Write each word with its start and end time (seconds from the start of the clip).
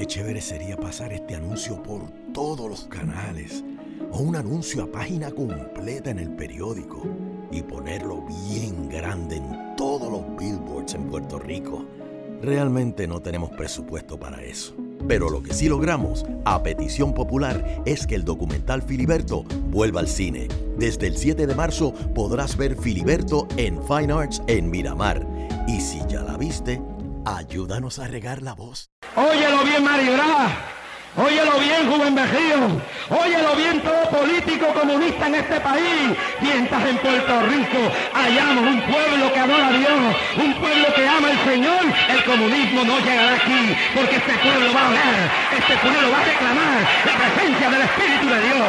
qué 0.00 0.06
chévere 0.06 0.40
sería 0.40 0.78
pasar 0.78 1.12
este 1.12 1.34
anuncio 1.34 1.82
por 1.82 2.10
todos 2.32 2.70
los 2.70 2.84
canales 2.84 3.62
o 4.10 4.20
un 4.20 4.34
anuncio 4.34 4.84
a 4.84 4.90
página 4.90 5.30
completa 5.30 6.08
en 6.08 6.18
el 6.18 6.30
periódico 6.30 7.02
y 7.50 7.60
ponerlo 7.60 8.24
bien 8.48 8.88
grande 8.88 9.36
en 9.36 9.76
todos 9.76 10.10
los 10.10 10.22
billboards 10.38 10.94
en 10.94 11.10
Puerto 11.10 11.38
Rico. 11.38 11.84
Realmente 12.40 13.06
no 13.06 13.20
tenemos 13.20 13.50
presupuesto 13.50 14.18
para 14.18 14.42
eso. 14.42 14.74
Pero 15.06 15.28
lo 15.28 15.42
que 15.42 15.52
sí 15.52 15.68
logramos, 15.68 16.24
a 16.46 16.62
petición 16.62 17.12
popular, 17.12 17.82
es 17.84 18.06
que 18.06 18.14
el 18.14 18.24
documental 18.24 18.80
Filiberto 18.80 19.42
vuelva 19.68 20.00
al 20.00 20.08
cine. 20.08 20.48
Desde 20.78 21.08
el 21.08 21.18
7 21.18 21.46
de 21.46 21.54
marzo 21.54 21.92
podrás 22.14 22.56
ver 22.56 22.74
Filiberto 22.74 23.46
en 23.58 23.78
Fine 23.82 24.14
Arts 24.14 24.42
en 24.46 24.70
Miramar. 24.70 25.26
Y 25.68 25.78
si 25.82 26.00
ya 26.08 26.22
la 26.22 26.38
viste, 26.38 26.80
ayúdanos 27.26 27.98
a 27.98 28.08
regar 28.08 28.40
la 28.40 28.54
voz. 28.54 28.90
Óyelo 29.16 29.64
bien, 29.64 29.84
Maribra. 29.84 30.70
Óyelo 31.16 31.58
bien, 31.58 31.90
Juven 31.90 32.14
Vejío. 32.14 32.80
Óyelo 33.10 33.56
bien, 33.56 33.80
todo 33.80 34.08
político 34.10 34.66
comunista 34.68 35.26
en 35.26 35.34
este 35.34 35.60
país. 35.60 36.16
Mientras 36.40 36.86
en 36.86 36.96
Puerto 36.98 37.42
Rico 37.42 37.78
hallamos 38.14 38.64
un 38.64 38.80
pueblo 38.82 39.32
que 39.32 39.40
adora 39.40 39.66
a 39.66 39.72
Dios, 39.72 40.16
un 40.36 40.54
pueblo 40.54 40.86
que 40.94 41.08
ama 41.08 41.28
al 41.28 41.44
Señor, 41.44 41.82
el 42.08 42.24
comunismo 42.24 42.84
no 42.84 43.00
llegará 43.00 43.34
aquí, 43.34 43.76
porque 43.94 44.16
este 44.16 44.32
pueblo 44.38 44.72
va 44.72 44.86
a 44.86 44.90
orar, 44.90 45.30
este 45.58 45.76
pueblo 45.78 46.10
va 46.12 46.20
a 46.20 46.24
reclamar 46.24 46.80
la 47.04 47.12
presencia 47.18 47.70
del 47.70 47.82
Espíritu 47.82 48.26
de 48.28 48.40
Dios. 48.40 48.68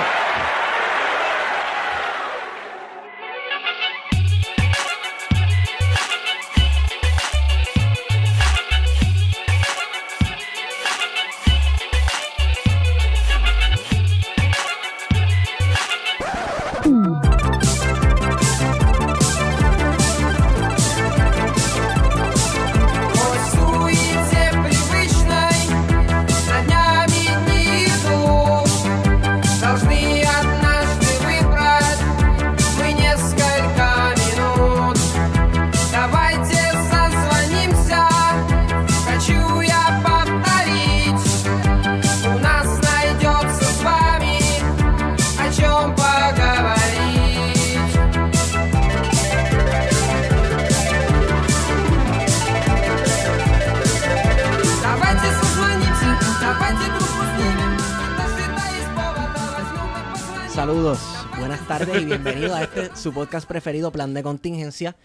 Bienvenido 62.12 62.54
a 62.54 62.64
este 62.64 62.94
su 62.98 63.14
podcast 63.14 63.48
preferido, 63.48 63.90
Plan 63.90 64.14
de 64.14 64.22
Contingencia. 64.22 64.98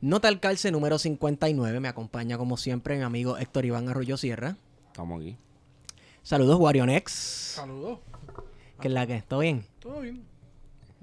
Nota 0.00 0.26
al 0.26 0.40
calce 0.40 0.72
número 0.72 0.98
59. 0.98 1.78
Me 1.78 1.86
acompaña 1.86 2.36
como 2.36 2.56
siempre 2.56 2.96
mi 2.96 3.04
amigo 3.04 3.38
Héctor 3.38 3.64
Iván 3.64 3.88
Arroyo 3.88 4.16
Sierra. 4.16 4.56
Estamos 4.88 5.20
aquí. 5.20 5.36
Saludos, 6.24 6.58
Warionex. 6.58 7.12
Saludos. 7.12 8.00
¿Qué 8.80 8.88
es 8.88 8.94
la 8.94 9.06
que? 9.06 9.22
¿Todo 9.22 9.38
bien? 9.38 9.64
Todo 9.78 10.00
bien. 10.00 10.24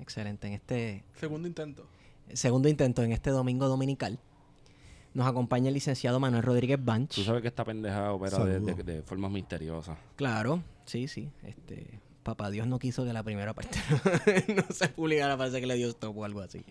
Excelente. 0.02 0.48
En 0.48 0.54
este 0.54 1.06
Segundo 1.18 1.48
intento. 1.48 1.88
segundo 2.34 2.68
intento, 2.68 3.02
en 3.04 3.14
este 3.14 3.30
domingo 3.30 3.70
dominical, 3.70 4.20
nos 5.14 5.26
acompaña 5.26 5.70
el 5.70 5.74
licenciado 5.76 6.20
Manuel 6.20 6.44
Rodríguez 6.44 6.84
Banch. 6.84 7.16
Tú 7.16 7.24
sabes 7.24 7.42
que 7.42 7.48
esta 7.48 7.64
pendejada 7.64 8.12
opera 8.12 8.44
de, 8.44 8.60
de, 8.60 9.02
formas 9.04 9.32
misteriosas. 9.32 9.98
Claro, 10.18 10.62
sí, 10.86 11.08
sí. 11.08 11.30
Este, 11.44 12.02
papá 12.26 12.50
Dios 12.50 12.68
no 12.68 12.80
quiso 12.80 13.06
que 13.06 13.14
la 13.14 13.24
primera 13.24 13.54
parte 13.54 13.78
no 14.54 14.64
se 14.74 14.90
publicara, 14.90 15.38
parece 15.38 15.62
que 15.62 15.68
le 15.68 15.76
dio 15.76 15.88
stop 15.90 16.18
o 16.18 16.26
algo 16.26 16.42
así. 16.42 16.66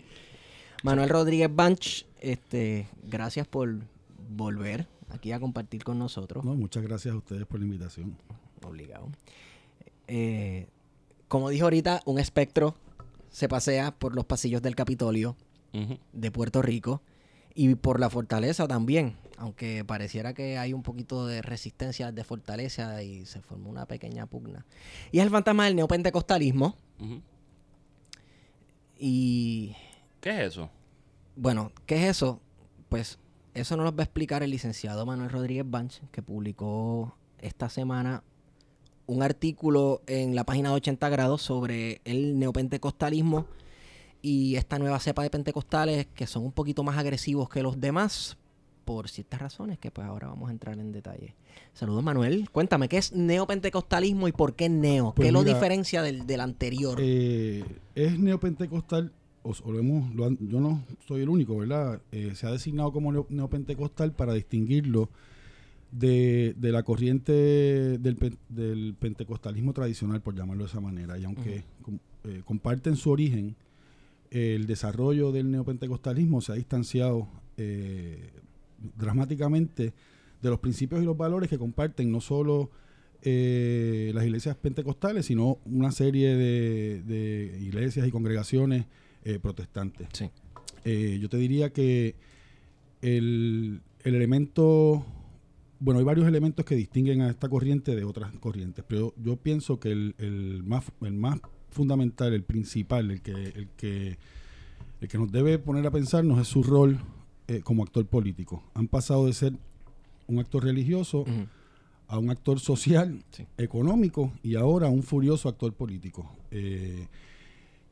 Manuel 0.83 1.09
Rodríguez 1.09 1.49
Banch, 1.51 2.05
este, 2.19 2.87
gracias 3.01 3.47
por 3.47 3.79
volver 4.29 4.87
aquí 5.09 5.31
a 5.31 5.39
compartir 5.39 5.83
con 5.83 5.97
nosotros. 5.97 6.43
No, 6.43 6.53
muchas 6.53 6.83
gracias 6.83 7.15
a 7.15 7.17
ustedes 7.17 7.47
por 7.47 7.59
la 7.59 7.65
invitación. 7.65 8.17
Obligado. 8.63 9.09
Eh, 10.07 10.67
como 11.27 11.49
dijo 11.49 11.63
ahorita, 11.65 12.01
un 12.05 12.19
espectro 12.19 12.75
se 13.29 13.47
pasea 13.47 13.91
por 13.91 14.13
los 14.13 14.25
pasillos 14.25 14.61
del 14.61 14.75
Capitolio 14.75 15.35
de 16.13 16.31
Puerto 16.31 16.61
Rico 16.61 17.01
y 17.53 17.75
por 17.75 17.99
la 17.99 18.09
fortaleza 18.09 18.67
también, 18.67 19.15
aunque 19.37 19.83
pareciera 19.85 20.33
que 20.33 20.57
hay 20.57 20.73
un 20.73 20.83
poquito 20.83 21.27
de 21.27 21.41
resistencia 21.41 22.11
de 22.11 22.23
fortaleza 22.23 23.01
y 23.03 23.25
se 23.25 23.41
formó 23.41 23.69
una 23.69 23.85
pequeña 23.85 24.25
pugna. 24.25 24.65
Y 25.11 25.19
es 25.19 25.25
el 25.25 25.29
fantasma 25.29 25.65
del 25.65 25.75
neopentecostalismo 25.75 26.75
y 28.97 29.75
¿Qué 30.21 30.29
es 30.31 30.47
eso? 30.53 30.69
bueno, 31.35 31.71
¿qué 31.85 32.03
es 32.03 32.09
eso? 32.17 32.39
Pues 32.89 33.19
eso 33.53 33.75
nos 33.77 33.85
lo 33.85 33.95
va 33.95 34.01
a 34.01 34.05
explicar 34.05 34.43
el 34.43 34.51
licenciado 34.51 35.05
Manuel 35.05 35.29
Rodríguez 35.29 35.65
Banch, 35.67 36.01
que 36.11 36.21
publicó 36.21 37.15
esta 37.39 37.69
semana 37.69 38.23
un 39.07 39.21
artículo 39.21 40.01
en 40.07 40.35
la 40.35 40.45
página 40.45 40.69
de 40.69 40.75
80 40.75 41.09
grados 41.09 41.41
sobre 41.41 42.01
el 42.05 42.39
neopentecostalismo 42.39 43.45
y 44.21 44.55
esta 44.55 44.79
nueva 44.79 44.99
cepa 44.99 45.21
de 45.21 45.29
pentecostales 45.29 46.07
que 46.07 46.25
son 46.25 46.43
un 46.43 46.51
poquito 46.51 46.83
más 46.83 46.97
agresivos 46.97 47.47
que 47.49 47.61
los 47.61 47.79
demás 47.79 48.37
por 48.85 49.09
ciertas 49.09 49.41
razones 49.41 49.79
que 49.79 49.91
pues 49.91 50.07
ahora 50.07 50.27
vamos 50.27 50.49
a 50.49 50.51
entrar 50.53 50.77
en 50.79 50.91
detalle. 50.91 51.35
Saludos 51.73 52.03
Manuel, 52.03 52.49
cuéntame, 52.51 52.87
¿qué 52.87 52.97
es 52.97 53.11
neopentecostalismo 53.13 54.27
y 54.27 54.31
por 54.31 54.55
qué 54.55 54.69
neo? 54.69 55.13
Pues 55.15 55.27
¿Qué 55.27 55.31
lo 55.31 55.43
diferencia 55.43 56.01
del, 56.03 56.25
del 56.27 56.39
anterior? 56.41 56.97
Eh, 57.01 57.65
es 57.95 58.19
neopentecostal, 58.19 59.11
o, 59.43 59.53
o 59.63 59.71
lo 59.71 59.79
hemos- 59.79 60.13
lo 60.15 60.25
han- 60.25 60.37
yo 60.47 60.59
no 60.59 60.83
soy 61.07 61.23
el 61.23 61.29
único, 61.29 61.57
¿verdad? 61.57 62.01
Eh, 62.11 62.31
se 62.35 62.47
ha 62.47 62.51
designado 62.51 62.91
como 62.93 63.11
neo- 63.11 63.27
neopentecostal 63.29 64.11
para 64.13 64.33
distinguirlo 64.33 65.09
de, 65.91 66.53
de 66.57 66.71
la 66.71 66.83
corriente 66.83 67.31
del, 67.31 68.37
del 68.49 68.95
pentecostalismo 68.99 69.73
tradicional, 69.73 70.21
por 70.21 70.35
llamarlo 70.35 70.63
de 70.65 70.69
esa 70.69 70.81
manera. 70.81 71.17
Y 71.17 71.23
aunque 71.25 71.63
com- 71.81 71.99
eh, 72.25 72.41
comparten 72.45 72.95
su 72.97 73.09
origen, 73.11 73.55
el 74.31 74.65
desarrollo 74.67 75.31
del 75.31 75.49
neopentecostalismo 75.51 76.41
se 76.41 76.51
ha 76.51 76.55
distanciado 76.55 77.27
eh, 77.57 78.31
dramáticamente 78.97 79.93
de 80.41 80.49
los 80.49 80.59
principios 80.59 81.01
y 81.01 81.05
los 81.05 81.17
valores 81.17 81.49
que 81.49 81.57
comparten 81.57 82.11
no 82.11 82.21
solo 82.21 82.71
eh, 83.21 84.11
las 84.13 84.25
iglesias 84.25 84.55
pentecostales, 84.55 85.25
sino 85.25 85.59
una 85.65 85.91
serie 85.91 86.35
de, 86.35 87.01
de 87.03 87.59
iglesias 87.61 88.07
y 88.07 88.11
congregaciones 88.11 88.85
eh, 89.23 89.39
protestantes. 89.39 90.07
Sí. 90.13 90.29
Eh, 90.83 91.17
yo 91.19 91.29
te 91.29 91.37
diría 91.37 91.73
que 91.73 92.15
el, 93.01 93.81
el 94.03 94.15
elemento, 94.15 95.03
bueno, 95.79 95.99
hay 95.99 96.05
varios 96.05 96.27
elementos 96.27 96.63
que 96.63 96.75
distinguen 96.75 97.21
a 97.21 97.29
esta 97.31 97.49
corriente 97.49 97.95
de 97.95 98.03
otras 98.03 98.31
corrientes, 98.39 98.85
pero 98.87 99.15
yo, 99.17 99.23
yo 99.23 99.37
pienso 99.37 99.79
que 99.79 99.91
el, 99.91 100.15
el 100.19 100.61
más, 100.63 100.91
el 101.01 101.13
más 101.13 101.39
fundamental, 101.71 102.33
el 102.33 102.43
principal, 102.43 103.09
el 103.09 103.21
que, 103.21 103.31
el 103.31 103.67
que, 103.75 104.17
el 105.01 105.07
que 105.07 105.17
nos 105.17 105.31
debe 105.31 105.57
poner 105.57 105.87
a 105.87 105.91
pensarnos 105.91 106.39
es 106.39 106.47
su 106.47 106.61
rol 106.61 106.99
eh, 107.47 107.61
como 107.63 107.83
actor 107.83 108.05
político. 108.05 108.63
Han 108.73 108.87
pasado 108.87 109.25
de 109.25 109.33
ser 109.33 109.53
un 110.27 110.39
actor 110.39 110.63
religioso 110.63 111.25
a 112.07 112.17
un 112.19 112.29
actor 112.29 112.59
social, 112.59 113.23
Sí. 113.31 113.45
económico 113.57 114.31
y 114.43 114.55
ahora 114.55 114.89
un 114.89 115.03
furioso 115.03 115.49
actor 115.49 115.73
político. 115.73 116.35
Eh, 116.51 117.07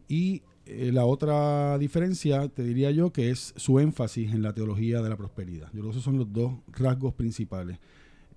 y 0.07 0.41
eh, 0.65 0.91
la 0.93 1.05
otra 1.05 1.77
diferencia, 1.77 2.47
te 2.47 2.63
diría 2.63 2.91
yo, 2.91 3.11
que 3.11 3.29
es 3.31 3.53
su 3.57 3.79
énfasis 3.79 4.31
en 4.33 4.41
la 4.41 4.53
teología 4.53 5.01
de 5.01 5.09
la 5.09 5.17
prosperidad. 5.17 5.67
Yo 5.73 5.79
creo 5.79 5.83
que 5.85 5.89
esos 5.91 6.03
son 6.03 6.17
los 6.17 6.31
dos 6.31 6.53
rasgos 6.71 7.13
principales. 7.13 7.79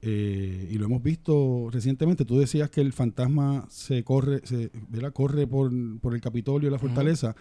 Eh, 0.03 0.69
y 0.71 0.75
lo 0.79 0.87
hemos 0.87 1.03
visto 1.03 1.69
recientemente. 1.71 2.25
Tú 2.25 2.39
decías 2.39 2.69
que 2.71 2.81
el 2.81 2.93
fantasma 2.93 3.67
se 3.71 4.05
corre, 4.05 4.41
se, 4.45 4.71
¿verdad? 4.89 5.13
corre 5.13 5.47
por, 5.47 5.71
por 6.01 6.15
el 6.15 6.21
Capitolio 6.21 6.69
y 6.69 6.73
la 6.73 6.79
fortaleza. 6.79 7.35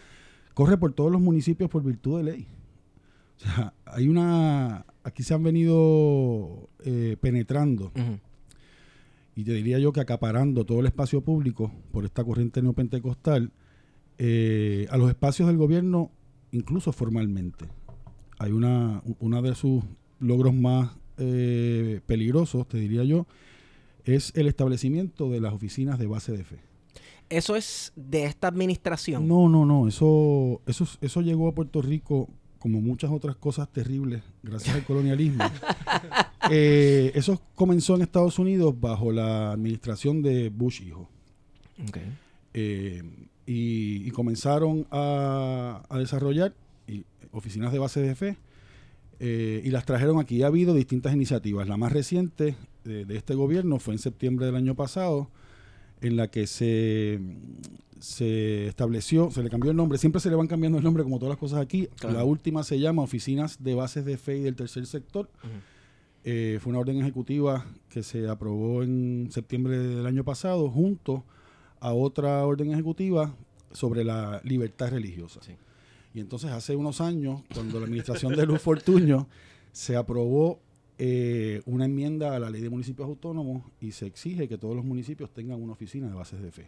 Corre 0.54 0.78
por 0.78 0.94
todos 0.94 1.12
los 1.12 1.20
municipios 1.22 1.70
por 1.70 1.84
virtud 1.84 2.18
de 2.18 2.24
ley. 2.24 2.48
O 3.38 3.40
sea, 3.40 3.74
hay 3.86 4.08
una... 4.08 4.86
Aquí 5.04 5.24
se 5.24 5.34
han 5.34 5.44
venido 5.44 6.70
eh, 6.84 7.16
penetrando 7.22 7.92
y 9.36 9.44
te 9.44 9.54
diría 9.54 9.78
yo 9.80 9.92
que 9.92 10.00
acaparando 10.00 10.66
todo 10.66 10.80
el 10.80 10.86
espacio 10.86 11.22
público 11.22 11.72
por 11.92 12.06
esta 12.06 12.24
corriente 12.24 12.62
neopentecostal 12.62 13.52
eh, 14.18 14.88
a 14.90 14.98
los 14.98 15.10
espacios 15.10 15.48
del 15.48 15.58
gobierno, 15.58 16.10
incluso 16.52 16.92
formalmente. 16.94 17.66
Hay 18.40 18.52
una, 18.52 19.04
una 19.20 19.42
de 19.42 19.54
sus 19.56 19.84
logros 20.20 20.54
más 20.54 20.92
eh, 21.18 22.00
peligrosos, 22.06 22.68
te 22.68 22.78
diría 22.78 23.04
yo, 23.04 23.28
es 24.06 24.32
el 24.36 24.48
establecimiento 24.48 25.30
de 25.30 25.42
las 25.42 25.54
oficinas 25.54 26.00
de 26.00 26.08
base 26.08 26.32
de 26.32 26.44
fe. 26.44 26.60
Eso 27.30 27.56
es 27.56 27.92
de 27.96 28.26
esta 28.26 28.48
administración. 28.48 29.28
No, 29.28 29.50
no, 29.50 29.66
no, 29.66 29.88
eso, 29.88 30.62
eso, 30.66 30.88
eso 31.02 31.22
llegó 31.22 31.48
a 31.50 31.56
Puerto 31.56 31.82
Rico 31.82 32.30
como 32.66 32.82
muchas 32.82 33.12
otras 33.12 33.36
cosas 33.36 33.72
terribles 33.72 34.24
gracias 34.42 34.74
al 34.76 34.84
colonialismo. 34.84 35.44
Eh, 36.52 37.12
eso 37.16 37.42
comenzó 37.56 37.96
en 37.96 38.04
Estados 38.04 38.38
Unidos 38.38 38.80
bajo 38.80 39.12
la 39.12 39.52
administración 39.52 40.22
de 40.22 40.50
Bush 40.50 40.82
hijo. 40.84 41.10
Eh, 42.54 43.02
y, 43.48 44.08
y 44.08 44.12
comenzaron 44.12 44.86
a, 44.92 45.82
a 45.90 45.98
desarrollar 45.98 46.54
y- 46.88 47.04
oficinas 47.32 47.72
de 47.74 47.80
base 47.80 48.00
de 48.02 48.14
fe 48.14 48.38
eh, 49.20 49.62
y 49.64 49.70
las 49.72 49.86
trajeron 49.86 50.20
aquí. 50.20 50.44
Ha 50.44 50.48
habido 50.48 50.76
distintas 50.76 51.16
iniciativas. 51.16 51.68
La 51.68 51.78
más 51.78 51.92
reciente 51.92 52.56
de, 52.84 53.06
de 53.06 53.18
este 53.18 53.34
gobierno 53.34 53.80
fue 53.80 53.96
en 53.96 54.00
septiembre 54.00 54.46
del 54.46 54.56
año 54.56 54.76
pasado, 54.76 55.32
en 56.02 56.16
la 56.18 56.30
que 56.30 56.46
se, 56.46 57.20
se 58.00 58.68
estableció, 58.68 59.32
se 59.32 59.44
le 59.44 59.50
cambió 59.50 59.72
el 59.72 59.78
nombre. 59.78 59.98
Siempre 59.98 60.22
se 60.22 60.30
le 60.30 60.36
van 60.36 60.48
cambiando 60.48 60.78
el 60.78 60.84
nombre, 60.84 61.04
como 61.04 61.18
todas 61.18 61.32
las 61.32 61.40
cosas 61.40 61.60
aquí. 61.60 61.88
Claro. 61.98 62.18
La 62.18 62.24
última 62.24 62.64
se 62.64 62.80
llama 62.80 63.02
Oficinas 63.02 63.64
de 63.64 63.76
Bases 63.76 64.06
de 64.06 64.18
Fe 64.18 64.38
y 64.38 64.42
del 64.42 64.56
Tercer 64.56 64.86
Sector. 64.86 65.30
Eh, 66.24 66.60
fue 66.62 66.72
una 66.72 66.80
orden 66.80 67.00
ejecutiva 67.00 67.66
que 67.90 68.02
se 68.02 68.28
aprobó 68.28 68.84
en 68.84 69.30
septiembre 69.32 69.78
del 69.78 70.06
año 70.06 70.24
pasado 70.24 70.70
junto 70.70 71.24
a 71.80 71.94
otra 71.94 72.44
orden 72.46 72.72
ejecutiva 72.72 73.36
sobre 73.72 74.04
la 74.04 74.42
libertad 74.44 74.90
religiosa. 74.90 75.42
Sí. 75.44 75.54
Y 76.16 76.22
entonces 76.22 76.52
hace 76.52 76.76
unos 76.76 77.02
años, 77.02 77.44
cuando 77.54 77.80
la 77.80 77.86
administración 77.86 78.36
de 78.36 78.46
Luz 78.46 78.62
Fortuño 78.62 79.28
se 79.72 79.96
aprobó 79.98 80.62
eh, 80.98 81.62
una 81.66 81.86
enmienda 81.86 82.36
a 82.36 82.40
la 82.40 82.50
ley 82.50 82.62
de 82.62 82.70
municipios 82.70 83.08
autónomos 83.08 83.64
y 83.80 83.92
se 83.92 84.06
exige 84.06 84.48
que 84.48 84.58
todos 84.58 84.76
los 84.76 84.86
municipios 84.86 85.32
tengan 85.34 85.62
una 85.62 85.74
oficina 85.74 86.08
de 86.08 86.14
bases 86.14 86.42
de 86.42 86.52
fe. 86.52 86.68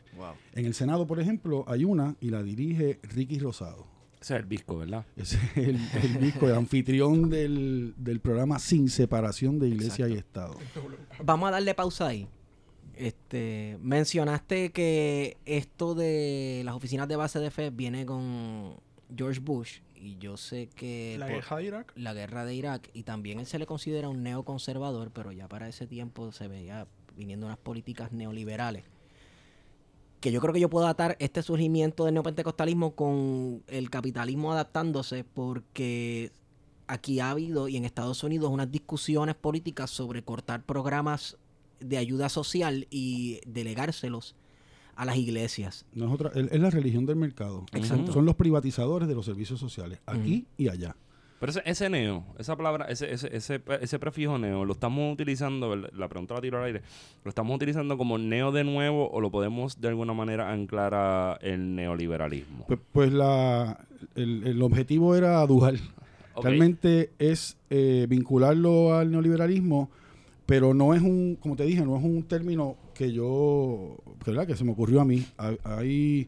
En 0.53 0.65
el 0.65 0.73
Senado, 0.73 1.07
por 1.07 1.19
ejemplo, 1.19 1.63
hay 1.67 1.83
una 1.83 2.15
y 2.19 2.29
la 2.29 2.43
dirige 2.43 2.99
Ricky 3.03 3.39
Rosado. 3.39 3.87
Ese 4.19 4.35
es 4.35 4.41
el 4.41 4.49
disco, 4.49 4.77
¿verdad? 4.79 5.05
Ese 5.15 5.37
es 5.37 5.57
el, 5.57 5.79
el 6.03 6.19
disco, 6.19 6.47
el 6.47 6.55
anfitrión 6.55 7.29
del, 7.29 7.93
del 7.97 8.19
programa 8.19 8.57
Sin 8.59 8.89
Separación 8.89 9.59
de 9.59 9.69
Iglesia 9.69 10.09
y 10.09 10.13
Estado. 10.13 10.57
Vamos 11.23 11.49
a 11.49 11.51
darle 11.51 11.75
pausa 11.75 12.07
ahí. 12.07 12.27
Este, 12.95 13.77
mencionaste 13.79 14.71
que 14.71 15.37
esto 15.45 15.93
de 15.93 16.63
las 16.65 16.73
oficinas 16.73 17.07
de 17.07 17.15
base 17.15 17.39
de 17.39 17.51
fe 17.51 17.69
viene 17.69 18.07
con 18.07 18.75
George 19.15 19.39
Bush 19.39 19.81
y 19.99 20.17
yo 20.17 20.37
sé 20.37 20.69
que 20.75 21.15
La 21.19 21.27
guerra 21.27 21.57
de 21.57 21.63
Irak. 21.63 21.93
la 21.95 22.13
guerra 22.13 22.45
de 22.45 22.55
Irak 22.55 22.89
y 22.93 23.03
también 23.03 23.39
él 23.39 23.45
se 23.45 23.59
le 23.59 23.65
considera 23.65 24.09
un 24.09 24.23
neoconservador, 24.23 25.11
pero 25.11 25.31
ya 25.31 25.47
para 25.47 25.67
ese 25.67 25.87
tiempo 25.87 26.31
se 26.31 26.47
veía 26.47 26.87
viniendo 27.15 27.45
unas 27.45 27.57
políticas 27.57 28.11
neoliberales. 28.11 28.83
Que 30.19 30.31
yo 30.31 30.41
creo 30.41 30.53
que 30.53 30.59
yo 30.59 30.69
puedo 30.69 30.87
atar 30.87 31.15
este 31.19 31.43
surgimiento 31.43 32.05
del 32.05 32.15
neopentecostalismo 32.15 32.95
con 32.95 33.63
el 33.67 33.89
capitalismo 33.89 34.51
adaptándose 34.51 35.23
porque 35.23 36.31
aquí 36.87 37.19
ha 37.19 37.31
habido 37.31 37.67
y 37.67 37.77
en 37.77 37.85
Estados 37.85 38.23
Unidos 38.23 38.49
unas 38.49 38.71
discusiones 38.71 39.35
políticas 39.35 39.91
sobre 39.91 40.23
cortar 40.23 40.63
programas 40.63 41.37
de 41.79 41.97
ayuda 41.97 42.29
social 42.29 42.87
y 42.89 43.41
delegárselos 43.45 44.35
a 44.97 45.05
las 45.05 45.15
iglesias. 45.15 45.85
No 45.93 46.07
es, 46.07 46.11
otra, 46.11 46.31
es 46.33 46.59
la 46.59 46.69
religión 46.69 47.05
del 47.05 47.15
mercado. 47.15 47.65
Exacto. 47.71 48.11
Son 48.11 48.25
los 48.25 48.35
privatizadores 48.35 49.07
de 49.07 49.15
los 49.15 49.25
servicios 49.25 49.59
sociales, 49.59 49.99
aquí 50.05 50.47
y 50.57 50.69
allá. 50.69 50.95
Pero 51.39 51.51
ese, 51.51 51.61
ese 51.65 51.87
neo, 51.87 52.25
esa 52.39 52.55
palabra, 52.55 52.85
ese, 52.85 53.13
ese, 53.13 53.29
ese, 53.35 53.61
ese 53.79 53.99
prefijo 53.99 54.39
neo, 54.39 54.65
¿lo 54.65 54.73
estamos 54.73 55.13
utilizando, 55.13 55.75
la 55.75 56.07
pregunta 56.07 56.33
la 56.33 56.41
tiro 56.41 56.57
al 56.57 56.65
aire, 56.65 56.81
¿lo 57.23 57.29
estamos 57.29 57.55
utilizando 57.55 57.95
como 57.95 58.17
neo 58.17 58.51
de 58.51 58.63
nuevo 58.63 59.07
o 59.11 59.21
lo 59.21 59.29
podemos 59.29 59.79
de 59.79 59.87
alguna 59.89 60.13
manera 60.13 60.51
anclar 60.51 60.95
a 60.95 61.37
el 61.41 61.75
neoliberalismo? 61.75 62.65
Pues, 62.65 62.79
pues 62.91 63.13
la, 63.13 63.85
el, 64.15 64.47
el 64.47 64.61
objetivo 64.63 65.15
era 65.15 65.45
dual. 65.45 65.79
Realmente 66.41 67.11
es 67.19 67.57
eh, 67.69 68.07
vincularlo 68.09 68.95
al 68.95 69.11
neoliberalismo, 69.11 69.91
pero 70.47 70.73
no 70.73 70.95
es 70.95 71.03
un, 71.03 71.37
como 71.39 71.55
te 71.55 71.65
dije, 71.65 71.85
no 71.85 71.97
es 71.97 72.03
un 72.03 72.23
término 72.23 72.77
que 72.97 73.11
yo, 73.13 73.97
que, 74.23 74.31
¿verdad? 74.31 74.47
que 74.47 74.55
se 74.55 74.63
me 74.63 74.71
ocurrió 74.71 74.99
a 75.01 75.05
mí. 75.05 75.25
Hay, 75.63 76.27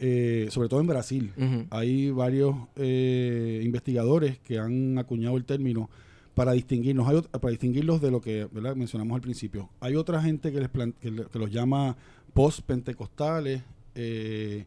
eh, 0.00 0.48
sobre 0.50 0.68
todo 0.68 0.80
en 0.80 0.86
Brasil, 0.86 1.32
hay 1.70 2.10
varios 2.10 2.56
eh, 2.76 3.60
investigadores 3.64 4.38
que 4.40 4.58
han 4.58 4.98
acuñado 4.98 5.36
el 5.36 5.44
término 5.44 5.88
para 6.34 6.52
distinguirnos, 6.52 7.06
hay 7.08 7.20
para 7.38 7.50
distinguirlos 7.50 8.00
de 8.00 8.10
lo 8.10 8.20
que 8.20 8.48
¿verdad? 8.50 8.74
mencionamos 8.74 9.14
al 9.14 9.20
principio. 9.20 9.68
Hay 9.80 9.94
otra 9.96 10.20
gente 10.22 10.50
que, 10.52 10.60
les 10.60 10.68
que, 11.00 11.10
le- 11.10 11.26
que 11.26 11.38
los 11.38 11.50
llama 11.50 11.96
post-pentecostales 12.32 13.62
eh, 13.94 14.64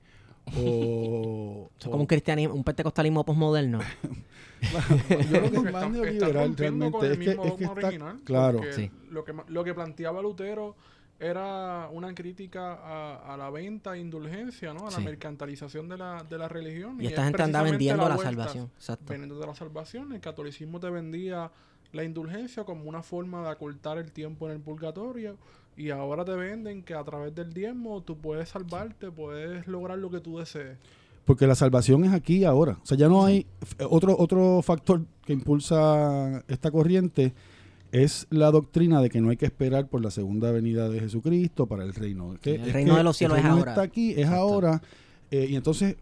o, 0.57 1.69
es 1.79 1.85
como 1.85 2.01
un 2.01 2.05
cristianismo, 2.05 2.53
un 2.53 2.63
pentecostalismo 2.63 3.25
posmoderno. 3.25 3.79
yo 5.09 5.17
creo 5.29 5.51
que 5.51 5.57
es 5.57 5.71
más 5.73 5.89
neoliberal 5.91 6.55
realmente. 6.55 7.11
Es 7.11 7.17
que, 7.17 7.31
es 7.31 7.61
está 7.61 7.71
original, 7.71 8.19
claro. 8.23 8.61
Sí. 8.71 8.91
Lo 9.09 9.23
que, 9.23 9.33
lo 9.47 9.63
que 9.63 9.73
planteaba 9.73 10.21
Lutero 10.21 10.75
era 11.23 11.89
una 11.91 12.13
crítica 12.13 12.73
a, 12.73 13.33
a 13.33 13.37
la 13.37 13.49
venta 13.49 13.95
e 13.95 13.99
indulgencia, 13.99 14.73
¿no? 14.73 14.87
A 14.87 14.91
la 14.91 14.99
mercantilización 14.99 15.87
de 15.87 15.97
la, 15.97 16.23
de 16.23 16.37
la 16.37 16.47
religión. 16.47 16.97
Y 16.99 17.05
es 17.05 17.11
esta 17.11 17.23
gente 17.25 17.43
anda 17.43 17.61
vendiendo 17.63 18.07
la 18.07 18.15
vuelta, 18.15 18.31
salvación. 18.31 18.69
Exacto. 18.75 19.05
Vendiendo 19.07 19.39
de 19.39 19.47
la 19.47 19.55
salvación. 19.55 20.13
El 20.13 20.19
catolicismo 20.19 20.79
te 20.79 20.89
vendía 20.89 21.51
la 21.91 22.03
indulgencia 22.03 22.63
como 22.63 22.89
una 22.89 23.01
forma 23.01 23.41
de 23.43 23.49
acortar 23.49 23.97
el 23.97 24.11
tiempo 24.11 24.47
en 24.47 24.55
el 24.55 24.59
purgatorio. 24.59 25.37
Y 25.75 25.89
ahora 25.89 26.23
te 26.23 26.33
venden 26.33 26.83
que 26.83 26.93
a 26.93 27.03
través 27.03 27.33
del 27.33 27.51
diezmo 27.53 28.01
tú 28.01 28.17
puedes 28.17 28.49
salvarte, 28.49 29.09
puedes 29.09 29.65
lograr 29.67 29.97
lo 29.97 30.11
que 30.11 30.19
tú 30.19 30.37
desees. 30.37 30.77
Porque 31.25 31.47
la 31.47 31.55
salvación 31.55 32.03
es 32.03 32.11
aquí 32.11 32.39
y 32.39 32.43
ahora. 32.43 32.77
O 32.83 32.85
sea, 32.85 32.97
ya 32.97 33.07
no 33.07 33.25
hay 33.25 33.47
f- 33.61 33.85
otro 33.89 34.15
otro 34.19 34.61
factor 34.61 35.01
que 35.25 35.33
impulsa 35.33 36.43
esta 36.47 36.69
corriente 36.69 37.33
es 37.93 38.27
la 38.31 38.49
doctrina 38.51 39.01
de 39.01 39.09
que 39.09 39.21
no 39.21 39.29
hay 39.29 39.37
que 39.37 39.45
esperar 39.45 39.87
por 39.87 40.01
la 40.03 40.09
segunda 40.11 40.51
venida 40.51 40.89
de 40.89 40.99
Jesucristo 40.99 41.67
para 41.67 41.83
el 41.83 41.93
reino. 41.93 42.35
Que- 42.41 42.55
El 42.55 42.61
es 42.67 42.73
reino 42.73 42.93
que 42.93 42.97
de 42.97 43.03
los 43.03 43.15
cielos 43.15 43.37
el 43.37 43.45
es 43.45 43.49
ahora. 43.51 43.71
Está 43.71 43.81
aquí, 43.83 44.11
es 44.11 44.17
Exacto. 44.17 44.35
ahora. 44.41 44.81
eh, 45.31 45.47
y 45.49 45.55
entonces 45.55 45.95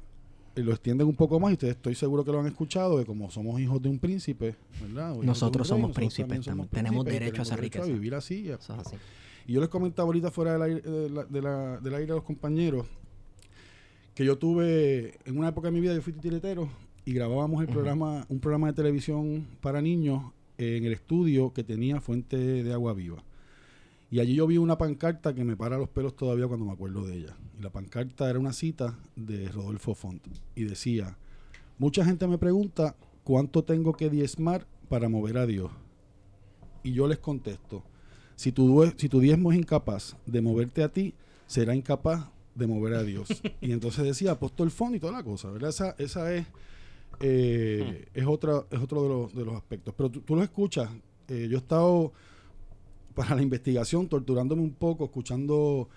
eh, 0.56 0.62
lo 0.64 0.72
extienden 0.72 1.08
un 1.08 1.16
poco 1.16 1.40
más 1.40 1.52
y 1.52 1.54
ustedes 1.54 1.76
estoy 1.76 1.96
seguro 1.96 2.24
que 2.26 2.32
lo 2.32 2.40
han 2.40 2.48
escuchado, 2.48 2.98
que 2.98 3.06
como 3.06 3.30
somos 3.32 3.60
hijos 3.62 3.82
de 3.82 3.88
un 3.90 4.00
príncipe, 4.00 4.56
¿verdad? 4.82 5.18
O 5.18 5.24
Nosotros 5.24 5.68
somos 5.68 5.92
príncipes. 5.92 6.42
Tenemos 6.42 6.68
príncipes 6.70 7.06
derecho 7.06 7.42
a 7.42 7.46
tenemos 7.46 7.60
riqueza. 7.62 7.86
vivir 7.86 8.16
así. 8.16 8.42
y 8.42 8.50
a- 8.52 8.56
Eso 8.56 8.74
es 8.74 8.80
así. 8.88 8.96
y 9.48 9.54
yo 9.54 9.60
les 9.62 9.70
comentaba 9.70 10.06
ahorita 10.08 10.32
fuera 10.32 10.54
del 10.54 10.62
aire, 10.64 10.82
de 10.82 11.10
la- 11.10 11.24
de 11.26 11.42
la- 11.42 11.80
del 11.80 11.95
aire 11.95 12.12
a 12.14 12.16
los 12.16 12.24
compañeros 12.24 12.86
que 14.14 14.26
yo 14.26 14.38
tuve, 14.38 15.14
en 15.26 15.38
una 15.38 15.50
época 15.50 15.68
de 15.68 15.71
mi 15.74 15.80
vida 15.81 15.94
yo 15.94 16.02
fui 16.02 16.14
titiritero 16.14 16.69
y 17.06 17.14
grabábamos 17.14 17.62
el 17.62 17.68
programa, 17.69 18.26
un 18.30 18.40
programa 18.40 18.68
de 18.68 18.74
televisión 18.74 19.48
para 19.62 19.81
niños 19.81 20.21
en 20.58 20.86
el 20.86 20.94
estudio 20.94 21.54
que 21.54 21.64
tenía 21.64 22.02
Fuente 22.02 22.38
de 22.38 22.74
Agua 22.74 22.94
Viva. 22.94 23.24
Y 24.12 24.20
allí 24.20 24.36
yo 24.36 24.46
vi 24.46 24.58
una 24.58 24.78
pancarta 24.78 25.34
que 25.34 25.46
me 25.46 25.56
para 25.56 25.78
los 25.78 25.88
pelos 25.88 26.16
todavía 26.16 26.48
cuando 26.48 26.66
me 26.66 26.74
acuerdo 26.74 27.06
de 27.06 27.16
ella. 27.16 27.38
Y 27.58 27.64
la 27.64 27.70
pancarta 27.70 28.30
era 28.30 28.40
una 28.40 28.52
cita 28.52 29.00
de 29.16 29.48
Rodolfo 29.48 29.96
Font. 29.96 30.22
Y 30.54 30.66
decía, 30.66 31.18
mucha 31.78 32.04
gente 32.04 32.28
me 32.28 32.38
pregunta 32.38 32.96
cuánto 33.24 33.64
tengo 33.64 33.94
que 33.94 34.10
diezmar 34.10 34.68
para 34.90 35.08
mover 35.08 35.38
a 35.38 35.46
Dios. 35.46 35.72
Y 36.84 36.92
yo 36.92 37.08
les 37.08 37.20
contesto, 37.20 37.84
si 38.36 38.52
tu, 38.52 38.92
si 38.98 39.08
tu 39.08 39.20
diezmo 39.20 39.52
es 39.52 39.58
incapaz 39.58 40.18
de 40.26 40.42
moverte 40.42 40.84
a 40.84 40.90
ti, 40.90 41.14
será 41.48 41.74
incapaz 41.74 42.30
de 42.56 42.68
mover 42.68 42.96
a 42.96 43.04
Dios. 43.04 43.30
y 43.62 43.72
entonces 43.72 44.04
decía 44.04 44.31
apóstol 44.31 44.72
Font 44.72 44.96
y 44.96 45.00
toda 45.00 45.14
la 45.14 45.24
cosa, 45.24 45.50
¿verdad? 45.52 45.70
Esa, 45.70 45.96
esa 45.98 46.34
es, 46.34 46.48
eh, 47.21 48.07
es, 48.13 48.25
otra, 48.25 48.66
es 48.71 48.80
otro 48.80 49.04
de 49.04 49.09
los, 49.09 49.35
de 49.35 49.45
los 49.45 49.56
aspectos. 49.56 49.94
Pero 49.95 50.09
tú, 50.09 50.21
tú 50.21 50.35
lo 50.35 50.44
escuchas. 50.44 50.90
eh, 51.28 51.47
yo 51.49 51.57
he 51.57 51.59
estado 51.59 52.11
para 53.13 53.35
la 53.35 53.42
investigación 53.42 54.07
torturándome 54.07 54.61
un 54.61 54.73
poco, 54.73 55.06
escuchando 55.06 55.90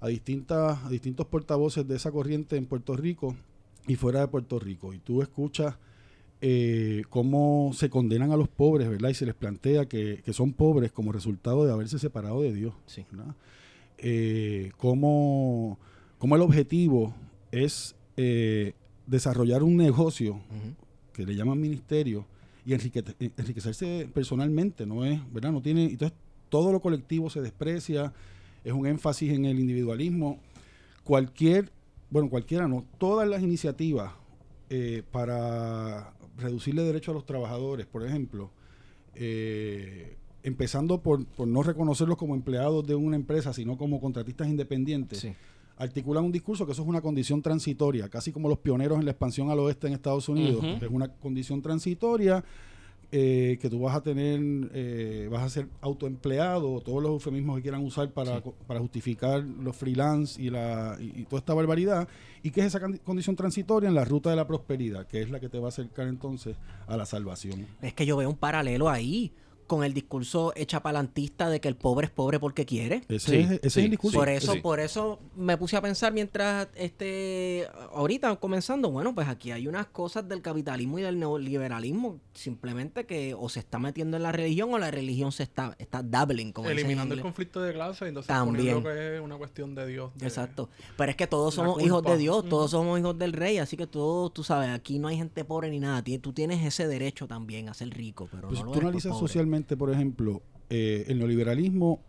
a, 0.00 0.08
distintas, 0.08 0.84
a 0.84 0.88
distintos 0.88 1.26
portavoces 1.26 1.86
de 1.86 1.96
esa 1.96 2.10
corriente 2.12 2.56
en 2.56 2.66
Puerto 2.66 2.96
Rico 2.96 3.34
y 3.86 3.96
fuera 3.96 4.20
de 4.20 4.28
Puerto 4.28 4.58
Rico. 4.58 4.92
Y 4.92 4.98
tú 4.98 5.22
escuchas 5.22 5.76
eh, 6.40 7.02
cómo 7.08 7.72
se 7.74 7.90
condenan 7.90 8.30
a 8.32 8.36
los 8.36 8.48
pobres, 8.48 8.88
¿verdad? 8.88 9.08
Y 9.10 9.14
se 9.14 9.26
les 9.26 9.34
plantea 9.34 9.86
que, 9.86 10.22
que 10.24 10.32
son 10.32 10.52
pobres 10.52 10.92
como 10.92 11.12
resultado 11.12 11.64
de 11.64 11.72
haberse 11.72 11.98
separado 11.98 12.42
de 12.42 12.52
Dios. 12.52 12.74
Sí. 12.86 13.04
Eh, 13.98 14.70
cómo, 14.76 15.78
cómo 16.18 16.36
el 16.36 16.42
objetivo 16.42 17.14
es 17.50 17.96
eh, 18.16 18.74
desarrollar 19.08 19.62
un 19.62 19.76
negocio 19.76 20.40
que 21.12 21.24
le 21.24 21.34
llaman 21.34 21.60
ministerio 21.60 22.26
y 22.64 22.74
eh, 22.74 23.32
enriquecerse 23.36 24.08
personalmente, 24.12 24.86
no 24.86 25.04
es, 25.04 25.20
¿verdad? 25.32 25.52
No 25.52 25.62
tiene, 25.62 25.86
entonces 25.86 26.16
todo 26.48 26.70
lo 26.70 26.80
colectivo 26.80 27.30
se 27.30 27.40
desprecia, 27.40 28.12
es 28.62 28.72
un 28.72 28.86
énfasis 28.86 29.32
en 29.32 29.46
el 29.46 29.58
individualismo. 29.58 30.38
Cualquier, 31.02 31.72
bueno, 32.10 32.28
cualquiera 32.28 32.68
no, 32.68 32.84
todas 32.98 33.26
las 33.26 33.42
iniciativas 33.42 34.12
eh, 34.68 35.02
para 35.10 36.12
reducirle 36.36 36.82
derechos 36.82 37.12
a 37.12 37.14
los 37.14 37.24
trabajadores, 37.24 37.86
por 37.86 38.06
ejemplo, 38.06 38.50
eh, 39.14 40.16
empezando 40.42 41.00
por, 41.00 41.24
por 41.24 41.48
no 41.48 41.62
reconocerlos 41.62 42.18
como 42.18 42.34
empleados 42.34 42.86
de 42.86 42.94
una 42.94 43.16
empresa, 43.16 43.54
sino 43.54 43.78
como 43.78 44.00
contratistas 44.00 44.48
independientes, 44.48 45.20
Sí. 45.20 45.34
Articulan 45.78 46.24
un 46.24 46.32
discurso 46.32 46.66
que 46.66 46.72
eso 46.72 46.82
es 46.82 46.88
una 46.88 47.00
condición 47.00 47.40
transitoria, 47.40 48.08
casi 48.08 48.32
como 48.32 48.48
los 48.48 48.58
pioneros 48.58 48.98
en 48.98 49.04
la 49.04 49.12
expansión 49.12 49.50
al 49.50 49.58
oeste 49.60 49.86
en 49.86 49.94
Estados 49.94 50.28
Unidos. 50.28 50.64
Es 50.80 50.88
una 50.90 51.08
condición 51.08 51.62
transitoria 51.62 52.44
eh, 53.10 53.58
que 53.62 53.70
tú 53.70 53.80
vas 53.80 53.96
a 53.96 54.02
tener, 54.02 54.38
eh, 54.74 55.28
vas 55.30 55.42
a 55.42 55.48
ser 55.48 55.68
autoempleado, 55.80 56.80
todos 56.80 57.02
los 57.02 57.12
eufemismos 57.12 57.56
que 57.56 57.62
quieran 57.62 57.82
usar 57.82 58.10
para, 58.10 58.42
justificar 58.78 59.42
los 59.42 59.74
freelance 59.76 60.40
y, 60.40 60.50
la, 60.50 60.96
y, 61.00 61.22
y 61.22 61.24
toda 61.24 61.38
esta 61.38 61.54
barbaridad. 61.54 62.06
¿Y 62.42 62.50
qué 62.50 62.60
es 62.60 62.66
esa 62.66 62.80
condición 63.04 63.34
transitoria? 63.34 63.88
En 63.88 63.94
la 63.94 64.04
ruta 64.04 64.28
de 64.30 64.36
la 64.36 64.46
prosperidad, 64.46 65.06
que 65.06 65.22
es 65.22 65.30
la 65.30 65.40
que 65.40 65.48
te 65.48 65.58
va 65.58 65.66
a 65.66 65.68
acercar 65.68 66.08
entonces 66.08 66.56
a 66.86 66.96
la 66.96 67.06
salvación. 67.06 67.66
Es 67.80 67.94
que 67.94 68.04
yo 68.04 68.16
veo 68.16 68.28
un 68.28 68.36
paralelo 68.36 68.90
ahí 68.90 69.32
con 69.68 69.84
el 69.84 69.94
discurso 69.94 70.52
echapalantista 70.56 71.48
de 71.48 71.60
que 71.60 71.68
el 71.68 71.76
pobre 71.76 72.06
es 72.06 72.10
pobre 72.10 72.40
porque 72.40 72.66
quiere. 72.66 73.02
Ese, 73.08 73.30
Sí, 73.30 73.36
es, 73.36 73.50
ese 73.50 73.70
sí, 73.70 73.80
es 73.80 73.84
el 73.84 73.90
discurso. 73.90 74.18
por 74.18 74.28
eso, 74.28 74.52
sí. 74.54 74.60
por 74.60 74.80
eso 74.80 75.20
me 75.36 75.56
puse 75.56 75.76
a 75.76 75.80
pensar 75.82 76.12
mientras 76.12 76.66
este 76.74 77.66
ahorita 77.92 78.34
comenzando, 78.36 78.90
bueno, 78.90 79.14
pues 79.14 79.28
aquí 79.28 79.50
hay 79.52 79.68
unas 79.68 79.86
cosas 79.86 80.28
del 80.28 80.42
capitalismo 80.42 80.98
y 80.98 81.02
del 81.02 81.18
neoliberalismo, 81.18 82.18
simplemente 82.34 83.04
que 83.06 83.34
o 83.38 83.48
se 83.48 83.60
está 83.60 83.78
metiendo 83.78 84.16
en 84.16 84.22
la 84.22 84.32
religión 84.32 84.72
o 84.72 84.78
la 84.78 84.90
religión 84.90 85.30
se 85.32 85.42
está, 85.42 85.76
está 85.78 86.02
dabbling, 86.02 86.52
como 86.52 86.68
Eliminando 86.70 87.14
el 87.14 87.20
conflicto 87.20 87.60
de 87.60 87.72
clase 87.72 88.06
y 88.06 88.08
entonces 88.08 88.28
También. 88.28 88.82
que 88.82 89.16
es 89.16 89.20
una 89.20 89.36
cuestión 89.36 89.74
de 89.74 89.86
Dios. 89.86 90.10
de- 90.16 90.26
Exacto. 90.26 90.68
Pero 90.96 91.10
es 91.10 91.16
que 91.16 91.26
todos 91.26 91.54
somos 91.54 91.82
hijos 91.82 92.02
de. 92.02 92.16
Dios, 92.16 92.48
todos 92.48 92.70
somos 92.72 92.98
hijos 92.98 93.16
del 93.18 93.32
rey, 93.32 93.58
así 93.58 93.76
que 93.76 93.86
todos, 93.86 94.32
tú 94.32 94.42
sabes, 94.42 94.70
aquí 94.70 94.98
no 94.98 95.08
hay 95.08 95.16
gente 95.16 95.44
pobre 95.44 95.70
ni 95.70 95.78
nada. 95.78 96.02
Tú 96.22 96.32
tienes 96.32 96.64
ese 96.64 96.88
derecho 96.88 97.26
también 97.28 97.68
a 97.68 97.74
ser 97.74 97.90
rico, 97.90 98.28
pero 98.30 98.48
Pues 98.48 98.60
no 98.60 98.66
lo 98.66 98.72
tú 98.72 98.78
eres 98.78 98.82
por 98.82 98.88
analizas 98.88 99.12
pobre. 99.12 99.22
Por 99.76 99.90
ejemplo, 99.90 100.42
eh, 100.70 101.04
el 101.08 101.18
neoliberalismo 101.18 102.00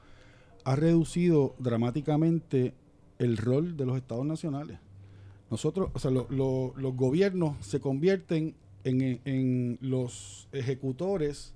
ha 0.65 0.75
reducido 0.75 1.55
dramáticamente 1.59 2.73
el 3.17 3.37
rol 3.37 3.75
de 3.77 3.85
los 3.85 3.97
estados 3.97 4.25
nacionales. 4.25 4.77
Nosotros, 5.49 5.89
o 5.93 5.99
sea, 5.99 6.11
lo- 6.11 6.27
lo- 6.29 6.73
los 6.77 6.95
gobiernos 6.95 7.55
se 7.65 7.79
convierten 7.79 8.55
en, 8.83 9.19
en 9.25 9.77
los 9.81 10.47
ejecutores 10.51 11.53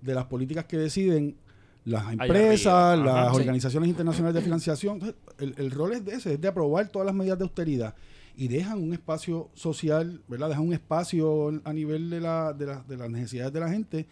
de 0.00 0.14
las 0.14 0.26
políticas 0.26 0.66
que 0.66 0.76
deciden 0.78 1.36
las 1.84 2.12
empresas. 2.12 2.66
Ajá, 2.74 2.96
las 2.96 3.34
sí. 3.34 3.40
organizaciones 3.40 3.88
internacionales 3.88 4.34
de 4.34 4.42
financiación. 4.42 5.00
El, 5.38 5.54
el 5.56 5.70
rol 5.70 5.92
es 5.92 6.04
de 6.04 6.14
ese, 6.14 6.34
es 6.34 6.40
de 6.40 6.48
aprobar 6.48 6.88
todas 6.88 7.06
las 7.06 7.14
medidas 7.14 7.38
de 7.38 7.44
austeridad 7.44 7.94
y 8.36 8.48
dejan 8.48 8.82
un 8.82 8.92
espacio 8.92 9.48
social, 9.54 10.22
¿verdad? 10.28 10.48
Dejan 10.50 10.66
un 10.66 10.72
espacio 10.74 11.48
a 11.64 11.72
nivel 11.72 12.10
de, 12.10 12.20
la, 12.20 12.52
de, 12.52 12.66
la- 12.66 12.82
de 12.86 12.96
las 12.96 13.10
necesidades 13.10 13.52
de 13.52 13.60
la 13.60 13.68
gente 13.70 14.06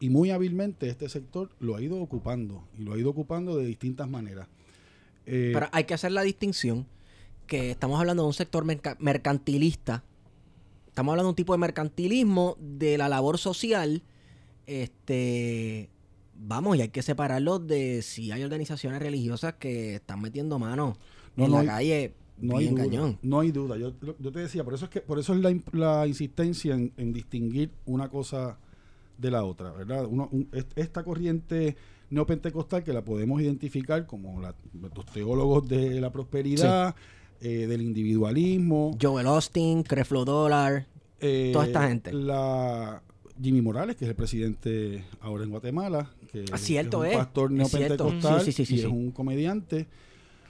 y 0.00 0.10
muy 0.10 0.30
hábilmente 0.30 0.88
este 0.88 1.08
sector 1.08 1.50
lo 1.60 1.74
ha 1.76 1.82
ido 1.82 2.00
ocupando 2.00 2.64
y 2.78 2.82
lo 2.82 2.92
ha 2.94 2.98
ido 2.98 3.10
ocupando 3.10 3.56
de 3.56 3.64
distintas 3.66 4.08
maneras. 4.08 4.48
Eh, 5.26 5.50
Pero 5.52 5.66
hay 5.72 5.84
que 5.84 5.94
hacer 5.94 6.12
la 6.12 6.22
distinción 6.22 6.86
que 7.46 7.70
estamos 7.70 7.98
hablando 8.00 8.22
de 8.22 8.28
un 8.28 8.34
sector 8.34 8.64
merca- 8.64 8.96
mercantilista. 9.00 10.04
Estamos 10.86 11.12
hablando 11.12 11.28
de 11.28 11.32
un 11.32 11.36
tipo 11.36 11.52
de 11.52 11.58
mercantilismo 11.58 12.56
de 12.60 12.98
la 12.98 13.08
labor 13.08 13.38
social. 13.38 14.02
Este, 14.66 15.88
vamos, 16.34 16.76
y 16.76 16.82
hay 16.82 16.88
que 16.90 17.02
separarlo 17.02 17.58
de 17.58 18.02
si 18.02 18.30
hay 18.32 18.42
organizaciones 18.44 19.00
religiosas 19.00 19.54
que 19.54 19.96
están 19.96 20.20
metiendo 20.20 20.58
mano 20.58 20.96
No, 21.36 21.44
en 21.46 21.50
no 21.50 21.56
la 21.56 21.60
hay- 21.62 21.88
calle 21.88 22.14
no 22.40 22.56
hay 22.58 22.68
duda, 22.68 22.84
cañón. 22.84 23.18
no 23.22 23.40
hay 23.40 23.50
duda. 23.50 23.76
Yo, 23.76 23.92
yo 24.20 24.30
te 24.32 24.38
decía, 24.38 24.62
por 24.62 24.74
eso 24.74 24.84
es 24.84 24.90
que 24.92 25.00
por 25.00 25.18
eso 25.18 25.34
es 25.34 25.40
la, 25.72 26.06
insistencia 26.06 26.74
en, 26.74 26.92
en 26.96 27.12
distinguir 27.12 27.72
una 27.84 28.08
cosa 28.08 28.58
de 29.18 29.30
la 29.30 29.44
otra, 29.44 29.72
¿verdad? 29.72 30.06
Uno- 30.06 30.28
un- 30.32 30.48
est- 30.52 30.72
esta 30.78 31.02
corriente 31.04 31.76
neopentecostal 32.10 32.82
que 32.84 32.92
la 32.92 33.04
podemos 33.04 33.40
identificar 33.42 34.06
como 34.06 34.40
la- 34.40 34.54
los 34.94 35.04
teólogos 35.06 35.68
de 35.68 36.00
la 36.00 36.10
prosperidad, 36.10 36.94
eh, 37.40 37.66
del 37.66 37.82
individualismo, 37.82 38.96
Joel 39.00 39.26
Austin, 39.26 39.82
Creflo 39.82 40.24
Dollar. 40.24 40.86
eh, 41.20 41.50
toda 41.52 41.66
esta 41.66 41.88
gente. 41.88 42.12
La 42.12 43.02
Jimmy 43.42 43.60
Morales, 43.60 43.96
que 43.96 44.04
es 44.04 44.08
el 44.08 44.14
presidente 44.16 45.04
ahora 45.20 45.42
en 45.44 45.50
Guatemala, 45.50 46.10
que 46.30 46.44
Ah, 46.52 46.58
cierto, 46.58 47.04
es 47.04 47.10
un 47.10 47.14
eh. 47.14 47.18
pastor 47.18 47.50
Es 47.52 47.56
neopentecostal 47.58 48.40
Sí, 48.42 48.52
sí, 48.52 48.64
sí, 48.64 48.76
y 48.76 48.78
es 48.80 48.84
un 48.86 49.10
comediante. 49.10 49.86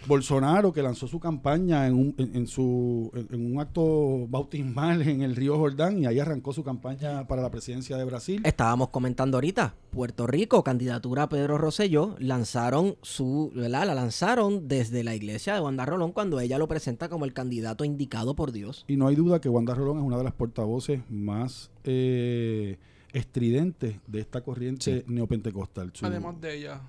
Bolsonaro, 0.06 0.72
que 0.72 0.82
lanzó 0.82 1.06
su 1.08 1.20
campaña 1.20 1.86
en 1.86 1.94
un, 1.94 2.14
en, 2.18 2.34
en 2.36 2.46
su, 2.46 3.10
en, 3.14 3.28
en 3.32 3.52
un 3.54 3.60
acto 3.60 4.26
bautismal 4.28 5.02
en 5.02 5.22
el 5.22 5.36
río 5.36 5.58
Jordán 5.58 5.98
y 5.98 6.06
ahí 6.06 6.18
arrancó 6.18 6.52
su 6.52 6.64
campaña 6.64 7.26
para 7.26 7.42
la 7.42 7.50
presidencia 7.50 7.96
de 7.96 8.04
Brasil. 8.04 8.40
Estábamos 8.44 8.88
comentando 8.88 9.36
ahorita, 9.36 9.74
Puerto 9.90 10.26
Rico, 10.26 10.62
candidatura 10.64 11.24
a 11.24 11.28
Pedro 11.28 11.58
Rosselló, 11.58 12.14
lanzaron 12.18 12.96
su, 13.02 13.50
¿verdad? 13.54 13.86
La 13.86 13.94
lanzaron 13.94 14.68
desde 14.68 15.04
la 15.04 15.14
iglesia 15.14 15.54
de 15.54 15.60
Wanda 15.60 15.84
Rolón 15.84 16.12
cuando 16.12 16.40
ella 16.40 16.58
lo 16.58 16.68
presenta 16.68 17.08
como 17.08 17.24
el 17.24 17.32
candidato 17.32 17.84
indicado 17.84 18.34
por 18.34 18.52
Dios. 18.52 18.84
Y 18.88 18.96
no 18.96 19.08
hay 19.08 19.16
duda 19.16 19.40
que 19.40 19.48
Wanda 19.48 19.74
Rolón 19.74 19.98
es 19.98 20.04
una 20.04 20.16
de 20.16 20.24
las 20.24 20.32
portavoces 20.32 21.00
más 21.10 21.70
eh, 21.84 22.78
estridentes 23.12 23.96
de 24.06 24.20
esta 24.20 24.42
corriente 24.42 25.04
neopentecostal. 25.06 25.90
Su- 25.92 26.06
Además 26.06 26.40
de 26.40 26.56
ella. 26.58 26.80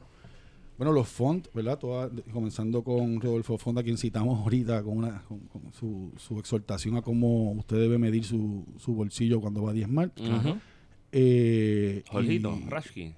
Bueno, 0.79 0.93
los 0.93 1.07
Font, 1.09 1.47
¿verdad? 1.53 1.77
Toda- 1.77 2.09
comenzando 2.33 2.83
con 2.83 3.19
Rodolfo 3.21 3.57
Font, 3.59 3.77
a 3.77 3.83
quien 3.83 3.97
citamos 3.97 4.39
ahorita 4.39 4.81
con, 4.81 4.97
una, 4.97 5.21
con, 5.27 5.39
con 5.41 5.61
su, 5.73 6.11
su 6.17 6.39
exhortación 6.39 6.95
a 6.95 7.01
cómo 7.01 7.51
usted 7.51 7.77
debe 7.77 7.97
medir 7.99 8.23
su, 8.23 8.65
su 8.77 8.95
bolsillo 8.95 9.41
cuando 9.41 9.61
va 9.61 9.71
a 9.71 9.73
diezmar. 9.73 10.11
Ujú. 10.17 10.55
Eh, 11.11 12.03
Jorgito, 12.09 12.57
y 12.65 12.69
Rashki. 12.69 13.13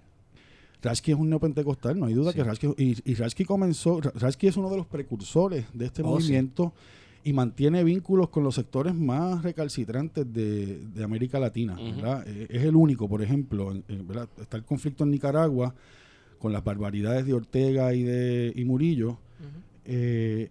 Rashki 0.82 1.12
es 1.12 1.18
un 1.20 1.30
neopentecostal, 1.30 2.00
no 2.00 2.08
hay 2.08 2.14
duda 2.16 2.32
Sí. 2.32 2.38
que 2.40 2.44
Rashki... 2.44 2.68
Y, 2.78 3.12
y 3.12 3.14
Rashki 3.14 3.46
comenzó... 3.46 4.02
Ra- 4.02 4.12
Rashki 4.16 4.48
es 4.48 4.58
uno 4.58 4.70
de 4.72 4.78
los 4.78 4.88
precursores 4.88 5.66
de 5.74 5.86
este 5.86 6.02
Oh, 6.02 6.06
sí. 6.20 6.24
movimiento 6.24 6.74
y 7.24 7.34
mantiene 7.34 7.84
vínculos 7.84 8.30
con 8.30 8.44
los 8.44 8.56
sectores 8.56 8.96
más 8.96 9.44
recalcitrantes 9.44 10.34
de, 10.34 10.80
de 10.88 11.04
América 11.04 11.40
Latina. 11.40 11.76
¿verdad? 11.76 12.24
Eh, 12.28 12.48
es 12.50 12.64
el 12.64 12.76
único, 12.76 13.08
por 13.08 13.22
ejemplo, 13.22 13.72
en- 13.72 13.84
en- 13.88 14.08
¿verdad? 14.08 14.28
Está 14.42 14.58
el 14.58 14.64
conflicto 14.64 15.04
en 15.04 15.12
Nicaragua 15.12 15.76
con 16.42 16.52
las 16.54 16.64
barbaridades 16.64 17.26
de 17.26 17.34
Ortega 17.34 17.94
y 17.94 18.04
de 18.04 18.52
y 18.56 18.66
Murillo, 18.66 19.20
eh, 19.86 20.50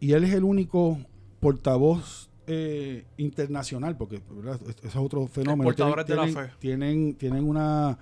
y 0.00 0.12
él 0.12 0.24
es 0.24 0.34
el 0.34 0.44
único 0.44 0.98
portavoz 1.40 2.28
eh, 2.46 3.04
internacional, 3.18 3.96
porque 3.96 4.20
¿verdad? 4.30 4.60
Es- 4.84 4.96
otro 4.96 5.26
fenómeno. 5.26 5.64
portadores 5.64 6.06
de 6.06 6.16
la 6.16 6.26
fe. 6.28 6.50
Tienen, 6.58 7.14
tienen 7.14 7.44
una... 7.48 7.98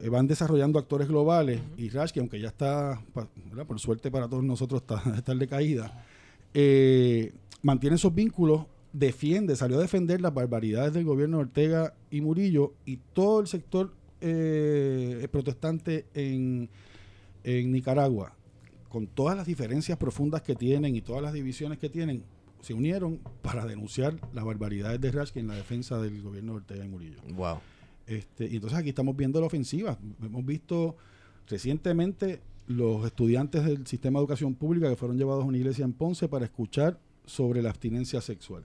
eh, 0.00 0.08
van 0.08 0.26
desarrollando 0.26 0.78
actores 0.78 1.08
globales 1.08 1.60
y 1.76 1.88
Rashki, 1.88 2.20
aunque 2.20 2.40
ya 2.40 2.48
está, 2.48 3.00
por 3.66 3.80
suerte 3.80 4.10
para 4.10 4.28
todos 4.28 4.44
nosotros, 4.44 4.82
está, 4.82 5.02
está 5.16 5.32
en 5.32 5.38
decaída, 5.38 6.04
eh, 6.52 7.32
mantiene 7.62 7.96
esos 7.96 8.14
vínculos, 8.14 8.66
defiende, 8.92 9.56
salió 9.56 9.78
a 9.78 9.80
defender 9.82 10.20
las 10.20 10.32
barbaridades 10.34 10.92
del 10.92 11.04
gobierno 11.04 11.38
de 11.38 11.42
Ortega 11.44 11.94
y 12.10 12.20
Murillo 12.20 12.74
y 12.84 12.98
todo 13.12 13.40
el 13.40 13.46
sector 13.48 13.92
eh, 14.26 15.28
protestante 15.30 16.06
en, 16.14 16.70
en 17.42 17.72
Nicaragua, 17.72 18.34
con 18.88 19.06
todas 19.06 19.36
las 19.36 19.46
diferencias 19.46 19.98
profundas 19.98 20.40
que 20.40 20.54
tienen 20.54 20.96
y 20.96 21.02
todas 21.02 21.22
las 21.22 21.34
divisiones 21.34 21.78
que 21.78 21.90
tienen, 21.90 22.24
se 22.60 22.72
unieron 22.72 23.20
para 23.42 23.66
denunciar 23.66 24.16
las 24.32 24.44
barbaridades 24.44 24.98
de 25.00 25.12
Rashki 25.12 25.40
en 25.40 25.48
la 25.48 25.54
defensa 25.54 26.00
del 26.00 26.22
gobierno 26.22 26.52
de 26.52 26.56
Ortega 26.56 26.84
y 26.86 26.88
Murillo. 26.88 27.18
Wow. 27.34 27.58
Este, 28.06 28.46
y 28.46 28.54
entonces 28.54 28.78
aquí 28.78 28.88
estamos 28.88 29.14
viendo 29.14 29.40
la 29.40 29.46
ofensiva. 29.46 29.98
Hemos 30.22 30.46
visto 30.46 30.96
recientemente 31.46 32.40
los 32.66 33.04
estudiantes 33.04 33.64
del 33.64 33.86
sistema 33.86 34.18
de 34.18 34.22
educación 34.22 34.54
pública 34.54 34.88
que 34.88 34.96
fueron 34.96 35.18
llevados 35.18 35.44
a 35.44 35.46
una 35.46 35.58
iglesia 35.58 35.84
en 35.84 35.92
Ponce 35.92 36.28
para 36.28 36.46
escuchar 36.46 36.98
sobre 37.26 37.60
la 37.60 37.68
abstinencia 37.68 38.22
sexual 38.22 38.64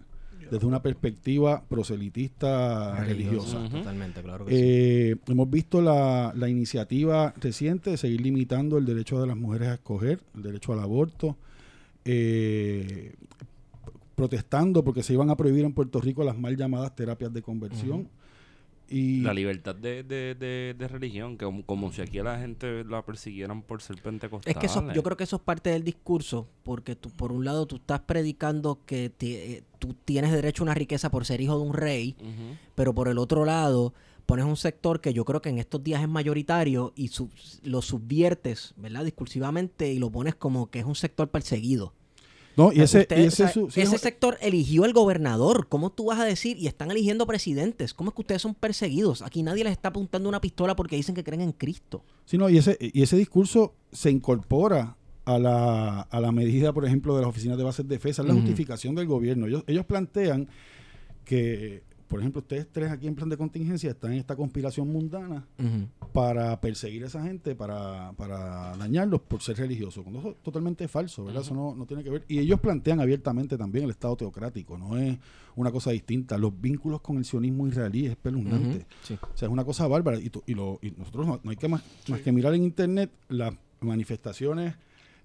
desde 0.50 0.65
una 0.65 0.81
perspectiva 0.81 1.63
proselitista 1.67 2.96
religiosa. 3.03 3.67
Totalmente, 3.69 4.22
claro 4.22 4.46
que 4.46 4.51
sí. 4.51 4.58
Eh, 4.62 5.15
hemos 5.27 5.50
visto 5.50 5.81
la, 5.81 6.34
la 6.36 6.50
iniciativa 6.50 7.34
reciente 7.39 7.91
de 7.91 7.98
seguir 7.98 8.22
limitando 8.22 8.77
el 8.77 8.86
derecho 8.86 9.19
de 9.19 9.27
las 9.27 9.38
mujeres 9.38 9.69
a 9.69 9.74
escoger, 9.75 10.19
el 10.36 10.43
derecho 10.43 10.74
al 10.74 10.79
aborto, 10.79 11.38
eh, 12.05 13.13
protestando 14.15 14.84
porque 14.84 15.03
se 15.03 15.13
iban 15.13 15.29
a 15.29 15.38
prohibir 15.38 15.65
en 15.65 15.74
Puerto 15.74 16.01
Rico 16.01 16.24
las 16.24 16.38
mal 16.38 16.58
llamadas 16.58 16.96
terapias 16.96 17.34
de 17.34 17.41
conversión. 17.41 18.08
Y 18.91 19.22
La 19.22 19.34
libertad 19.34 19.75
de, 19.75 20.03
de, 20.03 20.36
de, 20.36 20.75
de 20.77 20.88
religión, 20.88 21.38
que 21.38 21.46
como, 21.46 21.63
como 21.65 21.91
si 21.91 22.01
aquí 22.01 22.19
a 22.19 22.24
la 22.24 22.39
gente 22.39 22.84
la 22.86 23.03
persiguieran 23.05 23.62
por 23.62 23.81
ser 23.81 24.01
pentecostal. 24.01 24.51
Es 24.51 24.58
que 24.60 24.65
eso, 24.65 24.79
yo 24.96 25.03
creo 25.03 25.15
que 25.17 25.24
eso 25.25 25.36
es 25.36 25.41
parte 25.41 25.69
del 25.69 25.84
discurso, 25.84 26.48
porque 26.63 26.96
tú, 26.96 27.10
por 27.12 27.31
un 27.31 27.46
lado 27.46 27.65
tú 27.67 27.75
estás 27.77 28.00
predicando 28.01 28.79
que 28.86 29.10
te- 29.10 29.53
eh, 29.58 29.63
tú 29.79 29.93
tienes 30.05 30.31
derecho 30.31 30.63
a 30.63 30.65
una 30.65 30.74
riqueza 30.74 31.10
por 31.12 31.25
ser 31.25 31.39
hijo 31.41 31.58
de 31.58 31.63
un 31.65 31.74
rey, 31.74 32.15
pero 32.75 32.93
por 32.93 33.08
el 33.08 33.17
otro 33.17 33.46
lado 33.46 33.93
pones 34.25 34.46
un 34.46 34.58
sector 34.58 35.01
que 35.01 35.12
yo 35.13 35.25
creo 35.25 35.41
que 35.41 35.50
en 35.50 35.58
estos 35.58 35.84
días 35.84 36.01
es 36.01 36.08
mayoritario 36.10 36.93
y 36.96 37.08
sub- 37.10 37.31
lo 37.63 37.81
subviertes, 37.81 38.74
¿verdad? 38.77 39.03
Discursivamente 39.05 39.91
y 39.91 40.00
lo 40.00 40.10
pones 40.12 40.36
como 40.36 40.69
que 40.69 40.79
es 40.79 40.86
un 40.86 40.96
sector 40.96 41.29
perseguido. 41.29 41.93
No, 42.58 42.72
y 42.74 42.82
ese, 42.82 43.00
usted- 43.01 43.18
y 43.18 43.22
o 43.24 43.27
ese, 43.27 43.36
sea, 43.38 43.48
su- 43.53 43.70
sí, 43.72 43.82
ese 43.82 43.96
es- 43.96 44.01
sector 44.01 44.38
eligió 44.41 44.84
al 44.84 44.94
gobernador. 44.94 45.68
¿Cómo 45.70 45.91
tú 45.91 46.06
vas 46.06 46.20
a 46.20 46.25
decir? 46.25 46.58
Y 46.58 46.68
están 46.68 46.91
eligiendo 46.91 47.25
presidentes. 47.25 47.94
¿Cómo 47.94 48.10
es 48.10 48.15
que 48.15 48.22
ustedes 48.22 48.41
son 48.41 48.53
perseguidos? 48.56 49.22
Aquí 49.22 49.44
nadie 49.44 49.63
les 49.63 49.72
está 49.72 49.89
apuntando 49.89 50.27
una 50.27 50.41
pistola 50.41 50.75
porque 50.75 50.96
dicen 50.96 51.15
que 51.15 51.24
creen 51.24 51.41
en 51.41 51.51
Cristo. 51.53 52.03
Sí, 52.25 52.38
no, 52.38 52.50
y 52.50 52.58
ese, 52.58 52.77
y 52.79 53.01
ese 53.01 53.15
discurso 53.18 53.74
se 53.91 54.12
incorpora 54.12 54.96
a 55.25 55.38
la, 55.39 56.01
a 56.01 56.20
la 56.20 56.32
medida, 56.32 56.74
por 56.74 56.86
ejemplo, 56.86 57.15
de 57.15 57.22
las 57.22 57.29
oficinas 57.29 57.58
de 57.58 57.63
bases 57.63 57.88
de 57.88 57.96
defensa, 57.96 58.24
es 58.24 58.27
la 58.27 58.34
justificación 58.34 58.96
del 58.96 59.06
gobierno. 59.08 59.46
Ellos, 59.48 59.63
ellos 59.68 59.86
plantean 59.86 60.48
que, 61.25 61.84
por 62.10 62.20
ejemplo, 62.20 62.39
ustedes 62.42 62.68
tres 62.72 62.92
aquí 62.92 63.08
en 63.08 63.16
plan 63.16 63.30
de 63.30 63.38
contingencia 63.38 63.92
están 63.92 64.12
en 64.12 64.20
esta 64.20 64.36
conspiración 64.36 64.92
mundana 64.92 65.46
para 66.12 66.60
perseguir 66.60 67.04
a 67.04 67.08
esa 67.08 67.24
gente, 67.24 67.56
para, 67.56 68.12
para 68.13 68.75
dañarlos 68.78 69.22
por 69.22 69.42
ser 69.42 69.58
religiosos. 69.58 70.04
Cuando 70.04 70.20
eso 70.20 70.30
es 70.32 70.38
totalmente 70.44 70.88
falso, 70.88 71.24
¿verdad? 71.25 71.44
Eso 71.44 71.54
no, 71.54 71.75
no 71.75 71.86
tiene 71.86 72.04
que 72.04 72.10
ver. 72.10 72.25
Y 72.28 72.39
ellos 72.39 72.60
plantean 72.60 73.00
abiertamente 73.00 73.58
también 73.58 73.86
el 73.86 73.92
Estado 73.92 74.18
teocrático, 74.18 74.78
no 74.78 74.98
es 74.98 75.18
una 75.56 75.72
cosa 75.72 75.92
distinta. 75.92 76.38
Los 76.38 76.60
vínculos 76.60 77.00
con 77.01 77.18
el 77.18 77.25
sionismo 77.25 77.68
israelí 77.68 78.06
es 78.08 78.12
espeluznante. 78.12 78.86
Sí. 79.04 79.13
O 79.22 79.38
sea, 79.38 79.48
es 79.48 79.51
una 79.51 79.63
cosa 79.63 79.88
bárbara. 79.88 80.20
Y, 80.20 80.30
tú- 80.30 80.44
y, 80.48 80.56
lo- 80.56 80.80
y 80.82 80.92
nosotros 80.92 81.28
no, 81.28 81.39
no 81.44 81.51
hay 81.51 81.58
que 81.58 81.68
más, 81.68 81.84
más 82.08 82.22
que 82.22 82.32
mirar 82.32 82.54
en 82.56 82.63
internet 82.63 83.12
las 83.30 83.54
manifestaciones 83.82 84.74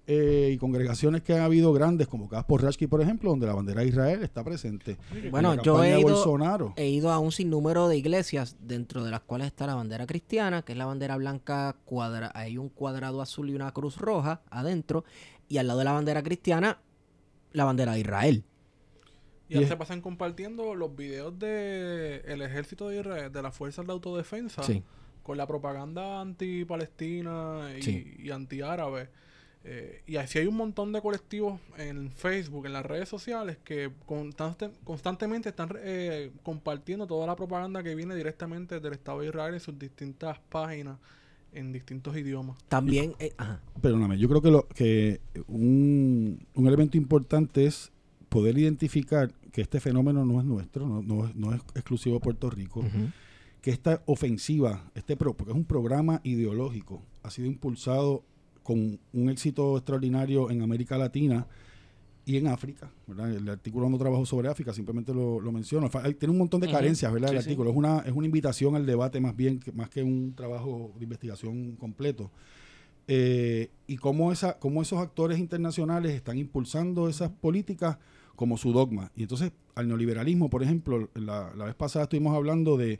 eh, 0.07 0.51
y 0.53 0.57
congregaciones 0.57 1.21
que 1.23 1.33
han 1.33 1.41
habido 1.41 1.73
grandes, 1.73 2.07
convocadas 2.07 2.45
por 2.45 2.61
Rashki, 2.61 2.85
por 2.87 3.01
ejemplo, 3.01 3.31
donde 3.31 3.47
la 3.47 3.53
bandera 3.55 3.81
de 3.81 3.87
Israel 3.87 4.23
está 4.23 4.43
presente. 4.43 4.97
Bueno, 5.31 5.61
yo 5.63 5.83
he 5.83 5.91
de 5.93 5.99
ido, 6.01 6.09
Bolsonaro. 6.09 6.73
he 6.75 6.87
ido 6.89 7.11
a 7.11 7.17
un 7.19 7.31
sinnúmero 7.31 7.87
de 7.87 7.97
iglesias, 7.97 8.55
dentro 8.59 9.03
de 9.03 9.09
las 9.11 9.21
cuales 9.21 9.47
está 9.47 9.65
la 9.65 9.75
bandera 9.75 10.05
cristiana, 10.05 10.61
que 10.61 10.73
es 10.73 10.77
la 10.77 10.85
bandera 10.85 11.17
blanca, 11.17 11.75
cuadra 11.85 12.31
hay 12.35 12.57
un 12.57 12.69
cuadrado 12.69 13.21
azul 13.21 13.49
y 13.49 13.55
una 13.55 13.71
cruz 13.71 13.97
roja 13.97 14.41
adentro, 14.51 15.05
y 15.47 15.57
al 15.57 15.67
lado 15.67 15.79
de 15.79 15.85
la 15.85 15.93
bandera 15.93 16.21
cristiana, 16.21 16.79
la 17.51 17.63
bandera 17.65 17.93
de 17.93 17.99
Israel. 18.01 18.43
Y 19.47 19.55
ahora 19.55 19.67
se 19.67 19.77
pasan 19.77 20.01
compartiendo 20.01 20.73
los 20.75 20.95
videos 20.95 21.37
de 21.37 22.21
el 22.25 22.41
ejército 22.41 22.89
de 22.89 22.99
Israel, 22.99 23.31
de 23.31 23.41
las 23.41 23.55
fuerzas 23.55 23.85
de 23.85 23.91
autodefensa, 23.93 24.63
Sí. 24.63 24.81
con 25.23 25.37
la 25.37 25.45
propaganda 25.47 26.19
anti-palestina 26.21 27.69
y, 27.77 27.81
Sí. 27.81 28.15
y 28.19 28.31
anti-árabe. 28.31 29.09
Eh, 29.67 30.03
y 30.05 30.17
así 30.17 30.37
hay 30.37 30.45
un 30.45 30.55
montón 30.55 30.93
de 30.93 31.01
colectivos 31.01 31.59
en 31.77 32.11
Facebook, 32.11 32.67
en 32.67 32.73
las 32.73 32.85
redes 32.85 33.09
sociales, 33.09 33.57
que 33.63 33.89
constante- 34.05 34.69
constantemente 34.83 35.49
están 35.49 35.69
eh, 35.77 36.31
compartiendo 36.43 37.07
toda 37.07 37.25
la 37.25 37.35
propaganda 37.35 37.81
que 37.81 37.95
viene 37.95 38.15
directamente 38.15 38.79
del 38.79 38.93
Estado 38.93 39.21
de 39.21 39.27
Israel 39.29 39.55
en 39.55 39.59
sus 39.59 39.79
distintas 39.79 40.37
páginas, 40.49 40.99
en 41.51 41.71
distintos 41.71 42.15
idiomas. 42.15 42.57
También, 42.67 43.15
eh, 43.17 43.33
ajá, 43.37 43.59
Perdóname, 43.81 44.19
yo 44.19 44.29
creo 44.29 44.41
que, 44.41 44.51
lo, 44.51 44.67
que 44.67 45.19
un, 45.47 46.45
un 46.53 46.67
elemento 46.67 46.95
importante 46.95 47.65
es 47.65 47.91
poder 48.29 48.55
identificar 48.59 49.33
que 49.51 49.61
este 49.61 49.79
fenómeno 49.79 50.25
no 50.25 50.39
es 50.39 50.45
nuestro, 50.45 50.87
no, 50.87 51.01
no 51.01 51.25
es, 51.27 51.35
no 51.35 51.53
es 51.55 51.61
exclusivo 51.73 52.15
de 52.15 52.21
Puerto 52.21 52.51
Rico, 52.51 52.83
que 53.61 53.71
esta 53.71 54.03
ofensiva, 54.05 54.91
este 54.93 55.17
pro, 55.17 55.33
porque 55.33 55.53
es 55.53 55.57
un 55.57 55.65
programa 55.65 56.21
ideológico, 56.23 57.01
ha 57.23 57.31
sido 57.31 57.47
impulsado 57.47 58.23
con 58.65 58.99
un 59.13 59.29
éxito 59.29 59.77
extraordinario 59.77 60.49
en 60.49 60.63
América 60.63 60.97
Latina 60.97 61.45
y 62.25 62.37
en 62.37 62.47
África. 62.47 62.89
¿verdad? 63.05 63.31
El 63.31 63.47
artículo 63.47 63.87
no 63.87 63.97
trabajo 63.99 64.25
sobre 64.25 64.49
África, 64.49 64.73
simplemente 64.73 65.13
lo, 65.13 65.39
lo 65.39 65.51
menciono. 65.51 65.87
Tiene 66.17 66.31
un 66.31 66.39
montón 66.39 66.61
de 66.61 66.71
carencias, 66.71 67.13
¿verdad? 67.13 67.29
El 67.29 67.37
sí. 67.37 67.43
artículo 67.43 67.69
es 67.69 67.75
una, 67.75 67.99
es 67.99 68.11
una 68.11 68.25
invitación 68.25 68.75
al 68.75 68.87
debate 68.87 69.21
más 69.21 69.35
bien, 69.35 69.59
que, 69.59 69.71
más 69.71 69.91
que 69.91 70.01
un 70.01 70.33
trabajo 70.33 70.91
de 70.97 71.03
investigación 71.03 71.75
completo. 71.75 72.31
Eh, 73.07 73.69
y 73.85 73.97
cómo, 73.97 74.31
esa, 74.31 74.57
cómo 74.57 74.81
esos 74.81 74.97
actores 74.97 75.37
internacionales 75.37 76.13
están 76.13 76.39
impulsando 76.39 77.07
esas 77.07 77.29
políticas 77.29 77.99
como 78.35 78.57
su 78.57 78.73
dogma. 78.73 79.11
Y 79.15 79.21
entonces, 79.21 79.51
al 79.75 79.87
neoliberalismo, 79.87 80.49
por 80.49 80.63
ejemplo, 80.63 81.07
la, 81.13 81.53
la 81.55 81.65
vez 81.65 81.75
pasada 81.75 82.05
estuvimos 82.05 82.35
hablando 82.35 82.77
de 82.77 82.99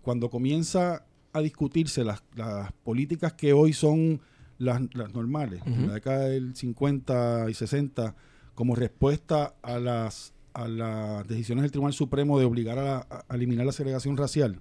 cuando 0.00 0.30
comienza 0.30 1.04
a 1.34 1.40
discutirse 1.40 2.02
las, 2.02 2.22
las 2.34 2.72
políticas 2.72 3.34
que 3.34 3.52
hoy 3.52 3.74
son 3.74 4.22
las, 4.62 4.80
las 4.94 5.12
normales, 5.14 5.60
en 5.66 5.72
Ujú. 5.72 5.86
la 5.86 5.94
década 5.94 6.20
del 6.28 6.54
50 6.56 7.46
y 7.50 7.54
60, 7.54 8.14
como 8.54 8.74
respuesta 8.74 9.54
a 9.62 9.78
las, 9.78 10.32
a 10.54 10.68
las 10.68 11.26
decisiones 11.26 11.62
del 11.62 11.70
Tribunal 11.70 11.92
Supremo 11.94 12.38
de 12.38 12.44
obligar 12.44 12.78
a, 12.78 12.82
la- 12.84 13.24
a 13.28 13.34
eliminar 13.34 13.66
la 13.66 13.72
segregación 13.72 14.16
racial 14.16 14.60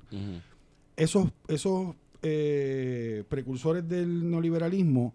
esos, 0.96 1.30
esos 1.48 1.96
eh, 2.22 3.24
precursores 3.30 3.88
del 3.88 4.30
neoliberalismo 4.30 5.14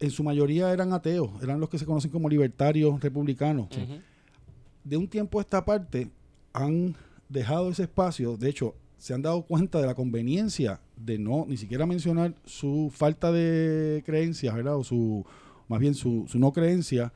en 0.00 0.10
su 0.10 0.22
mayoría 0.22 0.72
eran 0.72 0.92
ateos, 0.92 1.30
eran 1.42 1.60
los 1.60 1.68
que 1.68 1.78
se 1.78 1.84
conocen 1.84 2.10
como 2.10 2.28
libertarios 2.28 3.00
republicanos. 3.00 3.68
De 4.84 4.96
un 4.96 5.08
tiempo 5.08 5.38
a 5.38 5.42
esta 5.42 5.64
parte 5.64 6.08
han 6.52 6.94
dejado 7.28 7.68
ese 7.70 7.82
espacio, 7.82 8.36
de 8.36 8.48
hecho, 8.48 8.74
se 8.96 9.12
han 9.14 9.22
dado 9.22 9.42
cuenta 9.42 9.80
de 9.80 9.86
la 9.86 9.94
conveniencia 9.94 10.80
de 11.04 11.18
no 11.18 11.44
ni 11.48 11.56
siquiera 11.56 11.86
mencionar 11.86 12.34
su 12.44 12.90
falta 12.94 13.30
de 13.32 14.02
creencias, 14.04 14.54
¿verdad? 14.54 14.76
O 14.76 14.84
su, 14.84 15.24
más 15.68 15.80
bien 15.80 15.94
su, 15.94 16.24
su 16.28 16.38
no 16.38 16.52
creencia, 16.52 17.12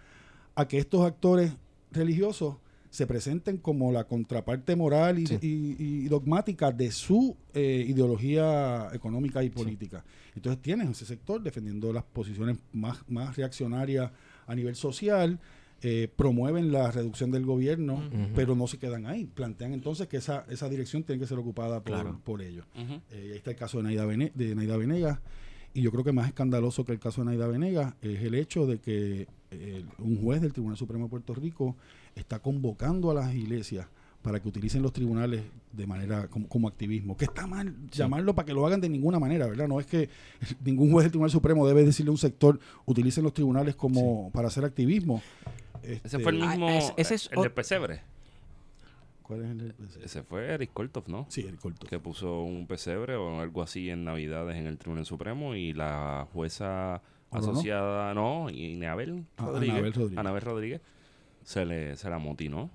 a 0.54 0.68
que 0.68 0.78
estos 0.78 1.04
actores 1.06 1.52
religiosos 1.90 2.56
se 2.90 3.06
presenten 3.06 3.56
como 3.56 3.90
la 3.90 4.04
contraparte 4.04 4.76
moral 4.76 5.18
y, 5.18 5.26
Sí. 5.26 5.38
y- 5.40 5.76
y 5.78 6.08
dogmática 6.08 6.70
de 6.72 6.90
su 6.90 7.36
eh, 7.54 7.86
ideología 7.88 8.88
económica 8.92 9.42
y 9.42 9.48
política. 9.48 10.04
Entonces 10.34 10.60
tienes 10.60 10.90
ese 10.90 11.06
sector 11.06 11.42
defendiendo 11.42 11.90
las 11.92 12.04
posiciones 12.04 12.58
más, 12.72 12.98
más 13.08 13.36
reaccionarias 13.36 14.10
a 14.46 14.54
nivel 14.54 14.76
social, 14.76 15.38
eh, 15.82 16.08
promueven 16.14 16.70
la 16.72 16.90
reducción 16.92 17.30
del 17.32 17.44
gobierno, 17.44 18.02
pero 18.34 18.54
no 18.54 18.66
se 18.68 18.78
quedan 18.78 19.06
ahí. 19.06 19.26
Plantean 19.26 19.72
entonces 19.72 20.06
que 20.06 20.16
esa, 20.18 20.44
esa 20.48 20.68
dirección 20.68 21.02
tiene 21.02 21.20
que 21.20 21.26
ser 21.26 21.38
ocupada 21.38 21.80
por, 21.80 21.92
Claro. 21.92 22.20
por 22.24 22.40
ellos. 22.40 22.64
Eh, 22.76 23.26
y 23.28 23.30
ahí 23.32 23.36
está 23.36 23.50
el 23.50 23.56
caso 23.56 23.78
de 23.78 23.84
Naida, 23.84 24.04
Vene- 24.06 24.30
de 24.34 24.54
Naida 24.54 24.76
Venegas. 24.76 25.18
Y 25.74 25.82
yo 25.82 25.90
creo 25.90 26.04
que 26.04 26.12
más 26.12 26.28
escandaloso 26.28 26.84
que 26.84 26.92
el 26.92 26.98
caso 27.00 27.22
de 27.22 27.26
Naida 27.26 27.46
Venegas 27.48 27.94
es 28.02 28.20
el 28.22 28.34
hecho 28.34 28.66
de 28.66 28.78
que 28.78 29.26
eh, 29.50 29.84
un 29.98 30.22
juez 30.22 30.40
del 30.40 30.52
Tribunal 30.52 30.76
Supremo 30.76 31.04
de 31.04 31.10
Puerto 31.10 31.34
Rico 31.34 31.76
está 32.14 32.38
convocando 32.40 33.10
a 33.10 33.14
las 33.14 33.34
iglesias 33.34 33.86
para 34.20 34.38
que 34.38 34.48
utilicen 34.48 34.82
los 34.82 34.92
tribunales 34.92 35.42
de 35.72 35.86
manera 35.86 36.28
como, 36.28 36.46
como 36.46 36.68
activismo. 36.68 37.16
Que 37.16 37.24
está 37.24 37.46
mal 37.48 37.74
llamarlo 37.90 38.34
para 38.36 38.46
que 38.46 38.52
lo 38.52 38.64
hagan 38.66 38.80
de 38.80 38.88
ninguna 38.88 39.18
manera, 39.18 39.46
¿verdad? 39.48 39.66
No 39.66 39.80
es 39.80 39.86
que 39.86 40.08
ningún 40.64 40.92
juez 40.92 41.04
del 41.04 41.10
Tribunal 41.10 41.30
Supremo 41.32 41.66
debe 41.66 41.84
decirle 41.84 42.10
a 42.10 42.12
un 42.12 42.18
sector 42.18 42.60
utilicen 42.84 43.24
los 43.24 43.34
tribunales 43.34 43.74
como 43.74 44.30
para 44.30 44.46
hacer 44.48 44.64
activismo. 44.64 45.20
Ese 45.82 46.00
Este, 46.04 46.18
fue 46.20 46.32
el 46.32 46.42
Ah, 46.42 46.46
mismo. 46.50 46.68
ese- 46.70 46.94
ese 46.96 47.14
es 47.14 47.30
el 47.32 47.42
del 47.42 47.52
pesebre. 47.52 48.00
¿Cuál 49.22 49.42
es 49.44 49.50
el? 49.50 49.74
Ese 50.04 50.22
fue 50.22 50.46
Eric 50.46 50.70
Korthoff, 50.72 51.08
¿no? 51.08 51.26
Sí, 51.28 51.42
el 51.42 51.56
corto. 51.58 51.86
Que 51.86 51.98
puso 51.98 52.42
un 52.42 52.66
pesebre 52.66 53.14
o 53.16 53.40
algo 53.40 53.62
así 53.62 53.88
en 53.90 54.04
Navidades 54.04 54.56
en 54.56 54.66
el 54.66 54.78
Tribunal 54.78 55.06
Supremo 55.06 55.54
y 55.54 55.72
la 55.72 56.26
jueza 56.32 57.00
asociada, 57.30 58.12
no, 58.14 58.50
y 58.50 58.74
Anabel 58.76 59.24
Ah, 59.38 59.46
Rodríguez, 59.46 59.70
Anabel 59.76 59.92
Rodríguez. 59.94 60.18
Anabel 60.18 60.42
Rodríguez, 60.42 60.80
se 61.44 61.64
le 61.64 61.96
se 61.96 62.10
la 62.10 62.18
motinó. 62.18 62.70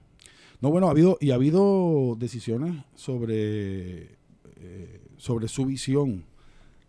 No, 0.62 0.72
bueno, 0.72 0.88
ha 0.88 0.92
habido 0.92 1.18
y 1.22 1.30
ha 1.32 1.36
habido 1.36 2.16
decisiones 2.18 2.74
sobre 2.96 4.16
eh, 4.60 5.02
sobre 5.18 5.48
su 5.48 5.66
visión 5.66 6.26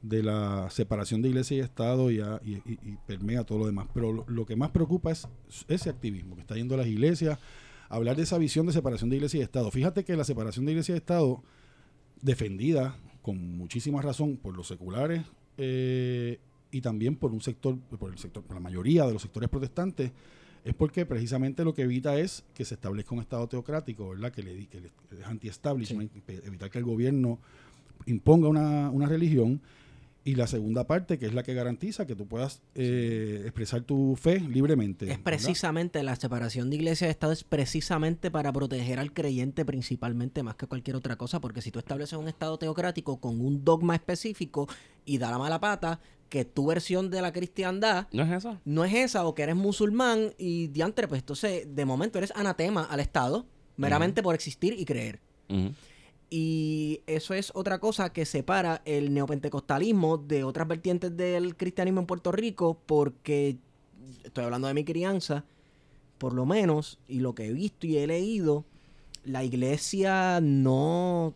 de 0.03 0.23
la 0.23 0.69
separación 0.71 1.23
de 1.23 1.29
iglesia 1.29 1.57
y 1.57 1.61
Estado 1.61 2.11
y, 2.11 2.21
a- 2.21 2.41
y- 2.45 2.97
permea 3.07 3.45
todo 3.45 3.59
lo 3.59 3.67
demás. 3.67 3.89
Pero 3.93 4.13
lo, 4.13 4.25
lo 4.29 4.47
que 4.47 4.55
más 4.57 4.71
preocupa 4.71 5.11
es 5.11 5.27
ese 5.69 5.91
activismo 5.91 6.35
que 6.37 6.43
está 6.43 6.55
yendo 6.55 6.75
a 6.75 6.79
las 6.79 6.87
iglesias 6.87 7.39
hablar 7.89 8.17
de 8.17 8.23
esa 8.23 8.39
visión 8.39 8.67
de 8.67 8.73
separación 8.73 9.11
de 9.11 9.17
iglesia 9.17 9.41
y 9.41 9.43
Estado. 9.43 9.71
Fíjate 9.71 10.05
que 10.05 10.15
la 10.17 10.25
separación 10.25 10.67
de 10.67 10.73
iglesia 10.73 10.95
y 10.95 10.99
Estado, 10.99 11.43
defendida 12.23 12.97
con 13.23 13.57
muchísima 13.57 14.01
razón 14.03 14.37
por 14.37 14.57
los 14.57 14.67
seculares 14.69 15.23
eh, 15.57 16.39
y 16.71 16.81
también 16.81 17.17
por 17.17 17.33
un 17.33 17.41
sector, 17.41 17.79
por 17.99 18.13
el 18.13 18.19
sector, 18.19 18.43
por 18.43 18.55
la 18.55 18.61
mayoría 18.61 19.07
de 19.07 19.13
los 19.13 19.23
sectores 19.23 19.49
protestantes, 19.49 20.13
es 20.65 20.75
porque 20.75 21.07
precisamente 21.07 21.65
lo 21.65 21.73
que 21.75 21.83
evita 21.83 22.19
es 22.19 22.45
que 22.55 22.65
se 22.65 22.75
establezca 22.75 23.15
un 23.15 23.21
Estado 23.23 23.49
teocrático, 23.49 24.11
¿verdad? 24.11 24.33
Que 24.33 24.43
le 24.43 24.67
que 24.67 24.81
le- 24.81 24.91
es 25.21 25.27
anti-establishment, 25.27 26.11
evitar 26.29 26.71
que 26.71 26.79
el 26.79 26.85
gobierno 26.85 27.39
imponga 28.07 28.49
una, 28.49 28.91
una 28.91 29.07
religión. 29.07 29.61
Y 30.29 30.35
la 30.35 30.47
segunda 30.47 30.87
parte, 30.87 31.19
que 31.19 31.25
es 31.25 31.33
la 31.33 31.43
que 31.43 31.55
garantiza 31.55 32.07
que 32.07 32.15
tú 32.15 32.27
puedas 32.27 32.61
eh, 32.75 33.41
expresar 33.45 33.81
tu 33.81 34.15
fe 34.15 34.41
libremente. 34.41 35.07
Es 35.07 35.13
¿verdad? 35.13 35.25
precisamente 35.25 36.03
la 36.03 36.17
separación 36.17 36.69
de 36.69 36.77
iglesia 36.77 37.07
y 37.07 37.11
Estado 37.11 37.33
es 37.33 37.45
precisamente 37.45 38.31
para 38.31 38.53
proteger 38.53 38.99
al 38.99 39.15
creyente 39.15 39.65
principalmente 39.65 40.43
más 40.43 40.57
que 40.57 40.67
cualquier 40.67 40.97
otra 40.97 41.17
cosa, 41.17 41.41
porque 41.41 41.63
si 41.63 41.71
tú 41.71 41.79
estableces 41.79 42.19
un 42.19 42.29
Estado 42.29 42.59
teocrático 42.59 43.19
con 43.19 43.41
un 43.41 43.65
dogma 43.65 43.95
específico 43.95 44.69
y 45.07 45.17
da 45.17 45.31
la 45.31 45.39
mala 45.39 45.61
pata, 45.61 45.99
que 46.29 46.45
tu 46.45 46.67
versión 46.67 47.09
de 47.09 47.23
la 47.23 47.33
cristiandad 47.33 48.07
¿No 48.13 48.23
es 48.23 48.31
eso? 48.31 48.61
no 48.67 48.85
es 48.85 48.93
esa 48.93 49.25
o 49.25 49.35
que 49.35 49.45
eres 49.45 49.57
musulmán 49.57 50.35
y 50.37 50.67
diantre, 50.67 51.09
pues 51.09 51.23
entonces 51.23 51.75
de 51.75 51.85
momento 51.87 52.19
eres 52.19 52.35
anatema 52.37 52.85
al 52.85 53.01
Estado 53.01 53.47
meramente 53.79 54.23
por 54.23 54.35
existir 54.35 54.75
y 54.79 54.85
creer. 54.85 55.21
Ujú. 55.49 55.73
Y 56.31 57.01
eso 57.07 57.33
es 57.33 57.53
otra 57.55 57.79
cosa 57.79 58.13
que 58.13 58.27
separa 58.27 58.83
el 58.85 59.15
neopentecostalismo 59.15 60.19
de 60.19 60.45
otras 60.45 60.69
vertientes 60.69 61.17
del 61.17 61.57
cristianismo 61.57 62.01
en 62.01 62.07
Puerto 62.07 62.33
Rico, 62.33 62.79
porque 62.85 63.59
estoy 64.25 64.45
hablando 64.45 64.69
de 64.69 64.75
mi 64.75 64.85
crianza, 64.85 65.45
por 66.19 66.35
lo 66.35 66.45
menos, 66.45 66.99
y 67.09 67.21
lo 67.21 67.35
que 67.35 67.47
he 67.47 67.53
visto 67.53 67.87
y 67.87 67.97
he 67.97 68.07
leído, 68.07 68.65
la 69.25 69.45
iglesia 69.45 70.41
no 70.43 71.35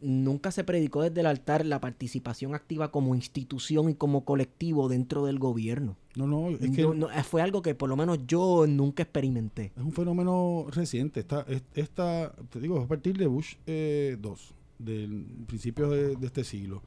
nunca 0.00 0.52
se 0.52 0.64
predicó 0.64 1.02
desde 1.02 1.20
el 1.20 1.26
altar 1.26 1.66
la 1.66 1.80
participación 1.80 2.54
activa 2.54 2.90
como 2.90 3.14
institución 3.14 3.90
y 3.90 3.94
como 3.94 4.24
colectivo 4.24 4.88
dentro 4.88 5.26
del 5.26 5.38
gobierno. 5.38 5.96
No, 6.18 6.26
no, 6.26 6.50
es 6.50 6.70
que 6.70 6.82
No- 6.82 6.94
no, 6.94 7.10
eh, 7.10 7.22
fue 7.22 7.40
algo 7.42 7.62
que 7.62 7.74
por 7.74 7.88
lo 7.88 7.96
menos 7.96 8.18
yo 8.26 8.66
nunca 8.66 9.02
experimenté. 9.04 9.72
es 9.76 9.82
un 9.82 9.92
fenómeno 9.92 10.66
reciente. 10.70 11.20
Esta, 11.20 11.42
es- 11.48 11.62
esta 11.74 12.32
te 12.50 12.58
digo, 12.60 12.80
a 12.80 12.86
partir 12.86 13.16
de 13.16 13.26
Bush 13.26 13.54
eh, 13.66 14.16
2, 14.20 14.54
del 14.78 15.24
principio 15.46 15.88
de, 15.90 16.16
de 16.16 16.26
este 16.26 16.44
siglo, 16.44 16.82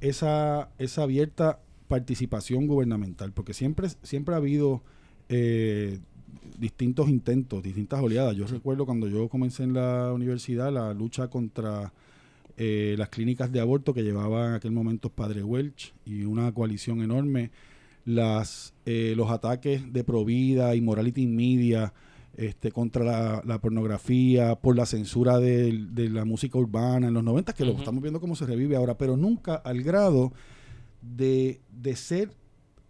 esa, 0.00 0.70
esa 0.78 1.02
abierta 1.02 1.60
participación 1.88 2.66
gubernamental, 2.66 3.32
porque 3.32 3.52
siempre, 3.54 3.88
siempre 4.02 4.34
ha 4.34 4.38
habido 4.38 4.82
eh, 5.28 5.98
distintos 6.58 7.08
intentos, 7.08 7.62
distintas 7.62 8.00
oleadas. 8.02 8.36
Yo 8.36 8.46
recuerdo 8.46 8.86
cuando 8.86 9.08
yo 9.08 9.28
comencé 9.28 9.62
en 9.64 9.74
la 9.74 10.12
universidad 10.12 10.72
la 10.72 10.94
lucha 10.94 11.28
contra 11.28 11.92
eh, 12.56 12.94
las 12.98 13.08
clínicas 13.08 13.50
de 13.52 13.60
aborto 13.60 13.94
que 13.94 14.02
llevaba 14.02 14.48
en 14.48 14.54
aquel 14.54 14.72
momento 14.72 15.08
Padre 15.08 15.42
Welch 15.42 15.94
y 16.04 16.24
una 16.24 16.52
coalición 16.52 17.02
enorme, 17.02 17.50
las, 18.04 18.74
eh, 18.86 19.14
los 19.16 19.30
ataques 19.30 19.92
de 19.92 20.04
Provida 20.04 20.74
y 20.74 20.80
Morality 20.80 21.26
Media 21.26 21.92
este, 22.36 22.72
contra 22.72 23.04
la, 23.04 23.42
la 23.44 23.60
pornografía, 23.60 24.54
por 24.56 24.76
la 24.76 24.86
censura 24.86 25.38
del- 25.38 25.94
de, 25.94 26.08
la 26.08 26.24
música 26.24 26.56
urbana 26.58 27.08
en 27.08 27.14
los 27.14 27.22
90, 27.24 27.52
que 27.52 27.64
lo 27.64 27.72
estamos 27.72 28.00
viendo 28.02 28.20
cómo 28.20 28.34
se 28.36 28.46
revive 28.46 28.76
ahora, 28.76 28.96
pero 28.96 29.16
nunca 29.16 29.56
al 29.56 29.82
grado 29.82 30.32
de, 31.02 31.60
de 31.70 31.96
ser, 31.96 32.32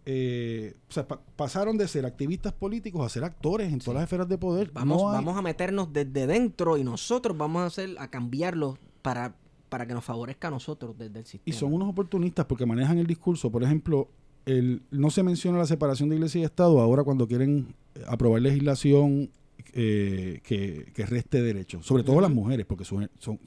eh, 0.05 0.75
o 0.89 0.91
sea, 0.93 1.07
pa- 1.07 1.21
pasaron 1.35 1.77
de 1.77 1.87
ser 1.87 2.05
activistas 2.05 2.53
políticos 2.53 3.05
a 3.05 3.09
ser 3.09 3.23
actores 3.23 3.71
en 3.73 3.79
todas 3.79 3.95
las 3.95 4.03
esferas 4.03 4.29
de 4.29 4.37
poder. 4.37 4.71
Vamos, 4.73 5.01
No 5.01 5.09
hay- 5.09 5.15
vamos 5.15 5.37
a 5.37 5.41
meternos 5.41 5.91
desde 5.91 6.27
dentro 6.27 6.77
y 6.77 6.83
nosotros 6.83 7.37
vamos 7.37 7.63
a 7.63 7.65
hacer 7.65 7.95
a 7.99 8.09
cambiarlo 8.09 8.77
para, 9.01 9.35
para 9.69 9.85
que 9.85 9.93
nos 9.93 10.03
favorezca 10.05 10.47
a 10.47 10.51
nosotros 10.51 10.97
desde 10.97 11.19
el 11.19 11.25
sistema. 11.25 11.43
Y 11.45 11.57
son 11.57 11.73
unos 11.73 11.89
oportunistas 11.89 12.45
porque 12.45 12.65
manejan 12.65 12.97
el 12.99 13.07
discurso. 13.07 13.51
Por 13.51 13.63
ejemplo, 13.63 14.07
el, 14.45 14.81
no 14.91 15.09
se 15.11 15.23
menciona 15.23 15.57
la 15.57 15.65
separación 15.65 16.09
de 16.09 16.15
iglesia 16.15 16.41
y 16.41 16.43
Estado 16.43 16.79
ahora 16.79 17.03
cuando 17.03 17.27
quieren 17.27 17.73
aprobar 18.07 18.41
legislación 18.41 19.29
eh, 19.73 20.39
que, 20.43 20.91
que 20.93 21.05
reste 21.05 21.41
derechos. 21.41 21.85
Sobre 21.85 22.03
todo 22.03 22.19
las 22.21 22.31
mujeres, 22.31 22.65
porque 22.65 22.83
son, 22.85 23.09
son- 23.19 23.39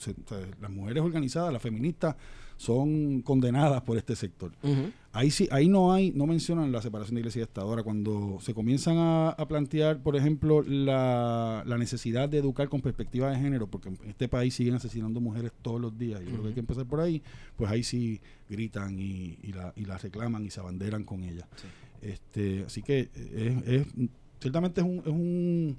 las 0.61 0.71
mujeres 0.71 1.03
organizadas, 1.03 1.53
las 1.53 1.63
feministas, 1.63 2.17
son 2.57 3.21
condenadas 3.23 3.83
por 3.83 3.97
este 3.99 4.15
sector. 4.17 4.53
Ahí 5.13 5.31
sí, 5.31 5.49
ahí 5.53 5.69
no 5.69 5.93
hay, 5.93 6.11
no 6.11 6.27
mencionan 6.27 6.73
la 6.73 6.83
separación 6.83 7.15
de 7.15 7.21
iglesia 7.21 7.41
y 7.41 7.43
Estado. 7.45 7.69
Ahora, 7.69 7.83
cuando 7.85 8.39
se 8.41 8.53
comienzan 8.53 8.97
a, 8.99 9.29
a 9.31 9.47
plantear, 9.47 10.03
por 10.03 10.17
ejemplo, 10.17 10.63
la, 10.63 11.63
la 11.67 11.79
necesidad 11.79 12.29
de 12.29 12.39
educar 12.39 12.69
con 12.69 12.81
perspectiva 12.81 13.31
de 13.31 13.37
género, 13.39 13.67
porque 13.69 13.91
en 13.91 13.99
este 14.09 14.27
país 14.29 14.55
siguen 14.55 14.75
asesinando 14.75 15.21
mujeres 15.21 15.53
todos 15.63 15.81
los 15.81 15.97
días, 15.97 16.21
y 16.21 16.25
yo 16.25 16.31
creo 16.33 16.43
que 16.43 16.49
hay 16.49 16.55
que 16.55 16.61
empezar 16.61 16.87
por 16.87 17.01
ahí, 17.01 17.23
pues 17.57 17.71
ahí 17.71 17.83
sí 17.85 18.21
gritan 18.51 18.99
y, 18.99 19.39
y 19.43 19.53
la, 19.53 19.73
y 19.77 19.85
la 19.85 19.99
reclaman 19.99 20.45
y 20.45 20.51
se 20.51 20.59
abanderan 20.61 21.05
con 21.05 21.23
ella. 21.23 21.47
Este, 22.03 22.65
así 22.65 22.83
que 22.83 23.09
es, 23.15 23.69
es- 23.69 23.87
ciertamente 24.41 24.81
es 24.81 24.87
un, 24.87 24.99
es 24.99 25.07
un 25.07 25.79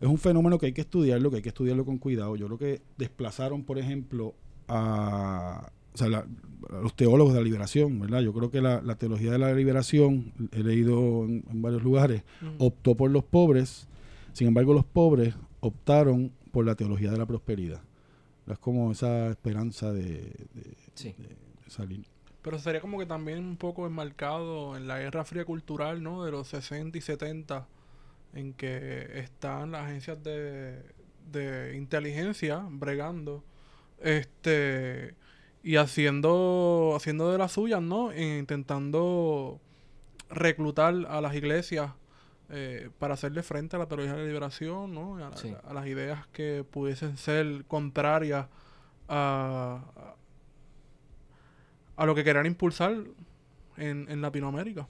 es 0.00 0.08
un 0.08 0.18
fenómeno 0.18 0.58
que 0.58 0.66
hay 0.66 0.72
que 0.72 0.80
estudiarlo, 0.80 1.30
que 1.30 1.36
hay 1.36 1.42
que 1.42 1.48
estudiarlo 1.50 1.84
con 1.84 1.98
cuidado. 1.98 2.34
Yo 2.36 2.46
creo 2.46 2.58
que 2.58 2.82
desplazaron, 2.98 3.62
por 3.62 3.78
ejemplo, 3.78 4.34
a, 4.68 5.70
o 5.94 5.98
sea, 5.98 6.08
la- 6.08 6.26
los 6.82 6.94
teólogos 6.96 7.34
de 7.34 7.40
la 7.40 7.44
liberación, 7.44 8.00
¿verdad? 8.00 8.20
Yo 8.20 8.32
creo 8.32 8.50
que 8.50 8.60
la, 8.60 8.80
la 8.82 8.96
teología 8.96 9.30
de 9.32 9.38
la 9.38 9.52
liberación, 9.52 10.32
he 10.52 10.62
leído 10.62 11.24
en, 11.24 11.44
en 11.50 11.62
varios 11.62 11.82
lugares, 11.82 12.22
optó 12.58 12.94
por 12.96 13.10
los 13.10 13.22
pobres, 13.24 13.86
sin 14.32 14.48
embargo 14.48 14.72
los 14.74 14.84
pobres 14.84 15.34
optaron 15.60 16.32
por 16.52 16.64
la 16.66 16.74
teología 16.74 17.10
de 17.10 17.18
la 17.18 17.26
prosperidad. 17.26 17.80
Es 18.46 18.58
como 18.58 18.90
esa 18.92 19.28
esperanza 19.28 19.92
de, 19.92 20.04
de- 20.54 20.76
Sí. 20.94 21.14
de 21.18 21.70
salir. 21.70 22.04
Pero 22.42 22.58
sería 22.58 22.80
como 22.80 22.98
que 22.98 23.06
también 23.06 23.38
un 23.38 23.56
poco 23.56 23.86
enmarcado 23.86 24.76
en 24.76 24.86
la 24.86 24.98
Guerra 24.98 25.24
Fría 25.24 25.44
Cultural, 25.44 26.02
¿no? 26.02 26.24
De 26.24 26.30
los 26.30 26.48
60 26.48 26.98
y 26.98 27.00
70, 27.00 27.66
en 28.34 28.52
que 28.52 29.18
están 29.18 29.70
las 29.72 29.84
agencias 29.86 30.22
de, 30.22 30.82
de 31.32 31.76
inteligencia 31.76 32.66
bregando, 32.70 33.42
este, 34.02 35.14
y 35.64 35.76
haciendo, 35.76 36.92
haciendo 36.94 37.32
de 37.32 37.38
las 37.38 37.52
suyas, 37.52 37.82
¿no? 37.82 38.12
E 38.12 38.38
intentando 38.38 39.60
reclutar 40.30 40.94
a 41.08 41.20
las 41.20 41.34
iglesias 41.34 41.92
eh, 42.50 42.90
para 42.98 43.14
hacerle 43.14 43.42
frente 43.42 43.74
a 43.76 43.78
la 43.78 43.86
teología 43.86 44.12
de 44.12 44.20
la 44.20 44.26
liberación, 44.26 44.94
¿no? 44.94 45.16
A, 45.24 45.34
Sí. 45.36 45.54
a 45.66 45.72
las 45.74 45.86
ideas 45.86 46.26
que 46.28 46.64
pudiesen 46.70 47.16
ser 47.16 47.64
contrarias 47.66 48.46
a, 49.08 49.82
a 51.96 52.06
lo 52.06 52.14
que 52.14 52.24
querían 52.24 52.46
impulsar 52.46 52.96
en, 53.78 54.06
en 54.10 54.20
Latinoamérica. 54.20 54.86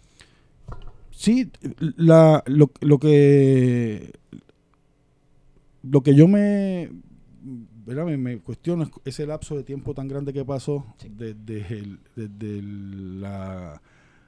Sí, 1.13 1.51
la, 1.97 2.43
lo, 2.47 2.73
lo 2.81 2.99
que 2.99 4.13
lo 5.85 6.03
que 6.03 6.15
yo 6.17 6.27
me, 6.27 6.91
¿verdad? 7.87 8.05
me, 8.07 8.17
me 8.17 8.39
cuestiono 8.39 8.85
es 8.85 8.91
ese 9.05 9.27
lapso 9.27 9.57
de 9.57 9.63
tiempo 9.65 9.95
tan 9.95 10.09
grande 10.09 10.33
que 10.33 10.45
pasó 10.45 10.85
Sí. 10.99 11.09
desde, 11.17 11.79
el- 11.79 11.99
desde 12.17 12.59
el- 12.59 13.21
la, 13.21 13.81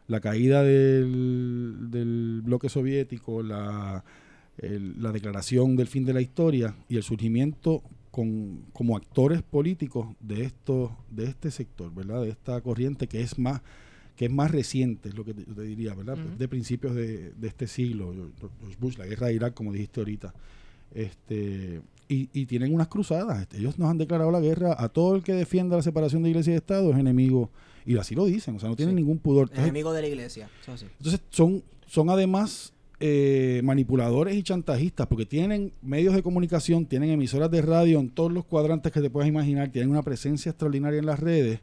la 0.08 0.20
caída 0.20 0.62
del, 0.62 1.88
del 1.90 2.40
bloque 2.44 2.68
soviético, 2.68 3.42
la, 3.42 4.04
el- 4.58 5.02
la 5.02 5.12
declaración 5.12 5.76
del 5.76 5.86
fin 5.86 6.04
de 6.04 6.12
la 6.14 6.20
historia 6.20 6.74
y 6.88 6.96
el 6.96 7.02
surgimiento 7.02 7.82
con, 8.10 8.62
como 8.72 8.96
actores 8.96 9.42
políticos 9.42 10.08
de 10.20 10.44
esto, 10.44 10.96
de 11.10 11.24
este 11.26 11.50
sector, 11.50 11.92
¿verdad? 11.94 12.22
De 12.22 12.30
esta 12.30 12.60
corriente 12.62 13.06
que 13.08 13.20
es 13.20 13.38
más 13.38 13.60
que 14.16 14.24
es 14.24 14.30
más 14.32 14.50
reciente, 14.50 15.10
es 15.10 15.14
lo 15.14 15.26
que 15.26 15.34
te, 15.34 15.44
yo 15.44 15.54
te 15.54 15.60
diría, 15.60 15.92
¿verdad? 15.92 16.16
De 16.16 16.48
principios 16.48 16.94
de, 16.94 17.32
de 17.34 17.48
este 17.48 17.66
siglo, 17.66 18.14
Bush, 18.80 18.96
la 18.96 19.04
guerra 19.04 19.26
de 19.26 19.34
Irak, 19.34 19.52
como 19.52 19.72
dijiste 19.74 20.00
ahorita. 20.00 20.32
Este, 20.94 21.82
y, 22.08 22.28
y 22.32 22.46
tienen 22.46 22.72
unas 22.74 22.88
cruzadas. 22.88 23.46
ellos 23.56 23.78
nos 23.78 23.90
han 23.90 23.98
declarado 23.98 24.30
la 24.30 24.40
guerra 24.40 24.74
a 24.78 24.88
todo 24.88 25.16
el 25.16 25.22
que 25.22 25.32
defienda 25.32 25.76
la 25.76 25.82
separación 25.82 26.22
de 26.22 26.30
iglesia 26.30 26.52
y 26.52 26.56
Estado, 26.56 26.90
es 26.92 26.98
enemigo. 26.98 27.50
Y 27.84 27.96
así 27.98 28.14
lo 28.14 28.24
dicen, 28.26 28.56
o 28.56 28.58
sea, 28.60 28.68
no 28.68 28.76
tienen 28.76 28.94
Sí. 28.94 29.02
ningún 29.02 29.18
pudor. 29.18 29.44
Entonces, 29.44 29.64
Enemigo 29.64 29.92
de 29.92 30.02
la 30.02 30.08
iglesia. 30.08 30.48
Eso 30.62 30.76
sí. 30.76 30.86
entonces 30.98 31.20
son, 31.30 31.62
son 31.86 32.10
además 32.10 32.72
eh, 32.98 33.60
manipuladores 33.64 34.34
y 34.36 34.42
chantajistas 34.42 35.06
porque 35.06 35.26
tienen 35.26 35.72
medios 35.82 36.14
de 36.14 36.22
comunicación, 36.22 36.86
tienen 36.86 37.10
emisoras 37.10 37.50
de 37.50 37.60
radio 37.62 38.00
en 38.00 38.08
todos 38.10 38.32
los 38.32 38.44
cuadrantes 38.44 38.90
que 38.92 39.00
te 39.00 39.10
puedas 39.10 39.28
imaginar, 39.28 39.70
tienen 39.70 39.90
una 39.90 40.02
presencia 40.02 40.50
extraordinaria 40.50 40.98
en 40.98 41.06
las 41.06 41.20
redes. 41.20 41.60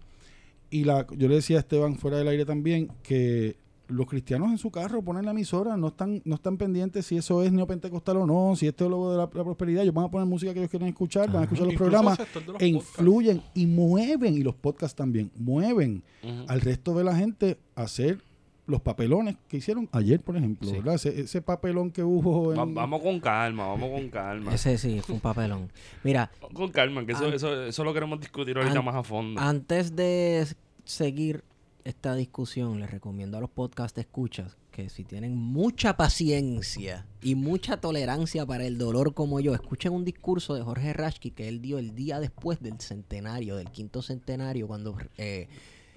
Y 0.69 0.85
la, 0.85 1.05
yo 1.17 1.27
le 1.27 1.35
decía 1.35 1.57
a 1.57 1.59
Esteban 1.59 1.97
fuera 1.97 2.17
del 2.17 2.27
aire 2.27 2.45
también 2.45 2.89
que 3.03 3.55
los 3.89 4.07
cristianos 4.07 4.49
en 4.49 4.57
su 4.57 4.71
carro 4.71 5.01
ponen 5.01 5.25
la 5.25 5.31
emisora, 5.31 5.75
no 5.77 5.87
están, 5.87 6.21
no 6.25 6.35
están 6.35 6.57
pendientes 6.57 7.05
si 7.05 7.17
eso 7.17 7.43
es 7.43 7.51
neopentecostal 7.51 8.17
o 8.17 8.25
no, 8.25 8.55
si 8.55 8.67
es 8.67 8.75
teólogo 8.75 9.11
de 9.11 9.17
la, 9.17 9.23
la 9.23 9.43
prosperidad, 9.43 9.83
ellos 9.83 9.93
van 9.93 10.05
a 10.05 10.09
poner 10.11 10.25
música 10.27 10.53
que 10.53 10.59
ellos 10.59 10.71
quieren 10.71 10.87
escuchar, 10.87 11.27
van 11.31 11.41
a 11.41 11.43
escuchar 11.43 11.65
los 11.65 11.73
Incluso 11.73 11.91
programas 11.91 12.17
los 12.19 12.27
e 12.27 12.39
podcasts. 12.39 12.63
influyen 12.63 13.41
y 13.53 13.65
mueven, 13.67 14.33
y 14.35 14.39
los 14.43 14.55
podcasts 14.55 14.95
también, 14.95 15.31
mueven 15.37 16.01
al 16.47 16.61
resto 16.61 16.93
de 16.95 17.03
la 17.03 17.15
gente 17.15 17.57
a 17.75 17.83
hacer 17.83 18.19
los 18.65 18.79
papelones 18.79 19.35
que 19.49 19.57
hicieron 19.57 19.89
ayer, 19.91 20.21
por 20.21 20.37
ejemplo, 20.37 20.69
Sí. 20.69 20.75
¿verdad? 20.77 20.95
Ese, 20.95 21.19
ese 21.19 21.41
papelón 21.41 21.91
que 21.91 22.01
hubo 22.01 22.53
en... 22.53 22.59
Va- 22.59 22.65
vamos 22.83 23.01
con 23.01 23.19
calma, 23.19 23.67
vamos 23.67 23.89
con 23.91 24.07
calma. 24.09 24.53
Ese 24.55 24.77
sí, 24.77 25.01
fue 25.01 25.15
un 25.15 25.21
papelón. 25.21 25.69
Mira, 26.05 26.31
Vamos 26.41 26.55
Con 26.55 26.71
calma, 26.71 27.05
que 27.05 27.11
eso, 27.11 27.25
An- 27.25 27.33
eso, 27.33 27.63
eso 27.65 27.83
lo 27.83 27.93
queremos 27.93 28.21
discutir 28.21 28.55
ahorita 28.57 28.79
An- 28.79 28.85
más 28.85 28.95
a 28.95 29.03
fondo. 29.03 29.41
antes 29.41 29.93
de 29.97 30.47
seguir 30.85 31.43
esta 31.85 32.15
discusión, 32.15 32.79
les 32.79 32.89
recomiendo 32.89 33.37
a 33.37 33.41
los 33.41 33.49
podcast 33.49 33.97
escuchas 33.97 34.57
que 34.71 34.89
si 34.89 35.03
tienen 35.03 35.35
mucha 35.35 35.97
paciencia 35.97 37.05
y 37.21 37.35
mucha 37.35 37.77
tolerancia 37.77 38.45
para 38.45 38.65
el 38.65 38.77
dolor 38.77 39.13
como 39.13 39.39
yo, 39.39 39.53
escuchen 39.53 39.93
un 39.93 40.03
discurso 40.03 40.55
de 40.55 40.63
Jorge 40.63 40.93
Rashki 40.93 41.31
que 41.31 41.47
él 41.47 41.61
dio 41.61 41.77
el 41.77 41.93
día 41.93 42.19
después 42.19 42.61
del 42.61 42.79
centenario, 42.79 43.55
del 43.55 43.69
quinto 43.69 44.01
centenario, 44.01 44.67
cuando 44.67 44.97
eh, 45.17 45.47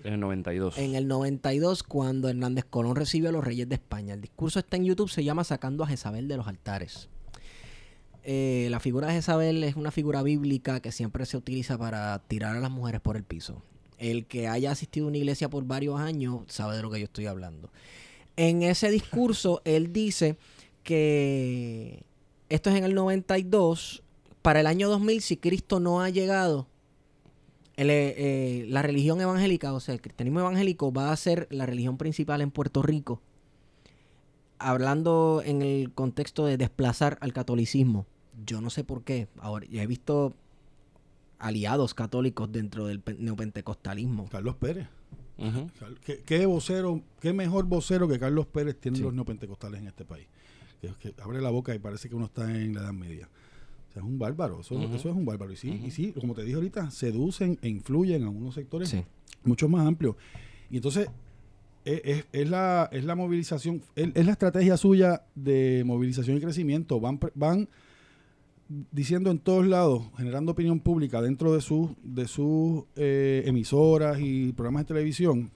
En 0.04 0.14
el 0.14 0.20
92. 0.20 0.78
en 0.78 0.94
el 0.94 1.08
92, 1.08 1.82
cuando 1.82 2.28
Hernández 2.28 2.64
Colón 2.64 2.96
recibió 2.96 3.30
a 3.30 3.32
los 3.32 3.44
reyes 3.44 3.68
de 3.68 3.76
España. 3.76 4.14
El 4.14 4.20
discurso 4.20 4.58
está 4.58 4.76
en 4.76 4.84
YouTube, 4.84 5.08
se 5.08 5.24
llama 5.24 5.44
Sacando 5.44 5.84
a 5.84 5.86
Jezabel 5.86 6.28
de 6.28 6.36
los 6.36 6.46
altares. 6.46 7.08
Eh, 8.24 8.66
la 8.70 8.80
figura 8.80 9.06
de 9.06 9.14
Jezabel 9.14 9.62
es 9.62 9.76
una 9.76 9.92
figura 9.92 10.22
bíblica 10.22 10.80
que 10.80 10.90
siempre 10.90 11.24
se 11.26 11.36
utiliza 11.36 11.78
para 11.78 12.18
tirar 12.26 12.56
a 12.56 12.60
las 12.60 12.70
mujeres 12.70 13.00
por 13.00 13.16
el 13.16 13.22
piso. 13.22 13.62
El 13.98 14.26
que 14.26 14.48
haya 14.48 14.70
asistido 14.70 15.06
a 15.06 15.08
una 15.08 15.18
iglesia 15.18 15.48
por 15.48 15.64
varios 15.64 15.98
años 16.00 16.42
sabe 16.48 16.76
de 16.76 16.82
lo 16.82 16.90
que 16.90 16.98
yo 16.98 17.04
estoy 17.04 17.26
hablando. 17.26 17.70
En 18.36 18.62
ese 18.62 18.90
discurso, 18.90 19.62
él 19.64 19.92
dice 19.92 20.36
que 20.82 22.04
esto 22.48 22.70
es 22.70 22.76
en 22.76 22.84
el 22.84 22.94
92. 22.94 24.02
Para 24.42 24.60
el 24.60 24.66
año 24.66 24.88
2000, 24.88 25.22
si 25.22 25.36
Cristo 25.36 25.80
no 25.80 26.00
ha 26.00 26.10
llegado, 26.10 26.68
eh, 27.76 27.84
eh, 27.88 28.66
la 28.68 28.80
religión 28.82 29.20
evangélica, 29.20 29.74
o 29.74 29.80
sea, 29.80 29.94
el 29.94 30.00
cristianismo 30.00 30.40
evangélico 30.40 30.92
va 30.92 31.12
a 31.12 31.16
ser 31.16 31.46
la 31.50 31.66
religión 31.66 31.98
principal 31.98 32.40
en 32.40 32.50
Puerto 32.50 32.82
Rico, 32.82 33.20
hablando 34.58 35.42
en 35.44 35.60
el 35.60 35.92
contexto 35.92 36.46
de 36.46 36.56
desplazar 36.56 37.18
al 37.20 37.32
catolicismo. 37.32 38.06
Yo 38.46 38.60
no 38.60 38.70
sé 38.70 38.84
por 38.84 39.02
qué. 39.04 39.28
Ahora, 39.40 39.66
ya 39.68 39.82
he 39.82 39.86
visto 39.86 40.34
aliados 41.38 41.94
católicos 41.94 42.50
dentro 42.50 42.86
del 42.86 43.00
pe- 43.00 43.16
neopentecostalismo. 43.18 44.28
Carlos 44.28 44.56
Pérez. 44.56 44.88
Ujú. 45.38 45.68
Car- 45.78 45.94
¿Qué, 46.04 46.22
qué 46.24 46.46
vocero, 46.46 47.02
qué 47.20 47.32
mejor 47.32 47.66
vocero 47.66 48.08
que 48.08 48.18
Carlos 48.18 48.46
Pérez 48.46 48.78
tienen 48.80 48.98
Sí. 48.98 49.02
los 49.02 49.12
neopentecostales 49.14 49.80
en 49.80 49.88
este 49.88 50.04
país? 50.04 50.26
Que, 50.80 50.92
que 50.98 51.14
abre 51.22 51.40
la 51.40 51.50
boca 51.50 51.74
y 51.74 51.78
parece 51.78 52.08
que 52.08 52.14
uno 52.14 52.26
está 52.26 52.50
en 52.50 52.74
la 52.74 52.80
Edad 52.82 52.92
Media. 52.92 53.28
O 53.90 53.92
sea, 53.92 54.02
es 54.02 54.08
un 54.08 54.18
bárbaro, 54.18 54.60
eso, 54.60 54.74
Ujú. 54.74 54.94
eso 54.94 55.08
es 55.10 55.14
un 55.16 55.24
bárbaro. 55.24 55.52
Y 55.52 55.56
sí, 55.56 55.82
y 55.84 55.90
sí, 55.90 56.12
como 56.12 56.34
te 56.34 56.42
dije 56.42 56.54
ahorita, 56.54 56.90
seducen 56.90 57.58
e 57.62 57.68
influyen 57.68 58.24
a 58.24 58.28
unos 58.30 58.54
sectores 58.54 58.88
Sí. 58.90 59.02
mucho 59.44 59.68
más 59.68 59.86
amplios. 59.86 60.16
Y 60.70 60.76
entonces, 60.76 61.08
es, 61.84 62.00
es- 62.04 62.26
es 62.32 62.50
la, 62.50 62.88
es 62.92 63.04
la 63.04 63.14
movilización, 63.14 63.82
es, 63.94 64.08
es 64.14 64.26
la 64.26 64.32
estrategia 64.32 64.76
suya 64.76 65.22
de 65.34 65.82
movilización 65.86 66.36
y 66.36 66.40
crecimiento. 66.40 66.98
Van, 67.00 67.18
van 67.34 67.68
diciendo 68.68 69.30
en 69.30 69.38
todos 69.38 69.66
lados, 69.66 70.04
generando 70.16 70.52
opinión 70.52 70.80
pública 70.80 71.22
dentro 71.22 71.54
de 71.54 71.60
sus 71.60 71.90
de 72.02 72.26
sus 72.26 72.84
eh, 72.96 73.42
emisoras 73.46 74.18
y 74.20 74.52
programas 74.52 74.82
de 74.82 74.88
televisión, 74.88 75.50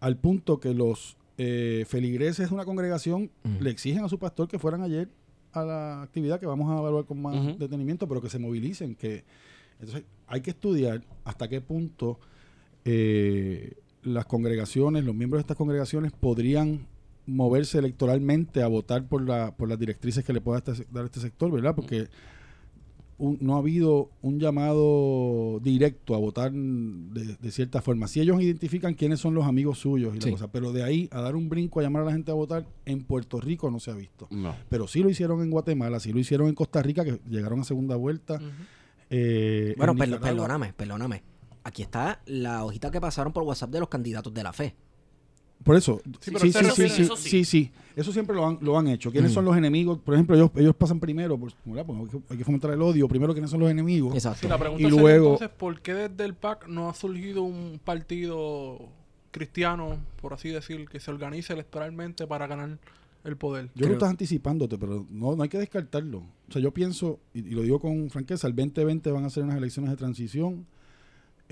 al 0.00 0.16
punto 0.16 0.60
que 0.60 0.74
los 0.74 1.16
eh, 1.38 1.84
feligreses 1.88 2.48
de 2.48 2.54
una 2.54 2.64
congregación 2.64 3.30
le 3.60 3.70
exigen 3.70 4.04
a 4.04 4.08
su 4.08 4.18
pastor 4.18 4.48
que 4.48 4.58
fueran 4.58 4.82
ayer 4.82 5.08
a 5.52 5.64
la 5.64 6.02
actividad 6.02 6.40
que 6.40 6.46
vamos 6.46 6.70
a 6.70 6.78
evaluar 6.78 7.04
con 7.04 7.20
más 7.20 7.58
detenimiento, 7.58 8.06
pero 8.08 8.20
que 8.20 8.28
se 8.28 8.38
movilicen, 8.38 8.94
que 8.94 9.24
entonces 9.80 10.04
hay 10.26 10.40
que 10.40 10.50
estudiar 10.50 11.02
hasta 11.24 11.48
qué 11.48 11.60
punto 11.60 12.18
eh, 12.84 13.74
las 14.02 14.26
congregaciones, 14.26 15.04
los 15.04 15.14
miembros 15.14 15.38
de 15.38 15.42
estas 15.42 15.56
congregaciones 15.56 16.12
podrían 16.12 16.86
moverse 17.26 17.78
electoralmente 17.78 18.62
a 18.62 18.66
votar 18.68 19.06
por, 19.06 19.22
la, 19.26 19.54
por 19.56 19.68
las 19.68 19.78
directrices 19.78 20.24
que 20.24 20.32
le 20.32 20.40
pueda 20.40 20.58
este- 20.58 20.86
dar 20.90 21.04
este 21.04 21.20
sector, 21.20 21.50
¿verdad? 21.50 21.74
Porque 21.74 22.08
un- 23.18 23.38
no 23.40 23.54
ha 23.54 23.58
habido 23.58 24.10
un 24.22 24.40
llamado 24.40 25.60
directo 25.62 26.14
a 26.16 26.18
votar 26.18 26.50
de, 26.52 27.36
de 27.40 27.50
cierta 27.52 27.80
forma. 27.80 28.08
Si 28.08 28.20
ellos 28.20 28.42
identifican 28.42 28.94
quiénes 28.94 29.20
son 29.20 29.34
los 29.34 29.44
amigos 29.46 29.78
suyos 29.78 30.16
y 30.16 30.18
la 30.20 30.30
cosa, 30.32 30.50
pero 30.50 30.72
de 30.72 30.82
ahí 30.82 31.08
a 31.12 31.20
dar 31.20 31.36
un 31.36 31.48
brinco 31.48 31.78
a 31.78 31.82
llamar 31.84 32.02
a 32.02 32.06
la 32.06 32.12
gente 32.12 32.32
a 32.32 32.34
votar, 32.34 32.66
en 32.84 33.04
Puerto 33.04 33.40
Rico 33.40 33.70
no 33.70 33.78
se 33.78 33.92
ha 33.92 33.94
visto. 33.94 34.26
No. 34.30 34.56
Pero 34.68 34.88
sí 34.88 35.00
lo 35.00 35.08
hicieron 35.10 35.40
en 35.42 35.50
Guatemala, 35.50 36.00
sí 36.00 36.12
lo 36.12 36.18
hicieron 36.18 36.48
en 36.48 36.54
Costa 36.56 36.82
Rica, 36.82 37.04
que 37.04 37.20
llegaron 37.28 37.60
a 37.60 37.64
segunda 37.64 37.94
vuelta. 37.94 38.40
Eh, 39.10 39.74
Bueno, 39.76 39.94
perdóname, 39.94 40.72
perdóname. 40.72 41.22
Aquí 41.64 41.82
está 41.82 42.20
la 42.26 42.64
hojita 42.64 42.90
que 42.90 43.00
pasaron 43.00 43.32
por 43.32 43.44
WhatsApp 43.44 43.70
de 43.70 43.78
los 43.80 43.88
candidatos 43.88 44.34
de 44.34 44.42
la 44.42 44.52
fe. 44.52 44.74
Por 45.64 45.76
eso, 45.76 46.00
Sí, 46.04 46.10
sí, 46.20 46.30
pero 46.32 46.38
sí, 46.40 46.52
sí, 46.52 46.58
refiere- 46.58 46.90
sí, 46.90 47.02
eso 47.02 47.16
sí, 47.16 47.28
sí. 47.30 47.44
sí, 47.44 47.70
Eso 47.94 48.10
siempre 48.10 48.34
lo 48.34 48.46
han, 48.46 48.58
lo 48.62 48.78
han 48.78 48.88
hecho. 48.88 49.10
¿Quiénes 49.12 49.32
Mm. 49.32 49.34
son 49.34 49.44
los 49.44 49.54
enemigos? 49.56 49.98
Por 49.98 50.14
ejemplo, 50.14 50.34
ellos, 50.34 50.50
ellos 50.56 50.74
pasan 50.74 50.98
primero, 50.98 51.36
por, 51.38 51.52
¿verdad? 51.66 51.84
Porque 51.84 52.18
hay 52.30 52.38
que- 52.38 52.44
fomentar 52.44 52.70
el 52.70 52.80
odio. 52.80 53.06
Primero, 53.06 53.34
¿quiénes 53.34 53.50
son 53.50 53.60
los 53.60 53.70
enemigos? 53.70 54.14
Exacto. 54.14 54.48
La 54.48 54.56
pregunta 54.58 54.80
Y 54.80 54.84
sería 54.86 55.00
luego- 55.00 55.32
entonces, 55.34 55.50
¿por 55.56 55.80
qué 55.82 55.92
desde 55.92 56.24
el 56.24 56.34
PAC 56.34 56.68
no 56.68 56.88
ha 56.88 56.94
surgido 56.94 57.42
un 57.42 57.78
partido 57.84 58.78
cristiano, 59.30 59.98
por 60.20 60.32
así 60.34 60.48
decir, 60.48 60.88
que 60.88 61.00
se 61.00 61.10
organice 61.10 61.52
electoralmente 61.52 62.26
para 62.26 62.46
ganar 62.46 62.78
el 63.24 63.36
poder? 63.36 63.66
Yo 63.66 63.70
creo 63.72 63.76
Creo- 63.76 63.88
que 63.90 63.94
estás 63.94 64.10
anticipándote, 64.10 64.78
pero 64.78 65.06
no, 65.10 65.36
no 65.36 65.42
hay 65.42 65.48
que 65.48 65.58
descartarlo. 65.58 66.18
O 66.48 66.52
sea, 66.52 66.62
yo 66.62 66.72
pienso, 66.72 67.20
y, 67.34 67.40
y 67.40 67.50
lo 67.50 67.62
digo 67.62 67.78
con 67.80 68.10
franqueza, 68.10 68.46
el 68.46 68.54
2020 68.56 69.10
van 69.10 69.24
a 69.24 69.30
ser 69.30 69.44
unas 69.44 69.56
elecciones 69.56 69.90
de 69.90 69.96
transición. 69.96 70.66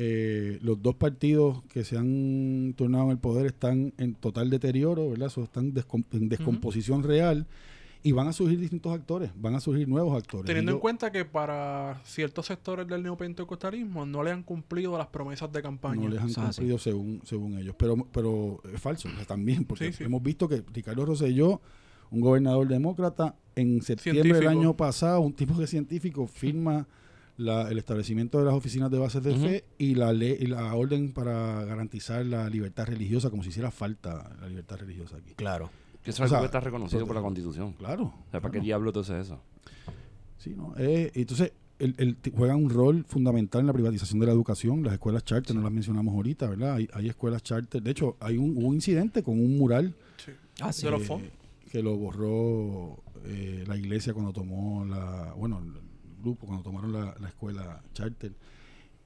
Eh, 0.02 0.58
los 0.62 0.80
dos 0.80 0.94
partidos 0.94 1.62
que 1.64 1.84
se 1.84 1.98
han 1.98 2.72
turnado 2.74 3.04
en 3.04 3.10
el 3.10 3.18
poder 3.18 3.44
están 3.44 3.92
en 3.98 4.14
total 4.14 4.48
deterioro, 4.48 5.10
¿verdad? 5.10 5.30
Están 5.36 5.74
descom- 5.74 6.06
en 6.12 6.30
descomposición 6.30 7.02
real 7.02 7.46
y 8.02 8.12
van 8.12 8.26
a 8.28 8.32
surgir 8.32 8.58
distintos 8.58 8.94
actores, 8.94 9.30
van 9.36 9.56
a 9.56 9.60
surgir 9.60 9.86
nuevos 9.86 10.16
actores. 10.16 10.46
Teniendo 10.46 10.72
en 10.72 10.78
cuenta 10.78 11.12
que 11.12 11.26
para 11.26 12.00
ciertos 12.04 12.46
sectores 12.46 12.88
del 12.88 13.02
neopentecostalismo 13.02 14.06
no 14.06 14.22
le 14.22 14.30
han 14.30 14.42
cumplido 14.42 14.96
las 14.96 15.08
promesas 15.08 15.52
de 15.52 15.60
campaña. 15.60 16.00
No 16.04 16.08
les 16.08 16.18
han 16.22 16.32
cumplido 16.46 16.78
según, 16.78 17.20
según 17.24 17.58
ellos. 17.58 17.74
Pero, 17.78 17.96
pero 18.10 18.62
es 18.72 18.80
falso 18.80 19.06
o 19.06 19.10
sea, 19.16 19.26
también, 19.26 19.64
porque 19.66 19.92
Sí, 19.92 19.98
sí. 19.98 20.04
hemos 20.04 20.22
visto 20.22 20.48
que 20.48 20.62
Ricardo 20.72 21.04
Rosselló, 21.04 21.60
un 22.10 22.20
gobernador 22.22 22.66
demócrata, 22.68 23.34
en 23.54 23.82
septiembre 23.82 24.32
del 24.32 24.48
año 24.48 24.74
pasado, 24.74 25.20
un 25.20 25.34
tipo 25.34 25.52
de 25.60 25.66
científico 25.66 26.26
firma 26.26 26.86
la- 27.40 27.68
el 27.70 27.78
establecimiento 27.78 28.38
de 28.38 28.44
las 28.44 28.54
oficinas 28.54 28.90
de 28.90 28.98
bases 28.98 29.22
de 29.22 29.34
fe 29.36 29.64
y 29.78 29.94
la 29.94 30.12
ley 30.12 30.36
y 30.40 30.46
la 30.46 30.74
orden 30.74 31.12
para 31.12 31.64
garantizar 31.64 32.24
la 32.26 32.48
libertad 32.48 32.86
religiosa, 32.86 33.30
como 33.30 33.42
si 33.42 33.48
hiciera 33.48 33.70
falta 33.70 34.36
la 34.40 34.48
libertad 34.48 34.76
religiosa 34.78 35.16
aquí. 35.16 35.34
Claro. 35.34 35.70
Que 36.02 36.10
eso 36.10 36.22
O 36.22 36.26
es 36.26 36.32
algo 36.32 36.42
que 36.42 36.46
está 36.46 36.60
reconocido 36.60 37.06
por 37.06 37.16
la 37.16 37.22
Constitución. 37.22 37.72
Claro. 37.74 38.04
O 38.04 38.30
sea, 38.30 38.40
¿para 38.40 38.52
qué 38.52 38.60
diablo 38.60 38.90
haces 38.90 39.26
eso? 39.26 39.40
Sí, 40.38 40.54
¿no? 40.56 40.74
Eh, 40.78 41.10
entonces, 41.14 41.52
el, 41.78 42.16
juegan 42.34 42.56
un 42.56 42.70
rol 42.70 43.04
fundamental 43.06 43.60
en 43.62 43.66
la 43.66 43.72
privatización 43.72 44.20
de 44.20 44.26
la 44.26 44.32
educación. 44.32 44.82
Las 44.82 44.94
escuelas 44.94 45.24
charter, 45.24 45.54
no 45.56 45.62
las 45.62 45.72
mencionamos 45.72 46.14
ahorita, 46.14 46.48
¿verdad? 46.48 46.74
Hay, 46.74 46.88
hay 46.92 47.08
escuelas 47.08 47.42
charter. 47.42 47.82
De 47.82 47.90
hecho, 47.90 48.16
hay 48.20 48.36
un, 48.38 48.56
hubo 48.56 48.68
un 48.68 48.74
incidente 48.74 49.22
con 49.22 49.38
un 49.40 49.56
mural 49.58 49.94
Sí. 50.24 50.32
Ah, 50.60 50.72
sí. 50.72 50.86
Eh, 50.86 51.30
que 51.70 51.82
lo 51.82 51.96
borró 51.96 53.02
eh, 53.24 53.64
la 53.66 53.76
iglesia 53.76 54.12
cuando 54.12 54.32
tomó 54.32 54.84
la, 54.84 55.32
bueno, 55.36 55.58
el 55.60 55.72
grupo 56.20 56.46
cuando 56.46 56.62
tomaron 56.62 56.92
la, 56.92 57.14
la 57.20 57.28
escuela 57.28 57.82
charter. 57.94 58.32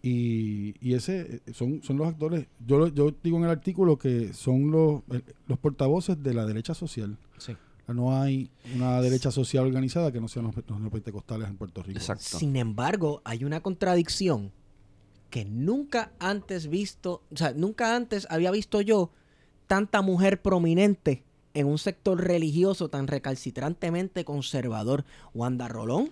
Y, 0.03 0.75
y 0.87 0.95
ese 0.95 1.41
eh, 1.47 1.53
son, 1.55 1.83
son 1.83 1.97
los 1.97 2.07
actores, 2.09 2.47
yo, 2.67 2.79
lo- 2.79 2.89
yo 2.89 3.15
digo 3.23 3.39
en 3.39 3.45
el 3.45 3.51
artículo 3.51 3.97
que 3.99 4.35
son 4.35 4.71
los, 4.71 5.03
los 5.47 5.59
portavoces 5.59 6.23
de 6.23 6.35
la 6.35 6.45
derecha 6.45 6.75
social. 6.75 7.17
Sí. 7.39 7.57
No 7.89 8.19
hay 8.21 8.51
una 8.75 9.01
derecha 9.01 9.31
social 9.31 9.67
organizada 9.67 10.11
que 10.13 10.21
no 10.21 10.29
sean 10.29 10.47
los, 10.47 10.55
los 10.69 10.81
neopentecostales 10.81 11.49
en 11.49 11.57
Puerto 11.57 11.83
Rico. 11.83 11.99
Exacto. 11.99 12.39
Sin 12.39 12.57
embargo, 12.57 13.23
hay 13.25 13.45
una 13.45 13.61
contradicción 13.61 14.53
que 15.31 15.45
nunca 15.45 16.13
antes 16.19 16.69
visto, 16.69 17.23
o 17.33 17.37
sea, 17.37 17.53
nunca 17.55 17.97
antes 17.97 18.27
había 18.31 18.51
visto 18.51 18.81
yo 18.83 19.11
tanta 19.67 20.01
mujer 20.03 20.41
prominente 20.43 21.25
en 21.55 21.67
un 21.67 21.79
sector 21.79 22.23
religioso 22.23 22.89
tan 22.89 23.07
recalcitrantemente 23.07 24.25
conservador. 24.25 25.05
Wanda 25.35 25.69
Rolón, 25.69 26.11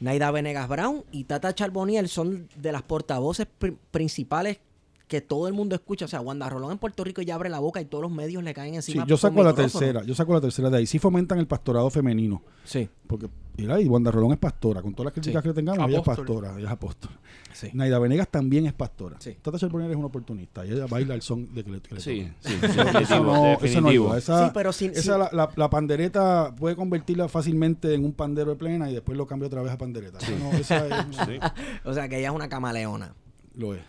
Naida 0.00 0.30
Venegas 0.30 0.68
Brown 0.68 1.04
y 1.10 1.24
Tata 1.24 1.54
Charboniel 1.54 2.08
son 2.08 2.48
de 2.56 2.72
las 2.72 2.82
portavoces 2.82 3.46
pri- 3.58 3.76
principales 3.90 4.58
que 5.08 5.20
todo 5.22 5.48
el 5.48 5.54
mundo 5.54 5.74
escucha. 5.74 6.04
O 6.04 6.08
sea, 6.08 6.20
Wanda 6.20 6.48
Rolón 6.48 6.70
en 6.72 6.78
Puerto 6.78 7.02
Rico 7.02 7.22
ya 7.22 7.34
abre 7.34 7.48
la 7.48 7.58
boca 7.58 7.80
y 7.80 7.86
todos 7.86 8.02
los 8.02 8.10
medios 8.12 8.42
le 8.44 8.52
caen 8.54 8.70
Sí, 8.82 8.92
encima. 8.92 9.04
yo 9.06 9.14
con 9.16 9.18
saco 9.18 9.42
la 9.42 9.50
micrófono. 9.50 9.80
tercera, 9.80 10.04
yo 10.04 10.14
saco 10.14 10.34
la 10.34 10.40
tercera 10.40 10.70
de 10.70 10.76
ahí. 10.76 10.86
Sí 10.86 10.98
fomentan 10.98 11.38
el 11.38 11.46
pastorado 11.46 11.88
femenino. 11.90 12.42
Sí, 12.64 12.88
Porque, 13.06 13.28
mira, 13.56 13.80
y 13.80 13.88
Wanda 13.88 14.10
Rolón 14.10 14.32
es 14.32 14.38
pastora. 14.38 14.82
Con 14.82 14.92
todas 14.92 15.06
las 15.06 15.12
críticas 15.14 15.40
Sí. 15.40 15.42
que 15.42 15.48
le 15.48 15.54
tengamos, 15.54 15.88
ella 15.88 15.98
es 15.98 16.04
pastora, 16.04 16.52
ella 16.58 16.66
es 16.66 16.70
apóstol. 16.72 17.10
sí. 17.54 17.70
Naida 17.72 17.98
Venegas 17.98 18.28
también 18.28 18.66
es 18.66 18.74
pastora. 18.74 19.16
Sí. 19.18 19.34
Tata 19.40 19.58
Charbonnier 19.58 19.90
es 19.90 19.96
una 19.96 20.06
oportunista 20.08 20.66
y 20.66 20.72
ella 20.72 20.86
baila 20.86 21.14
el 21.14 21.22
son 21.22 21.52
de 21.54 21.64
que 21.64 21.70
le, 21.70 21.80
que 21.80 21.94
le 21.94 22.00
Sí, 22.02 22.30
sí, 22.40 22.52
Eso 23.00 23.22
no, 23.24 23.54
eso 23.62 23.80
no 23.80 23.88
ayuda. 23.88 24.18
Esa, 24.18 24.44
Sí, 24.46 24.50
pero 24.52 24.72
sin- 24.74 24.90
esa 24.90 25.16
la, 25.16 25.30
la- 25.32 25.50
la 25.56 25.70
pandereta 25.70 26.54
puede 26.54 26.76
convertirla 26.76 27.28
fácilmente 27.28 27.94
en 27.94 28.04
un 28.04 28.12
pandero 28.12 28.50
de 28.50 28.56
plena 28.56 28.90
y 28.90 28.94
después 28.94 29.16
lo 29.16 29.26
cambia 29.26 29.46
otra 29.46 29.62
vez 29.62 29.72
a 29.72 29.78
pandereta. 29.78 30.18
No, 30.38 30.52
esa 30.52 30.86
es- 30.86 31.16
Sí. 31.26 31.38
O 31.84 31.94
sea, 31.94 32.08
que 32.10 32.18
ella 32.18 32.28
es 32.28 32.34
una 32.34 32.48
camaleona. 32.50 33.14
Lo 33.58 33.74
es. 33.74 33.82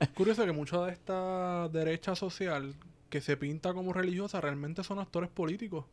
Es 0.00 0.08
curioso 0.14 0.46
que 0.46 0.52
mucha 0.52 0.80
de 0.86 0.92
esta 0.92 1.68
derecha 1.68 2.14
social 2.16 2.74
que 3.10 3.20
se 3.20 3.36
pinta 3.36 3.74
como 3.74 3.92
religiosa 3.92 4.40
realmente 4.40 4.82
son 4.82 4.98
actores 4.98 5.28
políticos. 5.28 5.84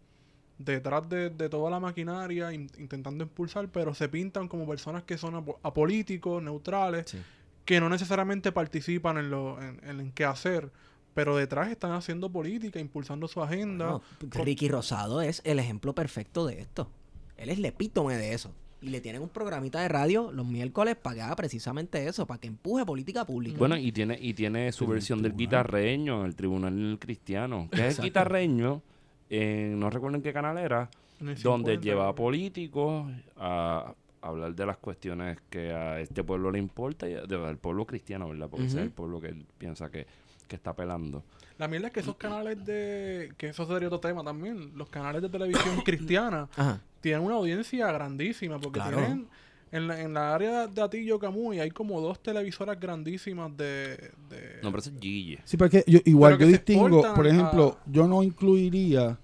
Detrás 0.57 1.09
de, 1.09 1.29
de 1.31 1.49
toda 1.49 1.69
la 1.71 1.79
maquinaria, 1.79 2.53
in- 2.53 2.69
intentando 2.77 3.23
impulsar, 3.23 3.67
pero 3.69 3.93
se 3.95 4.07
pintan 4.07 4.47
como 4.47 4.67
personas 4.67 5.03
que 5.03 5.17
son 5.17 5.33
apo- 5.35 5.57
apolíticos, 5.63 6.41
neutrales, 6.41 7.09
Sí. 7.09 7.17
que 7.65 7.79
no 7.79 7.89
necesariamente 7.89 8.51
participan 8.51 9.17
en 9.17 9.29
lo 9.31 9.59
en, 9.61 9.79
en 9.83 9.99
el 9.99 10.13
qué 10.13 10.23
hacer, 10.25 10.71
pero 11.15 11.35
detrás 11.35 11.69
están 11.69 11.91
haciendo 11.93 12.31
política, 12.31 12.79
impulsando 12.79 13.27
su 13.27 13.41
agenda. 13.41 13.99
Ricky 14.21 14.69
Rosado 14.69 15.21
es 15.21 15.41
el 15.45 15.57
ejemplo 15.59 15.93
perfecto 15.95 16.45
de 16.45 16.61
esto. 16.61 16.89
Él 17.37 17.49
es 17.49 17.57
el 17.57 17.65
epítome 17.65 18.15
de 18.17 18.33
eso. 18.33 18.53
Y 18.81 18.89
le 18.89 18.99
tienen 18.99 19.21
un 19.21 19.29
programita 19.29 19.79
de 19.81 19.87
radio 19.87 20.31
los 20.31 20.45
miércoles 20.45 20.95
para 20.95 21.15
que 21.15 21.21
haga 21.21 21.35
precisamente 21.35 22.07
eso, 22.07 22.25
para 22.25 22.39
que 22.39 22.47
empuje 22.47 22.83
política 22.85 23.25
pública. 23.25 23.57
Bueno, 23.59 23.77
y 23.77 23.91
tiene, 23.91 24.17
y 24.19 24.33
tiene 24.33 24.71
su 24.71 24.85
El 24.85 24.89
versión 24.91 25.21
del 25.21 25.35
guitarreño 25.35 26.21
en 26.21 26.25
el 26.25 26.35
Tribunal 26.35 26.97
Cristiano. 26.99 27.69
Que 27.71 27.87
es 27.87 27.99
el 27.99 28.05
guitarreño, 28.05 28.81
en- 29.29 29.79
no 29.79 29.89
recuerdo 29.91 30.17
en 30.17 30.23
qué 30.23 30.33
canal 30.33 30.57
era, 30.57 30.89
donde 31.19 31.35
50. 31.35 31.73
lleva 31.81 32.09
a 32.09 32.15
políticos 32.15 33.05
a 33.37 33.93
hablar 34.23 34.55
de 34.55 34.65
las 34.65 34.77
cuestiones 34.77 35.37
que 35.49 35.71
a 35.71 35.99
este 35.99 36.23
pueblo 36.23 36.49
le 36.51 36.57
importa, 36.59 37.07
y 37.07 37.13
del 37.13 37.57
pueblo 37.57 37.85
cristiano, 37.85 38.29
¿verdad? 38.29 38.49
Porque 38.49 38.65
ese 38.65 38.77
es 38.79 38.83
el 38.85 38.91
pueblo 38.91 39.21
que 39.21 39.27
él 39.27 39.45
piensa 39.59 39.91
que, 39.91 40.07
que 40.47 40.55
está 40.55 40.75
pelando. 40.75 41.23
La 41.59 41.67
mierda 41.67 41.87
es 41.87 41.93
que 41.93 41.99
esos 41.99 42.15
canales 42.15 42.65
de... 42.65 43.31
que 43.37 43.49
eso 43.49 43.67
sería 43.67 43.87
otro 43.87 43.99
tema 43.99 44.23
también. 44.23 44.71
Los 44.75 44.89
canales 44.89 45.21
de 45.21 45.29
televisión 45.29 45.81
cristiana 45.85 46.49
Ajá. 46.55 46.81
Tienen 47.01 47.23
una 47.23 47.35
audiencia 47.35 47.91
grandísima 47.91 48.59
porque 48.59 48.79
Claro. 48.79 48.97
tienen 48.97 49.27
en 49.73 49.87
la, 49.87 50.01
en 50.01 50.13
la 50.13 50.35
área 50.35 50.67
de 50.67 50.81
Atillo 50.81 51.17
Camuy 51.17 51.59
hay 51.59 51.71
como 51.71 52.01
dos 52.01 52.21
televisoras 52.21 52.79
grandísimas 52.79 53.55
de, 53.55 53.95
de- 54.29 54.59
No, 54.61 54.69
pero 54.71 54.79
es 54.79 54.91
Gille. 54.99 55.39
Sí, 55.45 55.55
porque 55.57 55.83
yo, 55.87 55.99
igual 56.05 56.33
Pero 56.37 56.45
yo 56.49 56.51
distingo, 56.57 57.13
por 57.15 57.25
ejemplo, 57.27 57.77
a- 57.79 57.89
yo 57.89 58.07
no 58.07 58.21
incluiría 58.21 59.17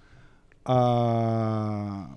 a 0.87 2.15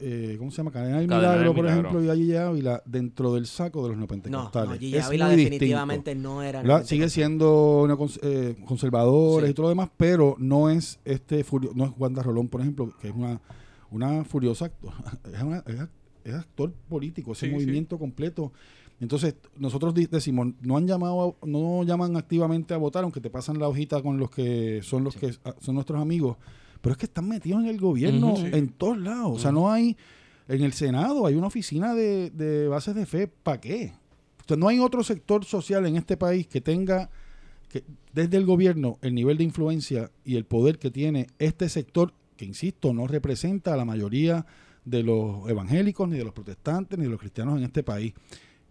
eh, 0.00 0.34
¿cómo 0.38 0.50
se 0.50 0.58
llama? 0.58 0.70
Cadena 0.72 0.98
del 0.98 1.08
Cadena 1.08 1.28
del 1.30 1.38
Milagro, 1.38 1.54
por 1.54 1.64
Milagro. 1.64 1.88
ejemplo, 1.88 2.04
y 2.04 2.10
a 2.10 2.14
Gigi 2.14 2.36
Ávila 2.36 2.82
dentro 2.84 3.32
del 3.32 3.46
saco 3.46 3.82
de 3.82 3.88
los 3.90 3.96
No, 3.96 4.00
neopentecostales. 4.00 4.70
no, 4.70 4.76
Gigi 4.76 4.96
Es 4.96 5.04
Ávila 5.06 5.28
definitivamente 5.28 6.10
distinto. 6.10 6.34
no 6.34 6.42
era. 6.42 6.60
¿verdad? 6.62 6.84
Sigue 6.84 7.08
siendo 7.08 7.80
una 7.82 7.94
cons- 7.94 8.18
eh, 8.22 8.56
conservadores 8.66 9.46
Sí. 9.46 9.50
y 9.52 9.54
todo 9.54 9.64
lo 9.66 9.70
demás, 9.70 9.88
pero 9.96 10.34
no 10.38 10.68
es 10.68 10.98
este 11.06 11.42
furio- 11.44 11.70
no 11.74 11.86
es 11.86 11.92
Wanda 11.96 12.22
Rolón, 12.22 12.48
por 12.48 12.60
ejemplo, 12.60 12.92
que 13.00 13.08
es 13.08 13.14
una, 13.14 13.40
una 13.94 14.24
furiosa 14.24 14.66
actor, 14.66 14.92
es, 15.32 15.42
una- 15.42 15.58
es 15.66 15.76
act- 15.80 15.90
es 16.24 16.34
actor 16.34 16.72
político, 16.88 17.32
ese 17.32 17.46
Sí, 17.46 17.46
sí. 17.46 17.52
movimiento 17.54 17.98
completo. 17.98 18.52
Entonces, 19.00 19.34
nosotros 19.58 19.92
decimos, 19.94 20.48
no 20.60 20.76
han 20.76 20.86
llamado, 20.86 21.36
a- 21.42 21.46
no 21.46 21.82
llaman 21.84 22.16
activamente 22.16 22.72
a 22.74 22.76
votar, 22.78 23.02
aunque 23.04 23.20
te 23.20 23.28
pasan 23.30 23.58
la 23.58 23.68
hojita 23.68 24.00
con 24.02 24.18
los 24.18 24.30
que 24.30 24.80
son 24.82 25.04
los 25.04 25.16
que 25.16 25.34
ah, 25.44 25.54
son 25.60 25.74
nuestros 25.74 26.00
amigos, 26.00 26.36
pero 26.80 26.92
es 26.92 26.98
que 26.98 27.06
están 27.06 27.28
metidos 27.28 27.62
en 27.62 27.68
el 27.68 27.78
gobierno 27.80 28.34
en 28.38 28.68
todos 28.68 28.98
lados. 28.98 29.32
O 29.36 29.38
sea, 29.38 29.52
no 29.52 29.70
hay, 29.72 29.96
en 30.48 30.62
el 30.62 30.72
Senado 30.72 31.26
hay 31.26 31.34
una 31.34 31.46
oficina 31.48 31.94
de, 31.94 32.30
de 32.30 32.68
bases 32.68 32.94
de 32.94 33.04
fe, 33.06 33.26
¿para 33.26 33.60
qué? 33.60 33.92
O 34.42 34.48
sea, 34.48 34.56
no 34.56 34.68
hay 34.68 34.78
otro 34.78 35.02
sector 35.02 35.44
social 35.44 35.86
en 35.86 35.96
este 35.96 36.16
país 36.16 36.46
que 36.46 36.60
tenga 36.60 37.10
que 37.70 37.82
desde 38.12 38.36
el 38.36 38.44
gobierno 38.46 38.98
el 39.02 39.14
nivel 39.14 39.38
de 39.38 39.44
influencia 39.44 40.10
y 40.24 40.36
el 40.36 40.44
poder 40.44 40.78
que 40.78 40.90
tiene 40.90 41.26
este 41.38 41.68
sector, 41.68 42.12
que 42.36 42.44
insisto, 42.44 42.92
no 42.92 43.06
representa 43.06 43.74
a 43.74 43.76
la 43.76 43.84
mayoría 43.84 44.44
de 44.84 45.02
los 45.02 45.48
evangélicos, 45.48 46.08
ni 46.08 46.18
de 46.18 46.24
los 46.24 46.32
protestantes, 46.34 46.98
ni 46.98 47.04
de 47.04 47.10
los 47.10 47.20
cristianos 47.20 47.56
en 47.58 47.64
este 47.64 47.82
país. 47.82 48.12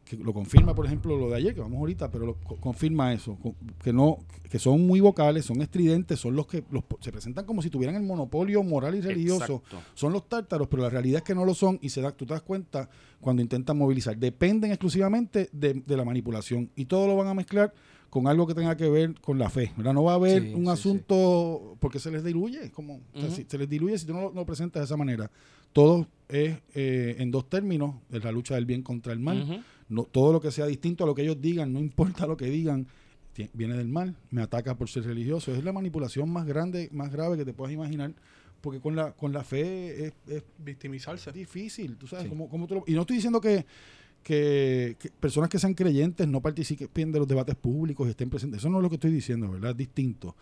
Que 0.06 0.18
lo 0.18 0.34
confirma, 0.34 0.76
por 0.76 0.86
ejemplo, 0.86 1.18
lo 1.18 1.30
de 1.30 1.38
ayer, 1.38 1.56
que 1.56 1.62
vamos 1.62 1.78
ahorita, 1.80 2.12
pero 2.12 2.26
lo, 2.26 2.36
co- 2.36 2.58
confirma 2.58 3.14
eso, 3.14 3.38
que 3.82 3.94
no, 3.94 4.18
que 4.52 4.60
son 4.60 4.86
muy 4.86 5.00
vocales, 5.00 5.46
son 5.46 5.62
estridentes, 5.62 6.20
son 6.20 6.36
los 6.36 6.46
que 6.46 6.62
los, 6.72 6.84
se 7.00 7.10
presentan 7.10 7.46
como 7.46 7.62
si 7.62 7.70
tuvieran 7.70 7.96
el 7.96 8.04
monopolio 8.04 8.62
moral 8.64 8.96
y 8.96 9.02
religioso 9.02 9.64
Exacto. 9.64 9.82
son 9.94 10.12
los 10.12 10.28
tártaros, 10.28 10.68
pero 10.68 10.84
la 10.84 10.90
realidad 10.90 11.20
es 11.20 11.24
que 11.24 11.34
no 11.34 11.46
lo 11.46 11.54
son 11.54 11.80
y 11.82 11.88
se 11.88 12.02
da, 12.02 12.12
tú 12.12 12.26
te 12.26 12.34
das 12.34 12.44
cuenta 12.44 12.90
cuando 13.22 13.42
intentan 13.42 13.78
movilizar. 13.78 14.18
Dependen 14.18 14.72
exclusivamente 14.72 15.50
de, 15.54 15.76
de 15.76 15.98
la 15.98 16.04
manipulación 16.04 16.70
y 16.76 16.84
todo 16.86 17.08
lo 17.08 17.16
van 17.16 17.28
a 17.30 17.34
mezclar 17.34 17.74
con 18.14 18.28
algo 18.28 18.46
que 18.46 18.54
tenga 18.54 18.78
que 18.78 18.88
ver 18.88 19.16
con 19.22 19.40
la 19.40 19.50
fe. 19.50 19.72
¿verdad? 19.76 19.92
No 19.94 20.04
va 20.04 20.12
a 20.12 20.16
haber 20.16 20.44
Sí, 20.44 20.54
un 20.54 20.66
sí, 20.66 20.70
asunto 20.70 21.76
porque 21.80 21.98
se 21.98 22.12
les 22.12 22.24
diluye, 22.24 22.70
como, 22.70 22.98
o 23.12 23.20
sea, 23.20 23.26
Ujú. 23.26 23.36
si- 23.38 23.46
se 23.48 23.58
les 23.58 23.68
diluye 23.68 23.98
si 23.98 24.06
tú 24.06 24.14
no 24.14 24.22
lo, 24.22 24.32
lo 24.34 24.46
presentas 24.46 24.82
de 24.82 24.86
esa 24.86 24.98
manera. 24.98 25.32
Todo 25.72 26.08
es 26.30 26.60
eh, 26.76 27.16
en 27.18 27.32
dos 27.32 27.50
términos, 27.50 27.96
es 28.12 28.24
la 28.24 28.32
lucha 28.32 28.54
del 28.54 28.66
bien 28.68 28.84
contra 28.84 29.14
el 29.14 29.20
mal. 29.20 29.64
No, 29.90 30.04
todo 30.04 30.32
lo 30.32 30.40
que 30.40 30.52
sea 30.52 30.68
distinto 30.68 31.04
a 31.04 31.08
lo 31.08 31.16
que 31.16 31.24
ellos 31.24 31.42
digan, 31.42 31.74
no 31.74 31.80
importa 31.80 32.28
lo 32.28 32.38
que 32.38 32.46
digan, 32.46 32.86
viene 33.54 33.76
del 33.76 33.88
mal, 33.88 34.16
me 34.30 34.44
ataca 34.44 34.76
por 34.78 34.90
ser 34.90 35.06
religioso. 35.06 35.52
Es 35.52 35.64
la 35.64 35.74
manipulación 35.74 36.30
más 36.30 36.46
grande, 36.46 36.90
más 36.92 37.12
grave 37.12 37.36
que 37.36 37.46
te 37.46 37.54
puedas 37.54 37.74
imaginar, 37.74 38.14
porque 38.62 38.80
con 38.80 38.96
la, 38.96 39.14
con 39.14 39.34
la 39.34 39.44
fe 39.44 40.06
es, 40.06 40.14
es 40.28 40.44
Victimizarse. 40.60 41.32
difícil, 41.32 41.98
tú 41.98 42.06
sabes, 42.06 42.26
Sí. 42.26 42.30
cómo, 42.30 42.48
cómo 42.48 42.68
tú 42.68 42.76
lo- 42.76 42.84
y 42.86 42.94
no 42.94 43.02
estoy 43.02 43.16
diciendo 43.16 43.42
que, 43.42 43.66
que, 44.24 44.96
que 45.00 45.10
personas 45.10 45.50
que 45.50 45.60
sean 45.60 45.74
creyentes 45.74 46.28
no 46.28 46.42
participen 46.42 47.12
de 47.12 47.20
los 47.20 47.28
debates 47.28 47.56
públicos 47.56 48.08
y 48.08 48.12
estén 48.12 48.30
presentes, 48.30 48.60
eso 48.60 48.70
no 48.70 48.78
es 48.78 48.84
lo 48.84 48.90
que 48.90 48.96
estoy 48.96 49.12
diciendo, 49.12 49.52
¿verdad? 49.52 49.72
Es 49.72 49.78
distinto. 49.78 50.36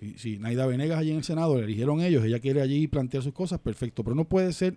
Si, 0.00 0.18
si 0.18 0.38
Naida 0.38 0.66
Venegas 0.66 0.98
allí 0.98 1.10
en 1.10 1.18
el 1.18 1.24
Senado 1.24 1.56
le 1.56 1.64
eligieron 1.64 2.00
ellos, 2.00 2.24
ella 2.24 2.38
quiere 2.40 2.60
allí 2.60 2.86
plantear 2.86 3.22
sus 3.22 3.32
cosas, 3.32 3.60
perfecto, 3.60 4.02
pero 4.04 4.14
no 4.16 4.24
puede 4.24 4.52
ser 4.52 4.76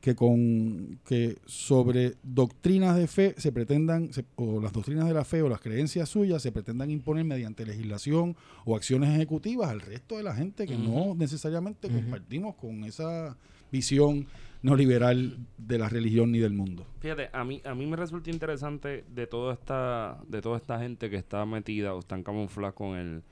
que 0.00 0.14
con 0.14 0.98
que 1.06 1.36
sobre 1.44 2.14
doctrinas 2.22 2.96
de 2.96 3.06
fe 3.06 3.34
se 3.36 3.52
pretendan 3.52 4.12
se- 4.14 4.24
o 4.36 4.58
las 4.58 4.72
doctrinas 4.72 5.06
de 5.06 5.12
la 5.12 5.26
fe 5.26 5.42
o 5.42 5.48
las 5.50 5.60
creencias 5.60 6.08
suyas 6.08 6.40
se 6.42 6.52
pretendan 6.52 6.90
imponer 6.90 7.24
mediante 7.26 7.66
legislación 7.66 8.34
o 8.64 8.76
acciones 8.76 9.10
ejecutivas 9.14 9.68
al 9.68 9.82
resto 9.82 10.16
de 10.16 10.22
la 10.22 10.34
gente 10.34 10.66
que 10.66 10.74
no 10.78 11.14
necesariamente 11.14 11.88
compartimos 11.90 12.54
con 12.56 12.84
esa 12.84 13.36
visión 13.70 14.26
neoliberal 14.62 15.38
de 15.58 15.78
la 15.78 15.88
religión 15.88 16.32
ni 16.32 16.38
del 16.38 16.52
mundo. 16.52 16.86
Fíjate, 17.00 17.30
a 17.32 17.44
mí, 17.44 17.60
a 17.64 17.74
mí 17.74 17.86
me 17.86 17.96
resulta 17.96 18.30
interesante 18.30 19.04
de 19.08 19.26
toda 19.26 19.54
esta, 19.54 20.18
de 20.28 20.42
toda 20.42 20.56
esta 20.58 20.78
gente 20.78 21.08
que 21.10 21.16
está 21.16 21.44
metida 21.46 21.94
o 21.94 22.00
están 22.00 22.22
camufladas 22.22 22.74
con 22.74 22.96
el, 22.96 23.22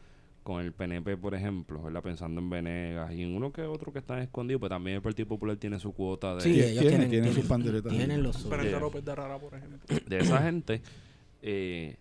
con 0.42 0.64
el 0.64 0.72
PNP, 0.72 1.18
por 1.18 1.34
ejemplo, 1.34 1.82
¿verdad? 1.82 2.02
Pensando 2.02 2.40
en 2.40 2.48
Venegas 2.48 3.12
y 3.12 3.22
en 3.22 3.34
uno 3.36 3.52
que 3.52 3.62
otro 3.62 3.92
que 3.92 3.98
están 3.98 4.20
escondidos, 4.20 4.60
pero 4.60 4.70
también 4.70 4.96
el 4.96 5.02
Partido 5.02 5.28
Popular 5.28 5.56
tiene 5.56 5.78
su 5.78 5.92
cuota 5.92 6.34
de, 6.36 6.40
Sí, 6.40 6.50
ellos 6.60 6.70
tiene- 6.80 6.88
tienen, 6.88 7.10
tiene 7.10 7.26
sus 7.26 7.34
tienen- 7.34 7.48
panderetas. 7.48 7.92
Tienen 7.92 8.22
los 8.22 8.36
suyos. 8.36 8.62
Yeah. 8.62 8.80
López 8.80 9.04
de 9.04 9.14
Rara, 9.14 9.38
por 9.38 9.54
ejemplo. 9.54 9.78
de 10.06 10.18
esa 10.18 10.42
gente 10.42 10.80
eh, 11.42 11.96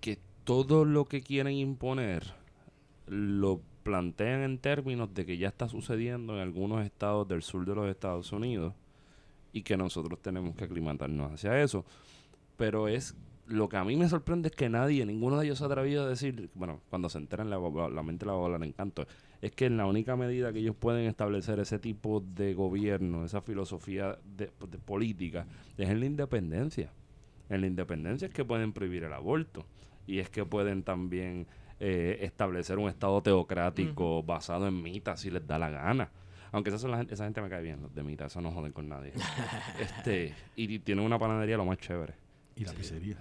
que 0.00 0.18
todo 0.44 0.84
lo 0.84 1.06
que 1.06 1.22
quieren 1.22 1.54
imponer 1.54 2.24
lo 3.06 3.60
plantean 3.84 4.40
en 4.40 4.58
términos 4.58 5.14
de 5.14 5.24
que 5.24 5.38
ya 5.38 5.48
está 5.48 5.68
sucediendo 5.68 6.34
en 6.34 6.40
algunos 6.40 6.84
estados 6.84 7.28
del 7.28 7.42
sur 7.42 7.64
de 7.64 7.74
los 7.74 7.88
Estados 7.88 8.32
Unidos 8.32 8.74
y 9.52 9.62
que 9.62 9.76
nosotros 9.76 10.20
tenemos 10.20 10.56
que 10.56 10.64
aclimatarnos 10.64 11.32
hacia 11.32 11.62
eso. 11.62 11.84
Pero 12.56 12.88
es 12.88 13.14
lo 13.46 13.68
que 13.68 13.76
a 13.76 13.84
mí 13.84 13.94
me 13.96 14.08
sorprende 14.08 14.48
es 14.48 14.56
que 14.56 14.68
nadie, 14.68 15.04
ninguno 15.04 15.38
de 15.38 15.46
ellos 15.46 15.58
se 15.58 15.64
ha 15.64 15.66
atrevido 15.66 16.04
a 16.04 16.08
decir, 16.08 16.50
bueno, 16.54 16.80
cuando 16.88 17.08
se 17.08 17.18
enteran 17.18 17.50
la, 17.50 17.58
la 17.58 18.02
mente 18.02 18.26
la 18.26 18.32
va 18.32 18.38
a 18.38 18.40
volar 18.40 18.64
en 18.64 18.72
canto, 18.72 19.06
es 19.42 19.52
que 19.52 19.66
en 19.66 19.76
la 19.76 19.86
única 19.86 20.16
medida 20.16 20.52
que 20.52 20.60
ellos 20.60 20.74
pueden 20.74 21.06
establecer 21.06 21.58
ese 21.60 21.78
tipo 21.78 22.20
de 22.20 22.54
gobierno, 22.54 23.24
esa 23.24 23.42
filosofía 23.42 24.18
de, 24.24 24.50
de 24.68 24.78
política, 24.78 25.46
es 25.76 25.90
en 25.90 26.00
la 26.00 26.06
independencia. 26.06 26.90
En 27.50 27.60
la 27.60 27.66
independencia 27.66 28.26
es 28.26 28.32
que 28.32 28.44
pueden 28.44 28.72
prohibir 28.72 29.04
el 29.04 29.12
aborto 29.12 29.66
y 30.06 30.18
es 30.18 30.30
que 30.30 30.46
pueden 30.46 30.82
también 30.82 31.46
eh, 31.80 32.18
establecer 32.22 32.78
un 32.78 32.88
estado 32.88 33.22
teocrático 33.22 34.22
basado 34.22 34.66
en 34.66 34.82
mitas 34.82 35.20
si 35.20 35.30
les 35.30 35.46
da 35.46 35.58
la 35.58 35.70
gana. 35.70 36.10
Aunque 36.52 36.70
esa, 36.70 36.78
son 36.78 36.92
la 36.92 37.02
esa 37.02 37.24
gente 37.24 37.42
me 37.42 37.48
cae 37.48 37.62
bien, 37.62 37.82
los 37.82 37.94
de 37.94 38.04
mitas, 38.04 38.32
eso 38.32 38.40
no 38.40 38.52
joden 38.52 38.72
con 38.72 38.88
nadie. 38.88 39.12
este 39.80 40.34
Y 40.54 40.78
tienen 40.78 41.04
una 41.04 41.18
panadería 41.18 41.56
lo 41.56 41.64
más 41.64 41.78
chévere. 41.78 42.14
Y 42.56 42.64
la 42.64 42.72
pizzería. 42.72 43.16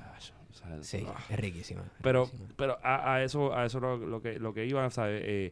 O 0.49 0.53
sea, 0.53 0.83
Sí, 0.83 1.03
ah. 1.07 1.15
es 1.29 1.39
riquísima. 1.39 1.81
es 1.81 1.87
Pero, 2.01 2.25
riquísima. 2.25 2.49
pero 2.55 2.77
a, 2.83 3.15
a 3.15 3.23
eso, 3.23 3.55
a 3.55 3.65
eso 3.65 3.79
lo, 3.79 3.97
lo 3.97 4.21
que 4.21 4.37
lo 4.39 4.53
que 4.53 4.67
iba, 4.67 4.87
¿sabes? 4.91 5.23
Eh, 5.25 5.51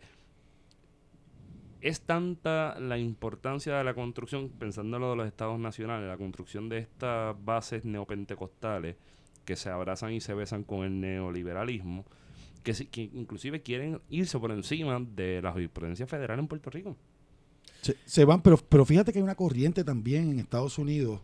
es 1.81 2.01
tanta 2.01 2.79
la 2.79 2.97
importancia 2.97 3.75
de 3.75 3.83
la 3.83 3.93
construcción, 3.95 4.49
pensando 4.49 4.97
en 4.97 5.01
lo 5.01 5.09
de 5.11 5.15
los 5.15 5.27
estados 5.27 5.59
nacionales, 5.59 6.07
la 6.07 6.17
construcción 6.17 6.69
de 6.69 6.77
estas 6.77 7.35
bases 7.43 7.83
neopentecostales 7.83 8.95
que 9.45 9.55
se 9.55 9.69
abrazan 9.69 10.13
y 10.13 10.21
se 10.21 10.35
besan 10.35 10.63
con 10.63 10.83
el 10.83 10.99
neoliberalismo, 11.01 12.05
que, 12.63 12.73
que 12.73 13.09
inclusive 13.13 13.61
quieren 13.61 14.01
irse 14.09 14.39
por 14.39 14.51
encima 14.51 14.99
de 14.99 15.41
la 15.41 15.51
jurisprudencia 15.51 16.07
federal 16.07 16.39
en 16.39 16.47
Puerto 16.47 16.69
Rico. 16.69 16.95
Se, 17.81 17.97
se 18.05 18.25
van, 18.25 18.41
pero, 18.41 18.57
pero 18.57 18.85
fíjate 18.85 19.11
que 19.11 19.19
hay 19.19 19.23
una 19.23 19.35
corriente 19.35 19.83
también 19.83 20.29
en 20.29 20.39
Estados 20.39 20.77
Unidos 20.77 21.21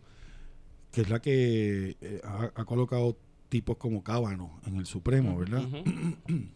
que 0.92 1.02
es 1.02 1.10
la 1.10 1.20
que 1.20 1.96
eh, 2.00 2.20
ha, 2.24 2.50
ha 2.54 2.64
colocado 2.64 3.16
tipos 3.48 3.76
como 3.76 4.02
Cábano 4.02 4.60
en 4.66 4.76
el 4.76 4.86
Supremo, 4.86 5.38
¿verdad? 5.38 5.62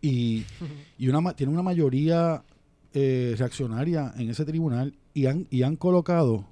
Y, 0.00 0.44
y 0.98 1.08
una, 1.08 1.32
tiene 1.32 1.50
una 1.50 1.62
mayoría 1.62 2.44
eh, 2.92 3.34
reaccionaria 3.38 4.12
en 4.18 4.28
ese 4.28 4.44
tribunal 4.44 4.98
y 5.14 5.24
han, 5.24 5.46
y 5.48 5.62
han 5.62 5.76
colocado 5.76 6.46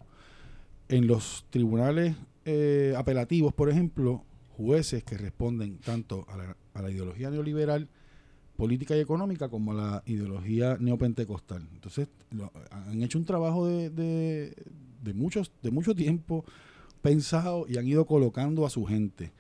en 0.89 1.07
los 1.07 1.45
tribunales 1.51 2.17
eh, 2.47 2.95
apelativos, 2.97 3.53
por 3.53 3.69
ejemplo, 3.69 4.25
jueces 4.63 5.05
que 5.05 5.17
responden 5.19 5.79
tanto 5.79 6.25
a 6.29 6.37
la, 6.37 6.57
a 6.75 6.83
la 6.83 6.91
ideología 6.91 7.31
neoliberal, 7.31 7.89
política 8.57 8.97
y 8.97 9.01
económica, 9.01 9.49
como 9.49 9.73
a 9.73 9.75
la 9.75 10.03
ideología 10.07 10.77
neopentecostal. 10.79 11.67
Entonces, 11.75 12.09
lo- 12.31 12.53
han 12.71 13.03
hecho 13.03 13.19
un 13.19 13.25
trabajo 13.25 13.67
de, 13.67 13.91
de, 13.91 14.55
de 15.03 15.15
muchos, 15.15 15.51
de 15.63 15.71
mucho 15.71 15.95
tiempo 15.95 16.45
pensado 17.01 17.67
y 17.69 17.79
han 17.79 17.87
ido 17.89 18.07
colocando 18.07 18.65
a 18.65 18.71
su 18.71 18.85
gente. 18.85 19.33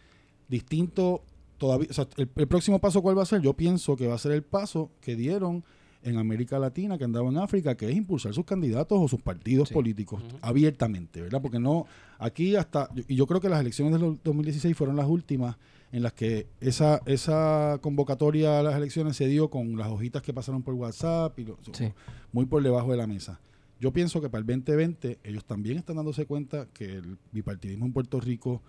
Distinto 0.48 1.22
todavía, 1.58 1.88
el, 2.16 2.28
el 2.34 2.48
próximo 2.48 2.80
paso 2.80 3.00
cuál 3.02 3.16
va 3.16 3.22
a 3.22 3.26
ser? 3.26 3.40
Yo 3.40 3.54
pienso 3.54 3.96
que 3.96 4.06
va 4.08 4.14
a 4.16 4.18
ser 4.18 4.32
el 4.32 4.42
paso 4.42 4.90
que 5.00 5.14
dieron 5.14 5.64
en 6.04 6.18
América 6.18 6.58
Latina, 6.58 6.98
que 6.98 7.04
andaba 7.04 7.28
en 7.28 7.38
África, 7.38 7.76
que 7.76 7.88
es 7.88 7.96
impulsar 7.96 8.34
sus 8.34 8.44
candidatos 8.44 8.98
o 9.00 9.08
sus 9.08 9.20
partidos 9.20 9.68
Sí. 9.68 9.74
políticos 9.74 10.22
abiertamente, 10.40 11.20
¿verdad? 11.22 11.40
Porque 11.40 11.58
no, 11.58 11.86
aquí 12.18 12.56
hasta, 12.56 12.88
y 13.08 13.14
yo 13.14 13.26
creo 13.26 13.40
que 13.40 13.48
las 13.48 13.60
elecciones 13.60 13.98
del 14.00 14.18
2016 14.24 14.76
fueron 14.76 14.96
las 14.96 15.06
últimas 15.06 15.56
en 15.92 16.02
las 16.02 16.12
que 16.14 16.46
esa, 16.60 17.00
esa 17.06 17.78
convocatoria 17.82 18.60
a 18.60 18.62
las 18.62 18.74
elecciones 18.76 19.16
se 19.16 19.26
dio 19.28 19.48
con 19.50 19.76
las 19.76 19.88
hojitas 19.88 20.22
que 20.22 20.32
pasaron 20.32 20.62
por 20.62 20.74
WhatsApp 20.74 21.38
y 21.38 21.44
lo- 21.44 21.58
Sí. 21.72 21.92
muy 22.32 22.46
por 22.46 22.62
debajo 22.62 22.90
de 22.90 22.96
la 22.96 23.06
mesa. 23.06 23.40
Yo 23.78 23.92
pienso 23.92 24.20
que 24.20 24.30
para 24.30 24.40
el 24.40 24.46
2020 24.46 25.18
ellos 25.24 25.44
también 25.44 25.76
están 25.76 25.96
dándose 25.96 26.24
cuenta 26.24 26.66
que 26.72 26.84
el 26.86 27.18
bipartidismo 27.32 27.84
en 27.86 27.92
Puerto 27.92 28.20
Rico 28.20 28.62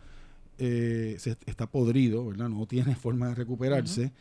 eh, 0.60 1.16
se, 1.18 1.36
está 1.46 1.66
podrido, 1.68 2.26
¿verdad? 2.28 2.50
No 2.50 2.66
tiene 2.68 2.96
forma 2.96 3.30
de 3.30 3.36
recuperarse 3.36 4.12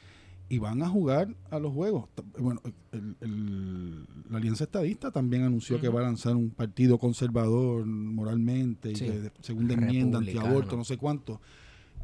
y 0.52 0.58
van 0.58 0.82
a 0.82 0.88
jugar 0.88 1.28
a 1.50 1.58
los 1.58 1.72
juegos. 1.72 2.10
Bueno, 2.38 2.60
el- 2.92 3.16
el- 3.22 4.04
la 4.30 4.36
Alianza 4.36 4.64
Estadista 4.64 5.10
también 5.10 5.44
anunció 5.44 5.80
que 5.80 5.88
va 5.88 6.00
a 6.00 6.02
lanzar 6.02 6.36
un 6.36 6.50
partido 6.50 6.98
conservador 6.98 7.86
moralmente 7.86 8.94
Sí. 8.94 9.06
de 9.08 9.30
segunda 9.40 9.72
enmienda, 9.72 10.18
antiaborto, 10.18 10.76
no 10.76 10.84
sé 10.84 10.98
cuánto. 10.98 11.40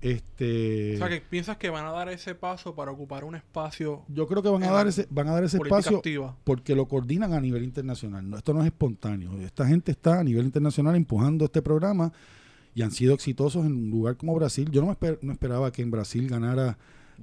Este, 0.00 0.94
O 0.94 0.98
sea, 0.98 1.08
que 1.08 1.20
piensas 1.20 1.56
que 1.58 1.68
van 1.70 1.84
a 1.84 1.90
dar 1.90 2.08
ese 2.08 2.34
paso 2.34 2.74
para 2.74 2.90
ocupar 2.92 3.24
un 3.24 3.34
espacio 3.34 4.04
yo 4.08 4.26
creo 4.28 4.42
que 4.42 4.48
van 4.48 4.62
a 4.62 4.70
dar 4.70 4.86
ese, 4.86 5.06
van 5.10 5.28
a 5.28 5.32
dar 5.32 5.44
ese 5.44 5.56
espacio 5.58 5.96
activa. 5.98 6.36
porque 6.44 6.74
lo 6.74 6.86
coordinan 6.86 7.32
a 7.34 7.40
nivel 7.40 7.64
internacional. 7.64 8.30
No, 8.30 8.36
esto 8.38 8.54
no 8.54 8.60
es 8.60 8.66
espontáneo. 8.66 9.32
Esta 9.40 9.66
gente 9.66 9.90
está 9.92 10.20
a 10.20 10.24
nivel 10.24 10.46
internacional 10.46 10.94
empujando 10.96 11.44
este 11.44 11.60
programa 11.62 12.12
y 12.74 12.82
han 12.82 12.92
sido 12.92 13.12
exitosos 13.12 13.66
en 13.66 13.72
un 13.72 13.90
lugar 13.90 14.16
como 14.16 14.34
Brasil. 14.36 14.70
Yo 14.70 14.80
no, 14.80 14.86
me 14.86 14.92
esper- 14.94 15.18
no 15.20 15.32
esperaba 15.32 15.70
que 15.72 15.82
en 15.82 15.90
Brasil 15.90 16.28
ganara 16.28 16.78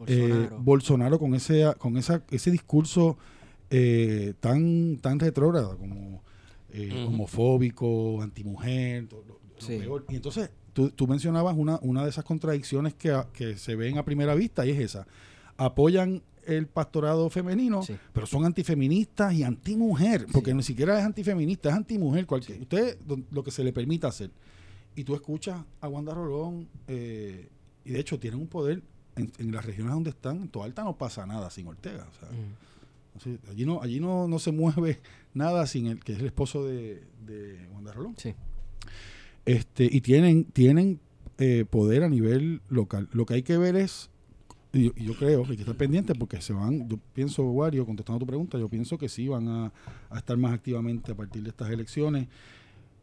eh, 0.08 0.20
Bolsonaro. 0.28 0.60
Bolsonaro 0.62 1.20
con 1.20 1.36
ese 1.36 1.74
con 1.78 1.98
esa 1.98 2.24
ese 2.32 2.52
discurso 2.52 3.18
eh, 3.70 4.34
tan 4.40 4.98
tan 4.98 5.20
retrógrado 5.20 5.78
como 5.78 6.24
eh, 6.72 7.06
homofóbico, 7.08 8.22
antimujer, 8.22 9.08
todo 9.08 9.24
lo- 9.28 9.40
peor. 9.66 10.06
Y 10.10 10.16
entonces 10.18 10.50
tú, 10.74 10.90
tú 10.90 11.08
mencionabas 11.08 11.56
una, 11.58 11.80
una 11.82 12.04
de 12.04 12.10
esas 12.10 12.26
contradicciones 12.26 12.94
que, 12.94 13.12
a- 13.12 13.28
que 13.32 13.58
se 13.58 13.76
ven 13.76 13.98
a 13.98 14.04
primera 14.04 14.36
vista 14.36 14.66
y 14.66 14.72
es 14.72 14.80
esa. 14.80 15.08
Apoyan 15.58 16.22
el 16.46 16.68
pastorado 16.68 17.30
femenino, 17.30 17.82
Sí. 17.82 17.96
pero 18.14 18.28
son 18.28 18.46
antifeministas 18.46 19.34
y 19.34 19.44
antimujer, 19.44 20.28
porque 20.32 20.54
ni 20.54 20.62
siquiera 20.62 21.00
es 21.00 21.06
antifeminista, 21.06 21.70
es 21.70 21.76
antimujer. 21.76 22.26
Cualquier, 22.28 22.62
Usted 22.62 22.98
lo 23.32 23.44
que 23.44 23.50
se 23.52 23.64
le 23.64 23.72
permita 23.74 24.10
hacer. 24.10 24.30
Y 24.96 25.04
tú 25.06 25.16
escuchas 25.16 25.64
a 25.82 25.88
Wanda 25.88 26.14
Rolón, 26.14 26.68
eh, 26.88 27.48
y 27.86 27.92
de 27.92 28.00
hecho 28.00 28.20
tienen 28.20 28.40
un 28.42 28.48
poder 28.48 28.84
en, 29.16 29.32
en 29.38 29.52
las 29.52 29.66
regiones 29.66 29.94
donde 29.94 30.10
están, 30.12 30.42
en 30.42 30.50
Toalta 30.50 30.84
no 30.84 30.98
pasa 30.98 31.26
nada 31.26 31.50
sin 31.50 31.68
Ortega. 31.68 32.08
o 32.10 32.20
sea, 32.20 32.30
Mm. 32.32 33.50
allí 33.50 33.66
no, 33.66 33.82
allí 33.82 34.00
no, 34.02 34.28
no 34.28 34.40
se 34.40 34.52
mueve 34.52 35.00
nada 35.34 35.66
sin 35.68 35.88
el 35.88 36.04
que 36.04 36.14
es 36.14 36.20
el 36.20 36.26
esposo 36.26 36.66
de, 36.66 37.02
de 37.26 37.66
Wanda 37.74 37.94
Rolón. 37.94 38.16
Sí. 38.18 38.34
Este, 39.46 39.88
y 39.90 40.02
tienen, 40.02 40.46
tienen 40.46 41.00
eh, 41.38 41.66
poder 41.70 42.04
a 42.04 42.10
nivel 42.10 42.62
local. 42.70 43.08
Lo 43.14 43.26
que 43.26 43.36
hay 43.36 43.44
que 43.44 43.58
ver 43.58 43.76
es, 43.76 44.10
y 44.74 44.86
yo, 44.86 44.92
y 44.96 45.06
yo 45.06 45.16
creo 45.16 45.44
que 45.44 45.52
hay 45.52 45.56
que 45.58 45.64
estar 45.64 45.78
pendiente 45.78 46.16
porque 46.16 46.42
se 46.42 46.52
van, 46.54 46.90
yo 46.90 46.98
pienso, 47.14 47.44
Wario, 47.44 47.86
contestando 47.86 48.18
a 48.18 48.20
tu 48.20 48.26
pregunta, 48.28 48.58
yo 48.58 48.68
pienso 48.68 48.98
que 48.98 49.08
sí 49.08 49.28
van 49.28 49.48
a, 49.48 49.72
a 50.10 50.18
estar 50.18 50.36
más 50.38 50.54
activamente 50.54 51.12
a 51.12 51.16
partir 51.16 51.44
de 51.44 51.50
estas 51.50 51.70
elecciones. 51.70 52.28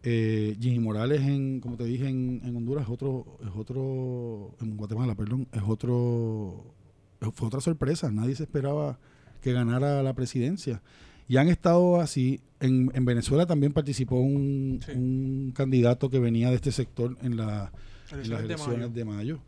Eh, 0.04 0.56
Jimmy 0.60 0.80
Morales, 0.80 1.20
en, 1.22 1.60
como 1.60 1.76
te 1.76 1.84
dije, 1.84 2.08
en, 2.08 2.40
en 2.44 2.56
Honduras 2.56 2.84
es 2.84 2.90
otro, 2.90 3.38
es 3.42 3.50
otro, 3.54 4.54
en 4.60 4.76
Guatemala, 4.76 5.14
perdón, 5.14 5.46
es 5.52 5.62
otro, 5.66 6.64
fue 7.34 7.46
otra 7.46 7.60
sorpresa. 7.60 8.10
Nadie 8.10 8.34
se 8.34 8.42
esperaba 8.42 8.98
que 9.40 9.52
ganara 9.52 10.02
la 10.02 10.14
presidencia. 10.14 10.82
Y 11.28 11.36
han 11.36 11.48
estado 11.48 12.00
así. 12.00 12.40
En, 12.60 12.90
en 12.94 13.04
Venezuela 13.04 13.46
también 13.46 13.72
participó 13.72 14.16
un, 14.20 14.80
Sí. 14.84 14.92
un 14.92 15.52
candidato 15.54 16.10
que 16.10 16.18
venía 16.18 16.48
de 16.50 16.56
este 16.56 16.72
sector 16.72 17.16
en, 17.22 17.36
la- 17.36 17.72
en 18.10 18.18
las 18.18 18.28
Elecciones 18.28 18.38
de 18.40 18.44
elecciones 18.44 18.78
mayo. 18.80 18.88
de 18.90 19.04
mayo. 19.04 19.38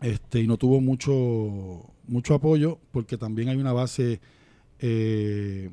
Este, 0.00 0.40
y 0.40 0.46
no 0.46 0.56
tuvo 0.58 0.80
mucho, 0.80 1.92
mucho 2.06 2.34
apoyo 2.34 2.78
porque 2.92 3.16
también 3.16 3.48
hay 3.48 3.56
una 3.56 3.72
base 3.72 4.20
eh, 4.80 5.70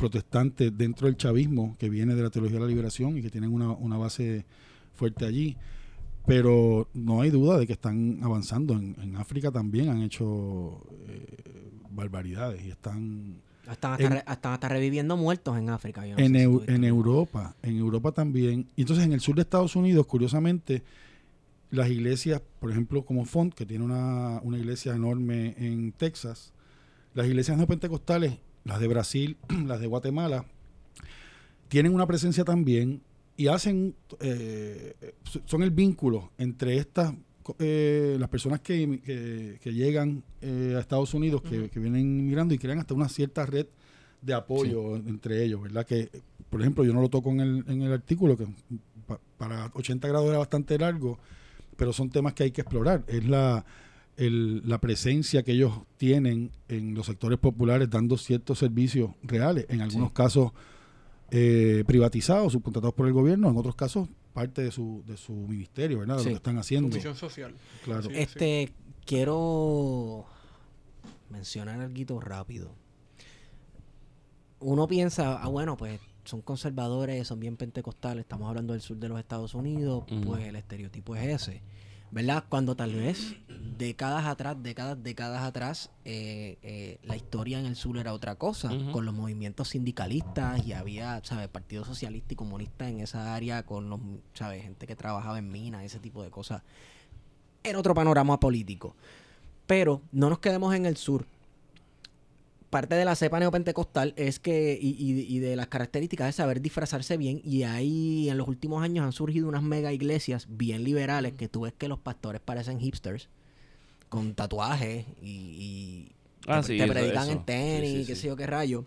protestante 0.00 0.70
dentro 0.70 1.06
del 1.06 1.16
chavismo 1.16 1.76
que 1.78 1.90
viene 1.90 2.14
de 2.14 2.22
la 2.22 2.30
teología 2.30 2.56
de 2.58 2.62
la 2.64 2.68
liberación 2.68 3.16
y 3.18 3.22
que 3.22 3.30
tienen 3.30 3.52
una, 3.52 3.70
una 3.72 3.96
base 3.98 4.46
fuerte 4.94 5.26
allí. 5.26 5.56
Pero 6.26 6.88
no 6.94 7.20
hay 7.22 7.30
duda 7.30 7.58
de 7.58 7.66
que 7.66 7.72
están 7.74 8.20
avanzando. 8.22 8.74
En, 8.74 8.96
en 9.02 9.16
África 9.16 9.50
también 9.50 9.88
han 9.88 10.02
hecho 10.02 10.82
eh, 11.08 11.70
barbaridades 11.90 12.62
y 12.64 12.70
están 12.70 13.36
Están 13.70 13.92
hasta, 13.92 14.04
En- 14.04 14.12
re- 14.12 14.24
están 14.26 14.52
hasta 14.52 14.68
reviviendo 14.68 15.16
muertos 15.16 15.56
en 15.58 15.70
África. 15.70 16.06
yo 16.06 16.16
no 16.16 16.22
en, 16.24 16.34
Eu- 16.34 16.64
en 16.68 16.84
Europa, 16.84 17.54
en 17.62 17.76
Europa 17.78 18.12
también. 18.12 18.66
Y 18.76 18.82
entonces 18.82 19.04
en 19.04 19.12
el 19.12 19.20
sur 19.20 19.34
de 19.34 19.42
Estados 19.42 19.76
Unidos, 19.76 20.06
curiosamente, 20.06 20.82
las 21.70 21.88
iglesias, 21.88 22.42
por 22.60 22.70
ejemplo, 22.70 23.04
como 23.04 23.24
Font, 23.24 23.54
que 23.54 23.64
tiene 23.66 23.84
una, 23.84 24.40
una 24.42 24.58
iglesia 24.58 24.94
enorme 24.94 25.54
en 25.58 25.92
Texas, 25.92 26.52
las 27.14 27.26
iglesias 27.26 27.56
neopentecostales, 27.56 28.38
las 28.64 28.80
de 28.80 28.88
Brasil, 28.88 29.36
las 29.66 29.80
de 29.80 29.86
Guatemala, 29.86 30.44
tienen 31.68 31.94
una 31.94 32.06
presencia 32.06 32.44
también 32.44 33.02
y 33.36 33.46
hacen, 33.46 33.94
eh, 34.20 34.94
son 35.46 35.62
el 35.62 35.70
vínculo 35.70 36.30
entre 36.38 36.76
estas, 36.76 37.14
eh, 37.58 38.16
las 38.18 38.28
personas 38.28 38.60
que, 38.60 39.00
que- 39.00 39.58
que 39.62 39.72
llegan 39.72 40.22
eh, 40.42 40.74
a 40.76 40.80
Estados 40.80 41.14
Unidos, 41.14 41.42
que, 41.42 41.70
que 41.70 41.80
vienen 41.80 42.26
migrando 42.26 42.52
y 42.54 42.58
crean 42.58 42.78
hasta 42.78 42.94
una 42.94 43.08
cierta 43.08 43.46
red 43.46 43.66
de 44.20 44.34
apoyo 44.34 44.96
entre 44.96 45.42
ellos, 45.44 45.62
¿verdad? 45.62 45.86
Que, 45.86 46.10
por 46.50 46.60
ejemplo, 46.60 46.84
yo 46.84 46.92
no 46.92 47.00
lo 47.00 47.08
toco 47.08 47.30
en 47.30 47.40
el, 47.40 47.64
en 47.68 47.82
el 47.82 47.92
artículo, 47.92 48.36
que 48.36 48.46
pa- 49.06 49.20
para 49.38 49.70
80 49.74 50.06
grados 50.08 50.28
era 50.28 50.38
bastante 50.38 50.76
largo, 50.78 51.18
pero 51.76 51.92
son 51.94 52.10
temas 52.10 52.34
que 52.34 52.42
hay 52.42 52.50
que 52.50 52.60
explorar. 52.60 53.04
Es 53.06 53.24
la, 53.26 53.64
el- 54.16 54.68
la 54.68 54.80
presencia 54.80 55.42
que 55.42 55.52
ellos 55.52 55.72
tienen 55.96 56.50
en 56.68 56.94
los 56.94 57.06
sectores 57.06 57.38
populares 57.38 57.88
dando 57.90 58.16
ciertos 58.18 58.58
servicios 58.58 59.10
reales, 59.22 59.66
en 59.68 59.80
algunos 59.80 60.08
Sí. 60.08 60.14
casos 60.14 60.52
eh, 61.32 61.84
privatizados, 61.86 62.52
subcontratados 62.52 62.92
por 62.94 63.06
el 63.06 63.12
gobierno, 63.12 63.48
en 63.50 63.56
otros 63.56 63.76
casos 63.76 64.08
parte 64.32 64.62
de 64.62 64.72
su, 64.72 65.04
de 65.06 65.16
su 65.16 65.32
ministerio, 65.32 66.00
¿verdad? 66.00 66.16
De 66.16 66.22
Sí. 66.24 66.28
lo 66.28 66.32
que 66.32 66.36
están 66.38 66.54
Su 66.54 66.60
haciendo. 66.60 66.88
misión 66.96 67.14
social. 67.14 67.54
Claro. 67.84 68.02
Sí, 68.02 68.08
sí. 68.10 68.14
Este, 68.16 68.72
quiero 69.06 70.26
mencionar 71.30 71.80
algo 71.80 72.20
rápido. 72.20 72.74
Uno 74.58 74.86
piensa, 74.86 75.42
ah, 75.42 75.48
bueno, 75.48 75.76
pues 75.76 76.00
son 76.24 76.42
conservadores, 76.42 77.26
son 77.26 77.40
bien 77.40 77.56
pentecostales, 77.56 78.22
estamos 78.22 78.48
hablando 78.48 78.72
del 78.74 78.82
sur 78.82 78.96
de 78.98 79.08
los 79.08 79.18
Estados 79.18 79.54
Unidos, 79.54 80.04
pues 80.26 80.44
el 80.46 80.56
estereotipo 80.56 81.16
es 81.16 81.42
ese. 81.42 81.62
¿Verdad? 82.10 82.44
Cuando 82.48 82.74
tal 82.74 82.94
vez 82.94 83.36
décadas 83.78 84.26
atrás, 84.26 84.56
décadas, 84.62 85.02
décadas 85.02 85.42
atrás, 85.42 85.90
eh, 86.04 86.58
eh, 86.62 86.98
la 87.04 87.16
historia 87.16 87.58
en 87.58 87.66
el 87.66 87.76
sur 87.76 87.96
era 87.98 88.12
otra 88.12 88.34
cosa, 88.34 88.70
con 88.92 89.04
los 89.04 89.14
movimientos 89.14 89.68
sindicalistas 89.68 90.66
y 90.66 90.72
había, 90.72 91.20
¿sabes? 91.24 91.48
Partido 91.48 91.84
Socialista 91.84 92.34
y 92.34 92.36
Comunista 92.36 92.88
en 92.88 93.00
esa 93.00 93.34
área, 93.34 93.64
con 93.64 93.88
los, 93.88 94.00
¿sabes? 94.34 94.62
Gente 94.62 94.86
que 94.86 94.96
trabajaba 94.96 95.38
en 95.38 95.50
minas, 95.50 95.84
ese 95.84 95.98
tipo 95.98 96.22
de 96.22 96.30
cosas. 96.30 96.62
Era 97.62 97.78
otro 97.78 97.94
panorama 97.94 98.38
político. 98.38 98.94
Pero 99.66 100.02
no 100.12 100.28
nos 100.28 100.40
quedemos 100.40 100.74
en 100.74 100.84
el 100.84 100.96
sur. 100.96 101.26
Parte 102.70 102.94
de 102.94 103.04
la 103.04 103.16
cepa 103.16 103.40
neopentecostal 103.40 104.14
es 104.16 104.38
que, 104.38 104.78
y, 104.80 104.90
y- 104.90 105.26
y 105.36 105.38
de 105.40 105.56
las 105.56 105.66
características 105.66 106.28
de 106.28 106.32
saber 106.32 106.60
disfrazarse 106.62 107.16
bien, 107.16 107.40
y 107.44 107.64
ahí 107.64 108.28
en 108.30 108.38
los 108.38 108.46
últimos 108.46 108.82
años 108.84 109.04
han 109.04 109.12
surgido 109.12 109.48
unas 109.48 109.62
mega 109.64 109.92
iglesias 109.92 110.46
bien 110.48 110.84
liberales 110.84 111.32
que 111.32 111.48
tú 111.48 111.62
ves 111.62 111.72
que 111.76 111.88
los 111.88 111.98
pastores 111.98 112.40
parecen 112.40 112.78
hipsters, 112.78 113.28
con 114.08 114.34
tatuajes 114.34 115.04
y, 115.20 115.28
y 115.28 116.12
Ah, 116.46 116.60
te, 116.60 116.68
sí, 116.68 116.76
te 116.78 116.84
eso- 116.84 116.92
predican 116.92 117.24
eso. 117.28 117.32
en 117.32 117.44
tenis, 117.44 117.90
Sí, 117.90 118.00
sí, 118.02 118.06
qué 118.06 118.16
sé 118.16 118.26
yo 118.28 118.36
qué 118.36 118.46
rayo, 118.46 118.86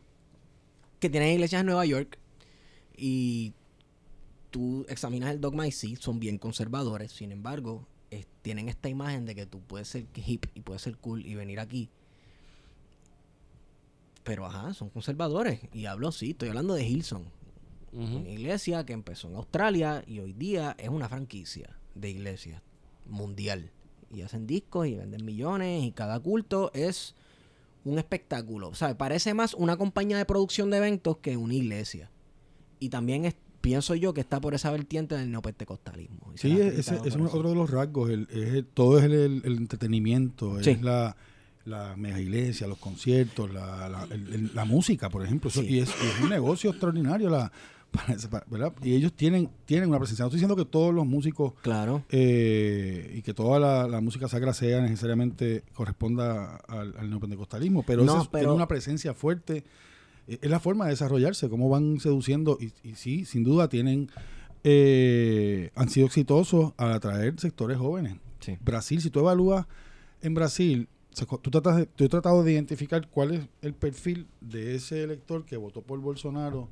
que 1.02 1.10
tienen 1.10 1.34
iglesias 1.34 1.60
en 1.60 1.66
Nueva 1.66 1.86
York 1.86 2.18
y 2.96 3.52
tú 4.50 4.86
examinas 4.88 5.30
el 5.32 5.42
dogma 5.42 5.68
y 5.68 5.72
sí, 5.72 5.98
son 5.98 6.20
bien 6.20 6.38
conservadores. 6.38 7.12
Sin 7.12 7.32
embargo, 7.34 7.86
es- 8.12 8.28
tienen 8.42 8.70
esta 8.70 8.88
imagen 8.88 9.26
de 9.26 9.36
que 9.36 9.46
tú 9.46 9.60
puedes 9.60 9.90
ser 9.90 10.06
hip 10.26 10.46
y 10.56 10.62
puedes 10.62 10.82
ser 10.84 10.96
cool 10.98 11.26
y 11.26 11.36
venir 11.36 11.60
aquí. 11.60 11.90
Pero 14.24 14.46
ajá, 14.46 14.74
son 14.74 14.90
conservadores. 14.90 15.60
Y 15.74 15.86
hablo, 15.86 16.12
sí, 16.12 16.32
estoy 16.32 16.50
hablando 16.50 16.74
de 16.74 16.88
Hilson. 16.88 17.24
Una 17.92 18.28
iglesia 18.30 18.86
que 18.86 18.94
empezó 18.94 19.28
en 19.30 19.36
Australia 19.36 20.04
y 20.08 20.20
hoy 20.20 20.34
día 20.34 20.76
es 20.80 20.90
una 20.90 21.08
franquicia 21.10 21.78
de 21.94 22.10
iglesia 22.10 22.64
mundial. 23.08 23.70
Y 24.12 24.22
hacen 24.22 24.48
discos 24.48 24.88
y 24.88 24.96
venden 24.96 25.24
millones 25.26 25.84
y 25.84 25.92
cada 25.92 26.20
culto 26.20 26.72
es 26.74 27.14
un 27.86 28.00
espectáculo. 28.00 28.70
O 28.70 28.76
sea, 28.76 28.98
parece 28.98 29.34
más 29.36 29.54
una 29.54 29.78
compañía 29.78 30.18
de 30.18 30.26
producción 30.26 30.72
de 30.72 30.78
eventos 30.78 31.18
que 31.18 31.38
una 31.38 31.54
iglesia. 31.54 32.10
Y 32.80 32.90
también 32.90 33.26
es- 33.26 33.36
pienso 33.62 33.94
yo 33.96 34.14
que 34.14 34.22
está 34.22 34.42
por 34.42 34.56
esa 34.56 34.72
vertiente 34.72 35.16
del 35.16 35.30
neopentecostalismo. 35.32 36.32
Sí, 36.36 36.60
ese, 36.60 36.96
es 37.06 37.16
otro 37.16 37.50
de 37.50 37.56
los 37.56 37.70
rasgos. 37.70 38.10
El, 38.10 38.28
es 38.32 38.54
el- 38.56 38.66
todo 38.66 38.98
es 38.98 39.06
el, 39.06 39.14
el- 39.14 39.42
el 39.46 39.58
entretenimiento, 39.58 40.62
Sí. 40.64 40.72
es 40.72 40.82
la, 40.82 41.16
la 41.66 41.96
mega 41.96 42.20
iglesia, 42.20 42.68
los 42.68 42.78
conciertos, 42.78 43.52
la, 43.54 43.88
la, 43.90 44.04
el- 44.12 44.52
la 44.54 44.66
música, 44.66 45.10
por 45.10 45.24
ejemplo. 45.24 45.50
Sí. 45.50 45.62
y, 45.68 45.80
es, 45.80 45.90
y 45.90 46.08
es 46.08 46.22
un 46.22 46.30
negocio 46.30 46.70
extraordinario. 46.72 47.30
La, 47.30 47.52
¿verdad? 48.50 48.74
Y 48.82 48.96
ellos 48.96 49.14
tienen, 49.14 49.50
tienen 49.66 49.88
una 49.90 50.00
presencia. 50.00 50.24
No 50.24 50.28
estoy 50.28 50.38
diciendo 50.40 50.56
que 50.56 50.66
todos 50.70 50.94
los 50.94 51.06
músicos 51.06 51.54
Claro. 51.62 52.04
eh, 52.10 53.14
y 53.16 53.22
que 53.22 53.34
toda 53.36 53.60
la, 53.60 53.88
la 53.88 54.02
música 54.02 54.28
sacra 54.28 54.52
sea 54.54 54.82
necesariamente 54.82 55.64
corresponda 55.74 56.56
al, 56.68 56.96
al 56.98 57.10
neopentecostalismo, 57.10 57.84
pero, 57.84 58.04
No, 58.04 58.28
pero- 58.32 58.42
tiene 58.46 58.54
una 58.56 58.68
presencia 58.68 59.14
fuerte. 59.14 59.64
Eh, 60.28 60.40
Es 60.42 60.50
la 60.50 60.60
forma 60.60 60.86
de 60.86 60.92
desarrollarse, 60.92 61.50
cómo 61.50 61.70
van 61.70 62.00
seduciendo 62.00 62.58
y, 62.60 62.72
y 62.88 62.96
sí, 62.96 63.26
sin 63.26 63.44
duda 63.44 63.70
tienen 63.70 64.10
eh, 64.64 65.72
han 65.76 65.90
sido 65.90 66.08
exitosos 66.08 66.74
al 66.78 66.94
atraer 66.94 67.40
sectores 67.40 67.78
jóvenes. 67.78 68.16
Sí. 68.40 68.58
Brasil, 68.64 69.02
si 69.02 69.10
tú 69.10 69.20
evalúas 69.20 69.66
en 70.22 70.34
Brasil, 70.34 70.88
tú 71.16 71.52
tratas 71.52 71.78
de, 71.78 71.86
tú 71.86 72.04
he 72.06 72.10
tratado 72.10 72.44
de 72.44 72.54
identificar 72.54 73.08
cuál 73.10 73.32
es 73.32 73.42
el 73.62 73.74
perfil 73.74 74.28
de 74.42 74.76
ese 74.76 75.04
elector 75.04 75.46
que 75.46 75.58
votó 75.58 75.82
por 75.82 76.00
Bolsonaro 76.00 76.70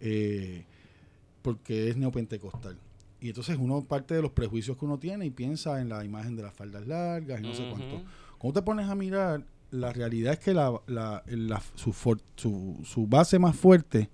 eh, 0.00 0.64
porque 1.42 1.88
es 1.88 1.96
neopentecostal. 1.96 2.76
y 3.20 3.28
entonces 3.28 3.56
uno 3.60 3.82
parte 3.84 4.14
de 4.14 4.22
los 4.22 4.30
prejuicios 4.32 4.76
que 4.76 4.84
uno 4.84 4.98
tiene 4.98 5.26
y 5.26 5.30
piensa 5.30 5.80
en 5.80 5.88
la 5.88 6.04
imagen 6.04 6.36
de 6.36 6.42
las 6.42 6.54
faldas 6.54 6.86
largas 6.86 7.40
y 7.40 7.42
no 7.42 7.54
sé 7.54 7.68
cuánto. 7.70 8.02
Cuando 8.38 8.60
te 8.60 8.64
pones 8.64 8.88
a 8.88 8.94
mirar, 8.94 9.44
la 9.70 9.92
realidad 9.92 10.32
es 10.34 10.38
que 10.38 10.54
la, 10.54 10.80
la- 10.86 11.22
la- 11.26 11.62
su, 11.74 11.92
for- 11.92 12.20
su, 12.36 12.78
su 12.84 13.06
base 13.06 13.38
más 13.38 13.54
fuerte, 13.56 14.08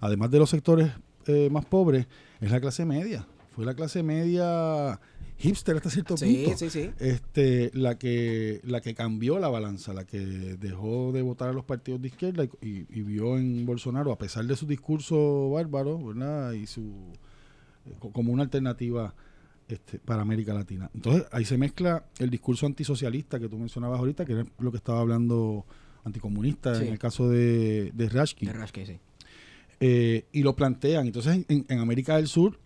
además 0.00 0.30
de 0.30 0.38
los 0.38 0.50
sectores 0.50 0.90
eh, 1.26 1.48
más 1.50 1.64
pobres, 1.64 2.06
es 2.40 2.50
la 2.50 2.60
clase 2.60 2.84
media. 2.84 3.26
Fue 3.54 3.64
la 3.64 3.74
clase 3.74 4.02
media 4.02 5.00
hipster 5.40 5.76
hasta 5.76 5.90
cierto 5.90 6.16
Sí, 6.16 6.42
punto. 6.44 6.58
sí, 6.58 6.70
sí. 6.70 6.90
Este, 7.00 7.70
la 7.74 7.98
que 7.98 8.60
la 8.64 8.80
que 8.80 8.94
cambió 8.94 9.38
la 9.38 9.48
balanza, 9.48 9.92
la 9.92 10.04
que 10.04 10.18
dejó 10.20 11.10
de 11.12 11.22
votar 11.22 11.48
a 11.48 11.52
los 11.52 11.64
partidos 11.64 12.00
de 12.02 12.08
izquierda 12.08 12.44
y, 12.44 12.66
y- 12.66 12.86
y 12.90 13.02
vio 13.02 13.36
en 13.38 13.64
Bolsonaro, 13.66 14.12
a 14.12 14.18
pesar 14.18 14.44
de 14.46 14.54
su 14.56 14.66
discurso 14.66 15.50
bárbaro, 15.50 15.98
¿verdad? 16.04 16.52
Y 16.52 16.66
su 16.66 16.82
eh, 17.86 17.92
co- 17.98 18.12
como 18.12 18.32
una 18.32 18.42
alternativa 18.42 19.14
este, 19.68 19.98
para 19.98 20.22
América 20.22 20.52
Latina. 20.52 20.90
Entonces 20.94 21.24
ahí 21.32 21.44
se 21.44 21.56
mezcla 21.56 22.04
el 22.18 22.28
discurso 22.30 22.66
antisocialista 22.66 23.38
que 23.40 23.48
tú 23.48 23.56
mencionabas 23.58 23.98
ahorita, 24.00 24.24
que 24.24 24.40
es 24.40 24.46
lo 24.58 24.70
que 24.70 24.76
estaba 24.76 25.00
hablando 25.00 25.64
anticomunista 26.04 26.74
Sí. 26.74 26.86
en 26.86 26.92
el 26.92 26.98
caso 26.98 27.28
de, 27.28 27.90
de 27.94 28.08
Rashki, 28.08 28.46
De 28.46 28.52
Rashke, 28.52 28.84
sí. 28.86 28.98
eh, 29.80 30.26
y 30.32 30.42
lo 30.42 30.56
plantean. 30.56 31.06
Entonces 31.06 31.44
en, 31.48 31.64
en 31.68 31.78
América 31.78 32.16
del 32.16 32.26
Sur, 32.26 32.58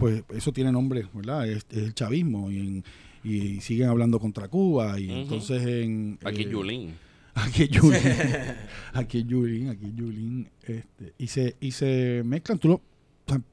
pues 0.00 0.24
eso 0.30 0.52
tiene 0.52 0.72
nombre, 0.72 1.06
¿verdad? 1.14 1.48
Es, 1.48 1.64
es 1.70 1.78
el 1.78 1.94
chavismo 1.94 2.50
y, 2.50 2.58
en- 2.58 2.84
y 3.22 3.60
siguen 3.60 3.88
hablando 3.88 4.18
contra 4.18 4.48
Cuba 4.48 4.98
y 4.98 5.10
entonces 5.10 5.64
en... 5.66 6.18
Aquí 6.24 6.42
eh, 6.42 6.48
Yulín. 6.50 6.94
Aquí 7.34 7.62
es 7.64 7.68
Yulín. 7.70 8.00
aquí 8.92 9.24
Yulín, 9.24 9.68
aquí 9.68 9.86
es 9.86 9.94
Yulín. 9.94 10.48
Este, 10.62 11.12
y, 11.18 11.26
se, 11.28 11.54
y 11.60 11.70
se 11.70 12.22
mezclan. 12.24 12.58
Tú 12.58 12.68
lo, 12.68 12.80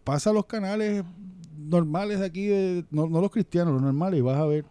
pasa 0.03 0.31
a 0.31 0.33
los 0.33 0.45
canales 0.45 1.03
normales 1.57 2.19
de 2.19 2.25
aquí, 2.25 2.45
de- 2.47 2.85
no, 2.91 3.07
no 3.07 3.21
los 3.21 3.29
cristianos, 3.31 3.73
los 3.73 3.81
normales, 3.83 4.17
y 4.17 4.21
vas 4.21 4.37
a 4.37 4.45
ver 4.45 4.65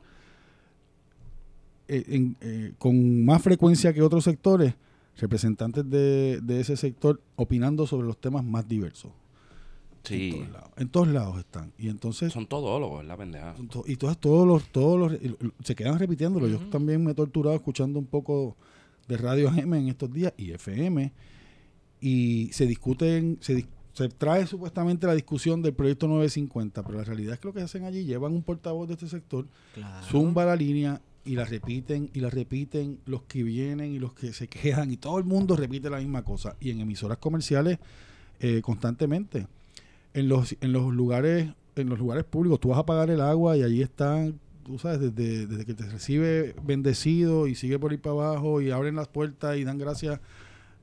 eh, 1.88 2.04
en- 2.08 2.36
eh, 2.40 2.72
con 2.78 3.24
más 3.24 3.42
frecuencia 3.42 3.92
que 3.92 4.02
otros 4.02 4.24
sectores 4.24 4.74
representantes 5.18 5.88
de, 5.88 6.40
de 6.42 6.60
ese 6.60 6.76
sector 6.76 7.20
opinando 7.36 7.86
sobre 7.86 8.06
los 8.06 8.18
temas 8.20 8.44
más 8.44 8.66
diversos. 8.68 9.12
En 10.10 10.18
Sí. 10.20 10.30
todos 10.32 10.48
lados, 10.50 10.70
en 10.76 10.88
todos 10.88 11.08
lados 11.08 11.38
están. 11.38 11.72
Y 11.78 11.88
entonces 11.88 12.32
Son 12.32 12.46
todólogos, 12.46 13.02
es 13.02 13.08
la 13.08 13.16
pendeja. 13.16 13.54
to- 13.70 13.84
y 13.86 13.96
todos, 13.96 14.18
todos 14.18 14.46
los, 14.46 14.64
todos 14.68 14.98
los, 15.12 15.18
se 15.64 15.74
quedan 15.74 15.98
repitiéndolo. 15.98 16.46
Yo 16.48 16.58
también 16.70 17.02
me 17.04 17.12
he 17.12 17.14
torturado 17.14 17.54
escuchando 17.56 17.98
un 17.98 18.06
poco 18.06 18.56
de 19.08 19.16
Radio 19.16 19.50
M 19.56 19.78
en 19.78 19.88
estos 19.88 20.12
días 20.12 20.32
y 20.36 20.50
FM 20.52 21.12
y 22.00 22.50
se 22.52 22.66
discuten, 22.66 23.38
se, 23.40 23.56
dis- 23.58 23.66
se 23.94 24.08
trae 24.08 24.46
supuestamente 24.46 25.06
la 25.06 25.14
discusión 25.14 25.62
del 25.62 25.72
proyecto 25.74 26.06
950, 26.06 26.82
pero 26.84 26.98
la 26.98 27.04
realidad 27.04 27.34
es 27.34 27.40
que 27.40 27.48
lo 27.48 27.54
que 27.54 27.62
hacen 27.62 27.84
allí 27.84 28.04
llevan 28.04 28.32
un 28.32 28.42
portavoz 28.42 28.86
de 28.88 28.94
este 28.94 29.08
sector, 29.08 29.46
Claro. 29.74 30.06
zumba 30.06 30.44
la 30.44 30.56
línea 30.56 31.00
y 31.24 31.34
la 31.34 31.44
repiten 31.44 32.10
y 32.12 32.20
la 32.20 32.30
repiten 32.30 33.00
los 33.06 33.22
que 33.22 33.42
vienen 33.42 33.92
y 33.92 33.98
los 33.98 34.12
que 34.12 34.32
se 34.32 34.46
quejan 34.48 34.90
y 34.92 34.96
todo 34.96 35.18
el 35.18 35.24
mundo 35.24 35.56
repite 35.56 35.90
la 35.90 35.98
misma 35.98 36.22
cosa 36.22 36.54
y 36.60 36.70
en 36.70 36.80
emisoras 36.80 37.18
comerciales 37.18 37.78
eh, 38.38 38.60
constantemente 38.62 39.46
en 40.16 40.28
los 40.28 40.56
en 40.60 40.72
los 40.72 40.92
lugares 40.92 41.48
en 41.76 41.88
los 41.88 41.98
lugares 41.98 42.24
públicos 42.24 42.58
tú 42.58 42.68
vas 42.70 42.78
a 42.78 42.86
pagar 42.86 43.10
el 43.10 43.20
agua 43.20 43.56
y 43.56 43.62
allí 43.62 43.82
están 43.82 44.40
tú 44.64 44.78
sabes 44.80 44.98
desde, 45.14 45.46
desde 45.46 45.64
que 45.64 45.74
te 45.74 45.84
recibe 45.84 46.56
bendecido 46.64 47.46
y 47.46 47.54
sigue 47.54 47.78
por 47.78 47.92
ahí 47.92 47.98
para 47.98 48.14
abajo 48.14 48.60
y 48.60 48.70
abren 48.72 48.96
las 48.96 49.06
puertas 49.08 49.56
y 49.58 49.62
dan 49.64 49.78
gracias 49.78 50.18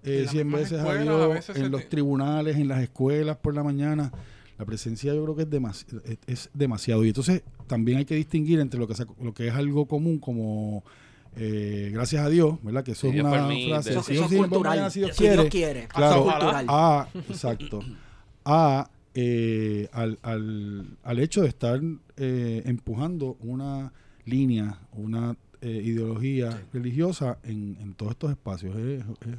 eh, 0.04 0.18
En 0.20 0.24
las 0.24 0.32
100 0.32 0.48
mismas 0.48 0.62
veces 0.72 0.80
a 0.86 0.94
Dios 1.02 1.34
veces 1.34 1.56
en 1.58 1.72
los 1.72 1.82
te- 1.82 1.88
tribunales 1.88 2.56
en 2.58 2.68
las 2.70 2.82
escuelas 2.82 3.36
por 3.38 3.54
la 3.54 3.64
mañana 3.64 4.12
la 4.58 4.66
presencia 4.66 5.14
yo 5.14 5.24
creo 5.24 5.36
que 5.36 5.42
es, 5.44 5.50
demasi- 5.50 6.02
es, 6.06 6.18
es 6.28 6.50
demasiado 6.54 7.04
y 7.04 7.08
entonces 7.10 7.42
también 7.68 7.98
hay 7.98 8.06
que 8.06 8.16
distinguir 8.16 8.60
entre 8.60 8.80
lo 8.80 8.88
que 8.88 8.94
lo 9.22 9.34
que 9.34 9.48
es 9.48 9.54
algo 9.54 9.88
común 9.88 10.20
como 10.20 10.84
eh, 11.36 11.90
gracias 11.92 12.24
a 12.24 12.30
Dios 12.30 12.58
verdad 12.64 12.84
que 12.84 12.92
eso 12.92 13.08
es 13.08 13.20
una 13.20 13.32
permite. 13.32 13.70
frase 13.72 13.90
Eso, 13.92 14.04
si 14.04 14.12
eso 14.14 14.22
Dios 14.22 14.24
es 14.26 14.30
sigue, 14.38 14.48
cultural. 14.50 14.92
si 14.92 15.00
Dios 15.00 15.12
Si 15.14 15.18
quiere 15.18 15.36
Dios 15.42 15.48
quiere. 15.50 15.88
Claro, 15.88 16.16
Eso 16.22 16.28
es 16.30 16.34
cultural. 16.36 16.66
a, 16.70 17.08
exacto, 17.30 17.80
a 18.46 18.90
eh, 19.16 19.90
al, 19.92 20.18
al, 20.24 20.98
al 21.04 21.20
hecho 21.20 21.42
de 21.42 21.48
estar 21.48 21.80
eh, 22.18 22.64
empujando 22.66 23.38
una 23.42 23.94
línea, 24.26 24.80
una 24.94 25.36
eh, 25.62 25.82
ideología 25.84 26.62
religiosa 26.74 27.38
en, 27.44 27.78
en 27.82 27.94
todos 27.94 28.12
estos 28.14 28.32
espacios. 28.32 28.76
Es, 28.76 29.02
es 29.02 29.36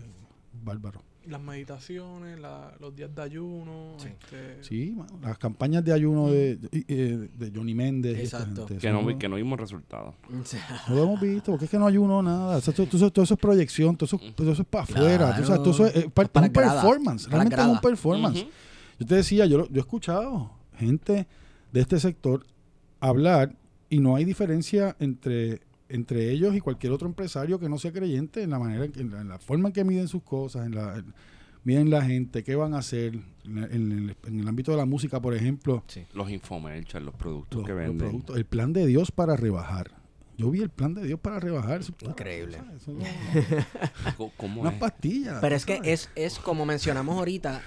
bárbaro. 0.64 1.02
Las 1.26 1.40
meditaciones, 1.40 2.38
la- 2.38 2.74
los 2.80 2.94
días 2.94 3.14
de 3.14 3.22
ayuno, 3.22 3.94
Sí. 3.96 4.08
este, 4.08 4.62
Sí, 4.62 4.94
las 5.22 5.38
campañas 5.38 5.82
de 5.82 5.92
ayuno 5.94 6.30
de, 6.30 6.56
de, 6.56 7.28
de 7.28 7.52
Johnny 7.54 7.74
Méndez. 7.74 8.18
Exacto. 8.18 8.66
gente, 8.68 8.76
Que 8.86 8.92
no, 8.92 9.18
que 9.18 9.26
no 9.28 9.36
vimos 9.36 9.58
resultados. 9.58 10.14
O 10.38 10.44
sea, 10.44 10.82
No 10.86 10.94
lo 10.96 11.02
hemos 11.04 11.20
visto, 11.22 11.52
porque 11.52 11.64
es 11.64 11.70
que 11.70 11.78
no 11.78 11.86
ayuno 11.86 12.22
nada. 12.22 12.58
O 12.58 12.60
sea, 12.60 12.74
todo, 12.74 12.86
todo 12.86 12.98
eso, 12.98 13.10
todo 13.10 13.22
eso 13.24 13.34
es 13.34 13.40
proyección, 13.40 13.96
todo 13.96 14.04
eso, 14.04 14.20
todo 14.34 14.52
eso 14.52 14.60
es 14.62 14.68
para 14.68 14.84
afuera. 14.84 15.34
todo 15.62 15.70
eso 15.70 15.86
es, 15.86 16.06
Para 16.12 16.28
un 16.46 16.52
grada, 16.52 16.82
performance. 16.82 17.24
para 17.26 17.36
Realmente 17.38 17.60
es 17.62 17.68
un 17.68 17.80
performance. 17.80 18.46
Yo 18.98 19.06
te 19.06 19.14
decía, 19.16 19.46
yo, 19.46 19.58
lo- 19.58 19.68
yo 19.68 19.76
he 19.76 19.80
escuchado 19.80 20.52
gente 20.76 21.26
de 21.72 21.80
este 21.80 21.98
sector 22.00 22.44
hablar 23.00 23.54
y 23.90 23.98
no 24.00 24.16
hay 24.16 24.24
diferencia 24.24 24.96
entre, 24.98 25.60
entre 25.88 26.30
ellos 26.30 26.54
y 26.54 26.60
cualquier 26.60 26.92
otro 26.92 27.06
empresario 27.08 27.58
que 27.58 27.68
no 27.68 27.78
sea 27.78 27.92
creyente 27.92 28.42
en 28.42 28.50
la 28.50 28.58
manera, 28.58 28.84
en, 28.84 28.92
que- 28.92 29.00
en 29.00 29.10
la, 29.10 29.20
en 29.20 29.28
la 29.28 29.38
forma 29.38 29.68
en 29.68 29.72
que 29.72 29.84
miden 29.84 30.08
sus 30.08 30.22
cosas, 30.22 30.66
en 30.66 30.74
la, 30.74 30.96
en- 30.98 31.14
miden 31.64 31.90
la 31.90 32.02
gente, 32.02 32.44
qué 32.44 32.54
van 32.56 32.74
a 32.74 32.78
hacer 32.78 33.14
en, 33.44 33.58
en 33.58 33.92
el, 33.92 34.16
en 34.26 34.40
el 34.40 34.48
ámbito 34.48 34.70
de 34.72 34.76
la 34.78 34.84
música, 34.84 35.20
por 35.20 35.34
ejemplo. 35.34 35.82
Los 36.12 36.30
infomercials, 36.30 37.04
los 37.06 37.14
productos 37.14 37.60
los- 37.60 37.66
que 37.66 37.72
los 37.72 37.80
venden. 37.82 37.98
productos, 38.08 38.36
el 38.36 38.44
plan 38.44 38.72
de 38.72 38.86
Dios 38.86 39.10
para 39.10 39.36
rebajar. 39.36 39.90
Yo 40.36 40.50
vi 40.50 40.60
el 40.62 40.68
plan 40.70 40.94
de 40.94 41.04
Dios 41.04 41.20
para 41.20 41.38
rebajar. 41.38 41.80
Increíble. 42.02 42.58
Eso 42.76 42.92
no- 42.92 43.04
Co- 44.16 44.32
¿Cómo 44.36 44.62
Unas 44.62 44.74
es? 44.74 44.80
pastillas. 44.80 45.38
Pero 45.40 45.54
es 45.54 45.64
que 45.64 45.80
es, 45.84 46.10
es 46.16 46.38
como 46.40 46.66
mencionamos 46.66 47.16
ahorita, 47.16 47.62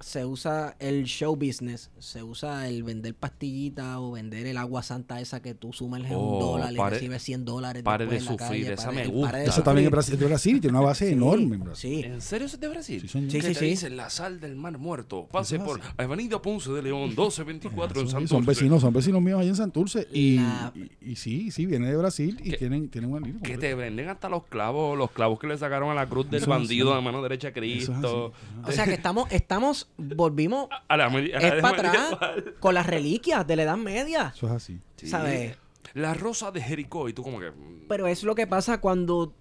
se 0.00 0.24
usa 0.24 0.76
el 0.78 1.04
show 1.04 1.34
business, 1.36 1.90
se 1.98 2.22
usa 2.22 2.68
el 2.68 2.82
vender 2.82 3.14
pastillitas 3.14 3.96
o 3.98 4.12
vender 4.12 4.46
el 4.46 4.56
agua 4.56 4.82
santa 4.82 5.20
esa 5.20 5.40
que 5.42 5.54
tú 5.54 5.72
sumerges 5.72 6.12
un 6.12 6.16
Oh, 6.18 6.38
dólar 6.40 6.72
y 6.72 6.76
recibes 6.76 7.22
100 7.22 7.44
dólares. 7.44 7.82
pare 7.82 8.06
de 8.06 8.16
en 8.18 8.24
la 8.24 8.30
sufrir, 8.32 8.48
calle, 8.48 8.72
esa 8.74 8.84
pare- 8.86 8.96
me 8.96 9.02
el 9.02 9.10
gusta. 9.10 9.42
Eso 9.42 9.62
también 9.62 9.86
es 9.86 9.88
sufrir. 9.88 9.90
Brasil, 9.90 10.18
de 10.18 10.26
Brasil 10.26 10.56
y 10.56 10.60
tiene 10.60 10.76
una 10.78 10.86
base 10.86 11.06
Sí, 11.06 11.12
enorme 11.12 11.56
en 11.56 11.64
Brasil. 11.64 12.00
Sí. 12.04 12.10
¿En 12.10 12.20
serio 12.20 12.46
eso 12.46 12.56
es 12.56 12.60
de 12.60 12.68
Brasil? 12.68 13.00
Sí. 13.08 13.08
Sí, 13.30 13.40
sí, 13.40 13.54
sí. 13.54 13.64
dicen 13.66 13.96
la 13.96 14.10
sal 14.10 14.40
del 14.40 14.54
mar 14.56 14.78
muerto. 14.78 15.26
Pase 15.30 15.58
por. 15.58 15.80
Avenida 15.96 16.40
Ponce 16.40 16.70
de 16.72 16.82
León, 16.82 17.08
1224 17.16 18.00
en 18.00 18.08
Santurce. 18.08 18.34
son 18.34 18.44
vecinos, 18.46 18.80
son 18.80 18.92
vecinos 18.92 19.20
míos 19.22 19.40
allá 19.40 19.48
en 19.50 19.56
Santurce. 19.56 20.06
Y, 20.12 20.36
La- 20.36 20.72
y, 20.74 21.10
y 21.12 21.16
sí, 21.16 21.50
sí, 21.50 21.66
viene 21.66 21.88
de 21.88 21.96
Brasil 21.96 22.38
y 22.44 22.50
Que- 22.50 22.56
tienen, 22.58 22.88
tienen 22.88 23.10
una 23.12 23.26
línea. 23.26 23.42
Que 23.42 23.58
te 23.58 23.74
venden 23.74 24.08
hasta 24.08 24.28
los 24.28 24.44
clavos, 24.44 24.96
los 24.96 25.10
clavos 25.10 25.38
que 25.38 25.46
le 25.48 25.58
sacaron 25.58 25.90
a 25.90 25.94
la 25.94 26.06
cruz 26.08 26.30
del 26.30 26.42
Eso 26.42 26.50
bandido 26.50 26.94
de 26.94 27.00
mano 27.00 27.22
derecha 27.22 27.48
a 27.48 27.52
Cristo. 27.52 28.32
O 28.64 28.72
sea 28.72 28.84
que 28.84 28.94
estamos, 28.94 29.30
estamos, 29.30 29.87
volvimos 29.96 30.68
A 30.88 30.96
la 30.96 31.08
medi- 31.10 31.34
a 31.34 31.40
la 31.40 31.48
es 31.48 31.62
para 31.62 31.90
atrás 31.90 32.10
medieval. 32.20 32.54
con 32.60 32.74
las 32.74 32.86
reliquias 32.86 33.46
de 33.46 33.56
la 33.56 33.62
Edad 33.64 33.76
Media. 33.76 34.32
Eso 34.34 34.46
es 34.46 34.52
así. 34.52 34.80
Sí. 34.96 35.08
¿Sabes? 35.08 35.56
La 35.94 36.14
rosa 36.14 36.50
de 36.52 36.60
Jericó 36.60 37.08
y 37.08 37.12
tú 37.14 37.22
como 37.22 37.40
que... 37.40 37.50
mm, 37.50 37.86
Pero 37.88 38.06
es 38.06 38.22
lo 38.22 38.34
que 38.34 38.46
pasa 38.46 38.80
cuando 38.80 39.34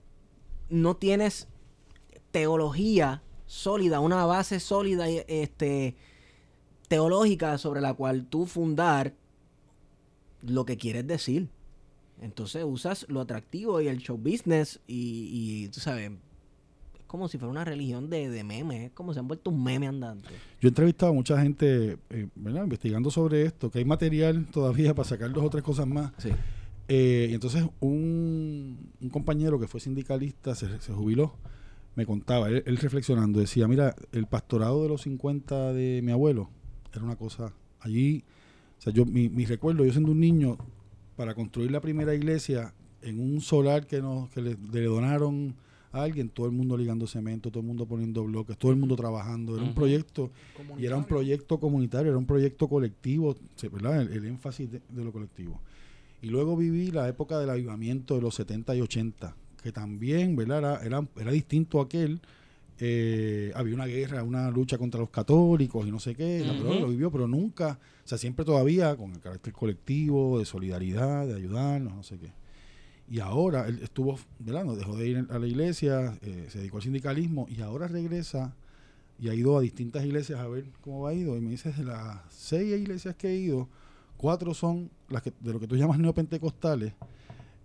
no 0.69 0.95
tienes 0.95 1.47
teología 2.31 3.21
sólida, 3.45 3.99
una 3.99 4.25
base 4.25 4.59
sólida 4.59 5.07
este 5.09 5.95
teológica 6.87 7.57
sobre 7.57 7.81
la 7.81 7.93
cual 7.93 8.25
tú 8.25 8.45
fundar 8.45 9.13
lo 10.41 10.65
que 10.65 10.77
quieres 10.77 11.05
decir. 11.07 11.49
Entonces 12.21 12.63
usas 12.65 13.05
lo 13.09 13.21
atractivo 13.21 13.79
y 13.81 13.87
el 13.87 13.99
show 13.99 14.17
business 14.17 14.79
y, 14.87 15.29
y 15.65 15.69
tú 15.69 15.79
sabes, 15.79 16.11
es 16.11 16.17
como 17.07 17.27
si 17.27 17.37
fuera 17.37 17.51
una 17.51 17.65
religión 17.65 18.09
de, 18.09 18.29
de 18.29 18.43
memes, 18.43 18.87
es 18.87 18.91
como 18.91 19.13
si 19.13 19.19
han 19.19 19.27
vuelto 19.27 19.49
un 19.49 19.63
meme 19.63 19.87
andante. 19.87 20.29
Yo 20.61 20.67
he 20.67 20.69
entrevistado 20.69 21.11
a 21.11 21.15
mucha 21.15 21.41
gente, 21.41 21.97
eh, 22.09 22.27
¿verdad? 22.35 22.63
Investigando 22.63 23.09
sobre 23.09 23.43
esto, 23.43 23.71
que 23.71 23.79
hay 23.79 23.85
material 23.85 24.45
todavía 24.51 24.93
para 24.93 25.07
sacar 25.07 25.31
dos 25.31 25.43
o 25.43 25.49
tres 25.49 25.63
cosas 25.63 25.87
más. 25.87 26.11
Sí. 26.17 26.29
Eh, 26.87 27.27
y 27.31 27.33
entonces 27.33 27.65
un, 27.79 28.91
un 29.01 29.09
compañero 29.09 29.59
que 29.59 29.67
fue 29.67 29.79
sindicalista 29.79 30.55
se, 30.55 30.79
se 30.79 30.93
jubiló, 30.93 31.33
me 31.95 32.05
contaba, 32.05 32.47
él, 32.49 32.63
él 32.65 32.77
reflexionando, 32.77 33.39
decía, 33.39 33.67
mira, 33.67 33.95
el 34.11 34.27
pastorado 34.27 34.83
de 34.83 34.89
los 34.89 35.01
50 35.01 35.73
de 35.73 36.01
mi 36.03 36.11
abuelo 36.11 36.49
era 36.93 37.03
una 37.03 37.15
cosa, 37.15 37.53
allí, 37.79 38.23
o 38.77 38.81
sea, 38.81 38.93
yo, 38.93 39.05
mi, 39.05 39.29
mi 39.29 39.45
recuerdo, 39.45 39.83
yo 39.83 39.91
siendo 39.91 40.11
un 40.11 40.19
niño, 40.19 40.57
para 41.15 41.33
construir 41.33 41.71
la 41.71 41.81
primera 41.81 42.13
iglesia 42.13 42.73
en 43.01 43.19
un 43.19 43.41
solar 43.41 43.87
que, 43.87 44.01
nos, 44.01 44.29
que 44.29 44.41
le, 44.41 44.57
le 44.71 44.83
donaron 44.83 45.55
a 45.91 46.03
alguien, 46.03 46.29
todo 46.29 46.45
el 46.45 46.51
mundo 46.51 46.77
ligando 46.77 47.07
cemento, 47.07 47.49
todo 47.49 47.61
el 47.61 47.67
mundo 47.67 47.85
poniendo 47.85 48.23
bloques, 48.23 48.57
todo 48.57 48.71
el 48.71 48.77
mundo 48.77 48.95
trabajando, 48.95 49.55
era 49.55 49.63
un 49.63 49.73
proyecto 49.73 50.31
y 50.77 50.85
era 50.85 50.95
un 50.95 51.03
comunitario. 51.03 51.07
proyecto 51.07 51.59
comunitario, 51.59 52.09
era 52.09 52.17
un 52.17 52.25
proyecto 52.25 52.67
colectivo, 52.67 53.35
¿verdad? 53.71 54.01
El, 54.01 54.13
el 54.13 54.25
énfasis 54.25 54.71
de, 54.71 54.81
de 54.89 55.03
lo 55.03 55.11
colectivo. 55.11 55.59
Y 56.21 56.27
luego 56.29 56.57
viví 56.57 56.91
la 56.91 57.07
época 57.07 57.39
del 57.39 57.49
avivamiento 57.49 58.15
de 58.15 58.21
los 58.21 58.35
70 58.35 58.75
y 58.75 58.81
80, 58.81 59.35
que 59.61 59.71
también, 59.71 60.35
¿verdad? 60.35 60.57
Era, 60.57 60.85
era, 60.85 61.07
era 61.17 61.31
distinto 61.31 61.79
a 61.79 61.83
aquel, 61.83 62.19
eh, 62.79 63.51
había 63.55 63.73
una 63.73 63.87
guerra, 63.87 64.23
una 64.23 64.51
lucha 64.51 64.77
contra 64.77 64.99
los 64.99 65.09
católicos 65.09 65.87
y 65.87 65.91
no 65.91 65.99
sé 65.99 66.13
qué, 66.13 66.45
Pedro 66.45 66.79
lo 66.79 66.89
vivió, 66.89 67.11
pero 67.11 67.27
nunca, 67.27 67.79
o 68.05 68.07
sea, 68.07 68.19
siempre 68.19 68.45
todavía 68.45 68.95
con 68.95 69.13
el 69.13 69.19
carácter 69.19 69.51
colectivo, 69.51 70.37
de 70.37 70.45
solidaridad, 70.45 71.25
de 71.25 71.35
ayudarnos, 71.35 71.95
no 71.95 72.03
sé 72.03 72.19
qué. 72.19 72.31
Y 73.09 73.19
ahora 73.19 73.67
él 73.67 73.79
estuvo, 73.81 74.19
¿verdad? 74.39 74.65
Dejó 74.75 74.97
de 74.97 75.07
ir 75.07 75.27
a 75.29 75.39
la 75.39 75.47
iglesia, 75.47 76.17
eh, 76.21 76.47
se 76.49 76.59
dedicó 76.59 76.77
al 76.77 76.83
sindicalismo 76.83 77.47
y 77.49 77.61
ahora 77.61 77.87
regresa 77.87 78.53
y 79.19 79.29
ha 79.29 79.33
ido 79.33 79.57
a 79.57 79.61
distintas 79.61 80.05
iglesias 80.05 80.39
a 80.39 80.47
ver 80.47 80.65
cómo 80.81 81.07
ha 81.07 81.13
ido. 81.13 81.37
Y 81.37 81.41
me 81.41 81.51
dice, 81.51 81.71
de 81.71 81.83
las 81.83 82.19
seis 82.29 82.73
iglesias 82.77 83.15
que 83.15 83.29
he 83.29 83.35
ido, 83.37 83.67
cuatro 84.17 84.53
son 84.53 84.89
las 85.09 85.21
que, 85.21 85.33
de 85.39 85.53
lo 85.53 85.59
que 85.59 85.67
tú 85.67 85.75
llamas 85.75 85.99
neopentecostales. 85.99 86.93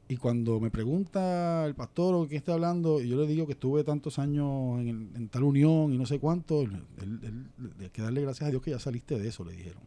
Y 0.08 0.16
cuando 0.16 0.60
me 0.60 0.70
pregunta 0.70 1.64
el 1.64 1.74
pastor 1.74 2.14
o 2.14 2.26
quién 2.26 2.38
está 2.38 2.54
hablando, 2.54 3.00
y 3.00 3.08
yo 3.08 3.16
le 3.16 3.26
digo 3.26 3.46
que 3.46 3.52
estuve 3.52 3.82
tantos 3.82 4.18
años 4.18 4.80
en, 4.80 5.28
tal 5.28 5.44
unión 5.44 5.92
y 5.92 5.98
no 5.98 6.06
sé 6.06 6.18
cuánto, 6.18 6.60
hay 6.60 7.90
que 7.90 8.02
darle 8.02 8.20
gracias 8.20 8.48
a 8.48 8.50
Dios 8.50 8.62
que 8.62 8.72
ya 8.72 8.78
saliste 8.78 9.18
de 9.18 9.28
eso, 9.28 9.44
le 9.44 9.52
dijeron. 9.52 9.82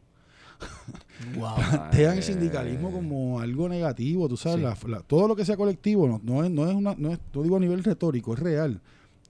Wow. 1.37 1.55
Plantean 1.55 2.17
el 2.17 2.23
sindicalismo 2.23 2.91
como 2.91 3.39
algo 3.39 3.67
negativo, 3.69 4.27
tú 4.27 4.37
sabes, 4.37 4.57
Sí. 4.59 4.87
la- 4.87 4.97
la- 4.97 5.03
todo 5.03 5.27
lo 5.27 5.35
que 5.35 5.45
sea 5.45 5.57
colectivo, 5.57 6.07
no, 6.07 6.19
no 6.23 6.43
es, 6.43 6.51
no 6.51 6.69
es 6.69 6.75
una, 6.75 6.93
no 6.95 7.11
es, 7.11 7.19
no 7.33 7.41
digo 7.41 7.55
a 7.55 7.59
nivel 7.59 7.83
retórico, 7.83 8.33
es 8.33 8.39
real. 8.39 8.81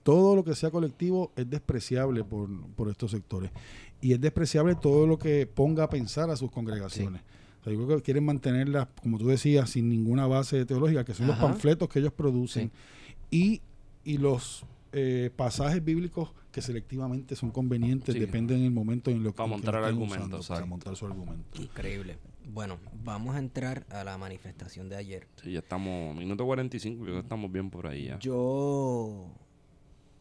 Todo 0.03 0.35
lo 0.35 0.43
que 0.43 0.55
sea 0.55 0.71
colectivo 0.71 1.31
es 1.35 1.49
despreciable 1.49 2.23
por, 2.23 2.49
por 2.75 2.89
estos 2.89 3.11
sectores. 3.11 3.51
Y 4.01 4.13
es 4.13 4.21
despreciable 4.21 4.75
todo 4.75 5.07
lo 5.07 5.17
que 5.17 5.47
ponga 5.47 5.83
a 5.85 5.89
pensar 5.89 6.29
a 6.29 6.35
sus 6.35 6.51
congregaciones. 6.51 7.21
O 7.61 7.63
sea, 7.63 7.73
yo 7.73 7.85
creo 7.85 7.97
que 7.97 8.03
quieren 8.03 8.25
mantenerlas, 8.25 8.87
como 9.01 9.17
tú 9.17 9.27
decías, 9.27 9.69
sin 9.69 9.87
ninguna 9.89 10.27
base 10.27 10.65
teológica, 10.65 11.05
que 11.05 11.13
son 11.13 11.27
los 11.27 11.37
panfletos 11.37 11.87
que 11.89 11.99
ellos 11.99 12.13
producen. 12.13 12.71
Y, 13.31 13.61
y 14.03 14.17
los 14.17 14.63
eh, 14.97 15.29
pasajes 15.35 15.83
bíblicos 15.83 16.31
que 16.51 16.61
selectivamente 16.61 17.35
son 17.35 17.51
convenientes, 17.51 18.13
Sí. 18.13 18.19
dependen 18.19 18.61
del 18.61 18.71
momento 18.71 19.11
en 19.11 19.23
lo 19.23 19.31
que 19.31 19.37
Para 19.37 19.47
montar 19.49 19.75
el 19.75 19.81
estén 19.81 19.93
argumento, 19.93 20.37
usando, 20.37 20.47
para 20.55 20.65
montar 20.65 20.95
su 20.95 21.05
argumento. 21.05 21.61
Increíble. 21.61 22.17
Bueno, 22.47 22.77
vamos 23.03 23.35
a 23.35 23.39
entrar 23.39 23.85
a 23.89 24.03
la 24.05 24.17
manifestación 24.17 24.87
de 24.87 24.95
ayer. 24.95 25.27
Sí, 25.43 25.51
ya 25.51 25.59
estamos, 25.59 26.15
minuto 26.15 26.45
45, 26.45 27.03
creo 27.03 27.15
que 27.15 27.21
estamos 27.21 27.51
bien 27.51 27.69
por 27.69 27.87
ahí 27.87 28.05
ya. 28.05 28.19
Yo 28.19 29.27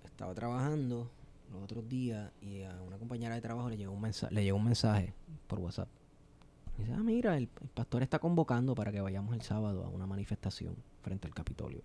estaba 0.05 0.35
trabajando 0.35 1.11
los 1.53 1.63
otros 1.63 1.89
días 1.89 2.33
y 2.41 2.63
a 2.63 2.83
una 2.83 2.99
compañera 2.99 3.35
de 3.37 3.41
trabajo 3.41 3.69
le 3.71 3.77
llegó 3.77 3.93
un 3.93 4.01
mensaje, 4.01 4.35
le 4.35 4.43
llegó 4.43 4.57
un 4.57 4.65
mensaje 4.65 5.13
por 5.47 5.61
WhatsApp. 5.61 5.89
Dice, 6.79 6.93
ah, 6.93 7.03
mira, 7.05 7.37
el, 7.37 7.49
el 7.63 7.69
pastor 7.69 8.03
está 8.03 8.19
convocando 8.19 8.75
para 8.75 8.91
que 8.91 9.01
vayamos 9.01 9.35
el 9.35 9.43
sábado 9.43 9.85
a 9.85 9.89
una 9.89 10.07
manifestación 10.07 10.75
frente 11.03 11.29
al 11.29 11.35
Capitolio. 11.35 11.83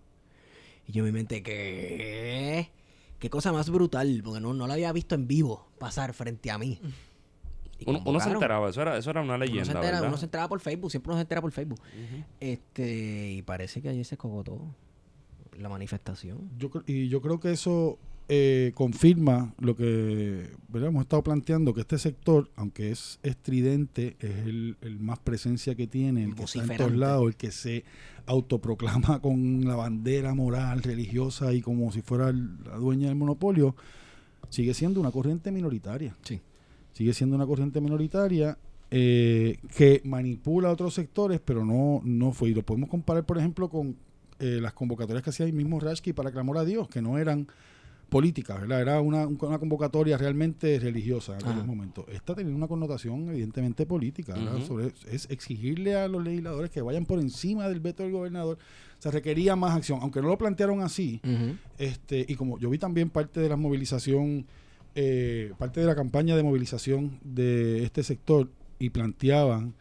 Y 0.87 0.93
yo 0.93 1.05
en 1.05 1.13
mi 1.13 1.19
mente, 1.19 1.43
¿qué? 1.43 2.71
Qué 3.19 3.29
cosa 3.29 3.51
más 3.51 3.69
brutal, 3.69 4.21
porque 4.23 4.39
no, 4.39 4.53
no 4.53 4.65
la 4.67 4.73
había 4.75 4.91
visto 4.93 5.15
en 5.15 5.27
vivo 5.27 5.67
pasar 5.77 6.13
frente 6.13 6.51
a 6.51 6.57
mí. 6.57 6.79
Uno, 7.85 8.01
uno 8.05 8.19
se 8.19 8.29
enteraba, 8.29 8.69
eso 8.69 8.81
era, 8.81 8.97
eso 8.97 9.09
era 9.09 9.21
una 9.21 9.35
Uno 9.35 9.45
leyenda, 9.45 9.65
se, 9.65 9.71
entera, 9.71 9.93
¿verdad? 9.93 10.09
uno 10.09 10.17
se 10.17 10.25
enteraba 10.25 10.49
por 10.49 10.59
Facebook, 10.59 10.91
siempre 10.91 11.11
uno 11.11 11.17
se 11.17 11.21
entera 11.21 11.41
por 11.41 11.51
Facebook. 11.51 11.79
Este, 12.39 13.31
y 13.31 13.41
parece 13.41 13.81
que 13.81 13.89
ayer 13.89 14.05
se 14.05 14.17
cogotó 14.17 14.59
la 15.57 15.69
manifestación. 15.69 16.49
Yo, 16.57 16.69
y 16.85 17.07
yo 17.07 17.21
creo 17.21 17.39
que 17.39 17.51
eso 17.51 17.97
eh, 18.31 18.73
confirma 18.75 19.55
lo 19.59 19.75
que 19.75 20.51
¿verdad? 20.67 20.89
hemos 20.89 21.01
estado 21.01 21.23
planteando, 21.23 21.73
que 21.73 21.81
este 21.81 21.97
sector, 21.97 22.51
aunque 22.55 22.91
es 22.91 23.19
estridente, 23.23 24.15
es 24.19 24.45
el, 24.45 24.77
el 24.81 24.99
más 24.99 25.17
presencia 25.17 25.73
que 25.73 25.87
tiene, 25.87 26.25
el 26.25 26.35
que 26.35 26.43
está 26.43 26.63
en 26.63 26.77
todos 26.77 26.95
lados, 26.95 27.27
el 27.27 27.35
que 27.35 27.51
se 27.51 27.83
autoproclama 28.27 29.19
con 29.23 29.65
la 29.65 29.75
bandera 29.75 30.35
moral, 30.35 30.83
religiosa 30.83 31.53
y 31.53 31.61
como 31.61 31.91
si 31.91 32.03
fuera 32.03 32.31
la 32.31 32.77
dueña 32.77 33.07
del 33.07 33.15
monopolio, 33.15 33.75
sigue 34.49 34.75
siendo 34.75 34.99
una 34.99 35.09
corriente 35.09 35.51
minoritaria. 35.51 36.15
Sí. 36.21 36.39
Sigue 36.93 37.13
siendo 37.13 37.35
una 37.35 37.47
corriente 37.47 37.81
minoritaria 37.81 38.59
eh, 38.91 39.57
que 39.75 40.01
manipula 40.05 40.69
a 40.69 40.73
otros 40.73 40.93
sectores, 40.93 41.41
pero 41.43 41.65
no, 41.65 42.01
no 42.03 42.31
fue. 42.31 42.49
Y 42.49 42.53
lo 42.53 42.61
podemos 42.61 42.89
comparar, 42.89 43.25
por 43.25 43.39
ejemplo, 43.39 43.69
con 43.69 43.95
eh, 44.39 44.59
las 44.61 44.73
convocatorias 44.73 45.23
que 45.23 45.31
hacía 45.31 45.47
el 45.47 45.53
mismo 45.53 45.79
Rashki 45.79 46.13
para 46.13 46.31
clamor 46.31 46.59
a 46.59 46.65
Dios, 46.65 46.87
que 46.89 47.01
no 47.01 47.17
eran 47.17 47.47
políticas, 48.09 48.59
¿verdad? 48.59 48.81
Era 48.81 49.01
una, 49.01 49.25
un- 49.27 49.37
una 49.41 49.59
convocatoria 49.59 50.17
realmente 50.17 50.79
religiosa 50.79 51.33
en 51.33 51.37
aquellos 51.39 51.57
Ajá. 51.57 51.65
momentos. 51.65 52.05
Esta 52.11 52.35
tenía 52.35 52.53
una 52.53 52.67
connotación 52.67 53.29
evidentemente 53.29 53.85
política. 53.85 54.35
Sobre- 54.65 54.93
es 55.11 55.27
exigirle 55.29 55.95
a 55.95 56.07
los 56.07 56.23
legisladores 56.23 56.69
que 56.71 56.81
vayan 56.81 57.05
por 57.05 57.19
encima 57.19 57.67
del 57.69 57.79
veto 57.79 58.03
del 58.03 58.11
gobernador. 58.11 58.57
O 58.97 59.01
sea, 59.01 59.11
requería 59.11 59.55
más 59.55 59.75
acción, 59.75 59.99
aunque 60.01 60.21
no 60.21 60.27
lo 60.27 60.37
plantearon 60.37 60.81
así. 60.81 61.21
Este, 61.77 62.25
y 62.27 62.35
como 62.35 62.57
yo 62.59 62.69
vi 62.69 62.77
también 62.77 63.09
parte 63.09 63.39
de 63.39 63.47
la 63.49 63.55
movilización, 63.55 64.45
eh, 64.95 65.53
parte 65.57 65.79
de 65.79 65.85
la 65.85 65.95
campaña 65.95 66.35
de 66.35 66.43
movilización 66.43 67.19
de 67.23 67.83
este 67.83 68.03
sector 68.03 68.49
y 68.79 68.89
planteaban 68.89 69.73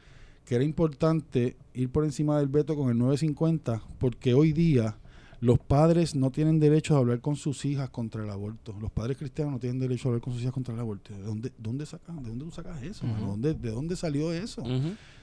que 0.44 0.54
era 0.54 0.64
importante 0.64 1.56
ir 1.74 1.90
por 1.90 2.04
encima 2.04 2.38
del 2.38 2.48
veto 2.48 2.74
con 2.76 2.90
el 2.90 2.96
950 2.98 3.82
porque 3.98 4.34
hoy 4.34 4.52
día 4.52 4.96
los 5.40 5.58
padres 5.60 6.14
no 6.16 6.30
tienen 6.30 6.58
derecho 6.58 6.96
a 6.96 6.98
hablar 6.98 7.20
con 7.20 7.36
sus 7.36 7.64
hijas 7.64 7.90
contra 7.90 8.24
el 8.24 8.30
aborto. 8.30 8.74
Los 8.80 8.90
padres 8.90 9.16
cristianos 9.16 9.52
no 9.54 9.58
tienen 9.60 9.78
derecho 9.78 10.08
a 10.08 10.10
hablar 10.10 10.22
con 10.22 10.32
sus 10.32 10.42
hijas 10.42 10.52
contra 10.54 10.74
el 10.74 10.80
aborto. 10.80 11.14
¿De 11.14 11.22
dónde, 11.22 11.52
dónde 11.58 11.86
sacan, 11.86 12.22
de 12.22 12.28
dónde 12.30 12.44
tú 12.44 12.50
sacas 12.50 12.82
eso? 12.82 13.06
Ujú. 13.06 13.26
¿Dónde- 13.26 13.54
¿De 13.54 13.70
dónde 13.70 13.94
salió 13.96 14.32
eso? 14.32 14.62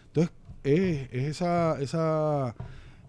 Entonces, 0.07 0.33
es, 0.63 1.09
es 1.11 1.23
esa, 1.25 1.81
esa, 1.81 2.55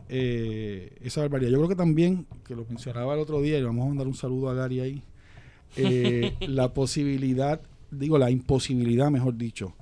eh, 0.09 0.96
esa 1.00 1.20
barbaridad. 1.20 1.50
Yo 1.52 1.59
creo 1.59 1.68
que 1.68 1.76
también, 1.76 2.26
que 2.44 2.57
lo 2.57 2.64
mencionaba 2.68 3.14
el 3.14 3.20
otro 3.20 3.40
día, 3.40 3.59
y 3.59 3.62
vamos 3.62 3.84
a 3.84 3.88
mandar 3.88 4.07
un 4.09 4.14
saludo 4.14 4.50
a 4.50 4.54
Gary 4.54 4.80
ahí, 4.80 5.02
eh, 5.76 6.34
la 6.48 6.74
posibilidad, 6.74 7.61
digo, 7.92 8.18
la 8.18 8.30
imposibilidad, 8.32 9.11
mejor 9.11 9.36
dicho, 9.36 9.74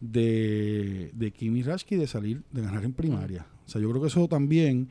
de, 0.00 1.10
de 1.14 1.30
Kimi 1.32 1.62
Rashki 1.62 1.96
de 1.96 2.06
salir, 2.06 2.42
de 2.52 2.62
ganar 2.62 2.84
en 2.84 2.92
primaria. 2.92 3.46
O 3.66 3.68
sea, 3.68 3.80
yo 3.80 3.88
creo 3.90 4.00
que 4.00 4.08
eso 4.08 4.28
también 4.28 4.88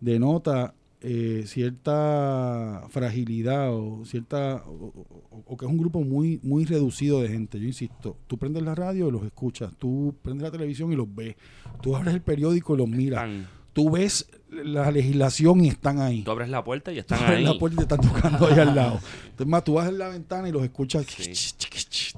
denota 0.00 0.74
eh, 1.02 1.44
cierta 1.46 2.84
fragilidad 2.90 3.72
o 3.74 4.04
cierta 4.04 4.62
o, 4.66 4.92
o- 5.30 5.44
o 5.46 5.56
que 5.56 5.64
es 5.64 5.70
un 5.70 5.78
grupo 5.78 6.02
muy 6.02 6.38
muy 6.42 6.64
reducido 6.64 7.20
de 7.22 7.28
gente. 7.28 7.58
Yo 7.58 7.66
insisto, 7.66 8.16
tú 8.26 8.36
prendes 8.38 8.62
la 8.62 8.74
radio 8.74 9.08
y 9.08 9.10
los 9.10 9.22
escuchas, 9.24 9.72
tú 9.78 10.14
prendes 10.22 10.42
la 10.44 10.50
televisión 10.50 10.92
y 10.92 10.96
los 10.96 11.12
ves, 11.14 11.36
tú 11.82 11.96
abres 11.96 12.14
el 12.14 12.20
periódico 12.22 12.74
y 12.74 12.78
los 12.78 12.88
miras, 12.88 13.24
Están- 13.24 13.48
tú 13.72 13.90
ves 13.90 14.28
la 14.50 14.90
legislación 14.90 15.64
y 15.64 15.68
están 15.68 16.00
ahí. 16.00 16.22
tú 16.22 16.30
abres 16.32 16.48
la 16.48 16.62
puerta 16.64 16.92
y 16.92 16.96
Tú 16.96 17.00
están 17.00 17.20
abres 17.22 17.38
ahí. 17.38 17.44
la 17.44 17.58
puerta 17.58 17.82
y 17.82 17.86
te 17.86 17.94
están 17.94 18.12
tocando 18.12 18.46
ahí 18.46 18.58
al 18.58 18.74
lado. 18.74 19.00
Entonces, 19.30 19.46
más, 19.46 19.64
tú 19.64 19.74
vas 19.74 19.88
en 19.88 19.98
la 19.98 20.08
ventana 20.08 20.48
y 20.48 20.52
los 20.52 20.62
escuchas, 20.62 21.06
Sí. 21.06 21.32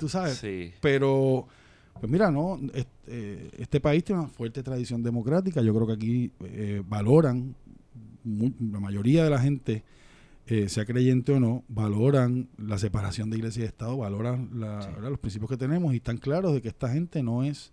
tú 0.01 0.09
sabes. 0.09 0.39
Sí. 0.39 0.73
Pero, 0.81 1.47
pues 2.01 2.11
mira, 2.11 2.31
no, 2.31 2.59
este, 2.75 3.51
este 3.63 3.81
país 3.81 4.03
tiene 4.03 4.23
una 4.23 4.31
fuerte 4.31 4.63
tradición 4.63 5.03
democrática. 5.03 5.61
Yo 5.63 5.75
creo 5.75 5.87
que 5.87 5.93
aquí 5.93 6.31
eh, 6.45 6.83
valoran, 6.89 7.55
la 8.25 8.81
mayoría 8.81 9.25
de 9.25 9.31
la 9.31 9.41
gente, 9.41 9.83
eh, 10.47 10.69
sea 10.69 10.85
creyente 10.85 11.33
o 11.33 11.41
no, 11.41 11.65
valoran 11.69 12.49
la 12.59 12.79
separación 12.79 13.31
de 13.31 13.37
iglesia 13.39 13.63
y 13.63 13.67
Estado, 13.67 13.97
valoran 13.97 14.51
la- 14.55 14.79
¿verdad? 14.95 15.11
los 15.11 15.19
principios 15.21 15.51
que 15.51 15.57
tenemos 15.57 15.93
y 15.93 15.97
están 15.97 16.19
claros 16.19 16.53
de 16.55 16.61
que 16.63 16.69
esta 16.69 16.89
gente 16.93 17.23
no 17.23 17.45
es 17.45 17.73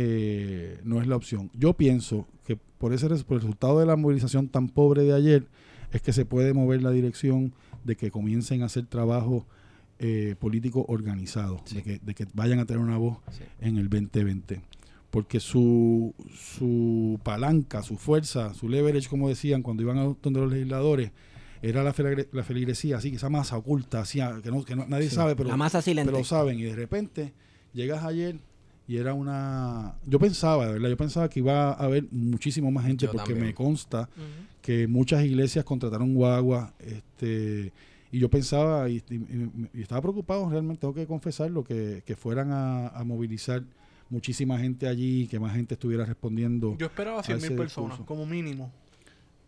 eh, 0.00 0.78
no 0.84 1.00
es 1.00 1.06
la 1.08 1.16
opción. 1.16 1.50
Yo 1.54 1.72
pienso 1.74 2.26
que 2.44 2.56
por 2.56 2.92
ese 2.92 3.08
por 3.24 3.34
el 3.36 3.40
resultado 3.40 3.80
de 3.80 3.86
la 3.86 3.96
movilización 3.96 4.48
tan 4.48 4.68
pobre 4.68 5.02
de 5.02 5.12
ayer 5.12 5.46
es 5.92 6.02
que 6.02 6.12
se 6.12 6.24
puede 6.24 6.52
mover 6.52 6.82
la 6.82 6.90
dirección 6.92 7.52
de 7.84 7.96
que 7.96 8.10
comiencen 8.10 8.62
a 8.62 8.66
hacer 8.66 8.86
trabajo 8.86 9.46
eh, 9.98 10.36
político 10.38 10.84
organizado, 10.86 11.60
de, 11.74 11.82
que, 11.82 11.98
de 11.98 12.14
que 12.14 12.26
vayan 12.34 12.60
a 12.60 12.66
tener 12.66 12.80
una 12.80 12.96
voz 12.98 13.16
Sí. 13.32 13.42
en 13.60 13.78
el 13.78 13.88
2020. 13.88 14.60
Porque 15.10 15.40
su, 15.40 16.14
su 16.34 17.18
palanca, 17.22 17.82
su 17.82 17.96
fuerza, 17.96 18.52
su 18.54 18.68
leverage, 18.68 19.08
como 19.08 19.28
decían 19.28 19.62
cuando 19.62 19.82
iban 19.82 19.98
a 19.98 20.14
donde 20.22 20.40
los 20.40 20.52
legisladores, 20.52 21.12
era 21.62 21.82
la, 21.82 21.92
feligre- 21.94 22.28
la 22.32 22.42
feligresía, 22.44 22.98
así, 22.98 23.08
esa 23.14 23.30
masa 23.30 23.56
oculta, 23.56 24.00
así, 24.00 24.20
ah, 24.20 24.38
que, 24.42 24.50
no, 24.50 24.64
que 24.64 24.76
no- 24.76 24.86
nadie 24.86 25.08
Sí. 25.08 25.16
sabe, 25.16 25.34
pero 25.34 25.48
la 25.48 25.56
masa 25.56 25.80
silente. 25.82 26.12
pero 26.12 26.22
saben, 26.24 26.58
y 26.58 26.62
de 26.64 26.76
repente 26.76 27.32
llegas 27.72 28.04
ayer 28.04 28.36
y 28.86 28.96
era 28.98 29.14
una... 29.14 29.94
Yo 30.06 30.18
pensaba, 30.18 30.66
de 30.66 30.72
verdad, 30.74 30.88
yo 30.90 30.96
pensaba 30.96 31.28
que 31.28 31.40
iba 31.40 31.70
a 31.70 31.84
haber 31.84 32.04
muchísimo 32.10 32.70
más 32.70 32.84
gente 32.86 33.06
Yo 33.06 33.12
porque 33.12 33.32
también. 33.32 33.46
me 33.48 33.54
consta 33.54 34.08
que 34.62 34.86
muchas 34.86 35.24
iglesias 35.24 35.64
contrataron 35.64 36.14
guagua, 36.14 36.74
este... 36.80 37.72
Y 38.10 38.20
yo 38.20 38.30
pensaba, 38.30 38.88
y, 38.88 39.02
y- 39.10 39.78
y 39.78 39.82
estaba 39.82 40.00
preocupado 40.00 40.48
realmente, 40.48 40.80
tengo 40.80 40.94
que 40.94 41.06
confesarlo, 41.06 41.62
que, 41.64 42.02
que 42.06 42.16
fueran 42.16 42.50
a, 42.52 42.88
a 42.88 43.04
movilizar 43.04 43.62
muchísima 44.10 44.58
gente 44.58 44.86
allí, 44.88 45.26
que 45.28 45.38
más 45.38 45.54
gente 45.54 45.74
estuviera 45.74 46.04
respondiendo. 46.04 46.76
Yo 46.78 46.86
esperaba 46.86 47.22
100 47.22 47.38
ese 47.38 47.48
mil 47.50 47.58
personas, 47.58 47.90
discurso. 47.98 48.06
como 48.06 48.26
mínimo. 48.26 48.70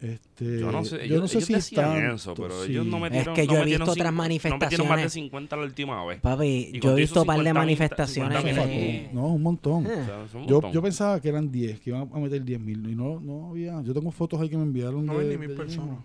Este, 0.01 0.61
Yo 0.61 0.73
no 0.73 0.83
sé, 0.83 0.97
yo 0.97 1.03
ellos, 1.03 1.21
no 1.21 1.29
sé 1.29 1.37
ellos 1.39 1.47
si 1.47 1.53
decían 1.55 1.85
tanto, 1.93 2.15
eso, 2.15 2.35
pero 2.35 2.65
sí. 2.65 2.71
ellos 2.73 2.87
no 2.87 2.99
metieron 3.01 3.35
que 3.35 3.47
yo 3.47 3.53
no 3.53 3.61
he 3.61 3.65
visto 3.67 3.81
cinco- 3.85 3.93
otras 3.93 4.15
No 4.15 4.23
metieron 4.23 4.55
más 4.55 4.71
de 4.71 4.79
manifestaciones. 4.79 5.13
50 5.13 5.57
la 5.57 5.63
última 5.65 6.05
vez. 6.07 6.21
Papi, 6.23 6.73
yo 6.81 6.93
he 6.93 6.95
visto 6.95 7.21
un 7.21 7.27
par 7.27 7.37
de 7.37 7.43
50 7.43 7.61
manifestaciones. 7.61 8.39
50 8.39 8.65
que- 8.67 9.11
No, 9.13 9.27
un 9.27 9.43
montón. 9.43 9.85
O 9.85 9.89
sea, 9.91 10.27
son 10.33 10.41
un 10.41 10.47
Yo, 10.49 10.55
montón. 10.55 10.73
yo 10.73 10.81
pensaba 10.83 11.21
que 11.21 11.29
eran 11.29 11.53
10, 11.53 11.81
que 11.81 11.91
iban 11.91 12.09
a 12.11 12.19
meter 12.19 12.43
10 12.43 12.59
mil. 12.61 12.89
Y 12.89 12.95
no, 12.95 13.21
no 13.21 13.51
había. 13.51 13.83
Yo 13.83 13.93
tengo 13.93 14.11
fotos 14.11 14.41
ahí 14.41 14.49
que 14.49 14.57
me 14.57 14.63
enviaron. 14.63 15.05
No 15.05 15.19
de, 15.19 15.19
ven 15.19 15.29
ni 15.39 15.47
mil 15.47 15.55
personas. 15.55 15.99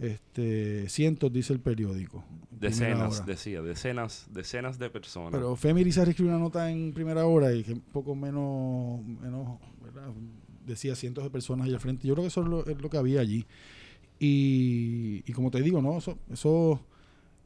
Este, 0.00 0.88
cientos, 0.88 1.30
dice 1.32 1.52
el 1.52 1.60
periódico. 1.60 2.24
Decenas, 2.50 3.24
decía, 3.26 3.60
decenas, 3.62 4.26
decenas 4.30 4.78
de 4.78 4.90
personas. 4.90 5.30
Pero 5.32 5.54
Femi 5.56 5.84
Rizar 5.84 6.08
escribió 6.08 6.32
una 6.32 6.42
nota 6.42 6.70
en 6.70 6.92
primera 6.92 7.26
hora 7.26 7.52
y 7.52 7.62
que 7.62 7.72
un 7.74 7.80
poco 7.80 8.14
menos, 8.14 9.04
menos 9.04 9.58
¿verdad? 9.82 10.10
decía 10.66 10.94
cientos 10.94 11.22
de 11.24 11.30
personas 11.30 11.66
ahí 11.66 11.74
al 11.74 11.80
frente. 11.80 12.06
Yo 12.08 12.14
creo 12.14 12.24
que 12.24 12.28
eso 12.28 12.42
es 12.42 12.48
lo, 12.48 12.66
es 12.66 12.80
lo 12.80 12.88
que 12.90 12.96
había 12.96 13.20
allí. 13.20 13.46
Y, 14.18 15.22
y 15.26 15.32
como 15.32 15.50
te 15.50 15.60
digo, 15.62 15.80
¿no? 15.80 15.98
Eso, 15.98 16.18
eso 16.30 16.80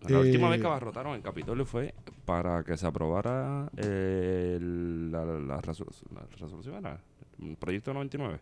la 0.09 0.19
última 0.21 0.49
eh, 0.49 0.51
vez 0.53 0.61
que 0.61 0.67
abarrotaron 0.67 1.15
el 1.15 1.23
Capitolio 1.23 1.65
fue 1.65 1.95
para 2.25 2.63
que 2.65 2.77
se 2.77 2.87
aprobara 2.87 3.71
eh, 3.77 4.59
la, 4.61 5.25
la 5.25 5.63
resolu- 5.63 6.03
la 6.13 6.27
resolución, 6.41 6.77
¿era? 6.77 7.01
el 7.41 7.57
proyecto 7.57 7.93
99. 7.95 8.41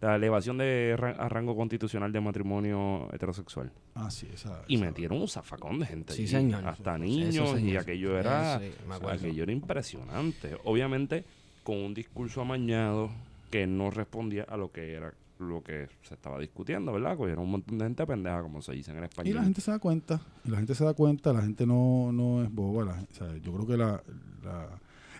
La 0.00 0.16
elevación 0.16 0.56
de 0.56 0.94
ra- 0.98 1.10
a 1.18 1.28
rango 1.28 1.54
constitucional 1.54 2.10
de 2.10 2.20
matrimonio 2.22 3.08
heterosexual. 3.12 3.70
Ah, 3.94 4.10
sí, 4.10 4.26
esa, 4.32 4.62
Y 4.66 4.76
esa- 4.76 4.84
metieron 4.86 5.20
un 5.20 5.28
zafacón 5.28 5.78
de 5.78 5.86
gente. 5.86 6.12
Sí, 6.14 6.22
allí, 6.22 6.28
señor. 6.28 6.64
Hasta 6.66 6.94
Eso, 6.96 7.04
niños 7.04 7.34
y 7.34 7.56
señor. 7.60 7.82
aquello 7.82 8.18
era, 8.18 8.58
Sí, 8.58 8.70
aquello 9.10 9.42
era 9.42 9.52
impresionante. 9.52 10.56
Obviamente 10.64 11.24
con 11.62 11.76
un 11.76 11.92
discurso 11.94 12.40
amañado 12.40 13.10
que 13.50 13.66
no 13.66 13.90
respondía 13.90 14.44
a 14.44 14.56
lo 14.56 14.72
que 14.72 14.94
era 14.94 15.12
lo 15.38 15.62
que 15.62 15.88
se 16.02 16.14
estaba 16.14 16.38
discutiendo, 16.38 16.92
¿verdad? 16.92 17.16
Cogieron 17.16 17.44
un 17.44 17.50
montón 17.52 17.78
de 17.78 17.84
gente 17.86 18.06
pendeja, 18.06 18.42
como 18.42 18.60
se 18.60 18.72
dice 18.72 18.90
en 18.90 18.98
el 18.98 19.04
español. 19.04 19.30
Y 19.30 19.34
la 19.34 19.42
gente 19.42 19.60
se 19.62 19.70
da 19.70 19.78
cuenta, 19.78 20.20
y 20.44 20.50
la 20.50 20.58
gente 20.58 20.74
se 20.74 20.84
da 20.84 20.92
cuenta, 20.94 21.32
la 21.32 21.40
gente 21.42 21.66
no, 21.66 22.10
no 22.12 22.42
es 22.42 22.52
boba. 22.52 22.84
la 22.84 22.94
gen- 22.94 23.08
o 23.10 23.14
sea, 23.14 23.36
yo 23.38 23.52
creo 23.54 23.66
que 23.66 23.76
la, 23.78 24.02
la- 24.44 24.68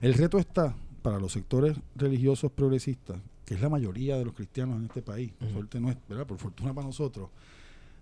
el 0.02 0.12
reto 0.14 0.38
está 0.38 0.74
para 1.02 1.18
los 1.18 1.32
sectores 1.32 1.74
religiosos 1.96 2.52
progresistas, 2.52 3.18
que 3.50 3.56
es 3.56 3.60
la 3.60 3.68
mayoría 3.68 4.16
de 4.16 4.24
los 4.24 4.32
cristianos 4.32 4.76
en 4.78 4.84
este 4.84 5.02
país, 5.02 5.32
por 5.32 5.50
suerte 5.50 5.80
no 5.80 5.90
es, 5.90 5.96
¿verdad? 6.08 6.24
por 6.24 6.38
fortuna 6.38 6.72
para 6.72 6.86
nosotros, 6.86 7.30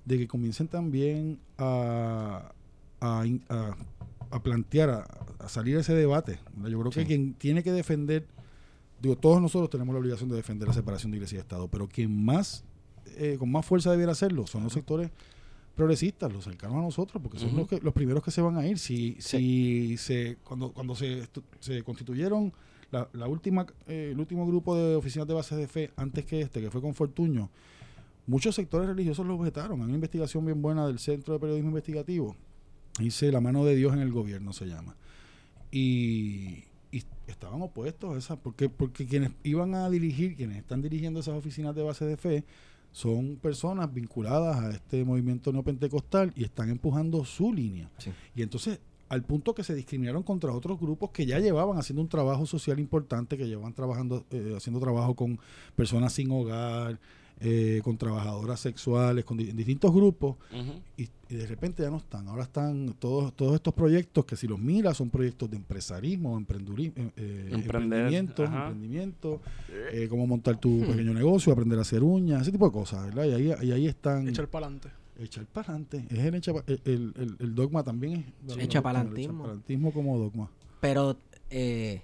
de 0.05 0.19
que 0.19 0.29
comiencen 0.29 0.69
también 0.69 1.39
a, 1.57 2.53
a, 3.01 3.25
a- 3.49 3.77
a 4.31 4.43
plantear, 4.43 4.91
a, 4.91 5.49
salir 5.49 5.79
a 5.79 5.81
ese 5.81 5.95
debate. 5.95 6.39
¿verdad? 6.55 6.69
Yo 6.71 6.81
creo 6.81 6.91
que 6.93 7.07
quien 7.07 7.33
tiene 7.33 7.63
que 7.63 7.73
defender, 7.73 8.27
digo, 9.01 9.17
todos 9.17 9.41
nosotros 9.41 9.71
tenemos 9.71 9.95
la 9.95 10.01
obligación 10.01 10.29
de 10.29 10.37
defender 10.37 10.69
la 10.69 10.75
separación 10.75 11.13
de 11.13 11.17
iglesia 11.17 11.37
y 11.37 11.41
Estado, 11.41 11.67
pero 11.69 11.89
quien 11.89 12.15
más, 12.27 12.63
eh, 13.17 13.37
con 13.39 13.51
más 13.51 13.65
fuerza 13.65 13.91
debiera 13.91 14.13
hacerlo 14.13 14.47
son 14.47 14.65
los 14.65 14.75
sectores 14.75 15.11
progresistas, 15.77 16.31
los 16.31 16.45
cercanos 16.45 16.77
a 16.77 16.83
nosotros, 16.83 17.23
porque 17.23 17.39
son 17.39 17.57
los, 17.57 17.67
que, 17.69 17.81
los 17.81 17.95
primeros 17.95 18.23
que 18.23 18.31
se 18.31 18.43
van 18.43 18.59
a 18.59 18.67
ir. 18.67 18.79
Si, 18.79 19.17
si 19.19 19.97
se, 19.97 20.37
cuando, 20.45 20.73
cuando 20.73 20.95
se, 20.95 21.27
se 21.61 21.83
constituyeron 21.85 22.53
la, 22.91 23.09
la 23.12 23.28
última, 23.28 23.66
eh, 23.86 24.11
el 24.12 24.20
último 24.20 24.47
grupo 24.47 24.76
de 24.76 24.97
oficinas 24.97 25.28
de 25.28 25.34
bases 25.34 25.59
de 25.59 25.68
fe, 25.68 25.91
antes 25.97 26.24
que 26.24 26.41
este, 26.41 26.61
que 26.61 26.70
fue 26.70 26.80
con 26.80 26.95
Fortuño, 26.95 27.51
muchos 28.26 28.55
sectores 28.55 28.89
religiosos 28.89 29.26
lo 29.26 29.39
vetaron. 29.39 29.80
Hay 29.80 29.86
una 29.86 29.95
investigación 29.95 30.45
bien 30.45 30.62
buena 30.62 30.86
del 30.86 30.99
Centro 30.99 31.34
de 31.34 31.41
Periodismo 31.41 31.70
Investigativo. 31.70 32.36
Dice 32.99 33.30
La 33.30 33.41
mano 33.41 33.64
de 33.64 33.76
Dios 33.76 33.93
en 33.93 34.01
el 34.01 34.12
gobierno 34.12 34.53
se 34.53 34.66
llama. 34.66 34.97
Y, 35.70 36.64
y 36.91 37.05
estaban 37.26 37.61
opuestos 37.61 38.14
a 38.14 38.18
esa, 38.18 38.36
porque, 38.36 38.68
porque 38.68 39.07
quienes 39.07 39.32
iban 39.43 39.74
a 39.74 39.89
dirigir, 39.91 40.36
quienes 40.36 40.57
están 40.59 40.80
dirigiendo 40.80 41.20
esas 41.20 41.34
oficinas 41.34 41.74
de 41.74 41.82
base 41.82 42.07
de 42.07 42.16
fe, 42.16 42.45
son 42.91 43.36
personas 43.36 43.93
vinculadas 43.93 44.57
a 44.59 44.70
este 44.70 45.05
movimiento 45.05 45.53
neopentecostal 45.53 46.32
y 46.34 46.45
están 46.45 46.70
empujando 46.70 47.24
su 47.24 47.53
línea. 47.53 47.91
Sí. 47.99 48.11
Y 48.34 48.43
entonces, 48.43 48.80
al 49.09 49.23
punto 49.23 49.55
que 49.55 49.65
se 49.65 49.75
discriminaron 49.75 50.23
contra 50.23 50.53
otros 50.53 50.79
grupos 50.79 51.11
que 51.11 51.25
ya 51.27 51.39
llevaban 51.39 51.79
haciendo 51.79 52.03
un 52.03 52.09
trabajo 52.09 52.47
social 52.47 52.79
importante, 52.79 53.37
que 53.37 53.47
llevaban 53.47 53.73
trabajando, 53.75 54.25
eh, 54.31 54.55
haciendo 54.57 54.81
trabajo 54.81 55.15
con 55.15 55.39
personas 55.77 56.13
sin 56.13 56.31
hogar, 56.31 56.99
eh, 57.41 57.81
con 57.85 57.97
trabajadoras 57.97 58.59
sexuales, 58.59 59.25
con 59.25 59.37
di- 59.37 59.53
distintos 59.53 59.95
grupos, 59.95 60.37
y, 60.97 61.09
y 61.29 61.37
de 61.37 61.47
repente 61.47 61.85
ya 61.85 61.91
no 61.91 61.99
están. 61.99 62.27
Ahora 62.27 62.43
están 62.43 62.97
todos, 62.99 63.33
todos 63.35 63.55
estos 63.55 63.73
proyectos 63.75 64.25
que 64.25 64.35
si 64.35 64.49
los 64.49 64.59
miras 64.59 64.97
son 64.97 65.09
proyectos 65.09 65.49
de 65.49 65.57
empresarismo, 65.57 66.37
emprenduri- 66.41 66.93
eh, 66.97 67.11
eh, 67.17 67.49
emprendimiento, 67.53 68.43
ajá. 68.43 68.67
emprendimiento, 68.67 69.41
eh, 69.93 70.09
cómo 70.11 70.27
montar 70.27 70.59
tu 70.59 70.81
pequeño 70.81 71.15
negocio, 71.15 71.53
aprender 71.53 71.79
a 71.79 71.83
hacer 71.83 72.03
uñas, 72.03 72.43
ese 72.43 72.51
tipo 72.53 72.67
de 72.67 72.73
cosas, 72.73 73.05
¿verdad? 73.07 73.25
Y 73.27 73.33
ahí, 73.33 73.55
y 73.69 73.73
ahí 73.73 73.87
están 73.87 74.29
Echar 74.29 74.49
para 74.49 74.67
adelante. 74.67 74.89
Echar 75.19 75.47
para 75.47 75.69
adelante. 75.75 76.07
Es 76.11 76.19
el, 76.19 76.35
echa 76.35 76.53
el, 76.66 77.37
el- 77.39 77.55
dogma 77.55 77.83
también 77.83 78.33
es 78.49 78.57
Echapalantismo. 78.59 79.45
el 79.45 79.51
echapalantismo 79.51 79.93
como 79.93 80.19
dogma. 80.19 80.51
Pero 80.81 81.16
eh, 81.51 82.03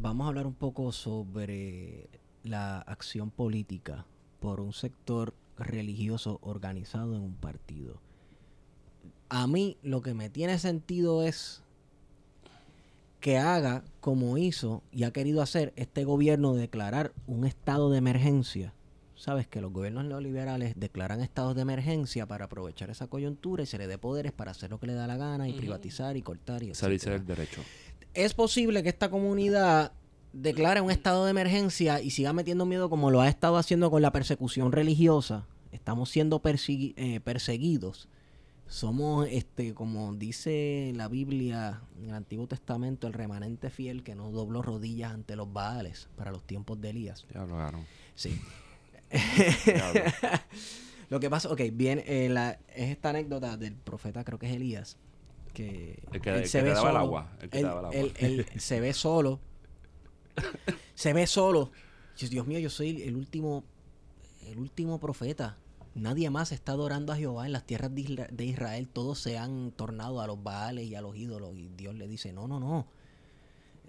vamos 0.00 0.24
a 0.24 0.28
hablar 0.28 0.46
un 0.46 0.54
poco 0.54 0.92
sobre 0.92 2.08
la 2.44 2.78
acción 2.80 3.30
política 3.30 4.06
por 4.40 4.60
un 4.60 4.72
sector 4.72 5.34
religioso 5.58 6.38
organizado 6.42 7.16
en 7.16 7.22
un 7.22 7.34
partido. 7.34 8.00
A 9.28 9.46
mí 9.46 9.76
lo 9.82 10.00
que 10.00 10.14
me 10.14 10.30
tiene 10.30 10.58
sentido 10.58 11.22
es 11.24 11.62
que 13.20 13.36
haga 13.36 13.82
como 14.00 14.38
hizo 14.38 14.82
y 14.92 15.02
ha 15.02 15.10
querido 15.12 15.42
hacer 15.42 15.72
este 15.76 16.04
gobierno 16.04 16.54
de 16.54 16.60
declarar 16.62 17.12
un 17.26 17.44
estado 17.44 17.90
de 17.90 17.98
emergencia. 17.98 18.72
Sabes 19.18 19.48
que 19.48 19.60
los 19.60 19.72
gobiernos 19.72 20.04
neoliberales 20.04 20.74
declaran 20.76 21.20
estados 21.20 21.56
de 21.56 21.62
emergencia 21.62 22.26
para 22.26 22.44
aprovechar 22.44 22.88
esa 22.88 23.08
coyuntura 23.08 23.64
y 23.64 23.66
se 23.66 23.76
le 23.76 23.88
dé 23.88 23.98
poderes 23.98 24.30
para 24.30 24.52
hacer 24.52 24.70
lo 24.70 24.78
que 24.78 24.86
le 24.86 24.94
da 24.94 25.08
la 25.08 25.16
gana 25.16 25.48
y 25.48 25.52
privatizar 25.54 26.16
y 26.16 26.22
cortar 26.22 26.62
y 26.62 26.72
Salirse 26.74 27.10
del 27.10 27.26
derecho. 27.26 27.60
Es 28.14 28.32
posible 28.34 28.82
que 28.84 28.88
esta 28.88 29.10
comunidad 29.10 29.90
declare 30.32 30.80
un 30.80 30.90
estado 30.92 31.24
de 31.24 31.32
emergencia 31.32 32.00
y 32.00 32.10
siga 32.10 32.32
metiendo 32.32 32.64
miedo 32.64 32.88
como 32.88 33.10
lo 33.10 33.20
ha 33.20 33.28
estado 33.28 33.56
haciendo 33.56 33.90
con 33.90 34.02
la 34.02 34.12
persecución 34.12 34.70
religiosa. 34.70 35.46
Estamos 35.72 36.10
siendo 36.10 36.40
persegui- 36.40 36.94
eh, 36.96 37.18
perseguidos. 37.18 38.08
Somos, 38.68 39.26
este, 39.30 39.74
como 39.74 40.14
dice 40.14 40.92
la 40.94 41.08
Biblia 41.08 41.80
en 41.98 42.10
el 42.10 42.14
Antiguo 42.14 42.46
Testamento, 42.46 43.06
el 43.06 43.14
remanente 43.14 43.68
fiel 43.70 44.02
que 44.04 44.14
no 44.14 44.30
dobló 44.30 44.62
rodillas 44.62 45.12
ante 45.12 45.34
los 45.36 45.52
Baales 45.52 46.08
para 46.16 46.30
los 46.30 46.46
tiempos 46.46 46.80
de 46.80 46.90
Elías. 46.90 47.24
Ya 47.34 47.44
lo 47.44 47.54
agarraron. 47.56 47.84
Sí. 48.14 48.38
Lo 51.10 51.20
que 51.20 51.30
pasa, 51.30 51.48
ok, 51.50 51.60
bien, 51.72 52.02
eh, 52.06 52.28
la- 52.28 52.58
es 52.74 52.90
esta 52.90 53.10
anécdota 53.10 53.56
del 53.56 53.74
profeta, 53.74 54.24
creo 54.24 54.38
que 54.38 54.46
es 54.50 54.54
Elías, 54.56 54.98
que, 55.54 55.98
El 56.12 56.20
que- 56.20 56.30
él 56.30 56.36
el 56.36 56.48
se 56.48 56.58
que 56.58 56.64
ve 56.64 56.70
el 56.70 56.76
solo. 56.76 56.98
agua, 56.98 57.32
el 57.40 57.48
que 57.48 57.48
te 57.48 57.58
él, 57.60 57.64
daba 57.64 57.80
el 57.80 57.86
agua. 57.86 57.98
él- 58.00 58.12
él 58.18 58.46
se 58.60 58.80
ve 58.80 58.92
solo. 58.92 59.40
se 60.94 61.12
ve 61.12 61.26
solo. 61.26 61.70
Dios 62.30 62.46
mío, 62.46 62.58
yo 62.58 62.68
soy 62.68 63.02
el 63.02 63.16
último, 63.16 63.64
el 64.46 64.58
último 64.58 64.98
profeta. 64.98 65.56
Nadie 65.94 66.30
más 66.30 66.52
está 66.52 66.72
adorando 66.72 67.12
a 67.12 67.16
Jehová 67.16 67.46
en 67.46 67.52
las 67.52 67.64
tierras 67.64 67.92
de 67.94 68.44
Israel. 68.44 68.88
Todos 68.88 69.18
se 69.20 69.38
han 69.38 69.70
tornado 69.72 70.20
a 70.20 70.26
los 70.26 70.42
baales 70.42 70.84
y 70.86 70.94
a 70.94 71.00
los 71.00 71.16
ídolos. 71.16 71.56
Y 71.56 71.68
Dios 71.76 71.94
le 71.94 72.06
dice, 72.06 72.32
no, 72.32 72.46
no, 72.48 72.60
no. 72.60 72.86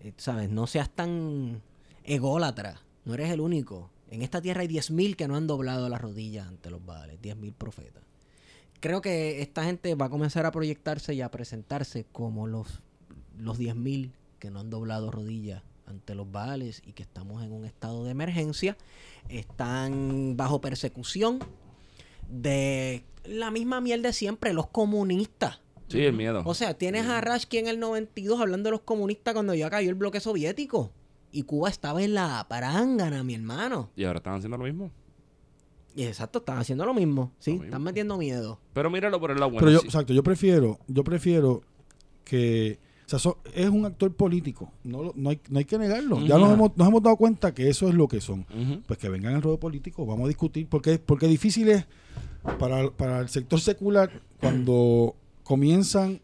Eh, 0.01 0.13
¿Sabes? 0.17 0.49
No 0.49 0.65
seas 0.67 0.89
tan 0.89 1.61
ególatra. 2.03 2.79
No 3.05 3.13
eres 3.15 3.29
el 3.31 3.41
único. 3.41 3.89
En 4.09 4.21
esta 4.21 4.41
tierra 4.41 4.61
hay 4.61 4.67
10.000 4.67 5.15
que 5.15 5.27
no 5.27 5.35
han 5.35 5.47
doblado 5.47 5.87
las 5.87 6.01
rodillas 6.01 6.47
ante 6.47 6.71
los 6.71 6.83
baales. 6.83 7.21
10.000 7.21 7.53
profetas. 7.53 8.03
Creo 8.79 9.01
que 9.01 9.41
esta 9.41 9.63
gente 9.63 9.93
va 9.95 10.05
a 10.05 10.09
comenzar 10.09 10.45
a 10.45 10.51
proyectarse 10.51 11.13
y 11.13 11.21
a 11.21 11.29
presentarse 11.29 12.05
como 12.11 12.47
los, 12.47 12.81
los 13.37 13.59
10.000 13.59 14.11
que 14.39 14.49
no 14.49 14.61
han 14.61 14.69
doblado 14.69 15.11
rodillas 15.11 15.63
ante 15.85 16.15
los 16.15 16.31
baales 16.31 16.81
y 16.85 16.93
que 16.93 17.03
estamos 17.03 17.43
en 17.43 17.51
un 17.51 17.65
estado 17.65 18.05
de 18.05 18.11
emergencia. 18.11 18.77
Están 19.27 20.37
bajo 20.37 20.61
persecución 20.61 21.39
de 22.29 23.03
la 23.25 23.51
misma 23.51 23.81
miel 23.81 24.01
de 24.01 24.13
siempre, 24.13 24.53
los 24.53 24.67
comunistas. 24.67 25.59
Sí, 25.87 26.01
el 26.01 26.13
miedo. 26.13 26.43
O 26.45 26.53
sea, 26.53 26.75
tienes 26.75 27.07
a 27.07 27.19
Rashki 27.19 27.57
en 27.57 27.67
el 27.67 27.79
92 27.79 28.39
hablando 28.39 28.67
de 28.67 28.71
los 28.71 28.81
comunistas 28.81 29.33
cuando 29.33 29.55
ya 29.55 29.69
cayó 29.69 29.89
el 29.89 29.95
bloque 29.95 30.19
soviético. 30.19 30.91
Y 31.31 31.43
Cuba 31.43 31.69
estaba 31.69 32.01
en 32.03 32.13
la 32.15 32.45
parángana, 32.49 33.23
mi 33.23 33.35
hermano. 33.35 33.89
y 33.95 34.03
ahora 34.03 34.17
están 34.17 34.35
haciendo 34.35 34.57
lo 34.57 34.63
mismo. 34.63 34.91
Y 35.95 36.03
exacto, 36.03 36.39
están 36.39 36.57
haciendo 36.59 36.85
lo 36.85 36.93
mismo. 36.93 37.31
Sí, 37.39 37.51
Lo 37.51 37.53
mismo. 37.55 37.65
están 37.65 37.83
metiendo 37.83 38.17
miedo. 38.17 38.59
Pero 38.73 38.89
míralo 38.89 39.19
por 39.19 39.31
el 39.31 39.37
lado 39.39 39.51
bueno. 39.51 39.59
Pero 39.65 39.71
yo, 39.73 39.79
sí. 39.81 39.87
exacto, 39.87 40.13
yo 40.13 40.23
prefiero, 40.23 40.79
yo 40.87 41.03
prefiero 41.03 41.61
que, 42.23 42.79
o 43.05 43.09
sea, 43.09 43.19
so- 43.19 43.39
es 43.53 43.67
un 43.69 43.85
actor 43.85 44.13
político, 44.15 44.71
no, 44.83 45.11
no, 45.15 45.29
hay, 45.31 45.39
no 45.49 45.59
hay 45.59 45.65
que 45.65 45.77
negarlo. 45.77 46.25
Ya 46.25 46.37
nos 46.37 46.53
hemos, 46.53 46.77
nos 46.77 46.87
hemos 46.87 47.03
dado 47.03 47.15
cuenta 47.17 47.53
que 47.53 47.69
eso 47.69 47.89
es 47.89 47.95
lo 47.95 48.07
que 48.07 48.21
son. 48.21 48.45
Pues 48.87 48.97
que 48.99 49.09
vengan 49.09 49.35
al 49.35 49.41
ruedo 49.41 49.59
político, 49.59 50.05
vamos 50.05 50.25
a 50.25 50.27
discutir, 50.29 50.67
porque, 50.69 50.99
porque 50.99 51.27
difícil 51.27 51.69
es 51.69 51.85
para, 52.59 52.89
para 52.91 53.19
el 53.19 53.29
sector 53.29 53.59
secular 53.59 54.09
cuando 54.39 55.15
comienzan 55.43 56.21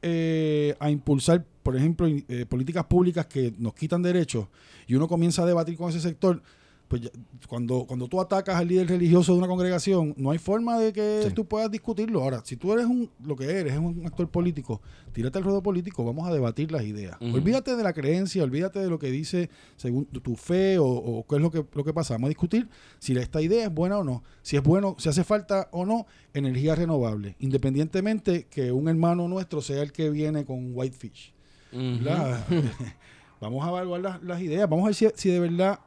eh, 0.00 0.74
a 0.80 0.90
impulsar, 0.90 1.44
por 1.62 1.76
ejemplo, 1.76 2.06
eh, 2.08 2.46
políticas 2.48 2.84
públicas 2.86 3.26
que 3.26 3.52
nos 3.58 3.74
quitan 3.74 4.02
derechos 4.02 4.46
y 4.86 4.94
uno 4.94 5.06
comienza 5.08 5.42
a 5.42 5.46
debatir 5.46 5.76
con 5.76 5.90
ese 5.90 6.00
sector, 6.00 6.42
pues 6.88 7.02
ya- 7.02 7.10
cuando, 7.48 7.86
cuando 7.86 8.06
tú 8.06 8.20
atacas 8.20 8.56
al 8.56 8.68
líder 8.68 8.86
religioso 8.88 9.32
de 9.32 9.38
una 9.38 9.46
congregación, 9.46 10.12
no 10.18 10.30
hay 10.30 10.36
forma 10.38 10.78
de 10.78 10.92
que 10.92 11.22
Sí. 11.26 11.32
tú 11.34 11.46
puedas 11.46 11.70
discutirlo. 11.70 12.20
Ahora, 12.22 12.42
si 12.44 12.56
tú 12.56 12.70
eres 12.74 12.84
un, 12.84 13.08
lo 13.24 13.34
que 13.34 13.44
eres, 13.44 13.72
es 13.72 13.78
un 13.78 14.02
actor 14.04 14.28
político, 14.28 14.82
tírate 15.12 15.38
al 15.38 15.44
ruedo 15.44 15.62
político, 15.62 16.04
vamos 16.04 16.28
a 16.28 16.32
debatir 16.34 16.70
las 16.70 16.82
ideas. 16.84 17.16
Olvídate 17.22 17.76
de 17.76 17.82
la 17.82 17.94
creencia, 17.94 18.42
olvídate 18.44 18.80
de 18.80 18.90
lo 18.90 18.98
que 18.98 19.10
dice 19.10 19.48
según 19.76 20.04
tu, 20.04 20.20
tu 20.20 20.36
fe 20.36 20.78
o, 20.78 20.84
o 20.86 21.26
qué 21.26 21.36
es 21.36 21.40
lo 21.40 21.50
que, 21.50 21.64
lo 21.72 21.82
que 21.84 21.94
pasa. 21.94 22.12
Vamos 22.14 22.26
a 22.26 22.28
discutir 22.30 22.68
si 22.98 23.16
esta 23.16 23.40
idea 23.40 23.64
es 23.64 23.72
buena 23.74 23.96
o 23.98 24.04
no, 24.04 24.22
si 24.42 24.56
es 24.56 24.62
bueno, 24.62 24.94
si 24.98 25.08
hace 25.08 25.24
falta 25.24 25.68
o 25.72 25.86
no 25.86 26.06
energía 26.34 26.74
renovable, 26.74 27.36
independientemente 27.38 28.46
que 28.50 28.70
un 28.70 28.88
hermano 28.88 29.28
nuestro 29.28 29.62
sea 29.62 29.82
el 29.82 29.92
que 29.92 30.10
viene 30.10 30.44
con 30.44 30.72
Whitefish. 30.76 31.32
Vamos 33.40 33.64
a 33.66 33.70
evaluar 33.70 34.00
las, 34.00 34.22
las 34.22 34.40
ideas, 34.40 34.68
vamos 34.68 34.84
a 34.84 34.86
ver 34.88 34.94
si, 34.94 35.08
si 35.16 35.28
de 35.30 35.40
verdad 35.40 35.80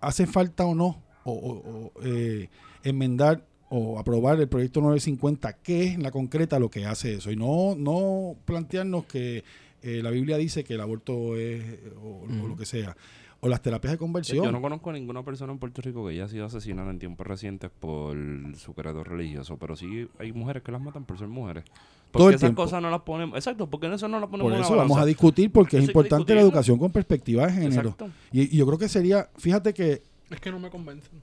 hace 0.00 0.26
falta 0.26 0.64
o 0.66 0.74
no 0.74 1.00
o, 1.24 1.32
o- 1.32 1.92
o, 1.94 2.02
eh, 2.04 2.48
enmendar 2.82 3.44
o 3.68 3.98
aprobar 4.00 4.40
el 4.40 4.48
proyecto 4.48 4.80
950, 4.80 5.52
qué 5.62 5.84
es 5.84 5.94
en 5.94 6.02
la 6.02 6.10
concreta 6.10 6.58
lo 6.58 6.70
que 6.70 6.86
hace 6.86 7.14
eso. 7.14 7.30
Y 7.30 7.36
no, 7.36 7.74
no 7.76 8.34
plantearnos 8.46 9.04
que 9.04 9.44
eh, 9.82 10.00
la 10.02 10.10
Biblia 10.10 10.38
dice 10.38 10.64
que 10.64 10.74
el 10.74 10.80
aborto 10.80 11.36
es 11.36 11.62
o, 12.02 12.24
o 12.44 12.48
lo 12.48 12.56
que 12.56 12.64
sea 12.66 12.96
o 13.40 13.48
las 13.48 13.62
terapias 13.62 13.92
de 13.92 13.98
conversión. 13.98 14.44
Yo 14.44 14.50
no 14.52 14.60
conozco 14.60 14.92
ninguna 14.92 15.22
persona 15.22 15.52
en 15.52 15.58
Puerto 15.58 15.80
Rico 15.82 16.04
que 16.06 16.12
haya 16.12 16.26
sido 16.28 16.46
asesinada 16.46 16.90
en 16.90 16.98
tiempos 16.98 17.26
recientes 17.26 17.70
por 17.78 18.16
su 18.56 18.74
credo 18.74 19.04
religioso, 19.04 19.56
pero 19.58 19.76
sí 19.76 20.08
hay 20.18 20.32
mujeres 20.32 20.62
que 20.62 20.72
las 20.72 20.80
matan 20.80 21.04
por 21.04 21.18
ser 21.18 21.28
mujeres. 21.28 21.64
Porque 22.10 22.18
Todo 22.18 22.28
el 22.30 22.34
esas 22.36 22.48
tiempo. 22.48 22.62
cosas 22.64 22.80
no 22.82 22.90
las 22.90 23.02
ponemos, 23.02 23.36
exacto, 23.36 23.68
porque 23.68 23.86
en 23.86 23.92
eso 23.92 24.08
no 24.08 24.18
las 24.18 24.28
ponemos 24.30 24.50
Por 24.50 24.56
en 24.58 24.64
eso 24.64 24.72
una 24.72 24.82
vamos 24.82 24.98
a 24.98 25.04
discutir 25.04 25.52
porque 25.52 25.76
es 25.76 25.82
Eso 25.84 25.90
importante 25.90 26.34
la 26.34 26.40
educación 26.40 26.78
con 26.78 26.90
perspectiva 26.90 27.46
de 27.46 27.52
género. 27.52 27.90
Exacto. 27.90 28.10
Y, 28.32 28.54
y 28.54 28.56
yo 28.58 28.66
creo 28.66 28.78
que 28.78 28.88
sería, 28.88 29.28
fíjate 29.36 29.72
que 29.74 30.02
Es 30.30 30.40
que 30.40 30.50
no 30.50 30.58
me 30.58 30.70
convencen. 30.70 31.20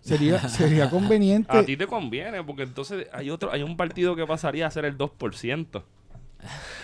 sería, 0.00 0.38
sería 0.48 0.90
conveniente. 0.90 1.56
A 1.56 1.64
ti 1.64 1.76
te 1.76 1.86
conviene, 1.86 2.42
porque 2.42 2.62
entonces 2.62 3.06
hay 3.12 3.30
otro, 3.30 3.52
hay 3.52 3.62
un 3.62 3.76
partido 3.76 4.16
que 4.16 4.26
pasaría 4.26 4.66
a 4.66 4.70
ser 4.70 4.84
el 4.86 4.96
2%. 4.96 5.82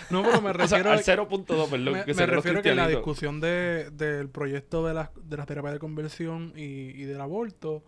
No, 0.09 0.23
pero 0.23 0.41
me 0.41 0.49
O 0.63 0.67
sea, 0.67 0.77
refiero 0.79 0.91
al 0.91 0.99
a- 0.99 1.01
2.2, 1.29 1.69
perdón. 1.69 1.93
me, 1.93 2.05
que 2.05 2.13
me 2.13 2.25
refiero 2.25 2.61
que 2.61 2.69
en 2.69 2.75
la 2.77 2.87
discusión 2.87 3.39
de, 3.39 3.89
del 3.91 4.29
proyecto 4.29 4.85
de 4.85 4.93
las, 4.93 5.09
de 5.27 5.37
las 5.37 5.45
terapias 5.47 5.73
de 5.73 5.79
conversión 5.79 6.53
y, 6.55 6.61
y 6.61 7.03
del 7.03 7.21
aborto, 7.21 7.83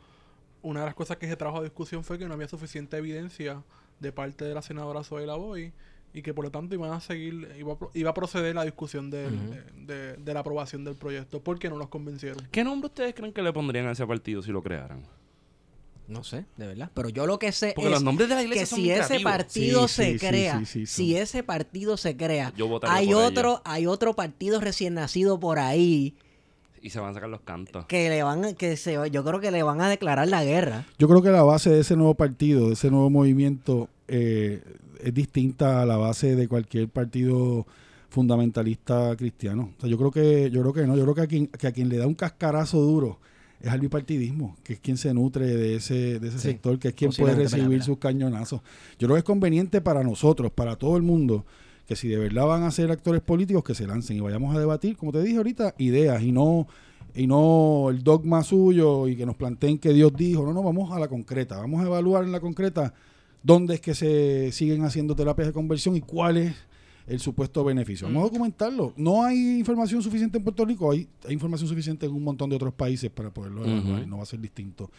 una 0.61 0.79
de 0.81 0.85
las 0.87 0.95
cosas 0.95 1.17
que 1.17 1.27
se 1.27 1.35
trajo 1.35 1.59
a 1.59 1.63
discusión 1.63 2.03
fue 2.03 2.17
que 2.17 2.27
no 2.27 2.33
había 2.33 2.47
suficiente 2.47 2.97
evidencia 2.97 3.61
de 3.99 4.11
parte 4.11 4.45
de 4.45 4.53
la 4.53 4.61
senadora 4.61 5.03
Zoe 5.03 5.25
Boy 5.25 5.71
y 6.13 6.21
que 6.21 6.33
por 6.33 6.45
lo 6.45 6.51
tanto 6.51 6.73
iban 6.75 6.91
a 6.91 6.99
seguir, 7.01 7.51
iba 7.59 7.73
a, 7.73 7.77
iba 7.93 8.09
a 8.09 8.13
proceder 8.13 8.55
la 8.55 8.63
discusión 8.63 9.09
del- 9.11 9.49
de, 9.85 9.93
de- 9.93 10.13
de 10.17 10.33
la 10.33 10.39
aprobación 10.39 10.83
del 10.83 10.95
proyecto 10.95 11.41
porque 11.43 11.69
no 11.69 11.77
los 11.77 11.89
convencieron. 11.89 12.47
¿Qué 12.51 12.63
nombre 12.63 12.87
ustedes 12.87 13.13
creen 13.13 13.33
que 13.33 13.41
le 13.41 13.51
pondrían 13.53 13.85
a 13.87 13.91
ese 13.91 14.05
partido 14.07 14.41
si 14.41 14.51
lo 14.51 14.63
crearan? 14.63 15.03
No 16.07 16.23
sé, 16.23 16.45
de 16.57 16.67
verdad. 16.67 16.91
Pero 16.93 17.09
yo 17.09 17.25
lo 17.25 17.39
que 17.39 17.51
sé 17.51 17.73
Porque 17.75 17.87
es 17.87 17.93
los 17.93 18.03
nombres 18.03 18.29
de 18.29 18.35
la 18.35 18.43
iglesia 18.43 18.61
que 18.63 18.67
son 18.67 18.79
si 18.79 18.91
ese 18.91 19.19
partido 19.21 19.87
Sí, 19.87 19.93
se 19.95 20.05
sí, 20.11 20.19
sí, 20.19 20.27
crea, 20.27 20.59
sí, 20.59 20.65
sí, 20.65 20.85
si 20.85 21.17
ese 21.17 21.41
partido 21.43 21.97
se 21.97 22.15
crea, 22.15 22.53
Yo 22.55 22.79
hay 22.83 23.13
otro, 23.13 23.61
hay 23.65 23.87
otro 23.87 24.13
partido 24.15 24.59
recién 24.61 24.93
nacido 24.93 25.39
por 25.39 25.57
ahí 25.57 26.15
Y 26.81 26.91
se 26.91 26.99
van 26.99 27.09
a 27.09 27.13
sacar 27.15 27.29
los 27.29 27.41
cantos. 27.41 27.85
que 27.87 28.09
le 28.09 28.21
van, 28.21 28.45
a- 28.45 28.53
que 28.53 28.77
se, 28.77 28.93
yo 29.09 29.23
creo 29.23 29.39
que 29.39 29.49
le 29.49 29.63
van 29.63 29.81
a 29.81 29.89
declarar 29.89 30.27
la 30.27 30.43
guerra. 30.43 30.85
Yo 30.99 31.07
creo 31.07 31.23
que 31.23 31.31
la 31.31 31.41
base 31.41 31.71
de 31.71 31.79
ese 31.79 31.95
nuevo 31.95 32.13
partido, 32.13 32.67
de 32.67 32.73
ese 32.73 32.91
nuevo 32.91 33.09
movimiento, 33.09 33.89
eh, 34.07 34.61
es 35.03 35.13
distinta 35.13 35.81
a 35.81 35.85
la 35.87 35.97
base 35.97 36.35
de 36.35 36.47
cualquier 36.47 36.87
partido 36.87 37.65
fundamentalista 38.09 39.15
cristiano. 39.17 39.71
O 39.77 39.81
sea, 39.81 39.89
yo 39.89 39.97
creo 39.97 40.11
que, 40.11 40.49
yo 40.51 40.61
creo 40.61 40.73
que 40.73 40.87
no, 40.87 40.95
yo 40.95 41.03
creo 41.03 41.15
que 41.15 41.21
a 41.21 41.27
quien, 41.27 41.47
que 41.47 41.67
a 41.67 41.71
quien 41.71 41.89
le 41.89 41.97
da 41.97 42.07
un 42.07 42.15
cascarazo 42.15 42.79
duro 42.79 43.19
es 43.61 43.71
al 43.71 43.79
bipartidismo, 43.79 44.57
que 44.63 44.73
es 44.73 44.79
quien 44.79 44.97
se 44.97 45.13
nutre 45.13 45.47
de 45.47 45.75
ese, 45.75 46.19
de 46.19 46.27
ese 46.27 46.39
Sí, 46.39 46.49
sector, 46.49 46.77
que 46.79 46.89
es 46.89 46.93
quien 46.93 47.11
puede 47.11 47.35
recibir 47.35 47.67
verdad, 47.69 47.85
sus 47.85 47.97
cañonazos. 47.97 48.61
Yo 48.99 49.07
creo 49.07 49.15
que 49.15 49.19
es 49.19 49.23
conveniente 49.25 49.81
para 49.81 50.03
nosotros, 50.03 50.51
para 50.51 50.75
todo 50.75 50.97
el 50.97 51.03
mundo, 51.03 51.45
que 51.87 51.95
si 51.95 52.07
de 52.07 52.17
verdad 52.17 52.45
van 52.45 52.63
a 52.63 52.71
ser 52.71 52.91
actores 52.91 53.21
políticos, 53.21 53.63
que 53.63 53.75
se 53.75 53.87
lancen 53.87 54.17
y 54.17 54.19
vayamos 54.19 54.55
a 54.55 54.59
debatir, 54.59 54.97
como 54.97 55.11
te 55.11 55.21
dije 55.21 55.37
ahorita, 55.37 55.75
ideas 55.77 56.21
y 56.21 56.31
no 56.31 56.67
y 57.15 57.27
no 57.27 57.87
el 57.89 58.03
dogma 58.03 58.43
suyo 58.43 59.07
y 59.07 59.15
que 59.15 59.25
nos 59.25 59.35
planteen 59.35 59.77
que 59.77 59.93
Dios 59.93 60.11
dijo. 60.15 60.43
No, 60.45 60.53
no, 60.53 60.61
vamos 60.61 60.91
a 60.91 60.99
la 60.99 61.07
concreta. 61.07 61.57
Vamos 61.57 61.81
a 61.81 61.87
evaluar 61.87 62.25
en 62.25 62.31
la 62.33 62.41
concreta 62.41 62.93
dónde 63.41 63.75
es 63.75 63.81
que 63.81 63.95
se 63.95 64.51
siguen 64.51 64.83
haciendo 64.83 65.15
terapias 65.15 65.47
de 65.47 65.53
conversión 65.53 65.95
y 65.95 66.01
cuál 66.01 66.37
es 66.37 66.55
el 67.07 67.19
supuesto 67.19 67.63
beneficio. 67.63 68.07
Vamos 68.07 68.21
a 68.21 68.25
documentarlo. 68.25 68.93
No 68.97 69.23
hay 69.23 69.59
información 69.59 70.01
suficiente 70.01 70.37
en 70.37 70.43
Puerto 70.43 70.65
Rico, 70.65 70.91
hay, 70.91 71.07
hay 71.25 71.33
información 71.33 71.69
suficiente 71.69 72.05
en 72.05 72.13
un 72.13 72.23
montón 72.23 72.49
de 72.49 72.55
otros 72.55 72.73
países 72.73 73.11
para 73.11 73.29
poderlo 73.31 73.63
evaluar 73.65 74.03
y 74.03 74.07
no 74.07 74.17
va 74.17 74.23
a 74.23 74.25
ser 74.25 74.39
distinto. 74.39 74.89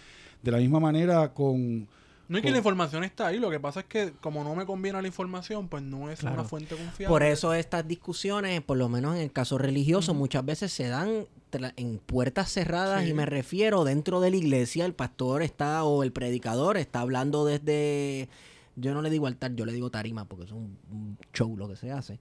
De 0.42 0.50
la 0.52 0.58
misma 0.58 0.78
manera 0.80 1.32
con... 1.34 1.88
No 2.28 2.38
es 2.38 2.42
que 2.42 2.50
la 2.50 2.56
información 2.58 3.04
está 3.04 3.28
ahí, 3.28 3.38
lo 3.38 3.50
que 3.50 3.60
pasa 3.60 3.80
es 3.80 3.86
que 3.86 4.12
como 4.20 4.42
no 4.42 4.56
me 4.56 4.66
conviene 4.66 5.00
la 5.00 5.06
información, 5.06 5.68
pues 5.68 5.84
no 5.84 6.10
es 6.10 6.18
Claro. 6.18 6.34
una 6.40 6.44
fuente 6.44 6.74
confiable. 6.74 7.06
Por 7.06 7.22
eso 7.22 7.54
estas 7.54 7.86
discusiones, 7.86 8.60
por 8.62 8.76
lo 8.76 8.88
menos 8.88 9.14
en 9.14 9.22
el 9.22 9.30
caso 9.32 9.58
religioso, 9.58 10.12
muchas 10.12 10.44
veces 10.44 10.72
se 10.72 10.88
dan 10.88 11.26
en 11.76 11.98
puertas 12.04 12.50
cerradas 12.52 13.04
Sí. 13.04 13.10
y 13.10 13.14
me 13.14 13.26
refiero 13.26 13.84
dentro 13.84 14.20
de 14.20 14.30
la 14.30 14.36
iglesia, 14.36 14.84
el 14.86 14.92
pastor 14.92 15.42
está 15.42 15.84
o 15.84 16.02
el 16.02 16.10
predicador 16.12 16.76
está 16.76 17.00
hablando 17.00 17.44
desde, 17.44 18.28
yo 18.76 18.94
no 18.94 19.02
le 19.02 19.10
digo 19.10 19.26
altar, 19.26 19.54
yo 19.54 19.64
le 19.66 19.72
digo 19.72 19.90
tarima 19.90 20.26
porque 20.26 20.44
es 20.44 20.52
un, 20.52 20.78
un 20.90 21.18
show 21.34 21.56
lo 21.56 21.68
que 21.68 21.76
se 21.76 21.90
hace. 21.90 22.18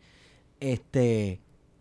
Este, 0.59 1.39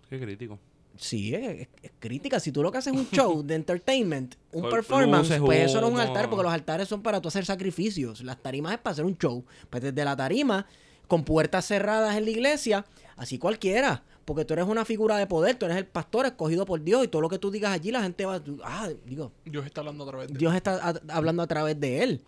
Qué 0.09 0.20
crítico. 0.20 0.59
sí, 0.97 1.35
es, 1.35 1.61
es- 1.62 1.68
es 1.83 1.93
crítica. 1.99 2.41
Si 2.41 2.53
tú 2.53 2.62
lo 2.62 2.70
que 2.72 2.79
haces 2.79 2.93
es 2.93 2.99
un 2.99 3.09
show 3.11 3.43
de 3.47 3.55
entertainment, 3.55 4.35
un 4.53 4.68
performance, 4.68 5.29
luces, 5.29 5.41
pues 5.41 5.70
eso 5.70 5.81
no 5.81 5.89
es 5.89 5.95
un 5.95 6.01
altar 6.01 6.29
porque 6.29 6.43
los 6.43 6.53
altares 6.53 6.89
son 6.89 7.03
para 7.03 7.20
tú 7.20 7.29
hacer 7.29 7.45
sacrificios. 7.45 8.22
Las 8.22 8.43
tarimas 8.43 8.72
es 8.72 8.79
para 8.79 8.93
hacer 8.93 9.05
un 9.05 9.16
show. 9.16 9.45
Pues 9.70 9.83
desde 9.83 10.05
la 10.05 10.16
tarima, 10.16 10.66
con 11.07 11.25
puertas 11.25 11.66
cerradas 11.66 12.16
en 12.16 12.25
la 12.25 12.31
iglesia, 12.31 12.85
así 13.16 13.39
cualquiera. 13.39 14.03
Porque 14.25 14.45
tú 14.47 14.55
eres 14.55 14.64
una 14.66 14.87
figura 14.87 15.18
de 15.18 15.27
poder, 15.27 15.57
tú 15.57 15.66
eres 15.66 15.77
el 15.77 15.87
pastor 15.87 16.25
escogido 16.25 16.64
por 16.64 16.83
Dios 16.83 17.05
y 17.05 17.09
todo 17.09 17.20
lo 17.20 17.29
que 17.29 17.39
tú 17.39 17.51
digas 17.51 17.72
allí 17.72 17.91
la 17.91 18.03
gente 18.03 18.25
va, 18.25 18.43
ah, 18.64 18.89
digo, 19.05 19.33
Dios 19.45 19.66
está 19.66 19.83
hablando 19.83 20.05
a 20.05 20.07
través 20.07 20.29
de 20.33 20.39
Dios 20.39 20.55
está 20.55 20.77
a- 20.83 21.01
hablando 21.11 21.43
a 21.43 21.47
través 21.47 21.79
de 21.79 22.03
él. 22.03 22.22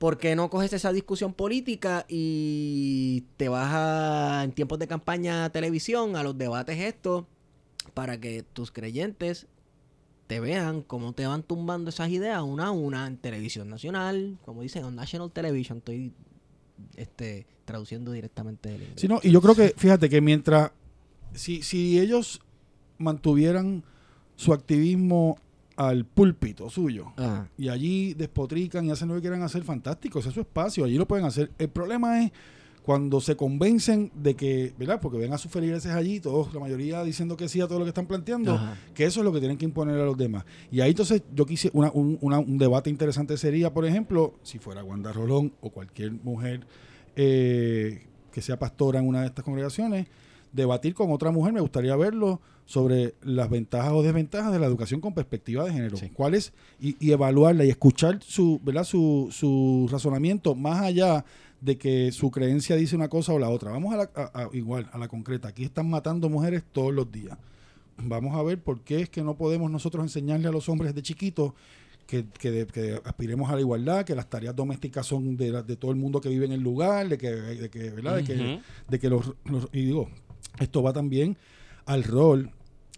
¿Por 0.00 0.16
qué 0.16 0.34
no 0.34 0.48
coges 0.48 0.72
esa 0.72 0.94
discusión 0.94 1.34
política 1.34 2.06
y 2.08 3.24
te 3.36 3.50
vas 3.50 3.68
a, 3.70 4.44
en 4.44 4.52
tiempos 4.52 4.78
de 4.78 4.88
campaña 4.88 5.44
a 5.44 5.50
televisión, 5.50 6.16
a 6.16 6.22
los 6.22 6.38
debates 6.38 6.78
estos, 6.78 7.26
para 7.92 8.18
que 8.18 8.42
tus 8.42 8.70
creyentes 8.70 9.46
te 10.26 10.40
vean 10.40 10.80
cómo 10.80 11.12
te 11.12 11.26
van 11.26 11.42
tumbando 11.42 11.90
esas 11.90 12.08
ideas 12.08 12.40
una 12.40 12.68
a 12.68 12.70
una 12.70 13.06
en 13.06 13.18
televisión 13.18 13.68
nacional, 13.68 14.38
como 14.42 14.62
dicen, 14.62 14.86
en 14.86 14.96
National 14.96 15.30
Television, 15.32 15.78
estoy 15.78 16.14
este, 16.96 17.46
traduciendo 17.66 18.12
directamente 18.12 18.72
inglés. 18.72 18.92
Sí, 18.96 19.06
no, 19.06 19.20
y 19.22 19.30
yo 19.30 19.42
creo 19.42 19.54
que, 19.54 19.74
fíjate 19.76 20.08
que 20.08 20.22
mientras, 20.22 20.72
si, 21.34 21.60
si 21.60 22.00
ellos 22.00 22.40
mantuvieran 22.96 23.84
su 24.36 24.54
activismo 24.54 25.36
al 25.88 26.04
púlpito 26.04 26.68
suyo, 26.68 27.12
Ah, 27.16 27.46
y 27.56 27.68
allí 27.68 28.12
despotrican 28.14 28.84
y 28.84 28.90
hacen 28.90 29.08
lo 29.08 29.14
que 29.14 29.22
quieran 29.22 29.42
hacer, 29.42 29.62
fantástico, 29.62 30.18
ese 30.18 30.28
es 30.28 30.34
su 30.34 30.40
espacio, 30.40 30.84
allí 30.84 30.98
lo 30.98 31.06
pueden 31.08 31.24
hacer. 31.24 31.50
El 31.58 31.70
problema 31.70 32.22
es 32.22 32.32
cuando 32.82 33.20
se 33.20 33.34
convencen 33.36 34.10
de 34.14 34.34
que, 34.34 34.74
¿verdad? 34.78 35.00
Porque 35.00 35.16
ven 35.16 35.32
a 35.32 35.38
sus 35.38 35.50
feligreses 35.50 35.92
allí, 35.92 36.20
todos, 36.20 36.52
la 36.52 36.60
mayoría 36.60 37.02
diciendo 37.02 37.34
que 37.36 37.48
sí 37.48 37.60
a 37.62 37.66
todo 37.66 37.78
lo 37.78 37.84
que 37.86 37.90
están 37.90 38.06
planteando, 38.06 38.52
Ajá. 38.56 38.76
que 38.94 39.04
eso 39.04 39.20
es 39.20 39.24
lo 39.24 39.32
que 39.32 39.38
tienen 39.38 39.56
que 39.56 39.64
imponer 39.64 39.98
a 39.98 40.04
los 40.04 40.18
demás. 40.18 40.44
Y 40.70 40.80
ahí 40.80 40.90
entonces 40.90 41.22
yo 41.34 41.46
quise, 41.46 41.70
una- 41.72 41.90
un, 41.92 42.18
una- 42.20 42.40
un 42.40 42.58
debate 42.58 42.90
interesante 42.90 43.36
sería, 43.38 43.72
por 43.72 43.86
ejemplo, 43.86 44.34
si 44.42 44.58
fuera 44.58 44.84
Wanda 44.84 45.12
Rolón 45.12 45.52
o 45.62 45.70
cualquier 45.70 46.12
mujer 46.12 46.66
eh, 47.16 48.06
que 48.32 48.42
sea 48.42 48.58
pastora 48.58 49.00
en 49.00 49.08
una 49.08 49.20
de 49.22 49.26
estas 49.28 49.44
congregaciones, 49.44 50.06
debatir 50.52 50.94
con 50.94 51.10
otra 51.12 51.30
mujer, 51.30 51.52
me 51.52 51.60
gustaría 51.60 51.94
verlo 51.96 52.40
sobre 52.70 53.14
las 53.22 53.50
ventajas 53.50 53.90
o 53.92 54.00
desventajas 54.00 54.52
de 54.52 54.60
la 54.60 54.66
educación 54.66 55.00
con 55.00 55.12
perspectiva 55.12 55.64
de 55.64 55.72
género. 55.72 55.96
¿Cuáles? 56.14 56.52
Y, 56.80 56.94
y 57.04 57.10
evaluarla 57.10 57.64
y 57.64 57.68
escuchar 57.68 58.20
su, 58.22 58.60
¿verdad? 58.62 58.84
Su, 58.84 59.26
su 59.32 59.88
razonamiento 59.90 60.54
más 60.54 60.80
allá 60.82 61.24
de 61.60 61.76
que 61.76 62.12
su 62.12 62.30
creencia 62.30 62.76
dice 62.76 62.94
una 62.94 63.08
cosa 63.08 63.32
o 63.32 63.40
la 63.40 63.48
otra. 63.48 63.72
Vamos 63.72 63.92
a 63.92 63.96
la, 63.96 64.10
a- 64.14 64.42
a- 64.44 64.50
igual, 64.52 64.88
a 64.92 64.98
la 64.98 65.08
concreta. 65.08 65.48
Aquí 65.48 65.64
están 65.64 65.90
matando 65.90 66.28
mujeres 66.28 66.62
todos 66.72 66.94
los 66.94 67.10
días. 67.10 67.36
Vamos 67.98 68.36
a 68.36 68.42
ver 68.44 68.62
por 68.62 68.82
qué 68.82 69.00
es 69.00 69.08
que 69.10 69.22
no 69.24 69.34
podemos 69.36 69.68
nosotros 69.68 70.04
enseñarle 70.04 70.46
a 70.46 70.52
los 70.52 70.68
hombres 70.68 70.94
de 70.94 71.02
chiquitos 71.02 71.52
que, 72.06 72.24
que, 72.38 72.52
de- 72.52 72.66
que 72.68 73.00
aspiremos 73.04 73.50
a 73.50 73.56
la 73.56 73.62
igualdad, 73.62 74.04
que 74.04 74.14
las 74.14 74.30
tareas 74.30 74.54
domésticas 74.54 75.04
son 75.06 75.36
de, 75.36 75.50
la- 75.50 75.62
de 75.64 75.74
todo 75.74 75.90
el 75.90 75.96
mundo 75.96 76.20
que 76.20 76.28
vive 76.28 76.46
en 76.46 76.52
el 76.52 76.60
lugar, 76.60 77.08
de 77.08 77.18
que, 77.18 77.30
de 77.32 77.68
que, 77.68 77.90
¿verdad? 77.90 78.14
De 78.18 78.22
que, 78.24 78.34
Ujú. 78.34 78.62
de 78.88 78.98
que 79.00 79.10
los, 79.10 79.32
los- 79.44 79.68
y 79.72 79.86
digo, 79.86 80.08
esto 80.60 80.84
va 80.84 80.92
también 80.92 81.36
al 81.86 82.04
rol 82.04 82.50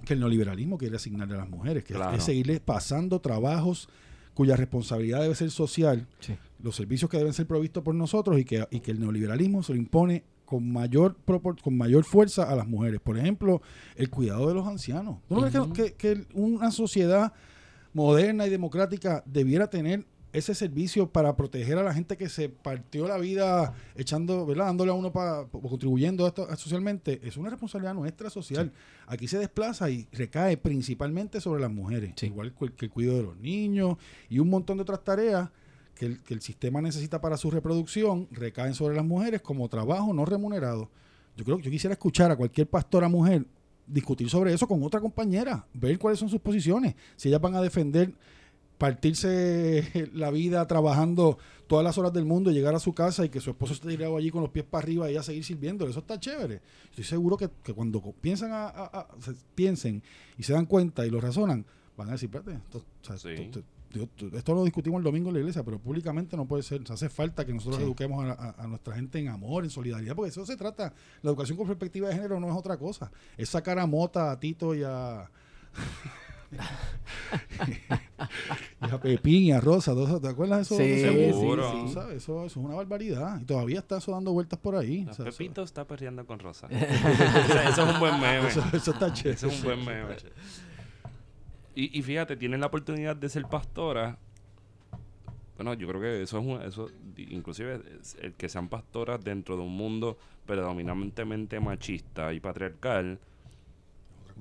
que 0.05 0.15
el 0.15 0.21
neoliberalismo 0.21 0.79
quiere 0.79 0.97
asignarle 0.97 1.35
a 1.35 1.39
las 1.39 1.49
mujeres, 1.49 1.85
que 1.85 1.93
es- 1.93 1.99
Claro. 1.99 2.17
es 2.17 2.25
seguirles 2.25 2.61
pasando 2.61 3.21
trabajos 3.21 3.89
cuya 4.35 4.57
responsabilidad 4.57 5.21
debe 5.23 5.35
ser 5.35 5.51
social, 5.51 6.07
Sí. 6.21 6.35
los 6.63 6.75
servicios 6.75 7.11
que 7.11 7.19
deben 7.19 7.33
ser 7.35 7.47
provistos 7.47 7.83
por 7.83 7.95
nosotros 7.95 8.39
y 8.39 8.45
que, 8.45 8.67
y 8.71 8.81
que 8.81 8.91
el 8.93 9.01
neoliberalismo 9.01 9.63
se 9.63 9.73
lo 9.75 9.79
impone 9.79 10.25
con 10.47 10.71
mayor 10.73 11.17
propor- 11.27 11.61
con 11.63 11.77
mayor 11.77 12.05
fuerza 12.05 12.43
a 12.51 12.55
las 12.57 12.67
mujeres. 12.67 13.01
Por 13.01 13.17
ejemplo, 13.19 13.63
el 13.97 14.11
cuidado 14.11 14.49
de 14.49 14.55
los 14.55 14.67
ancianos. 14.67 15.19
¿Tú 15.29 15.35
no 15.41 15.49
crees 15.49 15.67
que- 15.73 15.95
que, 15.95 16.15
que 16.17 16.27
una 16.35 16.71
sociedad 16.71 17.33
moderna 17.95 18.47
y 18.47 18.51
democrática 18.51 19.23
debiera 19.27 19.69
tener 19.69 20.05
ese 20.33 20.55
servicio 20.55 21.11
para 21.11 21.37
proteger 21.37 21.77
a 21.79 21.83
la 21.83 21.93
gente 21.93 22.17
que 22.17 22.29
se 22.29 22.49
partió 22.49 23.07
la 23.07 23.19
vida 23.19 23.75
echando, 23.97 24.47
¿verdad? 24.47 24.67
Dándole 24.67 24.91
a 24.91 24.95
uno 24.95 25.13
para 25.13 25.45
contribuyendo 25.47 26.25
a 26.25 26.29
esto 26.29 26.47
a- 26.49 26.57
socialmente, 26.57 27.21
es 27.23 27.37
una 27.37 27.51
responsabilidad 27.51 27.95
nuestra 27.95 28.31
social. 28.31 28.73
Aquí 29.07 29.29
se 29.29 29.39
desplaza 29.39 29.91
y 29.91 30.09
recae 30.13 30.57
principalmente 30.57 31.41
sobre 31.41 31.61
las 31.61 31.71
mujeres, 31.71 32.13
Sí. 32.17 32.27
igual 32.27 32.55
que 32.55 32.65
el- 32.65 32.73
que 32.73 32.85
el 32.87 32.91
cuidado 32.91 33.19
de 33.19 33.23
los 33.25 33.37
niños 33.37 33.99
y 34.31 34.39
un 34.39 34.49
montón 34.49 34.79
de 34.79 34.83
otras 34.83 35.05
tareas 35.05 35.51
que 35.95 36.07
el, 36.07 36.23
que 36.23 36.33
el 36.33 36.41
sistema 36.41 36.81
necesita 36.81 37.21
para 37.21 37.37
su 37.37 37.51
reproducción 37.51 38.27
recaen 38.31 38.73
sobre 38.75 38.97
las 38.97 39.05
mujeres 39.05 39.43
como 39.43 39.69
trabajo 39.69 40.15
no 40.15 40.25
remunerado. 40.25 40.89
Yo 41.37 41.45
creo 41.45 41.59
que 41.59 41.65
yo 41.65 41.71
quisiera 41.71 41.93
escuchar 41.93 42.31
a 42.31 42.37
cualquier 42.37 42.67
pastora 42.69 43.09
mujer 43.09 43.47
discutir 43.87 44.31
sobre 44.31 44.55
eso 44.55 44.67
con 44.67 44.83
otra 44.83 45.01
compañera, 45.01 45.67
ver 45.75 45.99
cuáles 45.99 46.19
son 46.19 46.29
sus 46.31 46.41
posiciones, 46.41 46.95
si 47.17 47.29
ellas 47.29 47.41
van 47.43 47.55
a 47.57 47.61
defender 47.61 48.15
partirse 48.83 50.11
la 50.13 50.33
vida 50.33 50.67
trabajando 50.67 51.39
todas 51.69 51.85
las 51.85 51.97
horas 51.99 52.13
del 52.13 52.25
mundo 52.25 52.51
y 52.51 52.55
llegar 52.55 52.75
a 52.75 52.81
su 52.81 52.93
casa 52.93 53.25
y 53.25 53.29
que 53.29 53.41
su 53.41 53.51
esposo 53.51 53.75
esté 53.75 53.87
tirado 53.89 54.17
allí 54.17 54.33
con 54.33 54.43
los 54.43 54.51
pies 54.51 54.65
para 54.69 54.83
arriba 54.83 55.09
y 55.09 55.13
ella 55.13 55.23
seguir 55.23 55.45
sirviendo. 55.45 55.87
Eso 55.87 56.01
está 56.01 56.19
chévere. 56.19 56.61
Estoy 56.91 57.05
seguro 57.05 57.37
que, 57.37 57.49
que 57.63 57.73
cuando 57.73 58.03
piensan 58.21 58.51
a, 58.51 58.67
a- 58.67 58.85
a- 58.87 59.09
se- 59.21 59.35
piensen 59.55 60.03
y 60.37 60.43
se 60.43 60.53
dan 60.53 60.67
cuenta 60.67 61.07
y 61.07 61.11
lo 61.11 61.21
razonan, 61.21 61.65
van 61.97 62.09
a 62.09 62.13
decir, 62.13 62.29
espérate, 62.35 62.55
esto, 62.61 62.79
o 62.79 63.05
sea, 63.05 63.17
Sí. 63.19 63.29
esto- 63.41 63.61
esto- 63.61 64.03
esto- 64.03 64.37
esto 64.37 64.55
lo 64.55 64.65
discutimos 64.65 64.99
el 64.99 65.05
domingo 65.05 65.29
en 65.29 65.35
la 65.35 65.41
iglesia, 65.41 65.63
pero 65.63 65.79
públicamente 65.79 66.37
no 66.37 66.45
puede 66.47 66.65
ser. 66.65 66.83
O 66.83 66.87
sea, 66.87 66.95
hace 66.95 67.09
falta 67.09 67.47
que 67.47 67.53
nosotros 67.55 67.79
Sí. 67.79 67.85
eduquemos 67.85 68.25
a, 68.25 68.33
a- 68.33 68.65
a 68.65 68.67
nuestra 68.67 68.97
gente 68.97 69.21
en 69.21 69.29
amor, 69.29 69.63
en 69.63 69.71
solidaridad, 69.71 70.17
porque 70.17 70.31
eso 70.31 70.45
se 70.45 70.57
trata. 70.57 70.93
La 71.23 71.31
educación 71.31 71.57
con 71.57 71.69
perspectiva 71.69 72.09
de 72.09 72.15
género 72.17 72.41
no 72.41 72.49
es 72.51 72.57
otra 72.57 72.77
cosa. 72.77 73.13
Es 73.37 73.49
sacar 73.49 73.79
a 73.79 73.87
Mota, 73.87 74.33
a 74.33 74.41
Tito 74.41 74.75
y 74.75 74.83
a... 74.83 75.31
y 78.81 78.91
a 78.91 79.01
Pepín 79.01 79.43
y 79.45 79.53
a 79.53 79.61
Rosa, 79.61 79.93
eso, 79.93 80.21
¿te 80.21 80.29
acuerdas 80.29 80.59
de 80.69 80.75
eso? 80.75 80.77
Sí? 80.77 81.01
Seguro. 81.31 81.89
Sabes, 81.89 82.17
eso, 82.23 82.45
eso 82.45 82.47
es 82.47 82.57
una 82.57 82.75
barbaridad. 82.75 83.41
Y 83.41 83.45
todavía 83.45 83.79
está 83.79 83.99
eso 83.99 84.13
dando 84.13 84.33
vueltas 84.33 84.59
por 84.59 84.77
ahí. 84.77 85.03
No, 85.05 85.11
O 85.13 85.15
sea, 85.15 85.29
eso- 85.29 85.39
Pepito 85.39 85.63
está 85.63 85.87
perreando 85.87 86.25
con 86.27 86.39
Rosa. 86.39 86.67
eso, 86.71 87.61
eso 87.69 87.83
es 87.89 87.95
un 87.95 88.01
buen 88.01 88.21
meme. 88.21 88.49
eso, 88.49 88.63
eso 88.73 88.91
está 88.93 89.13
chévere. 89.13 89.35
Ese 89.37 89.47
es 89.49 89.57
un 89.59 89.63
buen 89.65 89.85
meme. 89.85 90.17
Y, 91.75 91.99
y 91.99 92.03
fíjate, 92.03 92.37
tienen 92.37 92.61
la 92.61 92.67
oportunidad 92.67 93.17
de 93.17 93.29
ser 93.29 93.47
pastora. 93.47 94.19
Bueno, 95.57 95.75
yo 95.75 95.87
creo 95.89 96.01
que 96.01 96.23
eso 96.23 96.39
es 96.39 96.45
un, 96.47 96.63
eso, 96.63 96.89
inclusive 97.17 97.81
es- 98.01 98.17
el 98.21 98.33
que 98.35 98.49
sean 98.49 98.69
pastoras 98.69 99.23
dentro 99.23 99.57
de 99.57 99.63
un 99.63 99.75
mundo 99.77 100.19
predominantemente 100.47 101.61
machista 101.61 102.33
y 102.33 102.41
patriarcal 102.41 103.21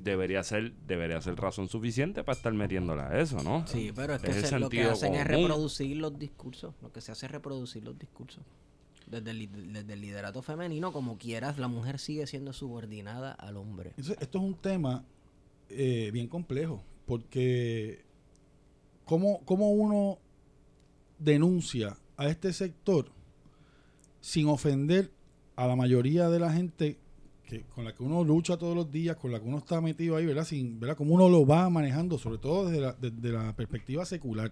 debería 0.04 0.43
ser 0.43 0.74
debería 0.88 1.22
ser 1.22 1.36
razón 1.36 1.68
suficiente 1.70 2.24
para 2.24 2.36
estar 2.36 2.54
metiéndola 2.54 3.08
a 3.10 3.20
eso, 3.22 3.41
¿no? 3.43 3.66
Sí, 3.68 3.91
pero 3.95 4.16
es 4.16 4.22
que 4.22 4.32
Es 4.32 4.38
el 4.38 4.45
se- 4.45 4.60
lo 4.60 4.70
que 4.70 4.84
hacen 4.84 5.14
es 5.16 5.26
reproducir 5.28 5.97
los 5.97 6.18
discursos. 6.18 6.74
Lo 6.82 6.91
que 6.91 7.02
se 7.02 7.12
hace 7.12 7.26
es 7.28 7.32
reproducir 7.32 7.84
los 7.84 7.97
discursos. 7.97 8.43
Desde 9.08 9.32
el, 9.32 9.74
desde 9.74 9.93
el 9.93 10.02
liderato 10.02 10.41
femenino, 10.41 10.93
como 10.93 11.18
quieras, 11.18 11.58
la 11.58 11.68
mujer 11.68 11.99
sigue 11.99 12.26
siendo 12.28 12.54
subordinada 12.54 13.32
al 13.34 13.58
hombre. 13.58 13.89
Entonces, 13.97 14.18
esto 14.22 14.38
es 14.38 14.43
un 14.45 14.56
tema 14.56 15.04
eh, 15.70 16.12
bien 16.14 16.28
complejo, 16.28 16.82
porque 17.06 18.04
¿cómo, 19.06 19.41
cómo 19.45 19.72
uno 19.72 20.18
denuncia 21.20 21.97
a 22.18 22.28
este 22.30 22.54
sector 22.54 23.12
sin 24.22 24.47
ofender 24.47 25.12
a 25.56 25.68
la 25.68 25.76
mayoría 25.76 26.30
de 26.30 26.39
la 26.39 26.52
gente 26.54 26.97
que, 27.52 27.64
con 27.76 27.84
la 27.86 27.93
que 27.93 28.02
uno 28.04 28.24
lucha 28.24 28.58
todos 28.58 28.76
los 28.76 28.89
días, 28.91 29.18
con 29.18 29.32
la 29.32 29.39
que 29.39 29.45
uno 29.47 29.58
está 29.58 29.82
metido 29.82 30.16
ahí, 30.16 30.26
¿verdad? 30.26 30.45
Sin, 30.45 30.80
¿verdad? 30.80 30.95
Cómo 30.95 31.14
uno 31.16 31.28
lo 31.30 31.45
va 31.45 31.70
manejando, 31.70 32.18
sobre 32.18 32.38
todo 32.38 32.66
desde 32.70 32.82
la, 32.82 32.93
desde 32.93 33.30
la 33.32 33.54
perspectiva 33.56 34.06
secular. 34.06 34.52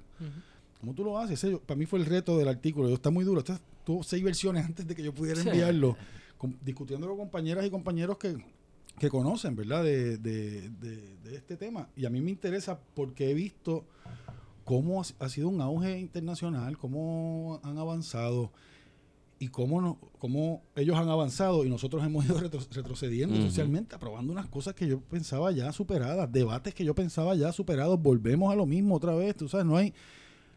¿Cómo 0.80 0.94
tú 0.94 1.04
lo 1.04 1.18
haces? 1.18 1.46
Para 1.66 1.78
mí 1.78 1.86
fue 1.86 2.00
el 2.00 2.06
reto 2.06 2.38
del 2.38 2.48
artículo. 2.48 2.90
Está 2.90 3.10
muy 3.10 3.24
duro. 3.26 3.40
Este 3.40 3.54
tuvo 3.86 4.04
seis 4.04 4.24
versiones 4.24 4.66
antes 4.66 4.86
de 4.88 4.96
que 4.96 5.04
yo 5.04 5.14
pudiera 5.14 5.42
enviarlo, 5.42 5.96
con- 6.38 6.58
discutiendo 6.64 7.08
con 7.08 7.18
compañeras 7.18 7.66
y 7.66 7.70
compañeros 7.70 8.18
que, 8.18 8.38
que 8.98 9.10
conocen, 9.10 9.56
¿verdad? 9.56 9.84
De, 9.84 10.18
de- 10.18 10.70
de- 10.70 11.18
de 11.24 11.36
este 11.36 11.56
tema. 11.58 11.88
Y 11.96 12.06
a 12.06 12.10
mí 12.10 12.20
me 12.22 12.32
interesa 12.32 12.80
porque 12.96 13.32
he 13.32 13.34
visto 13.34 13.86
cómo 14.66 15.02
ha, 15.02 15.06
ha 15.26 15.30
sido 15.30 15.50
un 15.50 15.62
auge 15.62 16.00
internacional, 16.00 16.78
cómo 16.78 17.60
han 17.64 17.78
avanzado 17.78 18.52
y 19.40 19.48
cómo, 19.48 19.82
no- 19.82 19.98
cómo 20.18 20.62
ellos 20.76 20.98
han 20.98 21.08
avanzado 21.10 21.64
y 21.66 21.70
nosotros 21.70 22.04
hemos 22.06 22.26
ido 22.26 22.40
retro- 22.40 22.68
retrocediendo 22.72 23.36
socialmente, 23.42 23.96
aprobando 23.96 24.32
unas 24.34 24.48
cosas 24.48 24.74
que 24.74 24.88
yo 24.88 25.00
pensaba 25.02 25.52
ya 25.52 25.72
superadas, 25.72 26.32
debates 26.32 26.74
que 26.74 26.84
yo 26.86 26.94
pensaba 26.94 27.36
ya 27.36 27.52
superados, 27.54 28.02
volvemos 28.02 28.52
a 28.52 28.56
lo 28.56 28.66
mismo 28.66 28.96
otra 28.96 29.16
vez, 29.16 29.36
tú 29.36 29.48
sabes, 29.48 29.66
no 29.66 29.78
hay... 29.78 29.94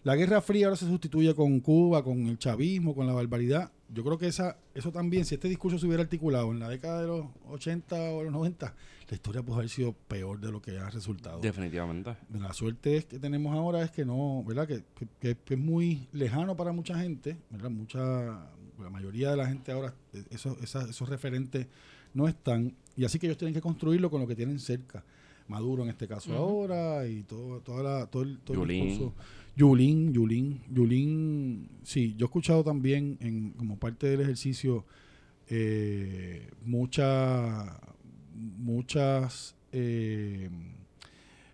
La 0.05 0.17
Guerra 0.17 0.41
Fría 0.43 0.67
ahora 0.67 0.77
se 0.77 0.87
sustituye 0.87 1.33
con 1.33 1.61
Cuba, 1.61 2.03
con 2.03 2.27
el 2.27 2.37
chavismo, 2.37 2.93
con 2.93 3.07
la 3.07 3.13
barbaridad. 3.13 3.71
Yo 3.89 4.03
creo 4.03 4.19
que 4.19 4.27
esa, 4.27 4.57
eso 4.75 4.91
también, 4.91 5.25
si 5.25 5.37
este 5.37 5.49
discurso 5.49 5.79
se 5.79 5.87
hubiera 5.87 6.03
articulado 6.03 6.51
en 6.51 6.59
la 6.59 6.69
década 6.69 7.03
de 7.03 7.07
los 7.07 7.27
80 7.49 8.11
o 8.11 8.25
los 8.25 8.33
90, 8.33 8.75
la 9.09 9.15
historia 9.15 9.45
puede 9.45 9.59
haber 9.61 9.69
sido 9.69 9.93
peor 9.93 10.41
de 10.41 10.51
lo 10.51 10.61
que 10.61 10.77
ha 10.77 10.91
resultado. 10.91 11.39
Definitivamente. 11.39 12.17
La 12.37 12.53
suerte 12.53 12.97
es 12.97 13.05
que 13.05 13.21
tenemos 13.21 13.55
ahora 13.55 13.81
es 13.85 13.93
que 13.93 14.05
no, 14.05 14.43
¿verdad? 14.45 14.67
Que, 14.67 14.83
que- 14.99 15.07
que- 15.21 15.37
que 15.37 15.55
es 15.55 15.61
muy 15.61 16.09
lejano 16.11 16.57
para 16.57 16.73
mucha 16.73 16.99
gente, 16.99 17.37
¿verdad? 17.51 17.71
Mucha, 17.71 18.49
la 18.81 18.91
mayoría 18.91 19.31
de 19.31 19.37
la 19.37 19.47
gente 19.47 19.73
ahora, 19.73 19.95
eh, 20.13 20.23
esos, 20.31 20.61
esas- 20.63 20.89
esos 20.91 21.09
referentes 21.09 21.67
no 22.15 22.29
están, 22.29 22.75
y 22.97 23.05
así 23.05 23.19
que 23.19 23.27
ellos 23.27 23.39
tienen 23.39 23.55
que 23.55 23.61
construirlo 23.61 24.11
con 24.11 24.21
lo 24.21 24.27
que 24.27 24.37
tienen 24.37 24.59
cerca. 24.59 25.05
Maduro 25.49 25.83
en 25.83 25.89
este 25.91 26.07
caso 26.07 26.33
ahora, 26.35 27.07
y 27.09 27.23
todo, 27.25 27.61
toda 27.61 27.83
la, 27.83 28.07
todo 28.07 28.23
el, 28.23 28.39
todo 28.39 28.55
el 28.55 28.61
Yulín. 28.61 28.87
discurso. 28.89 29.15
Yulín, 29.57 30.13
Yulín, 30.15 30.61
Yulín, 30.73 31.69
sí, 31.83 32.15
yo 32.17 32.27
he 32.27 32.29
escuchado 32.29 32.63
también 32.65 33.19
en, 33.21 33.51
como 33.51 33.77
parte 33.77 34.07
del 34.07 34.21
ejercicio 34.23 34.85
eh, 35.49 36.49
mucha- 36.65 37.79
muchas 38.35 39.55
eh, 39.73 40.49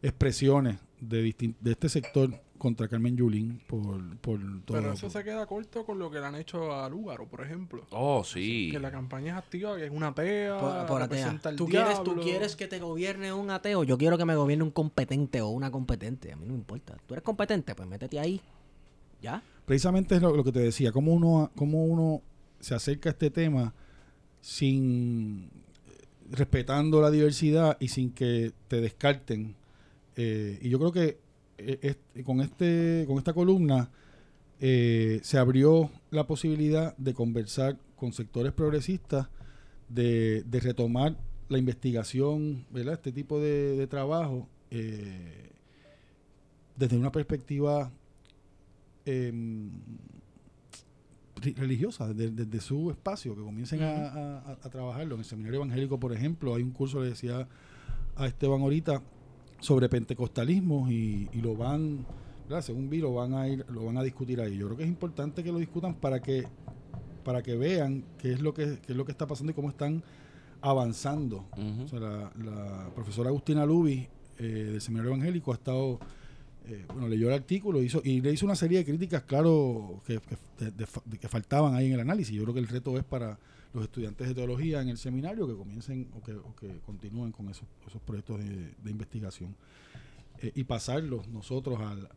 expresiones 0.03 0.77
de, 1.01 1.25
distin- 1.25 1.55
de 1.61 1.73
este 1.73 1.89
sector 1.89 2.31
contra 2.59 2.89
Carmen 2.89 3.17
Yulín 3.17 3.61
por, 3.67 4.17
por 4.19 4.41
todo. 4.65 4.79
Pero 4.79 4.93
eso 4.93 5.09
se 5.09 5.25
queda 5.25 5.47
corto 5.47 5.85
con 5.85 5.99
lo 5.99 6.11
que 6.11 6.19
le 6.21 6.27
han 6.27 6.35
hecho 6.35 6.73
a 6.73 6.89
Lúgaro, 6.89 7.27
por 7.27 7.43
ejemplo. 7.43 7.87
Oh, 7.91 8.23
sí. 8.25 8.69
Que 8.71 8.79
la 8.79 8.91
campaña 8.91 9.33
es 9.33 9.39
activa, 9.39 9.77
que 9.77 9.87
es 9.87 9.91
una 9.91 10.09
atea, 10.09 10.59
Por, 10.59 10.87
por 10.87 11.03
atea. 11.03 11.41
¿Tú 11.57 11.67
quieres, 11.67 12.03
¿Tú 12.03 12.17
quieres 12.17 12.57
que 12.57 12.69
te 12.69 12.79
gobierne 12.79 13.33
un 13.33 13.51
ateo? 13.51 13.85
Yo 13.85 13.97
quiero 13.97 14.19
que 14.19 14.25
me 14.25 14.37
gobierne 14.37 14.65
un 14.65 14.71
competente 14.71 15.41
o 15.41 15.49
una 15.49 15.71
competente. 15.71 16.33
A 16.33 16.37
mí 16.37 16.45
no 16.47 16.53
me 16.53 16.59
importa. 16.59 16.97
¿Tú 17.07 17.15
eres 17.15 17.25
competente? 17.25 17.75
Pues 17.75 17.89
métete 17.89 18.19
ahí. 18.19 18.41
¿Ya? 19.23 19.43
Precisamente 19.65 20.17
es 20.17 20.23
lo, 20.23 20.37
lo 20.37 20.45
que 20.45 20.53
te 20.53 20.61
decía, 20.61 20.93
cómo 20.93 21.13
uno, 21.13 21.51
cómo 21.55 21.85
uno 21.85 22.23
se 22.61 22.75
acerca 22.75 23.09
a 23.09 23.13
este 23.13 23.31
tema 23.31 23.75
sin 24.41 25.51
respetando 26.31 27.01
la 27.01 27.11
diversidad 27.11 27.77
y 27.81 27.89
sin 27.89 28.13
que 28.13 28.53
te 28.69 28.81
descarten. 28.81 29.57
Eh, 30.17 30.59
y 30.63 30.69
yo 30.69 30.79
creo 30.79 30.93
que 30.93 31.19
es- 31.59 32.25
con 32.25 32.41
este 32.41 33.05
con 33.07 33.19
esta 33.19 33.33
columna 33.33 33.91
eh, 34.61 35.21
se 35.23 35.39
abrió 35.39 35.91
la 36.11 36.27
posibilidad 36.27 36.97
de 36.97 37.15
conversar 37.15 37.79
con 37.97 38.13
sectores 38.13 38.53
progresistas, 38.53 39.29
de, 39.89 40.43
de 40.45 40.61
retomar 40.61 41.17
la 41.49 41.59
investigación, 41.59 42.65
¿verdad? 42.71 42.95
Este 42.95 43.13
tipo 43.13 43.41
de, 43.41 43.77
de 43.77 43.87
trabajo 43.87 44.49
eh, 44.71 45.51
desde 46.77 46.97
una 46.97 47.11
perspectiva 47.13 47.91
em, 49.05 49.71
religiosa, 51.57 52.09
desde, 52.13 52.31
desde 52.45 52.61
su 52.61 52.91
espacio, 52.91 53.35
que 53.37 53.43
comiencen 53.43 53.81
a- 53.83 54.57
a 54.63 54.71
trabajarlo. 54.71 55.15
En 55.15 55.21
el 55.21 55.25
seminario 55.25 55.59
evangélico, 55.59 55.99
por 56.01 56.13
ejemplo, 56.13 56.55
hay 56.55 56.63
un 56.63 56.73
curso, 56.73 57.01
le 57.03 57.11
decía 57.11 57.49
a 58.17 58.27
Esteban 58.27 58.61
ahorita, 58.61 59.03
sobre 59.61 59.89
pentecostalismo 59.89 60.91
y, 60.91 61.29
y 61.33 61.41
lo 61.41 61.57
van, 61.57 62.07
¿verdad? 62.49 62.63
según 62.63 62.89
vi, 62.91 62.99
lo 62.99 63.15
van 63.15 63.35
a 63.35 63.49
ir, 63.49 63.65
lo 63.71 63.85
van 63.85 63.97
a 63.99 64.03
discutir 64.03 64.41
ahí. 64.41 64.57
Yo 64.57 64.67
creo 64.67 64.77
que 64.79 64.85
es 64.85 64.89
importante 64.89 65.43
que 65.43 65.53
lo 65.53 65.59
discutan 65.59 65.95
para 65.95 66.21
que 66.21 66.47
para 67.25 67.43
que 67.43 67.57
vean 67.57 68.05
qué 68.19 68.33
es 68.33 68.41
lo 68.41 68.55
que 68.55 68.79
qué 68.87 68.93
es 68.93 68.97
lo 68.97 69.05
que 69.05 69.13
está 69.13 69.27
pasando 69.27 69.53
y 69.53 69.55
cómo 69.55 69.69
están 69.69 70.03
avanzando. 70.61 71.45
O 71.85 71.89
sea, 71.89 72.01
la, 72.01 72.33
la 72.45 72.91
profesora 72.95 73.29
Agustina 73.29 73.65
Lubi 73.67 74.07
eh, 74.39 74.43
del 74.43 74.81
Seminario 74.81 75.11
Evangélico 75.13 75.53
ha 75.53 75.55
estado, 75.55 75.99
eh, 76.67 76.85
bueno, 76.89 77.09
leyó 77.09 77.29
el 77.29 77.35
artículo 77.35 77.83
hizo, 77.83 78.01
y 78.05 78.21
le 78.21 78.33
hizo 78.33 78.47
una 78.47 78.55
serie 78.57 78.79
de 78.79 78.85
críticas, 78.85 79.23
claro, 79.23 80.01
que, 80.07 80.21
que, 80.21 80.65
de- 80.65 80.87
de 81.05 81.19
que 81.19 81.29
faltaban 81.29 81.75
ahí 81.75 81.87
en 81.87 81.93
el 81.95 82.01
análisis. 82.01 82.35
Yo 82.35 82.43
creo 82.45 82.55
que 82.55 82.61
el 82.61 82.69
reto 82.69 82.97
es 82.99 83.05
para 83.05 83.39
los 83.75 83.85
estudiantes 83.85 84.27
de 84.29 84.35
teología 84.35 84.81
en 84.81 84.89
el 84.89 84.97
seminario 84.99 85.47
que 85.47 85.55
comiencen 85.55 86.09
o 86.15 86.23
que, 86.23 86.33
o 86.35 86.55
que 86.57 86.81
continúen 86.87 87.33
con 87.33 87.49
esos, 87.49 87.67
esos 87.87 88.01
proyectos 88.03 88.39
de, 88.39 88.73
de 88.83 88.91
investigación 88.91 89.55
eh, 90.41 90.53
y 90.55 90.65
pasarlos 90.65 91.29
nosotros 91.29 91.79
al, 91.81 92.01
al- 92.01 92.09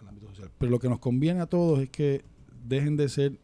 al 0.00 0.08
ámbito 0.08 0.28
social. 0.28 0.50
Pero 0.58 0.70
lo 0.70 0.78
que 0.78 0.88
nos 0.88 0.98
conviene 1.00 1.40
a 1.40 1.46
todos 1.46 1.80
es 1.80 1.90
que 1.90 2.24
dejen 2.66 2.96
de 2.96 3.08
ser 3.08 3.38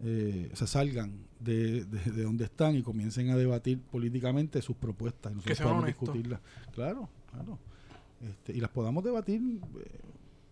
eh, 0.00 0.50
se 0.52 0.66
salgan 0.66 1.24
de, 1.40 1.84
de, 1.86 2.10
de 2.12 2.22
donde 2.22 2.44
están 2.44 2.76
y 2.76 2.82
comiencen 2.82 3.30
a 3.30 3.36
debatir 3.36 3.78
políticamente 3.80 4.60
sus 4.62 4.76
propuestas 4.76 5.32
y 5.32 5.36
nosotros 5.36 5.56
sean 5.56 5.68
podamos 5.68 5.86
discutirlas. 5.86 6.40
Claro, 6.72 7.08
claro. 7.30 7.58
este, 8.20 8.52
y 8.54 8.60
las 8.60 8.70
podamos 8.70 9.02
debatir. 9.04 9.40
eh, 9.40 9.98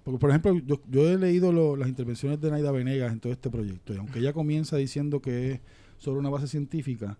porque, 0.02 0.18
por 0.18 0.30
ejemplo, 0.30 0.58
yo, 0.66 0.80
yo 0.90 1.08
he 1.08 1.16
leído 1.18 1.52
lo- 1.52 1.76
las 1.76 1.88
intervenciones 1.88 2.40
de 2.40 2.50
Naida 2.50 2.70
Venegas 2.72 3.12
en 3.12 3.20
todo 3.20 3.32
este 3.32 3.50
proyecto, 3.50 3.92
y 3.94 3.98
aunque 3.98 4.18
ella 4.18 4.32
comienza 4.32 4.76
diciendo 4.76 5.20
que 5.22 5.52
es 5.52 5.60
sobre 5.98 6.18
una 6.20 6.30
base 6.30 6.46
científica, 6.48 7.18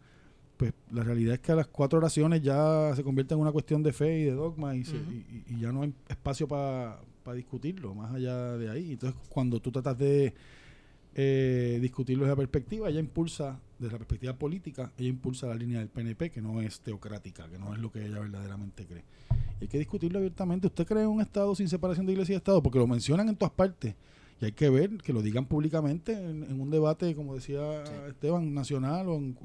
pues 0.57 0.73
la 0.93 1.03
realidad 1.03 1.35
es 1.35 1.41
que 1.41 1.53
a 1.53 1.57
las 1.57 1.67
cuatro 1.67 1.99
oraciones 1.99 2.41
ya 2.43 2.93
se 2.95 3.03
convierte 3.03 3.35
en 3.35 3.41
una 3.41 3.51
cuestión 3.53 3.83
de 3.83 3.93
fe 3.93 4.21
y 4.21 4.25
de 4.25 4.33
dogma 4.33 4.77
y, 4.77 4.85
se- 4.85 4.97
y- 4.97 5.45
y- 5.49 5.55
y 5.55 5.61
ya 5.61 5.73
no 5.73 5.83
hay 5.83 5.93
espacio 6.09 6.47
para 6.47 7.01
discutirlo 7.35 7.95
más 7.95 8.15
allá 8.15 8.57
de 8.57 8.71
ahí. 8.71 8.93
Entonces, 8.93 9.19
cuando 9.29 9.61
tú 9.61 9.73
tratas 9.73 9.99
de 9.99 10.33
eh, 11.17 11.79
discutirlo 11.81 12.25
desde 12.25 12.33
la 12.33 12.37
perspectiva, 12.37 12.89
ella 12.89 12.99
impulsa, 13.01 13.61
desde 13.79 13.93
la 13.93 13.99
perspectiva 13.99 14.37
política, 14.37 14.93
ella 14.99 15.09
impulsa 15.09 15.47
la 15.47 15.55
línea 15.55 15.79
del 15.79 15.89
PNP, 15.89 16.31
que 16.31 16.41
no 16.43 16.61
es 16.61 16.81
teocrática, 16.81 17.49
que 17.49 17.59
no 17.59 17.73
es 17.73 17.81
lo 17.81 17.91
que 17.93 18.05
ella 18.05 18.19
verdaderamente 18.19 18.85
cree. 18.87 19.05
Y 19.61 19.65
hay 19.65 19.69
que 19.69 19.79
discutirlo 19.79 20.19
abiertamente. 20.19 20.67
¿Usted 20.67 20.85
cree 20.87 21.03
en 21.05 21.09
un 21.09 21.21
Estado 21.21 21.55
sin 21.55 21.69
separación 21.69 22.05
de 22.07 22.13
iglesia 22.13 22.33
y 22.33 22.37
Estado? 22.37 22.61
Porque 22.63 22.79
lo 22.79 22.87
mencionan 22.89 23.29
en 23.29 23.37
todas 23.37 23.53
partes. 23.53 23.95
Y 24.41 24.47
hay 24.47 24.53
que 24.53 24.69
ver 24.71 24.99
que 24.99 25.13
lo 25.13 25.23
digan 25.23 25.47
públicamente 25.47 26.13
en, 26.13 26.43
en 26.45 26.61
un 26.61 26.71
debate, 26.71 27.15
como 27.15 27.35
decía 27.35 27.83
Esteban, 28.09 28.53
nacional. 28.55 29.09
O 29.09 29.17
en- 29.17 29.39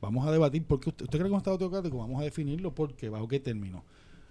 vamos 0.00 0.26
a 0.26 0.32
debatir. 0.32 0.64
¿por 0.64 0.80
qué 0.80 0.88
usted, 0.90 1.04
usted 1.04 1.18
cree 1.18 1.22
que 1.24 1.28
es 1.28 1.32
un 1.32 1.38
Estado 1.38 1.58
teocrático? 1.58 1.98
Vamos 1.98 2.20
a 2.20 2.24
definirlo. 2.24 2.74
¿Por 2.74 2.94
qué? 2.94 3.08
¿Bajo 3.08 3.28
qué 3.28 3.40
término? 3.40 3.84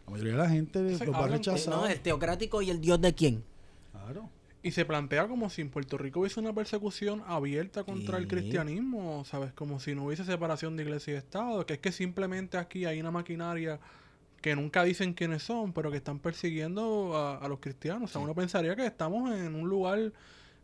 La 0.06 0.12
mayoría 0.12 0.34
de 0.34 0.38
la 0.40 0.50
gente 0.50 0.82
los 1.06 1.14
va 1.14 1.26
a 1.26 1.28
rechazar. 1.28 1.74
No, 1.74 1.88
el 1.88 2.00
teocrático 2.02 2.62
y 2.62 2.70
el 2.70 2.82
dios 2.82 3.00
de 3.00 3.14
quién. 3.14 3.44
Claro. 3.92 4.30
Y 4.64 4.72
se 4.72 4.86
plantea 4.86 5.28
como 5.28 5.50
si 5.50 5.62
en 5.62 5.70
Puerto 5.70 5.98
Rico 5.98 6.20
hubiese 6.20 6.40
una 6.40 6.54
persecución 6.54 7.24
abierta 7.26 7.84
contra 7.84 8.18
el 8.20 8.28
cristianismo, 8.28 9.24
¿sabes? 9.26 9.54
Como 9.54 9.80
si 9.80 9.96
no 9.96 10.06
hubiese 10.06 10.24
separación 10.24 10.78
de 10.78 10.84
iglesia 10.84 11.14
y 11.14 11.18
Estado, 11.18 11.66
que 11.66 11.74
es 11.74 11.80
que 11.80 11.92
simplemente 11.92 12.58
aquí 12.58 12.86
hay 12.86 13.00
una 13.00 13.10
maquinaria 13.10 13.80
que 14.42 14.56
nunca 14.56 14.84
dicen 14.84 15.14
quiénes 15.14 15.44
son, 15.44 15.72
pero 15.74 15.92
que 15.92 15.98
están 15.98 16.20
persiguiendo 16.20 17.16
a, 17.16 17.38
a 17.38 17.48
los 17.48 17.60
cristianos. 17.60 18.10
O 18.10 18.14
sea, 18.14 18.22
uno 18.22 18.34
pensaría 18.34 18.76
que 18.76 18.86
estamos 18.86 19.32
en 19.32 19.54
un 19.56 19.70
lugar 19.70 20.12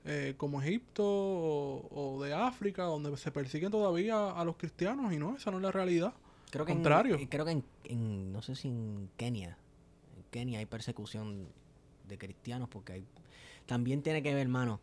eh, 0.05 0.33
como 0.37 0.61
Egipto 0.61 1.03
o, 1.05 1.87
o 2.17 2.23
de 2.23 2.33
África, 2.33 2.83
donde 2.83 3.15
se 3.17 3.31
persiguen 3.31 3.69
todavía 3.71 4.31
a 4.31 4.43
los 4.45 4.55
cristianos, 4.57 5.13
y 5.13 5.17
no, 5.17 5.35
esa 5.35 5.51
no 5.51 5.57
es 5.57 5.63
la 5.63 5.71
realidad. 5.71 6.13
Creo 6.49 6.65
que 6.65 6.73
Contrario. 6.73 7.15
En, 7.17 7.27
creo 7.27 7.45
que 7.45 7.51
en, 7.51 7.63
en- 7.83 8.31
no 8.31 8.41
sé 8.41 8.55
si 8.55 8.69
en 8.69 9.09
Kenia. 9.17 9.57
En 10.15 10.23
Kenia 10.31 10.59
hay 10.59 10.65
persecución 10.65 11.47
de 12.07 12.17
cristianos 12.17 12.69
porque 12.69 12.93
hay... 12.93 13.05
También 13.65 14.01
tiene 14.01 14.23
que 14.23 14.33
ver, 14.33 14.43
hermano, 14.43 14.79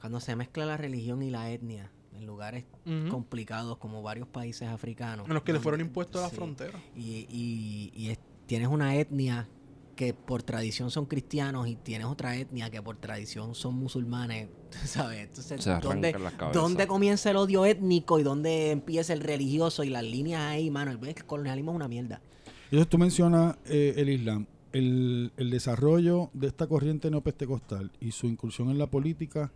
cuando 0.00 0.18
se 0.18 0.34
mezcla 0.34 0.64
la 0.64 0.76
religión 0.78 1.22
y 1.22 1.30
la 1.30 1.50
etnia 1.50 1.90
en 2.16 2.26
lugares 2.26 2.64
complicados 3.10 3.76
como 3.78 4.00
varios 4.02 4.28
países 4.28 4.68
africanos. 4.68 5.26
En 5.28 5.34
los 5.34 5.42
que 5.42 5.52
le 5.52 5.58
fueron 5.60 5.80
impuestos 5.80 6.20
a 6.22 6.24
la 6.24 6.30
sí, 6.30 6.36
frontera. 6.36 6.80
Y, 6.96 7.26
y- 7.28 7.92
y 7.94 8.10
es- 8.10 8.18
tienes 8.46 8.68
una 8.68 8.96
etnia 8.96 9.48
que 9.96 10.12
por 10.12 10.42
tradición 10.42 10.90
son 10.90 11.06
cristianos 11.06 11.68
y 11.68 11.76
tienes 11.76 12.06
otra 12.08 12.36
etnia 12.36 12.68
que 12.68 12.82
por 12.82 12.96
tradición 12.96 13.54
son 13.54 13.76
musulmanes, 13.76 14.48
¿sabes? 14.84 15.20
Entonces, 15.28 15.62
Se 15.62 15.74
¿dónde, 15.76 16.12
las 16.18 16.32
cabezas. 16.34 16.52
¿dónde 16.62 16.86
comienza 16.88 17.30
el 17.30 17.36
odio 17.36 17.64
étnico 17.64 18.18
y 18.18 18.24
dónde 18.24 18.70
empieza 18.72 19.12
el 19.12 19.20
religioso 19.20 19.84
y 19.84 19.90
las 19.90 20.02
líneas 20.02 20.42
ahí, 20.42 20.70
mano? 20.70 20.90
El, 20.90 21.06
el 21.06 21.24
colonialismo 21.24 21.70
es 21.72 21.76
una 21.76 21.88
mierda. 21.88 22.20
Entonces 22.64 22.88
tú 22.88 22.98
mencionas 22.98 23.56
eh, 23.66 23.94
el 23.96 24.08
Islam. 24.08 24.46
El, 24.72 25.30
el 25.36 25.50
desarrollo 25.50 26.30
de 26.32 26.48
esta 26.48 26.66
corriente 26.66 27.08
neopentecostal 27.08 27.92
y 28.00 28.10
su 28.10 28.26
incursión 28.26 28.70
en 28.70 28.78
la 28.78 28.88
política 28.88 29.52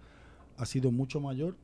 ha 0.56 0.64
sido 0.66 0.92
mucho 0.92 1.18
mayor 1.20 1.56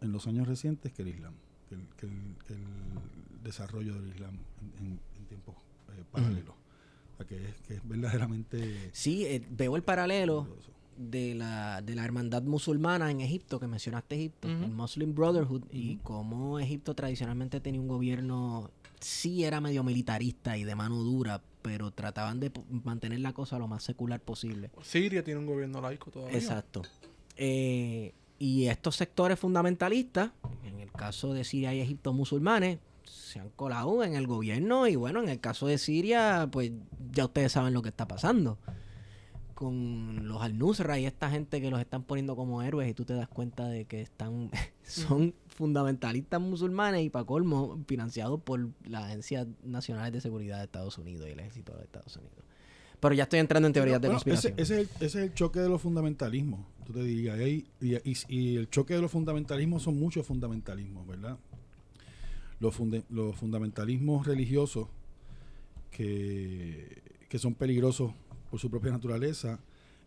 en 0.00 0.10
los 0.10 0.26
años 0.26 0.48
recientes 0.48 0.92
que 0.92 1.02
el 1.02 1.08
Islam, 1.08 1.34
que 1.68 1.76
el, 1.76 1.82
que 1.96 2.06
el- 2.06 2.34
que 2.48 2.54
el 2.54 3.42
desarrollo 3.44 3.94
del 3.94 4.08
Islam 4.08 4.34
en, 4.80 4.84
en- 4.86 5.00
en 5.16 5.24
tiempos 5.26 5.54
eh, 5.96 6.02
paralelos. 6.10 6.56
Que 7.26 7.36
es, 7.36 7.54
que 7.66 7.74
es 7.74 7.88
verdaderamente... 7.88 8.90
Sí, 8.92 9.24
eh, 9.26 9.42
veo 9.50 9.76
el 9.76 9.82
paralelo 9.82 10.46
de 10.98 11.34
la, 11.34 11.80
de 11.80 11.94
la 11.94 12.04
hermandad 12.04 12.42
musulmana 12.42 13.10
en 13.10 13.20
Egipto, 13.20 13.60
que 13.60 13.66
mencionaste 13.66 14.16
Egipto, 14.16 14.48
el 14.48 14.70
Muslim 14.70 15.14
Brotherhood, 15.14 15.62
y 15.70 15.96
cómo 15.96 16.58
Egipto 16.58 16.94
tradicionalmente 16.94 17.60
tenía 17.60 17.80
un 17.80 17.88
gobierno, 17.88 18.70
sí 19.00 19.44
era 19.44 19.60
medio 19.60 19.84
militarista 19.84 20.56
y 20.56 20.64
de 20.64 20.74
mano 20.74 20.96
dura, 21.02 21.40
pero 21.62 21.90
trataban 21.90 22.40
de 22.40 22.50
mantener 22.84 23.20
la 23.20 23.32
cosa 23.32 23.58
lo 23.58 23.68
más 23.68 23.84
secular 23.84 24.20
posible. 24.20 24.70
Siria 24.82 25.22
tiene 25.22 25.40
un 25.40 25.46
gobierno 25.46 25.80
laico 25.80 26.10
todavía. 26.10 26.36
Exacto. 26.36 26.82
Eh, 27.36 28.12
y 28.38 28.66
estos 28.66 28.96
sectores 28.96 29.38
fundamentalistas, 29.38 30.30
en 30.64 30.80
el 30.80 30.90
caso 30.92 31.32
de 31.32 31.44
Siria 31.44 31.74
y 31.74 31.80
Egipto 31.80 32.12
musulmanes, 32.12 32.78
se 33.08 33.40
han 33.40 33.50
colado 33.50 34.02
en 34.04 34.14
el 34.14 34.26
gobierno 34.26 34.86
y 34.86 34.96
bueno, 34.96 35.22
en 35.22 35.28
el 35.28 35.40
caso 35.40 35.66
de 35.66 35.78
Siria, 35.78 36.48
pues 36.50 36.72
ya 37.12 37.24
ustedes 37.26 37.52
saben 37.52 37.74
lo 37.74 37.82
que 37.82 37.88
está 37.88 38.06
pasando. 38.08 38.58
Con 39.54 40.28
los 40.28 40.40
al-Nusra 40.40 41.00
y 41.00 41.06
esta 41.06 41.30
gente 41.30 41.60
que 41.60 41.68
los 41.68 41.80
están 41.80 42.04
poniendo 42.04 42.36
como 42.36 42.62
héroes 42.62 42.88
y 42.88 42.94
tú 42.94 43.04
te 43.04 43.14
das 43.14 43.26
cuenta 43.26 43.66
de 43.66 43.86
que 43.86 44.00
están 44.00 44.50
son 44.84 45.34
fundamentalistas 45.48 46.40
musulmanes 46.40 47.04
y 47.04 47.10
para 47.10 47.24
colmo 47.24 47.80
financiados 47.88 48.40
por 48.40 48.68
las 48.86 49.04
agencias 49.04 49.48
nacionales 49.64 50.12
de 50.12 50.20
seguridad 50.20 50.58
de 50.58 50.64
Estados 50.64 50.96
Unidos 50.98 51.26
y 51.28 51.32
el 51.32 51.40
ejército 51.40 51.76
de 51.76 51.84
Estados 51.84 52.16
Unidos. 52.16 52.44
Pero 53.00 53.14
ya 53.14 53.24
estoy 53.24 53.40
entrando 53.40 53.66
en 53.66 53.72
teorías 53.72 54.00
de 54.00 54.08
Bueno, 54.08 54.18
ese, 54.18 54.30
conspiración. 54.30 54.60
ese 54.60 54.80
es 54.80 54.90
el, 55.00 55.06
ese 55.06 55.18
es 55.18 55.24
el 55.30 55.34
choque 55.34 55.60
de 55.60 55.68
los 55.68 55.82
fundamentalismos, 55.82 56.60
tú 56.84 56.92
te 56.92 57.02
dirías. 57.02 57.38
Y 58.28 58.56
el 58.56 58.70
choque 58.70 58.94
de 58.94 59.00
los 59.00 59.10
fundamentalismos 59.10 59.82
son 59.82 59.98
muchos 59.98 60.26
fundamentalismos, 60.26 61.06
¿verdad? 61.06 61.38
Los, 62.60 62.74
funde- 62.78 63.04
los 63.10 63.36
fundamentalismos 63.36 64.26
religiosos 64.26 64.88
que, 65.90 67.02
que 67.28 67.38
son 67.38 67.54
peligrosos 67.54 68.12
por 68.50 68.58
su 68.60 68.70
propia 68.70 68.90
naturaleza, 68.92 69.60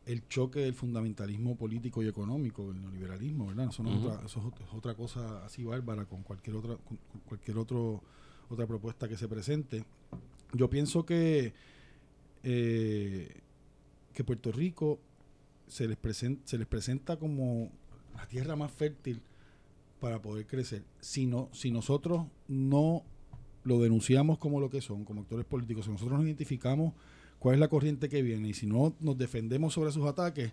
el 0.06 0.28
choque 0.28 0.60
del 0.62 0.74
fundamentalismo 0.74 1.56
político 1.56 2.02
y 2.04 2.08
económico, 2.08 2.72
el 2.72 2.82
neoliberalismo, 2.82 3.47
¿verdad? 3.47 3.70
Eso, 3.70 3.84
no 3.84 3.91
otra, 3.99 4.26
eso 4.26 4.39
es 4.39 4.45
ot- 4.45 4.62
es 4.68 4.74
otra 4.74 4.95
cosa 4.95 5.45
así 5.45 5.64
bárbara 5.64 6.06
con 6.06 6.24
cualquier 6.24 6.56
otra, 6.56 6.76
con 6.78 6.97
cualquier 7.26 7.58
otro, 7.58 8.02
otra 8.49 8.66
propuesta 8.68 9.08
que 9.08 9.16
se 9.18 9.28
presente. 9.28 9.86
Yo 10.54 10.70
pienso 10.70 11.06
que 11.06 11.54
eh, 12.43 13.41
que 14.14 14.24
Puerto 14.24 14.52
Rico 14.52 14.99
se 15.68 15.88
les, 15.88 15.97
presen- 16.02 16.39
se 16.43 16.58
les 16.58 16.68
presenta 16.68 17.18
como 17.18 17.72
la 18.16 18.26
tierra 18.28 18.56
más 18.56 18.72
fértil 18.72 19.22
para 20.02 20.22
poder 20.22 20.45
crecer. 20.47 20.84
Si, 20.99 21.26
no, 21.28 21.47
si 21.54 21.72
nosotros 21.72 22.26
no 22.49 23.04
lo 23.64 23.80
denunciamos 23.80 24.38
como 24.38 24.60
lo 24.60 24.70
que 24.70 24.82
son, 24.82 25.06
como 25.06 25.22
actores 25.22 25.45
políticos, 25.45 25.86
si 25.86 25.91
nosotros 25.91 26.18
nos 26.18 26.26
identificamos 26.26 26.93
cuál 27.39 27.54
es 27.56 27.60
la 27.62 27.70
corriente 27.70 28.10
que 28.10 28.22
viene 28.22 28.49
y 28.49 28.54
si 28.54 28.66
no 28.68 28.93
nos 28.99 29.18
defendemos 29.18 29.74
sobre 29.74 29.91
sus 29.93 30.06
ataques, 30.06 30.52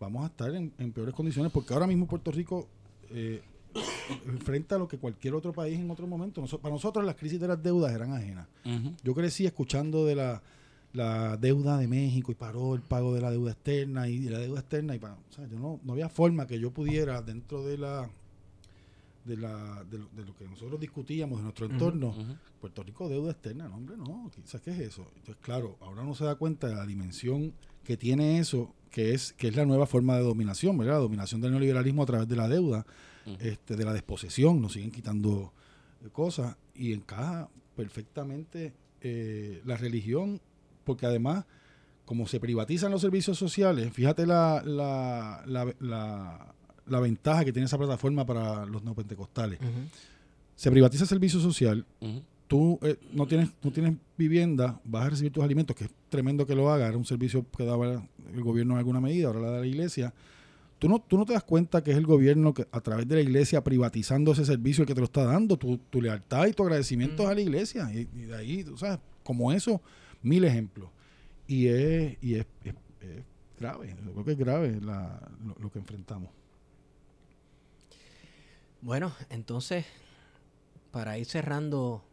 vamos 0.00 0.22
a 0.24 0.28
estar 0.28 0.54
en, 0.54 0.72
en 0.78 0.92
peores 0.92 1.14
condiciones 1.14 1.52
porque 1.52 1.74
ahora 1.74 1.86
mismo 1.86 2.06
Puerto 2.06 2.30
Rico 2.30 2.68
eh, 3.10 3.42
enfrenta 4.26 4.78
lo 4.78 4.86
que 4.88 4.98
cualquier 4.98 5.34
otro 5.34 5.52
país 5.52 5.78
en 5.78 5.90
otro 5.90 6.06
momento. 6.06 6.40
Noso- 6.40 6.58
para 6.60 6.72
nosotros 6.74 7.04
las 7.04 7.16
crisis 7.16 7.40
de 7.40 7.48
las 7.48 7.62
deudas 7.62 7.92
eran 7.92 8.12
ajenas. 8.12 8.46
Yo 9.02 9.14
crecí 9.14 9.46
escuchando 9.46 10.04
de 10.06 10.14
la, 10.14 10.42
la 10.92 11.36
deuda 11.36 11.76
de 11.78 11.88
México 11.88 12.30
y 12.32 12.34
paró 12.34 12.74
el 12.74 12.82
pago 12.82 13.14
de 13.14 13.20
la 13.20 13.30
deuda 13.30 13.52
externa 13.52 14.08
y 14.08 14.20
la 14.28 14.38
deuda 14.38 14.60
externa 14.60 14.94
y 14.94 14.98
pa- 14.98 15.18
o 15.28 15.32
sea, 15.32 15.46
yo 15.48 15.58
no, 15.58 15.80
no 15.82 15.92
había 15.92 16.08
forma 16.08 16.46
que 16.46 16.58
yo 16.60 16.70
pudiera 16.70 17.20
dentro 17.22 17.64
de 17.64 17.78
la 17.78 18.08
de 19.24 19.36
la 19.36 19.84
de 19.84 19.98
lo, 19.98 20.08
de 20.10 20.24
lo 20.24 20.34
que 20.36 20.46
nosotros 20.46 20.78
discutíamos 20.80 21.38
de 21.38 21.44
nuestro 21.44 21.66
entorno. 21.66 22.14
Puerto 22.60 22.82
Rico 22.82 23.08
deuda 23.08 23.30
externa 23.32 23.68
no 23.68 23.76
hombre 23.76 23.96
no 23.96 24.30
quizás 24.34 24.60
qué 24.60 24.70
es 24.72 24.78
eso 24.80 25.06
entonces 25.16 25.36
claro 25.42 25.76
ahora 25.80 26.02
uno 26.02 26.14
se 26.14 26.24
da 26.24 26.34
cuenta 26.34 26.66
de 26.68 26.74
la 26.74 26.84
dimensión 26.86 27.52
que 27.84 27.96
tiene 27.96 28.38
eso 28.38 28.74
que 28.90 29.12
es 29.14 29.32
que 29.32 29.48
es 29.48 29.56
la 29.56 29.64
nueva 29.66 29.86
forma 29.86 30.16
de 30.16 30.22
dominación 30.22 30.76
verdad 30.78 30.94
la 30.94 30.98
dominación 31.00 31.40
del 31.40 31.50
neoliberalismo 31.52 32.02
a 32.02 32.06
través 32.06 32.28
de 32.28 32.36
la 32.36 32.48
deuda 32.48 32.86
este, 33.40 33.76
de 33.76 33.84
la 33.86 33.92
desposesión, 33.94 34.60
nos 34.60 34.74
siguen 34.74 34.90
quitando 34.90 35.52
eh, 36.04 36.10
cosas 36.12 36.56
y 36.74 36.92
encaja 36.92 37.48
perfectamente 37.74 38.74
eh, 39.00 39.62
la 39.64 39.76
religión, 39.78 40.40
porque 40.84 41.06
además, 41.06 41.46
como 42.04 42.26
se 42.26 42.38
privatizan 42.40 42.90
los 42.90 43.00
servicios 43.00 43.38
sociales, 43.38 43.90
fíjate 43.94 44.26
la, 44.26 44.62
la, 44.64 45.42
la, 45.46 45.74
la- 45.80 46.53
la 46.86 47.00
ventaja 47.00 47.44
que 47.44 47.52
tiene 47.52 47.66
esa 47.66 47.78
plataforma 47.78 48.24
para 48.26 48.66
los 48.66 48.82
neopentecostales. 48.84 49.60
Ujú. 49.60 49.70
Se 50.56 50.70
privatiza 50.70 51.04
el 51.04 51.08
servicio 51.08 51.40
social, 51.40 51.84
Ujú. 52.00 52.22
tú 52.46 52.78
eh, 52.82 52.96
no 53.12 53.26
tienes 53.26 53.50
no 53.62 53.70
tienes 53.72 53.94
vivienda, 54.16 54.80
vas 54.84 55.06
a 55.06 55.10
recibir 55.10 55.32
tus 55.32 55.42
alimentos, 55.42 55.74
que 55.74 55.84
es 55.84 55.90
tremendo 56.08 56.46
que 56.46 56.54
lo 56.54 56.70
haga, 56.70 56.86
era 56.86 56.96
un 56.96 57.04
servicio 57.04 57.44
que 57.56 57.64
daba 57.64 58.06
el 58.32 58.40
gobierno 58.42 58.74
en 58.74 58.78
alguna 58.78 59.00
medida, 59.00 59.26
ahora 59.28 59.40
la 59.40 59.50
da 59.50 59.60
la 59.60 59.66
iglesia. 59.66 60.12
Tú 60.78 60.88
no, 60.88 60.98
tú 61.00 61.16
no 61.16 61.24
te 61.24 61.32
das 61.32 61.44
cuenta 61.44 61.82
que 61.82 61.92
es 61.92 61.96
el 61.96 62.04
gobierno 62.06 62.52
que 62.52 62.66
a 62.70 62.80
través 62.80 63.08
de 63.08 63.14
la 63.14 63.20
iglesia 63.22 63.64
privatizando 63.64 64.32
ese 64.32 64.44
servicio 64.44 64.82
el 64.82 64.86
que 64.88 64.94
te 64.94 65.00
lo 65.00 65.06
está 65.06 65.24
dando, 65.24 65.56
tu, 65.56 65.78
tu 65.78 66.02
lealtad 66.02 66.46
y 66.46 66.52
tu 66.52 66.62
agradecimiento 66.62 67.22
es 67.22 67.28
a 67.30 67.34
la 67.34 67.40
iglesia. 67.40 67.90
Y, 67.94 68.00
y 68.14 68.22
de 68.26 68.36
ahí, 68.36 68.62
tú 68.64 68.76
sabes, 68.76 68.98
como 69.22 69.50
eso, 69.52 69.80
mil 70.22 70.44
ejemplos. 70.44 70.90
Y 71.48 71.66
es, 71.68 72.16
y 72.20 72.34
es, 72.34 72.46
es- 72.64 72.74
es 73.00 73.22
grave, 73.58 73.96
yo 74.04 74.12
creo 74.12 74.24
que 74.24 74.32
es 74.32 74.38
grave 74.38 74.78
la- 74.82 75.20
lo, 75.46 75.54
lo 75.58 75.70
que 75.72 75.78
enfrentamos. 75.78 76.28
Bueno, 78.84 79.12
entonces, 79.30 79.86
para 80.92 81.16
ir 81.16 81.24
cerrando 81.24 82.04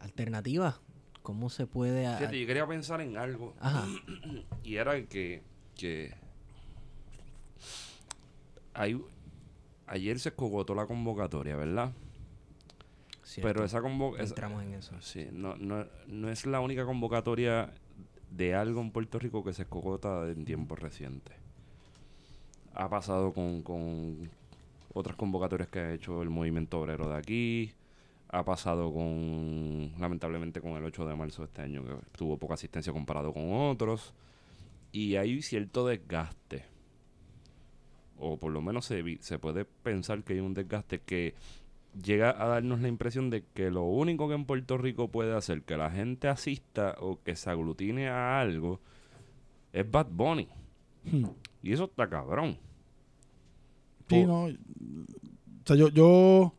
alternativas, 0.00 0.80
¿Cómo 1.22 1.48
se 1.50 1.66
puede... 1.66 2.06
a- 2.06 2.16
Fíjate, 2.16 2.40
yo 2.40 2.46
quería 2.46 2.66
pensar 2.66 3.00
en 3.02 3.16
algo. 3.18 3.54
Ajá. 3.60 3.86
Y 4.64 4.76
era 4.76 5.00
que, 5.06 5.42
que 5.76 6.14
hay, 8.74 9.00
ayer 9.86 10.18
se 10.18 10.30
escogotó 10.30 10.74
la 10.74 10.86
convocatoria, 10.86 11.54
¿verdad? 11.54 11.92
Cierto. 13.24 13.46
Pero 13.46 13.64
esa 13.64 13.80
convocatoria... 13.80 14.28
Entramos 14.30 14.62
en 14.64 14.74
eso. 14.74 14.94
Sí, 15.00 15.28
no, 15.30 15.56
no, 15.56 15.86
no 16.08 16.30
es 16.30 16.46
la 16.46 16.60
única 16.60 16.84
convocatoria 16.84 17.72
de 18.30 18.54
algo 18.54 18.80
en 18.80 18.90
Puerto 18.90 19.18
Rico 19.18 19.44
que 19.44 19.52
se 19.52 19.62
escogota 19.62 20.26
en 20.28 20.44
tiempos 20.44 20.78
recientes. 20.78 21.36
Ha 22.74 22.88
pasado 22.88 23.32
con, 23.32 23.62
con 23.62 24.30
otras 24.92 25.16
convocatorias 25.16 25.68
que 25.68 25.78
ha 25.80 25.92
hecho 25.92 26.22
el 26.22 26.30
movimiento 26.30 26.80
obrero 26.80 27.08
de 27.08 27.16
aquí. 27.16 27.72
Ha 28.30 28.44
pasado 28.44 28.92
con, 28.92 29.92
lamentablemente, 29.98 30.60
con 30.60 30.72
el 30.72 30.84
8 30.84 31.06
de 31.06 31.14
marzo 31.14 31.42
de 31.42 31.46
este 31.46 31.62
año, 31.62 31.84
que 31.84 31.94
tuvo 32.16 32.36
poca 32.36 32.54
asistencia 32.54 32.92
comparado 32.92 33.32
con 33.32 33.52
otros. 33.52 34.12
Y 34.92 35.16
hay 35.16 35.40
cierto 35.42 35.86
desgaste. 35.86 36.64
O 38.18 38.36
por 38.36 38.52
lo 38.52 38.60
menos 38.60 38.84
se, 38.84 39.18
se 39.20 39.38
puede 39.38 39.64
pensar 39.64 40.22
que 40.24 40.34
hay 40.34 40.40
un 40.40 40.54
desgaste 40.54 41.00
que 41.00 41.34
llega 42.02 42.30
a 42.30 42.48
darnos 42.48 42.80
la 42.80 42.88
impresión 42.88 43.30
de 43.30 43.44
que 43.54 43.70
lo 43.70 43.84
único 43.84 44.28
que 44.28 44.34
en 44.34 44.44
Puerto 44.44 44.76
Rico 44.78 45.08
puede 45.08 45.36
hacer 45.36 45.62
que 45.62 45.76
la 45.76 45.90
gente 45.90 46.28
asista 46.28 46.96
o 47.00 47.22
que 47.22 47.36
se 47.36 47.50
aglutine 47.50 48.08
a 48.08 48.40
algo 48.40 48.80
es 49.72 49.90
Bad 49.90 50.08
Bunny. 50.10 50.48
Hmm. 51.04 51.26
Y 51.62 51.72
eso 51.72 51.84
está 51.84 52.08
cabrón. 52.08 52.58
Sí, 54.08 54.24
no. 54.24 54.44
O 54.44 54.52
sea, 55.64 55.76
yo, 55.76 55.88
yo, 55.88 56.54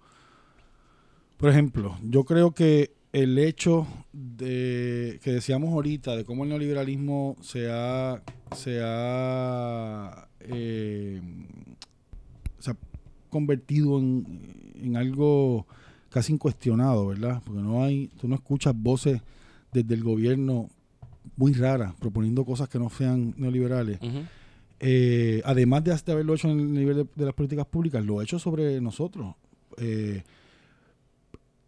por 1.38 1.50
ejemplo, 1.50 1.98
yo 2.04 2.24
creo 2.26 2.52
que 2.52 2.92
el 3.12 3.38
hecho 3.40 3.88
de 4.14 5.20
que 5.24 5.32
decíamos 5.32 5.74
ahorita 5.74 6.16
de 6.16 6.26
cómo 6.26 6.44
el 6.44 6.50
neoliberalismo 6.50 7.36
se 7.42 7.70
ha, 7.72 8.22
se 8.52 8.82
ha, 8.84 10.28
eh, 10.42 11.22
se 12.60 12.72
ha 12.72 12.78
convertido 13.30 14.00
en, 14.00 14.74
en 14.76 14.98
algo 14.98 15.66
casi 16.10 16.34
incuestionado, 16.34 17.08
¿verdad? 17.08 17.42
Porque 17.46 17.62
no 17.62 17.84
hay, 17.84 18.08
tú 18.20 18.28
no 18.28 18.36
escuchas 18.36 18.76
voces 18.76 19.22
desde 19.72 19.94
el 19.94 20.04
gobierno 20.04 20.70
muy 21.36 21.54
raras 21.54 21.94
proponiendo 22.00 22.44
cosas 22.44 22.70
que 22.70 22.80
no 22.80 22.90
sean 22.90 23.34
neoliberales 23.38 24.00
Ujú. 24.02 24.24
Eh, 24.80 25.42
además 25.46 25.84
de, 25.84 25.92
haberlo 26.12 26.34
hecho 26.34 26.50
en 26.50 26.60
el 26.60 26.74
nivel 26.74 27.08
de, 27.16 27.26
las 27.26 27.34
políticas 27.34 27.66
públicas, 27.66 28.04
lo 28.06 28.20
ha 28.20 28.24
hecho 28.24 28.40
sobre 28.40 28.80
nosotros. 28.82 29.36
Eh, 29.78 30.24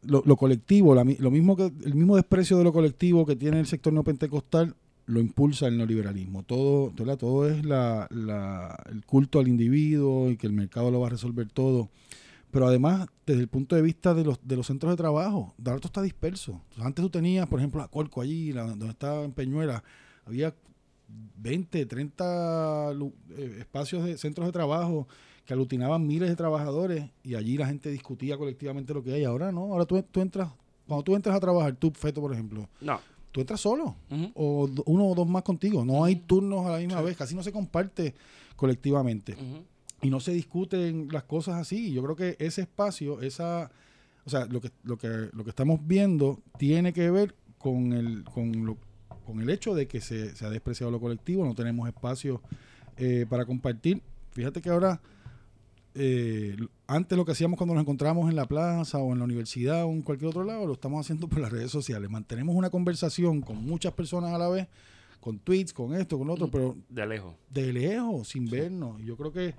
lo, 0.04 0.36
colectivo, 0.36 0.96
lo 0.96 1.32
mismo 1.32 1.56
que 1.56 1.72
el 1.84 1.96
mismo 1.96 2.16
desprecio 2.16 2.58
de 2.58 2.64
lo 2.64 2.74
colectivo 2.74 3.26
que 3.26 3.36
tiene 3.36 3.60
el 3.60 3.68
sector 3.68 3.94
neopentecostal, 3.94 4.76
lo 5.06 5.20
impulsa 5.20 5.68
el 5.68 5.78
neoliberalismo. 5.78 6.44
Todo, 6.44 6.92
todo 7.18 7.50
es 7.50 7.66
la, 7.66 8.08
el 8.90 9.06
culto 9.06 9.40
al 9.40 9.48
individuo 9.48 10.30
y 10.30 10.38
que 10.38 10.48
el 10.48 10.54
mercado 10.54 10.90
lo 10.90 11.02
va 11.02 11.08
a 11.08 11.12
resolver 11.12 11.50
todo. 11.52 11.90
Pero 12.50 12.68
además, 12.68 13.08
desde 13.26 13.42
el 13.42 13.48
punto 13.48 13.76
de 13.76 13.82
vista 13.82 14.14
de 14.14 14.24
los, 14.24 14.40
de 14.46 14.56
los 14.58 14.68
centros 14.68 14.92
de 14.92 14.98
trabajo, 14.98 15.54
Darto 15.58 15.88
está 15.88 16.02
disperso. 16.02 16.62
Antes 16.80 17.04
tú 17.04 17.10
tenías, 17.10 17.48
por 17.48 17.60
ejemplo, 17.60 17.80
la 17.80 17.88
Colco 17.88 18.22
allí, 18.22 18.52
donde 18.52 18.90
estaba 18.90 19.24
en 19.24 19.32
Peñuela, 19.32 19.84
había 20.26 20.54
20, 21.38 21.86
30 21.86 22.94
lu- 22.94 23.14
eh, 23.32 23.58
espacios 23.60 24.06
de 24.06 24.18
centros 24.18 24.48
de 24.48 24.52
trabajo 24.52 25.08
que 25.46 25.54
aglutinaban 25.54 26.06
miles 26.06 26.30
de 26.30 26.36
trabajadores 26.36 27.10
y 27.24 27.36
allí 27.36 27.58
la 27.58 27.66
gente 27.68 27.90
discutía 27.90 28.38
colectivamente 28.38 28.94
lo 28.94 29.02
que 29.04 29.14
hay. 29.14 29.24
Ahora 29.24 29.52
no, 29.52 29.62
ahora 29.74 29.86
tú, 29.86 30.02
tú 30.12 30.22
entras, 30.22 30.50
cuando 30.88 31.04
tú 31.04 31.16
entras 31.16 31.36
a 31.36 31.40
trabajar, 31.40 31.76
tú, 31.76 31.92
Feto, 31.92 32.22
por 32.22 32.32
ejemplo, 32.34 32.70
No. 32.80 33.00
tú 33.32 33.42
entras 33.42 33.60
solo 33.60 33.96
o 34.36 34.70
uno 34.86 35.08
o 35.08 35.16
dos 35.16 35.28
más 35.28 35.42
contigo. 35.44 35.84
No 35.84 36.04
hay 36.04 36.16
turnos 36.18 36.66
a 36.68 36.72
la 36.72 36.78
misma 36.78 37.02
vez, 37.02 37.18
casi 37.18 37.34
no 37.36 37.42
se 37.44 37.52
comparte 37.52 38.14
colectivamente 38.56 39.36
y 40.04 40.10
no 40.10 40.20
se 40.20 40.32
discuten 40.34 41.08
las 41.12 41.24
cosas 41.24 41.56
así. 41.56 41.92
Yo 41.92 42.04
creo 42.04 42.16
que 42.16 42.36
ese 42.40 42.62
espacio, 42.62 43.22
esa, 43.22 43.72
o 44.26 44.30
sea, 44.30 44.46
lo 44.46 44.62
que 44.62 44.70
lo 44.84 44.98
que 44.98 45.30
lo 45.34 45.44
que 45.44 45.50
estamos 45.50 45.80
viendo 45.88 46.40
tiene 46.60 46.94
que 46.94 47.10
ver 47.10 47.36
con 47.58 47.94
el 47.94 48.24
con 48.26 48.66
lo- 48.66 48.78
con 49.26 49.42
el 49.42 49.50
hecho 49.50 49.74
de 49.76 49.88
que 49.88 50.02
se, 50.02 50.36
se 50.36 50.46
ha 50.46 50.50
despreciado 50.50 50.92
lo 50.92 51.00
colectivo, 51.00 51.46
no 51.46 51.56
tenemos 51.56 51.88
espacio 51.88 52.42
eh, 52.98 53.26
para 53.30 53.46
compartir. 53.46 54.02
Fíjate 54.32 54.62
que 54.62 54.70
ahora 54.70 55.02
eh, 55.94 56.56
antes 56.88 57.18
lo 57.18 57.26
que 57.26 57.34
hacíamos 57.34 57.58
cuando 57.58 57.74
nos 57.74 57.82
encontrábamos 57.82 58.30
en 58.30 58.36
la 58.36 58.46
plaza 58.48 58.98
o 59.00 59.12
en 59.12 59.20
la 59.20 59.26
universidad 59.26 59.86
o 59.86 59.90
en 59.92 60.02
cualquier 60.02 60.30
otro 60.30 60.44
lado, 60.44 60.66
lo 60.66 60.74
estamos 60.74 61.06
haciendo 61.06 61.28
por 61.28 61.40
las 61.40 61.52
redes 61.52 61.72
sociales. 61.72 62.10
Mantenemos 62.10 62.56
una 62.56 62.70
conversación 62.70 63.42
con 63.42 63.58
muchas 63.58 63.94
personas 63.94 64.34
a 64.34 64.38
la 64.38 64.50
vez, 64.50 64.68
con 65.20 65.40
tweets, 65.40 65.74
con 65.74 65.94
esto, 65.96 66.18
con 66.18 66.28
lo 66.28 66.34
otro, 66.34 66.50
pero 66.50 66.78
De 66.90 67.06
lejos. 67.06 67.36
de 67.50 67.74
lejos, 67.74 68.30
sin 68.30 68.50
vernos. 68.50 69.02
Y 69.02 69.06
yo 69.06 69.18
creo 69.18 69.32
que 69.32 69.54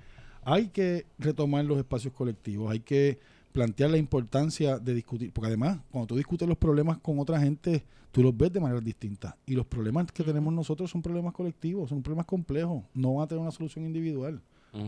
hay 0.44 0.68
que 0.68 1.06
retomar 1.18 1.64
los 1.64 1.78
espacios 1.78 2.12
colectivos, 2.14 2.70
hay 2.70 2.80
que 2.80 3.18
plantear 3.52 3.90
la 3.90 3.98
importancia 3.98 4.78
de 4.78 4.94
discutir, 4.94 5.32
porque 5.32 5.48
además, 5.48 5.78
cuando 5.90 6.06
tú 6.08 6.16
discutes 6.16 6.48
los 6.48 6.56
problemas 6.58 6.98
con 6.98 7.18
otra 7.18 7.38
gente, 7.40 7.84
tú 8.10 8.22
los 8.22 8.36
ves 8.36 8.52
de 8.52 8.60
manera 8.60 8.80
distinta. 8.80 9.36
Y 9.46 9.54
los 9.54 9.66
problemas 9.66 10.10
que 10.12 10.24
tenemos 10.24 10.52
nosotros 10.52 10.90
son 10.90 11.02
problemas 11.02 11.32
colectivos, 11.34 11.90
son 11.90 12.02
problemas 12.02 12.26
complejos, 12.26 12.82
no 12.94 13.14
van 13.14 13.24
a 13.24 13.28
tener 13.28 13.42
una 13.42 13.50
solución 13.52 13.84
individual, 13.84 14.40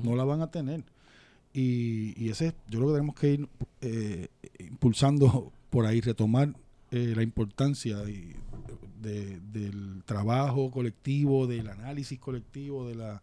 no 0.02 0.16
la 0.16 0.24
van 0.24 0.40
a 0.40 0.50
tener. 0.50 0.82
Y, 1.52 2.14
y 2.22 2.30
ese, 2.30 2.54
yo 2.68 2.78
creo 2.80 2.88
que 2.88 2.94
tenemos 2.94 3.14
que 3.14 3.32
ir 3.34 3.48
eh, 3.82 4.28
impulsando 4.58 5.52
por 5.70 5.86
ahí, 5.86 6.00
retomar 6.00 6.54
eh, 6.90 7.12
la 7.14 7.22
importancia 7.22 7.98
de- 7.98 8.36
del 9.02 10.02
trabajo 10.06 10.70
colectivo, 10.70 11.46
del 11.46 11.68
análisis 11.68 12.18
colectivo, 12.18 12.88
de 12.88 12.94
la 12.94 13.20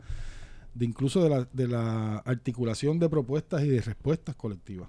de 0.75 0.85
incluso 0.85 1.23
de 1.23 1.29
la, 1.29 1.47
de 1.51 1.67
la 1.67 2.17
articulación 2.19 2.99
de 2.99 3.09
propuestas 3.09 3.63
y 3.63 3.67
de 3.67 3.81
respuestas 3.81 4.35
colectivas. 4.35 4.87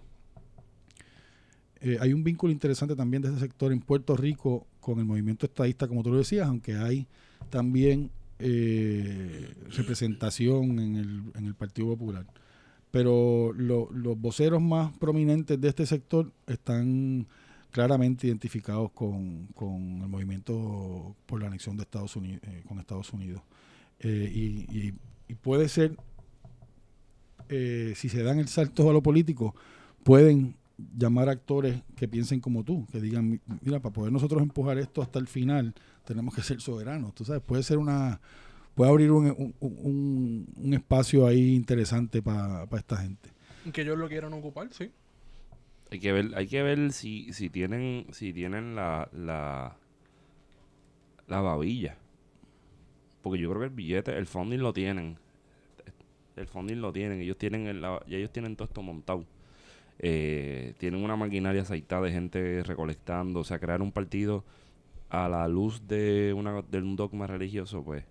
Eh, 1.82 1.98
hay 2.00 2.12
un 2.12 2.22
vínculo 2.22 2.52
interesante 2.52 2.94
también 2.94 3.22
de 3.22 3.28
ese 3.30 3.40
sector 3.40 3.72
en 3.72 3.80
Puerto 3.80 4.16
Rico 4.16 4.66
con 4.80 4.98
el 5.00 5.04
movimiento 5.04 5.46
estadista, 5.46 5.88
como 5.88 6.02
tú 6.02 6.10
lo 6.10 6.18
decías, 6.18 6.46
aunque 6.46 6.76
hay 6.76 7.06
también 7.50 8.10
eh, 8.38 9.52
representación 9.70 10.78
en 10.78 10.96
el, 10.96 11.22
en 11.34 11.46
el 11.46 11.54
Partido 11.54 11.88
Popular. 11.88 12.24
Pero 12.92 13.52
lo- 13.56 13.90
los 13.92 14.18
voceros 14.20 14.62
más 14.62 14.96
prominentes 14.98 15.60
de 15.60 15.68
este 15.68 15.86
sector 15.86 16.32
están 16.46 17.26
claramente 17.70 18.26
identificados 18.26 18.90
con, 18.92 19.46
con 19.54 20.02
el 20.02 20.09
movimiento 20.09 21.16
por 21.26 21.40
la 21.40 21.46
anexión 21.48 21.76
de 21.76 21.82
Estados 21.84 22.14
Unidos, 22.16 22.42
con 22.68 22.78
Estados 22.78 23.12
Unidos. 23.12 23.42
Eh, 23.98 24.30
y, 24.34 24.92
puede 25.36 25.68
ser, 25.70 25.96
eh, 27.48 27.94
si 27.96 28.09
se 28.10 28.22
dan 28.22 28.38
el 28.38 28.48
salto 28.48 28.88
a 28.90 28.92
lo 28.92 29.02
político, 29.02 29.54
pueden 30.04 30.54
llamar 30.97 31.28
actores 31.28 31.82
que 31.97 32.09
piensen 32.09 32.40
como 32.40 32.65
tú, 32.65 32.86
que 32.90 33.01
digan, 33.01 33.28
"Mi- 33.31 33.40
mira, 33.61 33.81
para 33.81 33.93
poder 33.93 34.12
nosotros 34.12 34.43
empujar 34.43 34.78
esto 34.78 35.03
hasta 35.03 35.19
el 35.19 35.27
final, 35.28 35.74
tenemos 36.05 36.35
que 36.35 36.43
ser 36.43 36.61
soberanos. 36.61 37.15
Tú 37.15 37.24
sabes, 37.24 37.43
puede 37.43 37.62
ser 37.62 37.78
una, 37.78 38.20
puede 38.74 38.90
abrir 38.90 39.11
un, 39.12 39.27
un- 39.27 39.55
un- 39.61 40.47
un 40.57 40.74
espacio 40.74 41.27
ahí 41.27 41.55
interesante 41.55 42.23
para 42.23 42.65
esta 42.77 42.97
gente. 42.97 43.31
Que 43.73 43.82
ellos 43.82 43.99
lo 43.99 44.09
quieran 44.09 44.32
ocupar, 44.32 44.69
sí. 44.73 44.90
Hay 45.90 45.99
que 46.01 46.11
ver, 46.12 46.31
hay 46.36 46.47
que 46.47 46.62
ver 46.62 46.90
si, 46.93 47.32
si 47.32 47.51
tienen, 47.51 48.07
si 48.12 48.32
tienen 48.32 48.74
la, 48.74 49.09
la, 49.12 49.77
la 51.28 51.40
babilla. 51.40 51.97
Porque 53.20 53.39
yo 53.39 53.51
creo 53.51 53.61
que 53.61 53.66
el 53.66 53.74
billete, 53.74 54.16
el 54.16 54.27
funding 54.27 54.59
lo 54.61 54.73
tienen. 54.73 55.16
El 56.35 56.47
funding 56.47 56.78
lo 56.81 56.93
tienen. 56.93 57.20
Ellos 57.20 57.36
tienen 57.36 57.66
el, 57.66 57.82
la- 57.82 58.03
ya 58.09 58.16
ellos 58.16 58.32
tienen 58.32 58.57
todo 58.57 58.66
esto 58.66 58.82
montado. 58.82 59.24
Eh, 60.04 60.74
tienen 60.78 61.02
una 61.02 61.14
maquinaria 61.14 61.62
aceitada 61.62 62.02
de 62.02 62.12
gente 62.12 62.62
recolectando. 62.64 63.40
O 63.40 63.44
sea, 63.44 63.58
crear 63.58 63.80
un 63.80 63.92
partido 63.92 64.44
a 65.08 65.28
la 65.28 65.46
luz 65.46 65.86
de, 65.86 66.34
una, 66.36 66.62
de 66.62 66.78
un 66.78 66.96
dogma 66.96 67.26
religioso, 67.26 67.84
pues, 67.84 68.04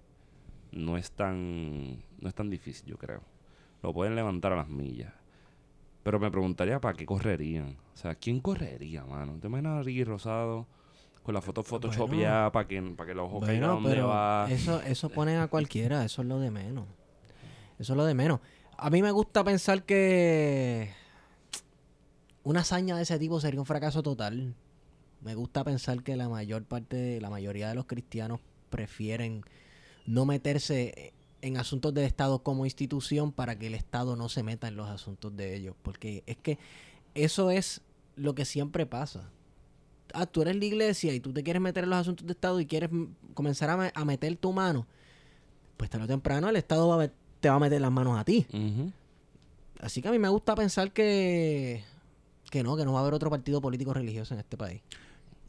no 0.72 0.98
es 0.98 1.12
tan, 1.12 1.98
no 2.20 2.30
es 2.30 2.34
tan 2.34 2.50
difícil, 2.50 2.88
yo 2.88 2.98
creo. 2.98 3.22
Lo 3.84 3.94
pueden 3.94 4.16
levantar 4.16 4.54
a 4.54 4.56
las 4.56 4.70
millas. 4.70 5.12
Pero 6.04 6.20
me 6.20 6.32
preguntaría 6.32 6.80
para 6.80 6.96
qué 6.96 7.06
correrían. 7.06 7.78
O 7.94 7.98
sea, 7.98 8.16
¿quién 8.16 8.40
correría, 8.40 9.04
mano? 9.04 9.38
¿Te 9.40 9.48
imaginas 9.48 9.80
a 9.80 9.84
Ricky 9.84 10.04
Rosado 10.04 10.68
con 11.24 11.34
la 11.36 11.42
foto 11.42 11.62
photoshopeada 11.62 12.52
para 12.52 12.68
que, 12.68 12.82
para 12.82 13.08
que 13.08 13.14
los 13.14 13.26
ojos 13.26 13.46
caigan 13.46 13.62
Bueno, 13.62 13.74
donde 13.76 13.90
pero 13.92 14.08
va? 14.08 14.48
eso, 14.50 14.82
eso 14.82 15.10
pone 15.14 15.38
a 15.38 15.48
cualquiera, 15.48 16.04
eso 16.06 16.22
es 16.22 16.28
lo 16.28 16.40
de 16.40 16.50
menos. 16.52 16.86
Eso 17.78 17.94
es 17.94 17.98
lo 17.98 18.06
de 18.06 18.14
menos. 18.14 18.40
A 18.78 18.90
mí 18.90 19.02
me 19.02 19.12
gusta 19.12 19.44
pensar 19.44 19.84
que 19.84 20.92
una 22.44 22.62
hazaña 22.62 22.96
de 22.98 23.04
ese 23.04 23.20
tipo 23.20 23.40
sería 23.40 23.60
un 23.60 23.66
fracaso 23.66 24.02
total. 24.04 24.56
Me 25.22 25.36
gusta 25.36 25.64
pensar 25.64 26.02
que 26.04 26.16
la 26.16 26.30
mayor 26.30 26.64
parte, 26.64 27.20
la 27.22 27.30
mayoría 27.30 27.70
de 27.70 27.76
los 27.76 27.86
cristianos 27.86 28.40
prefieren 28.70 29.44
no 30.06 30.26
meterse 30.26 31.14
en 31.44 31.58
asuntos 31.58 31.94
del 31.94 32.06
Estado 32.06 32.40
como 32.44 32.66
institución 32.66 33.32
para 33.32 33.58
que 33.58 33.68
el 33.68 33.76
Estado 33.76 34.16
no 34.16 34.30
se 34.30 34.44
meta 34.44 34.68
en 34.68 34.76
los 34.76 34.90
asuntos 34.90 35.36
de 35.36 35.56
ellos. 35.56 35.76
Porque 35.84 36.24
es 36.26 36.38
que 36.38 36.58
eso 37.14 37.52
es 37.52 37.82
lo 38.16 38.34
que 38.36 38.46
siempre 38.46 38.86
pasa. 38.86 39.30
ah, 40.14 40.26
tú 40.26 40.42
eres 40.42 40.56
la 40.58 40.66
iglesia 40.66 41.14
y 41.14 41.20
tú 41.20 41.32
te 41.34 41.42
quieres 41.44 41.62
meter 41.62 41.84
en 41.86 41.92
los 41.92 42.00
asuntos 42.00 42.26
de 42.28 42.34
Estado 42.34 42.60
y 42.60 42.66
quieres 42.66 42.90
comenzar 43.34 43.70
a, 43.70 43.78
me- 43.78 43.92
a 43.96 44.04
meter 44.06 44.36
tu 44.36 44.52
mano, 44.52 44.86
pues 45.78 45.90
tarde 45.90 46.06
o 46.06 46.08
temprano 46.08 46.50
el 46.50 46.56
Estado 46.58 46.88
va 46.88 47.04
a 47.04 47.12
te 47.40 47.50
va 47.50 47.56
a 47.56 47.60
meter 47.60 47.80
las 47.82 47.92
manos 47.92 48.20
a 48.20 48.24
ti. 48.26 48.46
Así 49.80 50.02
que 50.02 50.10
a 50.10 50.12
mí 50.12 50.20
me 50.20 50.30
gusta 50.30 50.54
pensar 50.54 50.92
que, 50.92 51.84
que 52.52 52.62
no, 52.62 52.78
que 52.78 52.86
no 52.86 52.94
va 52.94 53.00
a 53.00 53.02
haber 53.02 53.16
otro 53.16 53.32
partido 53.32 53.60
político 53.62 53.94
religioso 53.96 54.36
en 54.36 54.42
este 54.42 54.58
país. 54.58 54.82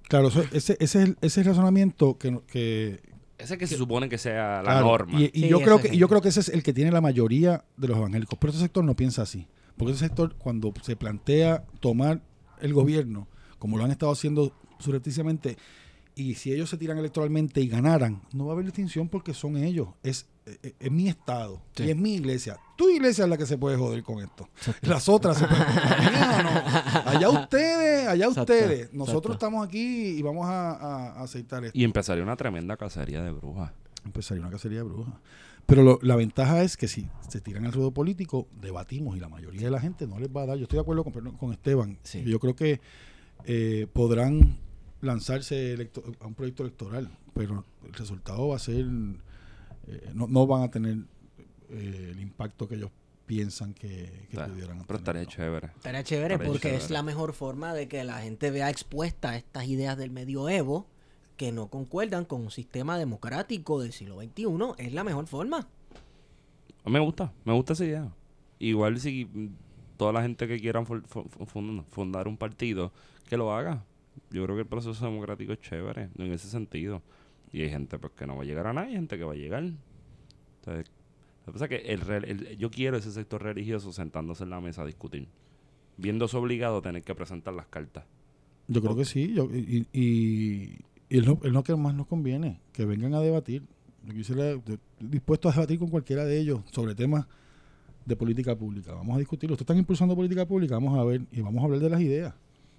Claro, 0.08 0.28
eso- 0.28 0.42
ese, 0.52 0.76
ese, 0.80 0.84
es 0.84 0.94
el, 0.94 1.10
ese 1.20 1.26
es 1.26 1.36
el 1.38 1.44
razonamiento 1.44 2.16
que, 2.16 2.30
no- 2.30 2.46
que, 2.46 3.00
Ese 3.38 3.58
que 3.58 3.66
se 3.66 3.76
supone 3.76 4.08
que 4.08 4.16
sea 4.18 4.58
la 4.62 4.70
Claro, 4.70 4.86
norma. 4.86 5.20
Y, 5.20 5.24
y 5.34 5.40
Sí, 5.42 5.48
yo 5.48 5.60
creo 5.60 5.80
que 5.80 5.94
y 5.94 5.98
yo 5.98 6.08
creo 6.08 6.20
que 6.22 6.28
ese 6.28 6.40
es 6.40 6.48
el 6.48 6.62
que 6.62 6.72
tiene 6.72 6.90
la 6.92 7.00
mayoría 7.00 7.64
de 7.76 7.88
los 7.88 7.98
evangélicos. 7.98 8.38
Pero 8.38 8.52
ese 8.52 8.60
sector 8.62 8.84
no 8.84 8.94
piensa 8.96 9.22
así. 9.22 9.46
Porque 9.76 9.92
ese 9.92 10.00
sector, 10.06 10.34
cuando 10.36 10.72
se 10.82 10.96
plantea 10.96 11.64
tomar 11.80 12.22
el 12.60 12.72
gobierno, 12.72 13.26
como 13.58 13.76
lo 13.78 13.84
han 13.84 13.90
estado 13.90 14.12
haciendo 14.12 14.52
surrepticiamente, 14.78 15.56
y 16.14 16.34
si 16.34 16.52
ellos 16.52 16.68
se 16.70 16.76
tiran 16.76 16.98
electoralmente 16.98 17.60
y 17.62 17.68
ganaran, 17.68 18.22
no 18.32 18.44
va 18.46 18.52
a 18.52 18.54
haber 18.54 18.66
distinción 18.66 19.08
porque 19.08 19.32
son 19.34 19.56
ellos. 19.56 19.88
Es, 20.02 20.26
es, 20.44 20.74
es 20.78 20.90
mi 20.90 21.08
estado 21.08 21.62
Sí. 21.76 21.84
y 21.84 21.90
es 21.90 21.96
mi 21.96 22.14
iglesia. 22.14 22.58
Tu 22.76 22.88
iglesia 22.90 23.24
es 23.24 23.30
la 23.30 23.36
que 23.38 23.46
se 23.46 23.58
puede 23.58 23.76
joder 23.76 24.02
con 24.02 24.20
esto. 24.22 24.48
Las 24.82 25.08
otras 25.08 25.38
se 25.38 25.46
pueden 25.46 25.66
mía 25.66 26.42
no. 27.04 27.10
Allá 27.10 27.28
ustedes, 27.42 28.08
allá 28.08 28.26
Exacto, 28.26 28.52
ustedes. 28.52 28.92
Nosotros 28.92 29.34
exacto. 29.34 29.46
estamos 29.46 29.66
aquí 29.66 30.18
y 30.18 30.22
vamos 30.22 30.46
a, 30.46 30.72
a- 30.72 31.12
a 31.12 31.22
aceitar 31.22 31.64
esto 31.64 31.78
Y 31.78 31.84
empezaría 31.84 32.22
una 32.22 32.36
tremenda 32.36 32.76
cacería 32.76 33.22
de 33.22 33.30
brujas. 33.32 33.72
empezaría 34.04 34.40
una 34.42 34.50
cacería 34.50 34.78
de 34.78 34.84
brujas. 34.84 35.14
Pero 35.66 35.82
lo- 35.84 35.98
la 36.02 36.16
ventaja 36.16 36.62
es 36.64 36.76
que 36.76 36.88
si 36.88 37.08
se 37.28 37.40
tiran 37.40 37.64
al 37.66 37.72
ruedo 37.72 37.92
político, 37.92 38.48
debatimos 38.60 39.16
y 39.16 39.20
la 39.20 39.28
mayoría 39.28 39.62
de 39.62 39.70
la 39.70 39.80
gente 39.80 40.08
no 40.08 40.18
les 40.18 40.28
va 40.28 40.42
a 40.42 40.46
dar. 40.46 40.56
Yo 40.58 40.64
estoy 40.64 40.78
de 40.78 40.80
acuerdo 40.82 41.04
con, 41.04 41.12
con 41.36 41.52
Esteban. 41.52 41.98
Sí. 42.02 42.24
Yo 42.24 42.40
creo 42.40 42.56
que 42.56 42.80
eh, 43.44 43.86
podrán 43.92 44.58
lanzarse 45.00 45.88
a 46.20 46.26
un 46.26 46.34
proyecto 46.34 46.62
electoral, 46.64 47.16
pero 47.34 47.64
el 47.84 47.92
resultado 47.92 48.48
va 48.48 48.56
a 48.56 48.58
ser, 48.58 48.86
eh, 49.88 50.10
no, 50.14 50.26
no 50.26 50.46
van 50.46 50.62
a 50.62 50.70
tener 50.70 50.96
eh, 51.70 52.08
el 52.12 52.20
impacto 52.20 52.68
que 52.68 52.74
ellos 52.76 52.90
piensan 53.26 53.72
que, 53.74 53.88
que 54.30 54.36
Está- 54.36 54.46
pudieran 54.48 54.84
Pero 54.86 54.98
estaría 54.98 55.24
chévere. 55.26 55.68
Estaría 55.76 56.02
chévere 56.04 56.38
porque 56.38 56.74
es 56.74 56.90
la 56.90 57.02
mejor 57.02 57.32
forma 57.32 57.72
de 57.74 57.88
que 57.88 58.04
la 58.04 58.20
gente 58.20 58.50
vea 58.50 58.68
expuesta 58.68 59.36
estas 59.36 59.66
ideas 59.66 59.96
del 59.96 60.10
medioevo 60.10 60.86
que 61.36 61.50
no 61.52 61.68
concuerdan 61.68 62.24
con 62.24 62.42
un 62.42 62.50
sistema 62.50 62.98
democrático 62.98 63.80
del 63.80 63.92
siglo 63.92 64.20
XXI. 64.20 64.46
Es 64.78 64.92
la 64.92 65.02
mejor 65.04 65.26
forma. 65.26 65.66
Me 66.84 66.98
gusta, 67.00 67.32
me 67.44 67.52
gusta 67.52 67.72
esa 67.74 67.84
idea. 67.84 68.12
Igual 68.58 68.98
si 69.00 69.28
toda 69.96 70.12
la 70.12 70.22
gente 70.22 70.46
que 70.48 70.58
quiera 70.60 70.84
fu- 70.84 71.00
fu- 71.02 71.24
fu- 71.28 71.46
fund- 71.46 71.84
fundar 71.90 72.28
un 72.28 72.36
partido, 72.36 72.92
que 73.28 73.36
lo 73.36 73.54
haga. 73.54 73.84
Yo 74.30 74.44
creo 74.44 74.56
que 74.56 74.62
el 74.62 74.68
proceso 74.68 75.04
democrático 75.04 75.52
es 75.52 75.60
chévere 75.60 76.10
en 76.18 76.32
ese 76.32 76.48
sentido. 76.48 77.02
Y 77.52 77.62
hay 77.62 77.70
gente 77.70 77.98
pues, 77.98 78.12
que 78.14 78.26
no 78.26 78.36
va 78.36 78.42
a 78.42 78.46
llegar 78.46 78.66
a 78.66 78.72
nada, 78.72 78.86
hay 78.86 78.94
gente 78.94 79.18
que 79.18 79.24
va 79.24 79.32
a 79.32 79.36
llegar. 79.36 79.62
Entonces, 79.64 80.90
lo 81.46 81.46
que 81.46 81.52
pasa 81.52 81.64
es 81.66 81.68
que 81.68 81.92
el, 81.92 82.24
el- 82.24 82.56
yo 82.56 82.70
quiero 82.70 82.96
ese 82.96 83.10
sector 83.12 83.42
religioso 83.42 83.92
sentándose 83.92 84.44
en 84.44 84.50
la 84.50 84.60
mesa 84.60 84.82
a 84.82 84.86
discutir. 84.86 85.28
Viéndose 85.96 86.36
obligado 86.36 86.78
a 86.78 86.82
tener 86.82 87.02
que 87.02 87.14
presentar 87.14 87.52
las 87.54 87.66
cartas. 87.66 88.04
Yo 88.68 88.80
creo 88.80 88.96
que 88.96 89.04
sí, 89.04 89.34
yo- 89.34 89.50
y, 89.52 89.86
y, 89.92 90.78
y 91.10 91.18
es, 91.18 91.26
lo, 91.26 91.38
es 91.42 91.52
lo 91.52 91.62
que 91.62 91.76
más 91.76 91.94
nos 91.94 92.06
conviene, 92.06 92.60
que 92.72 92.84
vengan 92.86 93.12
a 93.14 93.20
debatir. 93.20 93.64
Yo 94.04 94.14
quisiera, 94.14 94.54
dispuesto 94.98 95.48
a 95.48 95.52
debatir 95.52 95.78
con 95.78 95.88
cualquiera 95.88 96.24
de 96.24 96.38
ellos 96.38 96.60
sobre 96.72 96.94
temas 96.94 97.26
de 98.06 98.16
política 98.16 98.56
pública. 98.56 98.94
Vamos 98.94 99.14
a 99.16 99.18
discutirlo. 99.18 99.54
Ustedes 99.54 99.64
están 99.64 99.78
impulsando 99.78 100.16
política 100.16 100.46
pública, 100.46 100.74
vamos 100.74 100.98
a 100.98 101.04
ver 101.04 101.22
y 101.30 101.40
vamos 101.40 101.60
a 101.62 101.66
hablar 101.66 101.80
de 101.80 101.90
las 101.90 102.00
ideas. 102.00 102.34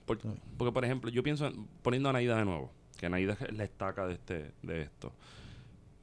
Por- 0.05 0.17
porque, 0.57 0.71
por 0.73 0.83
ejemplo, 0.83 1.09
yo 1.11 1.21
pienso, 1.23 1.45
en- 1.47 1.65
poniendo 1.81 2.09
a 2.09 2.13
Naida 2.13 2.37
de 2.37 2.45
nuevo, 2.45 2.71
que 3.03 3.09
Naida 3.09 3.35
es 3.37 3.53
la 3.53 3.65
estaca 3.65 4.07
de, 4.07 4.13
este, 4.13 4.51
de 4.61 4.83
esto. 4.83 5.11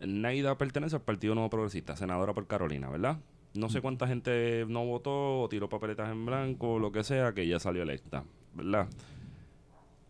Naida 0.01 0.59
pertenece 0.59 0.97
al 0.97 1.03
Partido 1.03 1.35
Nuevo 1.35 1.49
Progresista, 1.49 1.97
senadora 1.97 2.35
por 2.35 2.47
Carolina, 2.47 2.91
¿verdad? 2.91 3.19
No 3.55 3.71
sé 3.71 3.81
cuánta 3.81 4.07
gente 4.07 4.67
no 4.69 4.85
votó 4.85 5.41
o 5.41 5.49
tiró 5.49 5.71
papeletas 5.71 6.11
en 6.11 6.27
blanco 6.27 6.75
o 6.75 6.79
lo 6.79 6.93
que 6.93 7.03
sea, 7.03 7.33
que 7.33 7.41
ella 7.41 7.59
salió 7.59 7.83
electa, 7.83 8.25
¿verdad? 8.55 8.87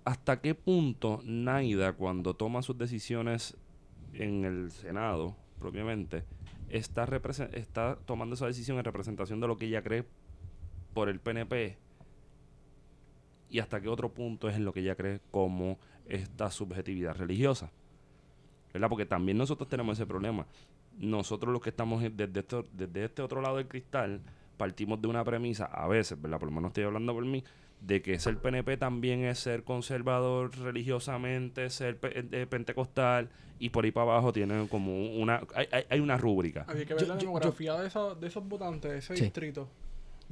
¿Hasta 0.05 0.41
qué 0.41 0.57
punto 0.57 1.21
Naida, 1.23 1.93
cuando 1.93 2.35
toma 2.35 2.61
sus 2.61 2.77
decisiones 2.77 3.57
en 4.12 4.45
el 4.45 4.73
Senado, 4.73 5.37
propiamente, 5.61 6.25
está, 6.71 7.09
está 7.53 7.99
tomando 8.05 8.35
esa 8.35 8.47
decisión 8.47 8.79
en 8.79 8.85
representación 8.85 9.41
de 9.41 9.47
lo 9.47 9.57
que 9.57 9.67
ella 9.67 9.83
cree 9.83 10.05
por 10.93 11.09
el 11.09 11.21
PNP 11.21 11.79
y 13.49 13.61
hasta 13.61 13.81
qué 13.81 13.89
otro 13.89 14.12
punto 14.12 14.49
es 14.49 14.57
en 14.57 14.65
lo 14.65 14.73
que 14.73 14.81
ella 14.81 14.97
cree 14.97 15.21
como 15.31 15.79
esta 16.06 16.51
subjetividad 16.51 17.14
religiosa. 17.16 17.70
¿Verdad? 18.72 18.89
Porque 18.89 19.06
también 19.06 19.36
nosotros 19.39 19.68
tenemos 19.68 19.98
ese 19.98 20.06
problema. 20.06 20.47
Nosotros 20.98 21.52
los 21.52 21.60
que 21.62 21.70
estamos 21.70 22.02
desde, 22.02 22.40
esto- 22.40 22.64
desde 22.72 23.05
este 23.05 23.22
otro 23.22 23.40
lado 23.40 23.56
del 23.56 23.66
cristal 23.68 24.20
partimos 24.56 25.01
de 25.01 25.09
una 25.09 25.24
premisa, 25.24 25.64
a 25.64 25.89
veces, 25.89 26.20
¿verdad? 26.20 26.39
Por 26.39 26.48
lo 26.51 26.55
menos 26.55 26.68
estoy 26.70 26.85
hablando 26.85 27.14
por 27.14 27.24
mí, 27.24 27.43
de 27.81 28.02
que 28.02 28.18
ser 28.18 28.36
PNP 28.39 28.77
también 28.77 29.24
es 29.24 29.39
ser 29.39 29.64
conservador 29.64 30.55
religiosamente, 30.59 31.70
ser 31.70 31.98
pe- 31.98 32.27
eh, 32.31 32.47
pentecostal 32.47 33.31
y 33.59 33.70
por 33.70 33.85
ahí 33.86 33.90
para 33.90 34.12
abajo 34.12 34.32
tienen 34.32 34.68
como 34.68 34.93
una... 35.16 35.40
Hay, 35.55 35.66
hay- 35.72 35.85
hay 35.89 36.01
una 36.01 36.18
rúbrica. 36.18 36.66
Había 36.68 36.85
que 36.85 36.93
ver 36.94 37.02
Yo- 37.02 37.09
la 37.09 37.14
yo- 37.14 37.20
demografía 37.20 37.74
de, 37.81 37.86
esa- 37.89 38.14
de 38.14 38.27
esos 38.27 38.47
votantes 38.47 38.90
de 38.93 38.98
ese 38.98 39.16
Sí. 39.16 39.22
distrito. 39.24 39.68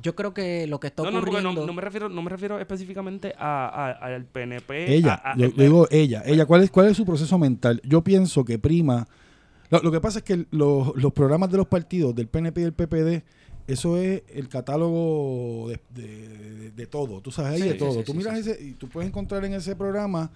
Yo 0.00 0.14
creo 0.14 0.32
que 0.32 0.66
lo 0.68 0.78
que 0.78 0.86
está 0.86 1.02
No, 1.02 1.10
no, 1.10 1.18
ocurriendo... 1.18 1.52
no, 1.52 1.66
no 1.66 1.72
me 1.72 1.82
refiero, 1.82 2.08
no 2.08 2.22
me 2.22 2.30
refiero 2.30 2.58
específicamente 2.60 3.34
a, 3.36 3.66
a- 3.66 4.14
al 4.14 4.24
PNP. 4.24 4.94
Ella, 4.94 5.14
a- 5.14 5.32
a- 5.32 5.36
yo, 5.36 5.48
digo 5.48 5.88
ella, 5.90 6.22
ella, 6.24 6.46
¿cuál 6.46 6.62
es, 6.62 6.70
¿cuál 6.70 6.86
es 6.88 6.96
su 6.96 7.04
proceso 7.04 7.36
mental? 7.38 7.80
Yo 7.84 8.02
pienso 8.04 8.44
que 8.44 8.58
prima, 8.60 9.08
lo, 9.70 9.80
lo 9.82 9.90
que 9.90 10.00
pasa 10.00 10.18
es 10.20 10.24
que 10.24 10.46
los, 10.50 10.94
los 10.96 11.12
programas 11.12 11.50
de 11.50 11.56
los 11.56 11.66
partidos, 11.66 12.14
del 12.14 12.28
PNP 12.28 12.60
y 12.60 12.64
del 12.64 12.72
PPD, 12.74 13.24
eso 13.66 13.96
es 13.98 14.22
el 14.28 14.48
catálogo 14.48 15.68
de, 15.68 15.80
de- 15.90 16.28
de- 16.28 16.70
de 16.70 16.86
todo, 16.86 17.20
tú 17.20 17.30
sabes, 17.30 17.54
hay 17.54 17.62
Sí, 17.62 17.68
de 17.68 17.74
todo. 17.74 17.92
sí, 17.98 18.04
tú 18.04 18.14
miras 18.14 18.34
sí, 18.42 18.50
ese 18.50 18.62
y 18.64 18.72
tú 18.74 18.88
puedes 18.88 19.08
encontrar 19.08 19.44
en 19.44 19.54
ese 19.54 19.74
programa 19.76 20.30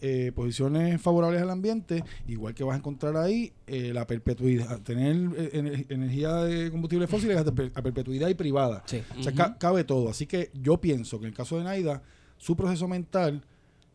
eh, 0.00 0.32
posiciones 0.34 1.00
favorables 1.00 1.40
al 1.42 1.50
ambiente, 1.50 2.04
igual 2.28 2.54
que 2.54 2.64
vas 2.64 2.74
a 2.74 2.78
encontrar 2.78 3.16
ahí 3.16 3.52
eh, 3.66 3.92
la 3.94 4.06
perpetuidad, 4.06 4.80
tener 4.82 5.14
eh, 5.36 5.50
ener- 5.54 5.86
energía 5.88 6.34
de 6.36 6.70
combustibles 6.70 7.08
fósiles 7.08 7.36
a, 7.38 7.44
per- 7.54 7.72
a 7.74 7.82
perpetuidad 7.82 8.28
y 8.28 8.34
privada. 8.34 8.82
Sí. 8.86 9.02
O 9.18 9.22
sea, 9.22 9.32
ca- 9.32 9.56
cabe 9.58 9.84
todo. 9.84 10.08
Así 10.10 10.26
que 10.26 10.50
yo 10.60 10.78
pienso 10.80 11.18
que 11.18 11.26
en 11.26 11.30
el 11.32 11.36
caso 11.36 11.56
de 11.58 11.64
Naida, 11.64 12.02
su 12.36 12.56
proceso 12.56 12.86
mental 12.88 13.42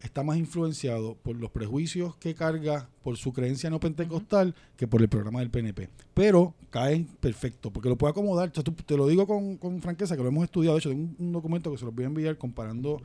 está 0.01 0.23
más 0.23 0.38
influenciado 0.38 1.15
por 1.21 1.35
los 1.35 1.51
prejuicios 1.51 2.15
que 2.15 2.34
carga 2.34 2.88
por 3.03 3.17
su 3.17 3.34
creencia 3.34 3.69
no 3.69 3.81
pentecostal 3.81 4.55
que 4.77 4.88
por 4.88 5.01
el 5.01 5.09
programa 5.09 5.41
del 5.41 5.49
PNP. 5.49 5.89
Pero 6.13 6.55
caen 6.69 7.05
perfecto, 7.19 7.69
porque 7.69 7.89
lo 7.89 7.97
puede 7.97 8.11
acomodar. 8.11 8.49
O 8.49 8.53
sea, 8.53 8.63
tú- 8.63 8.71
te 8.71 8.95
lo 8.95 9.05
digo 9.07 9.27
con, 9.27 9.57
con 9.57 9.81
franqueza, 9.81 10.15
que 10.15 10.23
lo 10.23 10.30
hemos 10.30 10.45
estudiado. 10.45 10.76
De 10.76 10.80
hecho, 10.80 10.89
tengo 10.89 11.03
un, 11.03 11.15
un 11.27 11.31
documento 11.34 11.69
que 11.69 11.77
se 11.77 11.84
los 11.85 11.93
voy 11.93 12.05
a 12.05 12.07
enviar 12.07 12.38
comparando 12.38 13.01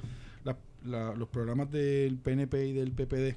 la- 0.84 1.14
los 1.14 1.28
programas 1.28 1.70
del 1.70 2.18
PNP 2.18 2.66
y 2.68 2.72
del 2.72 2.92
PPD. 2.92 3.36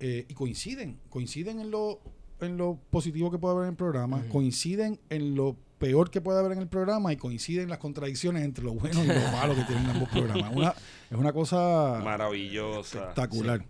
Eh, 0.00 0.26
y 0.28 0.34
coinciden, 0.34 0.98
coinciden 1.10 1.60
en 1.60 1.70
lo, 1.70 2.00
en 2.40 2.56
lo 2.56 2.76
positivo 2.90 3.30
que 3.30 3.38
puede 3.38 3.54
haber 3.54 3.64
en 3.66 3.70
el 3.70 3.76
programa, 3.76 4.24
coinciden 4.32 4.98
en 5.10 5.36
lo 5.36 5.56
peor 5.78 6.10
que 6.10 6.20
puede 6.20 6.40
haber 6.40 6.52
en 6.52 6.58
el 6.58 6.66
programa 6.68 7.12
y 7.12 7.16
coinciden 7.16 7.68
las 7.68 7.78
contradicciones 7.78 8.42
entre 8.44 8.64
lo 8.64 8.72
bueno 8.74 9.02
y 9.04 9.06
lo 9.06 9.14
malo 9.32 9.54
que 9.54 9.62
tienen 9.62 9.86
ambos 9.86 10.08
programas. 10.08 10.52
Una, 10.54 10.70
es 11.10 11.16
una 11.16 11.32
cosa 11.32 12.00
Maravillosa. 12.02 12.98
espectacular. 13.00 13.64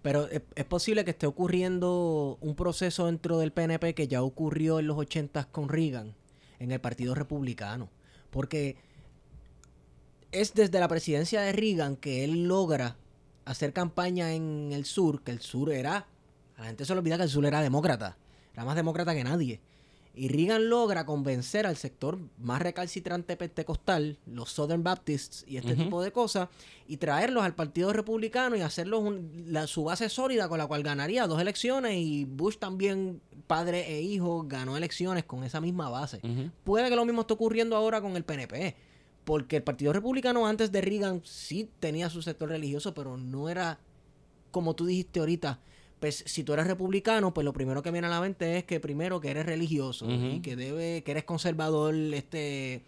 Pero 0.00 0.28
es, 0.28 0.40
es 0.54 0.64
posible 0.64 1.04
que 1.04 1.10
esté 1.10 1.26
ocurriendo 1.26 2.38
un 2.40 2.54
proceso 2.54 3.06
dentro 3.06 3.38
del 3.38 3.52
PNP 3.52 3.94
que 3.94 4.08
ya 4.08 4.22
ocurrió 4.22 4.78
en 4.78 4.86
los 4.86 4.96
80 4.96 5.44
con 5.50 5.68
Reagan, 5.68 6.14
en 6.58 6.72
el 6.72 6.80
Partido 6.80 7.14
Republicano. 7.14 7.90
Porque 8.30 8.76
es 10.40 10.54
desde 10.54 10.80
la 10.80 10.88
presidencia 10.88 11.40
de 11.42 11.52
Reagan 11.52 11.96
que 11.96 12.24
él 12.24 12.44
logra 12.48 12.96
hacer 13.44 13.72
campaña 13.72 14.32
en 14.34 14.70
el 14.72 14.84
sur, 14.84 15.22
que 15.22 15.30
el 15.32 15.40
sur 15.40 15.72
era, 15.72 16.06
a 16.56 16.60
la 16.62 16.66
gente 16.66 16.84
se 16.84 16.92
le 16.94 16.98
olvida 17.00 17.16
que 17.16 17.24
el 17.24 17.28
sur 17.30 17.44
era 17.46 17.60
demócrata, 17.62 18.16
era 18.52 18.64
más 18.64 18.76
demócrata 18.76 19.14
que 19.14 19.24
nadie. 19.24 19.60
Y 20.18 20.28
Reagan 20.28 20.70
logra 20.70 21.04
convencer 21.04 21.66
al 21.66 21.76
sector 21.76 22.18
más 22.38 22.62
recalcitrante 22.62 23.36
pentecostal, 23.36 24.16
los 24.24 24.50
Southern 24.50 24.82
Baptists 24.82 25.44
y 25.46 25.58
este 25.58 25.74
tipo 25.84 26.02
de 26.02 26.10
cosas, 26.10 26.48
y 26.88 26.96
traerlos 26.96 27.44
al 27.44 27.54
Partido 27.54 27.92
Republicano 27.92 28.56
y 28.56 28.62
hacerlos 28.62 29.00
un- 29.02 29.44
la- 29.48 29.66
su 29.66 29.84
base 29.84 30.08
sólida 30.08 30.48
con 30.48 30.56
la 30.56 30.66
cual 30.66 30.82
ganaría 30.82 31.26
dos 31.26 31.38
elecciones 31.40 31.96
y 31.98 32.24
Bush 32.24 32.56
también, 32.56 33.20
padre 33.46 33.92
e 33.94 34.00
hijo, 34.00 34.44
ganó 34.48 34.76
elecciones 34.78 35.24
con 35.24 35.44
esa 35.44 35.60
misma 35.60 35.90
base. 35.90 36.20
Puede 36.64 36.88
que 36.88 36.96
lo 36.96 37.04
mismo 37.04 37.20
esté 37.20 37.34
ocurriendo 37.34 37.76
ahora 37.76 38.00
con 38.00 38.16
el 38.16 38.24
PNP, 38.24 38.74
porque 39.26 39.56
el 39.56 39.64
Partido 39.64 39.92
Republicano 39.92 40.46
antes 40.46 40.70
de 40.70 40.80
Reagan 40.80 41.20
sí 41.24 41.68
tenía 41.80 42.08
su 42.08 42.22
sector 42.22 42.48
religioso, 42.48 42.94
pero 42.94 43.16
no 43.16 43.48
era 43.48 43.80
como 44.52 44.76
tú 44.76 44.86
dijiste 44.86 45.18
ahorita. 45.18 45.58
Pues 45.98 46.22
si 46.26 46.44
tú 46.44 46.52
eres 46.52 46.68
republicano, 46.68 47.34
pues 47.34 47.44
lo 47.44 47.52
primero 47.52 47.82
que 47.82 47.90
viene 47.90 48.06
a 48.06 48.10
la 48.10 48.20
mente 48.20 48.56
es 48.56 48.62
que 48.62 48.78
primero 48.78 49.20
que 49.20 49.32
eres 49.32 49.44
religioso 49.44 50.08
y 50.08 50.38
que 50.42 50.54
debe 50.54 51.02
que 51.02 51.10
eres 51.10 51.24
conservador 51.24 51.92
este 52.14 52.82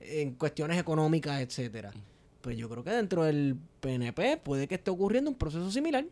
en 0.00 0.34
cuestiones 0.34 0.78
económicas, 0.78 1.40
etcétera. 1.40 1.94
pues 2.42 2.58
yo 2.58 2.68
creo 2.68 2.84
que 2.84 2.90
dentro 2.90 3.24
del 3.24 3.56
PNP 3.80 4.36
puede 4.36 4.68
que 4.68 4.74
esté 4.74 4.90
ocurriendo 4.90 5.30
un 5.30 5.36
proceso 5.36 5.70
similar. 5.70 6.04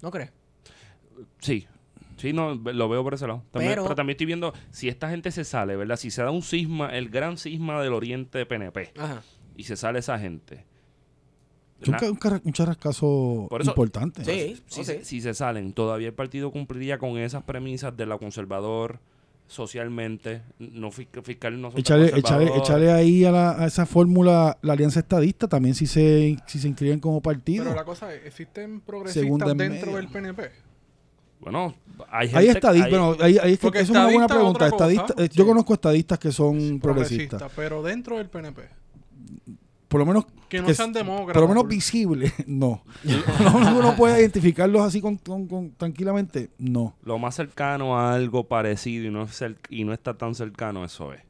¿No 0.00 0.12
crees? 0.12 0.30
Sí. 1.40 1.66
Sí, 2.22 2.32
no, 2.32 2.54
lo 2.54 2.88
veo 2.88 3.02
por 3.02 3.14
ese 3.14 3.26
lado. 3.26 3.42
También- 3.50 3.72
Pero- 3.72 3.82
pero, 3.82 3.94
también 3.96 4.14
estoy 4.14 4.26
viendo 4.26 4.52
si 4.70 4.88
esta 4.88 5.10
gente 5.10 5.30
se 5.32 5.44
sale, 5.44 5.76
¿verdad? 5.76 5.96
Si 5.96 6.10
se 6.10 6.22
da 6.22 6.30
un 6.30 6.42
cisma, 6.42 6.88
el 6.96 7.08
gran 7.10 7.36
cisma 7.36 7.82
del 7.82 7.92
oriente 7.92 8.38
de 8.38 8.46
PNP, 8.46 8.92
Ajá. 8.96 9.22
y 9.56 9.64
se 9.64 9.76
sale 9.76 9.98
esa 9.98 10.18
gente. 10.18 10.64
Es 11.80 11.88
un, 11.88 11.96
un 11.96 12.40
un 12.44 12.52
charrascazo 12.52 13.48
Por 13.50 13.60
eso- 13.62 13.70
importante. 13.72 14.24
Sí, 14.24 14.62
si, 14.68 14.84
se- 14.84 14.98
sí. 15.00 15.04
si 15.04 15.20
se 15.20 15.34
salen, 15.34 15.72
todavía 15.72 16.06
el 16.06 16.14
partido 16.14 16.52
cumpliría 16.52 16.96
con 16.98 17.18
esas 17.18 17.42
premisas 17.42 17.96
de 17.96 18.06
la 18.06 18.16
conservador 18.18 19.00
socialmente, 19.48 20.42
no 20.60 20.90
fiscal, 20.92 21.60
no 21.60 21.72
conservadores. 21.72 22.14
échale 22.56 22.90
ahí 22.92 23.24
a, 23.24 23.32
la- 23.32 23.62
a 23.62 23.66
esa 23.66 23.84
fórmula 23.84 24.56
la 24.62 24.72
alianza 24.72 25.00
estadista 25.00 25.48
también 25.48 25.74
si 25.74 25.86
se, 25.86 26.36
si 26.46 26.58
se 26.58 26.68
inscriben 26.68 27.00
como 27.00 27.20
partido. 27.20 27.64
Pero 27.64 27.76
la 27.76 27.84
cosa 27.84 28.14
es, 28.14 28.24
¿existen 28.26 28.80
progresistas 28.80 29.22
Segunda 29.24 29.52
dentro 29.54 29.96
del 29.96 30.08
PNP? 30.08 30.50
Bueno, 31.42 31.74
hay 32.10 32.28
gente 32.28 32.38
Hay 32.38 32.48
estadistas, 32.48 32.84
hay- 32.86 32.90
bueno, 32.98 33.16
ahí, 33.20 33.36
ahí 33.38 33.52
es 33.54 33.58
que 33.58 33.78
es 33.80 33.90
una 33.90 34.04
buena 34.06 34.26
es 34.26 34.32
pregunta. 34.32 34.66
Estadista- 34.66 35.14
eh, 35.18 35.28
Yo 35.32 35.42
Sí. 35.44 35.48
conozco 35.48 35.74
estadistas 35.74 36.18
que 36.18 36.30
son 36.32 36.78
progresistas. 36.80 37.40
Progresistas, 37.40 37.52
pero 37.56 37.82
dentro 37.82 38.16
del 38.16 38.28
PNP. 38.28 38.62
Por 39.88 40.00
lo 40.00 40.06
menos 40.06 40.24
Que 40.48 40.60
no 40.60 40.66
que 40.68 40.74
sean 40.74 40.92
demócratas. 40.92 41.34
por 41.34 41.42
lo 41.42 41.48
menos 41.48 41.68
visibles, 41.68 42.32
no. 42.46 42.82
no. 43.04 43.78
Uno 43.78 43.94
puede 43.96 44.20
identificarlos 44.20 44.82
así 44.82 45.00
con, 45.00 45.16
con- 45.16 45.46
con- 45.46 45.72
tranquilamente, 45.72 46.48
no. 46.58 46.94
lo 47.04 47.18
más 47.18 47.34
cercano 47.34 47.98
a 47.98 48.14
algo 48.14 48.44
parecido 48.44 49.06
y 49.06 49.10
no, 49.10 49.24
es 49.24 49.44
y 49.68 49.84
no 49.84 49.92
está 49.92 50.14
tan 50.14 50.34
cercano, 50.34 50.84
eso 50.84 51.12
es. 51.12 51.20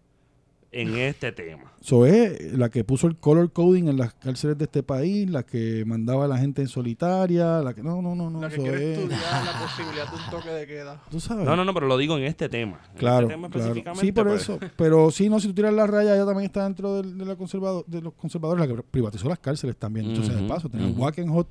En 0.75 0.97
este 0.97 1.33
tema. 1.33 1.71
Eso 1.83 2.07
es 2.07 2.55
la 2.57 2.71
que 2.71 2.83
puso 2.83 3.07
el 3.07 3.17
color 3.17 3.53
coding 3.53 3.89
en 3.89 3.99
las 3.99 4.15
cárceles 4.15 4.57
de 4.57 4.65
este 4.65 4.83
país, 4.83 5.29
la 5.29 5.43
que 5.43 5.85
mandaba 5.87 6.25
a 6.25 6.29
la 6.29 6.39
gente 6.39 6.63
en 6.63 6.69
solitaria, 6.69 7.61
la 7.61 7.75
que 7.75 7.83
no, 7.83 8.01
no, 8.01 8.15
no, 8.15 8.31
no. 8.31 8.41
La 8.41 8.49
que 8.49 8.57
quiere 8.57 8.93
es- 8.95 8.99
estudiar 9.01 9.21
la 9.45 9.53
posibilidad 9.67 10.11
de 10.11 10.17
un 10.17 10.31
toque 10.31 10.49
de 10.49 10.67
queda. 10.67 11.03
Tú 11.11 11.21
sabes. 11.21 11.45
No, 11.45 11.57
no, 11.57 11.65
no, 11.67 11.75
pero 11.75 11.87
lo 11.89 11.99
digo 11.99 12.17
en 12.17 12.25
este 12.25 12.49
tema. 12.49 12.81
En 12.93 12.99
Claro, 12.99 13.27
este 13.27 13.35
tema 13.35 13.49
claro. 13.51 13.61
específicamente, 13.67 14.07
Sí, 14.07 14.13
por 14.13 14.27
pues, 14.29 14.43
eso. 14.43 14.59
Pero 14.77 15.11
sí, 15.11 15.29
no, 15.29 15.41
si 15.41 15.49
tú 15.49 15.55
tiras 15.55 15.75
la 15.75 15.87
raya, 15.87 16.15
ella 16.15 16.25
también 16.25 16.47
está 16.47 16.65
dentro 16.65 17.03
del- 17.03 17.19
de, 17.19 17.25
la 17.27 17.37
conservado- 17.37 17.85
de 17.87 18.01
los 18.01 18.15
conservadores, 18.15 18.67
la 18.67 18.75
que 18.75 18.83
privatizó 18.83 19.29
las 19.29 19.41
cárceles 19.41 19.77
también. 19.77 20.07
Entonces, 20.07 20.35
de 20.35 20.41
Ujú, 20.41 20.49
paso, 20.49 20.69
tenemos 20.71 20.93
ujú. 20.95 21.03
Wackenhot 21.03 21.49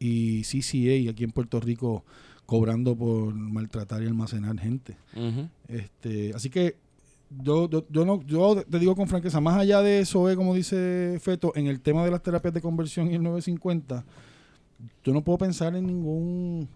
y 0.00 0.42
CCA 0.42 1.08
aquí 1.10 1.22
en 1.22 1.30
Puerto 1.30 1.60
Rico 1.60 2.04
cobrando 2.46 2.96
por 2.96 3.32
maltratar 3.34 4.02
y 4.02 4.06
almacenar 4.06 4.58
gente. 4.58 4.96
Este, 5.68 6.32
así 6.34 6.50
que 6.50 6.76
yo, 7.42 7.68
yo, 7.68 7.84
yo 7.90 8.04
no, 8.04 8.22
yo 8.22 8.62
te 8.64 8.78
digo 8.78 8.94
con 8.94 9.08
franqueza, 9.08 9.40
más 9.40 9.56
allá 9.58 9.82
de 9.82 10.00
eso, 10.00 10.30
eh, 10.30 10.36
como 10.36 10.54
dice 10.54 11.18
Feto, 11.20 11.52
en 11.56 11.66
el 11.66 11.80
tema 11.80 12.04
de 12.04 12.10
las 12.10 12.22
terapias 12.22 12.54
de 12.54 12.60
conversión 12.60 13.10
y 13.10 13.14
el 13.14 13.22
950, 13.22 14.04
yo 15.04 15.12
no 15.12 15.22
puedo 15.22 15.38
pensar 15.38 15.74
en 15.74 15.86
ningún 15.86 16.68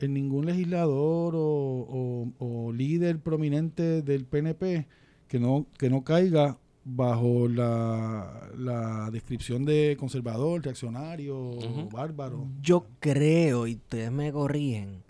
en 0.00 0.14
ningún 0.14 0.46
legislador 0.46 1.34
o, 1.34 1.40
o- 1.40 2.28
o 2.38 2.72
líder 2.72 3.18
prominente 3.18 4.00
del 4.02 4.26
PNP 4.26 4.86
que 5.26 5.40
no, 5.40 5.66
que 5.76 5.90
no 5.90 6.04
caiga 6.04 6.56
bajo 6.84 7.48
la, 7.48 8.48
la 8.56 9.10
descripción 9.10 9.64
de 9.64 9.96
conservador, 9.98 10.62
reaccionario, 10.62 11.50
bárbaro. 11.90 12.46
Yo 12.62 12.86
creo, 13.00 13.66
y 13.66 13.74
ustedes 13.74 14.12
me 14.12 14.30
corrigen, 14.32 15.02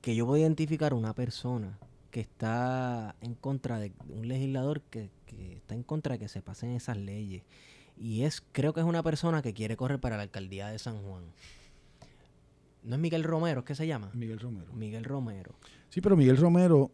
que 0.00 0.14
yo 0.14 0.24
puedo 0.24 0.40
identificar 0.40 0.94
una 0.94 1.12
persona 1.12 1.76
que 2.10 2.20
está 2.20 3.14
en 3.20 3.34
contra 3.34 3.78
de 3.78 3.92
un 4.08 4.26
legislador 4.28 4.80
que, 4.82 5.10
que 5.26 5.54
está 5.54 5.74
en 5.74 5.82
contra 5.82 6.14
de 6.14 6.18
que 6.18 6.28
se 6.28 6.42
pasen 6.42 6.70
esas 6.70 6.96
leyes. 6.96 7.42
Y 7.96 8.22
es, 8.22 8.42
creo 8.52 8.72
que 8.72 8.80
es 8.80 8.86
una 8.86 9.02
persona 9.02 9.42
que 9.42 9.52
quiere 9.52 9.76
correr 9.76 10.00
para 10.00 10.16
la 10.16 10.22
alcaldía 10.22 10.68
de 10.68 10.78
San 10.78 11.02
Juan. 11.02 11.24
¿No 12.82 12.94
es 12.96 13.00
Miguel 13.00 13.24
Romero, 13.24 13.64
que 13.64 13.74
se 13.74 13.86
llama? 13.86 14.10
Miguel 14.14 14.38
Romero. 14.40 14.72
Miguel 14.72 15.04
Romero. 15.04 15.54
Sí, 15.90 16.00
pero 16.00 16.16
Miguel 16.16 16.38
Romero, 16.38 16.90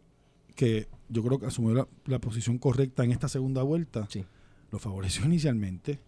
que 0.55 0.87
yo 1.07 1.23
creo 1.23 1.39
que 1.39 1.45
asumió 1.45 1.73
la, 1.73 1.87
la 2.05 2.19
posición 2.19 2.57
correcta 2.57 3.03
en 3.05 3.11
esta 3.11 3.29
segunda 3.29 3.63
vuelta, 3.63 4.05
Sí. 4.09 4.25
lo 4.71 4.79
favoreció 4.79 5.25
inicialmente 5.25 5.99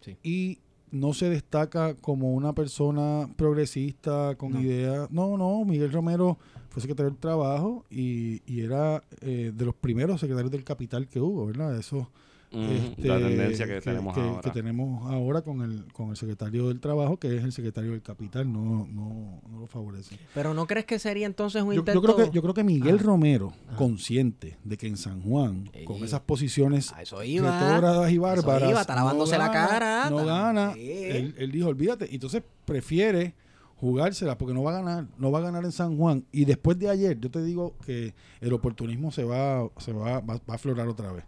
Sí. 0.00 0.18
y 0.22 0.58
no 0.90 1.14
se 1.14 1.30
destaca 1.30 1.94
como 1.94 2.34
una 2.34 2.52
persona 2.54 3.28
progresista 3.36 4.34
con 4.36 4.52
No. 4.52 4.60
ideas. 4.60 5.10
No, 5.10 5.38
no, 5.38 5.64
Miguel 5.64 5.90
Romero 5.90 6.38
fue 6.74 6.80
secretario 6.82 7.10
del 7.10 7.20
Trabajo 7.20 7.84
y, 7.88 8.42
y 8.52 8.62
era 8.62 9.00
eh, 9.20 9.52
de 9.54 9.64
los 9.64 9.76
primeros 9.76 10.20
secretarios 10.20 10.50
del 10.50 10.64
Capital 10.64 11.06
que 11.08 11.20
hubo, 11.20 11.46
¿verdad? 11.46 11.78
Eso 11.78 12.10
este, 12.50 13.08
la 13.08 13.18
tendencia 13.18 13.66
que, 13.66 13.80
tenemos 13.80 14.14
que- 14.14 14.20
ahora. 14.20 14.40
que 14.42 14.50
tenemos 14.50 15.10
ahora 15.10 15.42
con 15.42 15.62
el, 15.62 15.92
con 15.92 16.10
el 16.10 16.16
secretario 16.16 16.68
del 16.68 16.78
Trabajo, 16.80 17.16
que 17.16 17.36
es 17.36 17.42
el 17.42 17.50
secretario 17.52 17.90
del 17.92 18.02
Capital, 18.02 18.52
no, 18.52 18.86
no, 18.92 19.40
no 19.50 19.58
lo 19.60 19.66
favorece. 19.66 20.16
Pero 20.34 20.52
¿no 20.54 20.64
crees 20.66 20.86
que 20.86 20.98
sería 21.00 21.26
entonces 21.26 21.62
un 21.62 21.68
Yo, 21.70 21.74
yo 21.74 21.80
intento? 21.80 22.02
creo 22.02 22.16
que, 22.16 22.30
yo 22.32 22.42
creo 22.42 22.54
que 22.54 22.62
Miguel 22.64 22.98
Ah. 23.00 23.02
Romero, 23.02 23.52
Ajá. 23.68 23.76
consciente 23.76 24.56
de 24.62 24.76
que 24.76 24.86
en 24.86 24.96
San 24.96 25.20
Juan, 25.22 25.68
con 25.84 26.04
esas 26.04 26.20
posiciones 26.20 26.92
A 26.92 27.02
eso 27.02 27.22
iba. 27.24 27.50
retrógradas 27.60 28.10
y 28.10 28.14
Eso 28.14 28.22
bárbaras, 28.22 28.70
iba, 28.70 28.80
está 28.80 28.94
lavándose 28.94 29.36
la 29.38 29.48
gana, 29.48 29.68
cara, 29.68 30.10
No 30.10 30.24
gana. 30.24 30.74
Sí. 30.74 30.80
Él, 30.90 31.34
él 31.38 31.50
dijo, 31.50 31.68
olvídate. 31.68 32.06
Y 32.10 32.14
entonces 32.14 32.42
prefiere 32.64 33.34
jugársela 33.76 34.38
porque 34.38 34.54
no 34.54 34.62
va 34.62 34.70
a 34.70 34.82
ganar, 34.82 35.06
no 35.18 35.30
va 35.30 35.38
a 35.40 35.42
ganar 35.42 35.64
en 35.64 35.72
San 35.72 35.96
Juan. 35.96 36.24
Y 36.32 36.44
después 36.44 36.78
de 36.78 36.88
ayer, 36.88 37.18
yo 37.20 37.30
te 37.30 37.42
digo 37.42 37.76
que 37.84 38.14
el 38.40 38.52
oportunismo 38.52 39.10
se 39.12 39.24
va, 39.24 39.68
se 39.78 39.92
va, 39.92 40.20
va, 40.20 40.34
va 40.38 40.42
a 40.48 40.54
aflorar 40.54 40.88
otra 40.88 41.12
vez. 41.12 41.24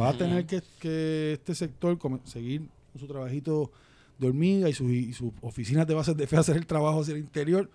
Va 0.00 0.10
a 0.10 0.18
tener 0.18 0.46
que, 0.46 0.62
que 0.80 1.32
este 1.34 1.54
sector 1.54 1.96
come- 1.98 2.20
seguir 2.24 2.68
su 2.98 3.06
trabajito 3.06 3.70
de 4.18 4.28
hormiga 4.28 4.68
y 4.68 4.72
sus 4.72 4.90
y 4.90 5.12
sus 5.12 5.32
oficinas 5.40 5.86
de 5.86 5.94
bases 5.94 6.16
de 6.16 6.26
fe 6.26 6.36
hacer 6.36 6.56
el 6.56 6.66
trabajo 6.66 7.00
hacia 7.00 7.14
el 7.14 7.20
interior 7.20 7.68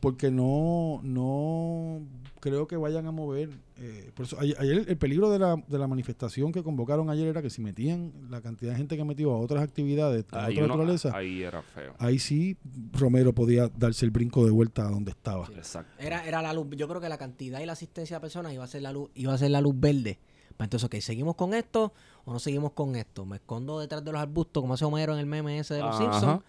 porque 0.00 0.30
no 0.30 1.00
no 1.02 2.00
creo 2.40 2.66
que 2.66 2.76
vayan 2.78 3.06
a 3.06 3.10
mover 3.12 3.50
eh, 3.78 4.10
por 4.14 4.24
eso 4.24 4.38
ayer, 4.40 4.56
ayer 4.58 4.84
el 4.88 4.96
peligro 4.96 5.30
de 5.30 5.38
la, 5.38 5.56
de 5.56 5.78
la 5.78 5.86
manifestación 5.86 6.52
que 6.52 6.62
convocaron 6.62 7.10
ayer 7.10 7.26
era 7.28 7.42
que 7.42 7.50
si 7.50 7.60
metían 7.60 8.12
la 8.30 8.40
cantidad 8.40 8.72
de 8.72 8.78
gente 8.78 8.96
que 8.96 9.04
metió 9.04 9.32
a 9.32 9.38
otras 9.38 9.62
actividades 9.62 10.26
de 10.26 10.38
Ahí 10.38 10.54
otra 10.54 10.64
uno- 10.64 10.74
naturaleza 10.76 11.14
ahí 11.16 11.42
era 11.42 11.60
feo. 11.62 11.94
ahí 11.98 12.18
sí 12.18 12.56
Romero 12.92 13.34
podía 13.34 13.68
darse 13.68 14.04
el 14.06 14.10
brinco 14.10 14.44
de 14.44 14.50
vuelta 14.50 14.86
a 14.86 14.90
donde 14.90 15.10
estaba 15.10 15.46
Exacto. 15.54 15.90
Era, 15.98 16.26
era 16.26 16.40
la 16.42 16.52
luz. 16.54 16.66
Yo 16.76 16.88
creo 16.88 17.00
que 17.00 17.08
la 17.08 17.18
cantidad 17.18 17.60
y 17.60 17.66
la 17.66 17.72
asistencia 17.72 18.16
de 18.16 18.20
personas 18.20 18.52
iba 18.54 18.64
a 18.64 18.68
ser 18.68 18.82
la 18.82 18.92
luz, 18.92 19.10
iba 19.14 19.32
a 19.34 19.38
ser 19.38 19.50
la 19.50 19.60
luz 19.60 19.74
verde. 19.78 20.18
Pues 20.56 20.66
entonces, 20.66 20.84
ok, 20.86 20.94
¿seguimos 21.00 21.36
con 21.36 21.54
esto 21.54 21.92
o 22.24 22.32
no 22.32 22.38
seguimos 22.38 22.72
con 22.72 22.96
esto? 22.96 23.24
¿Me 23.26 23.36
escondo 23.36 23.78
detrás 23.80 24.04
de 24.04 24.12
los 24.12 24.20
arbustos 24.20 24.62
como 24.62 24.74
hace 24.74 24.84
Homero 24.84 25.12
en 25.14 25.20
el 25.20 25.26
meme 25.26 25.58
ese 25.58 25.74
de 25.74 25.80
los 25.80 25.94
Ajá. 25.94 25.98
Simpsons? 26.12 26.42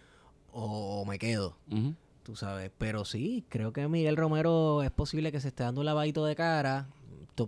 ¿O 0.54 1.06
me 1.06 1.18
quedo? 1.18 1.56
Ujú. 1.72 1.94
Tú 2.24 2.36
sabes. 2.36 2.72
Pero 2.78 3.06
sí, 3.06 3.46
creo 3.50 3.74
que 3.74 3.88
Miguel 3.88 4.18
Romero 4.18 4.84
es 4.84 4.92
posible 4.92 5.32
que 5.32 5.40
se 5.40 5.48
esté 5.50 5.64
dando 5.64 5.82
un 5.82 5.86
lavadito 5.86 6.26
de 6.26 6.36
cara, 6.36 6.88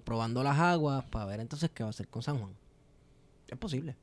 probando 0.03 0.43
las 0.43 0.57
aguas 0.57 1.03
para 1.05 1.25
ver 1.25 1.39
entonces 1.39 1.69
qué 1.71 1.83
va 1.83 1.89
a 1.89 1.91
hacer 1.91 2.07
con 2.07 2.23
San 2.23 2.39
Juan. 2.39 2.53
Es 3.47 3.57
posible. 3.57 3.95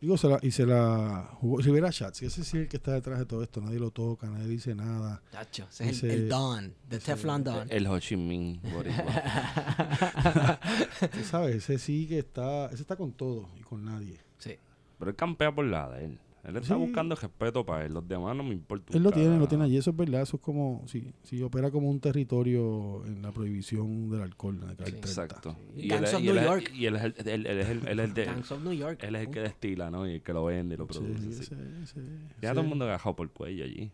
Digo, 0.00 0.16
se 0.16 0.28
la- 0.28 0.38
y 0.42 0.52
se 0.52 0.64
la 0.64 1.28
jugó 1.40 1.58
Rivera 1.58 1.90
Schatz, 1.90 2.22
ese 2.22 2.44
sí 2.44 2.56
es 2.58 2.62
el 2.62 2.68
que 2.68 2.76
está 2.76 2.92
detrás 2.92 3.18
de 3.18 3.26
todo 3.26 3.42
esto 3.42 3.60
nadie 3.60 3.80
lo 3.80 3.90
toca, 3.90 4.28
nadie 4.28 4.46
dice 4.46 4.72
nada 4.76 5.20
Chacho, 5.32 5.66
ese 5.72 5.88
es 5.90 6.04
el, 6.04 6.10
el 6.12 6.28
Don, 6.28 6.72
de 6.88 7.00
Teflon 7.00 7.42
Don. 7.42 7.66
El 7.68 7.84
Ho 7.88 7.98
Chi 7.98 8.16
Minh. 8.16 8.60
Tú 11.12 11.24
sabes, 11.24 11.56
ese 11.56 11.78
sí 11.78 12.06
que 12.06 12.20
está, 12.20 12.66
ese 12.66 12.82
está 12.82 12.94
con 12.94 13.10
todo 13.12 13.48
y 13.58 13.62
con 13.62 13.84
nadie. 13.84 14.20
Sí. 14.38 14.54
Pero 15.00 15.10
él 15.10 15.16
campea 15.16 15.52
por 15.52 15.64
la 15.64 15.88
de 15.90 16.04
él. 16.04 16.18
Él 16.44 16.56
está 16.56 16.74
Sí. 16.74 16.80
buscando 16.80 17.14
respeto 17.14 17.66
para 17.66 17.84
él. 17.84 17.92
Los 17.92 18.06
demás 18.08 18.34
no 18.36 18.42
me 18.42 18.54
importa. 18.54 18.96
Él 18.96 19.02
lo 19.02 19.10
tiene, 19.10 19.38
lo 19.38 19.48
tiene 19.48 19.64
allí, 19.64 19.76
eso 19.76 19.90
es 19.90 19.96
verdad, 19.96 20.22
eso 20.22 20.36
es 20.36 20.42
como, 20.42 20.82
sí, 20.86 21.12
sí, 21.22 21.42
opera 21.42 21.70
como 21.70 21.90
un 21.90 22.00
territorio 22.00 23.04
en 23.06 23.20
la 23.22 23.32
prohibición 23.32 24.08
del 24.08 24.22
alcohol. 24.22 24.54
en 24.54 24.60
la 24.60 24.66
década 24.68 24.84
del 24.90 25.00
30. 25.00 25.08
Exacto. 25.08 25.56
Sí. 25.74 25.80
Y 25.80 25.82
él, 25.84 25.88
Gangs 25.90 26.08
es- 26.08 26.14
of 26.14 26.20
y 26.20 26.24
New 26.24 26.36
él 26.36 26.44
York. 26.44 26.72
y 26.74 26.86
él 26.86 26.96
es 26.96 27.02
el, 27.04 27.14
él- 27.18 27.46
él 27.46 27.58
es 27.58 27.68
el, 27.68 27.88
él 27.88 27.98
es 28.00 28.04
el 28.08 28.14
de- 28.14 28.24
Gangs 28.24 28.52
of 28.52 28.62
New 28.62 28.72
York. 28.72 29.02
él 29.02 29.14
es 29.16 29.26
el 29.26 29.30
que 29.32 29.40
destila, 29.40 29.90
¿no? 29.90 30.06
Y 30.08 30.12
el 30.14 30.22
que 30.22 30.32
lo 30.32 30.44
vende 30.44 30.74
y 30.74 30.78
lo 30.78 30.86
Sí, 30.90 30.98
produce. 31.00 31.42
sí. 31.44 32.00
Ya 32.40 32.52
todo 32.52 32.62
el 32.62 32.68
mundo 32.68 32.84
agajado 32.86 33.16
por 33.16 33.26
el 33.26 33.32
cuello 33.32 33.64
allí. 33.64 33.90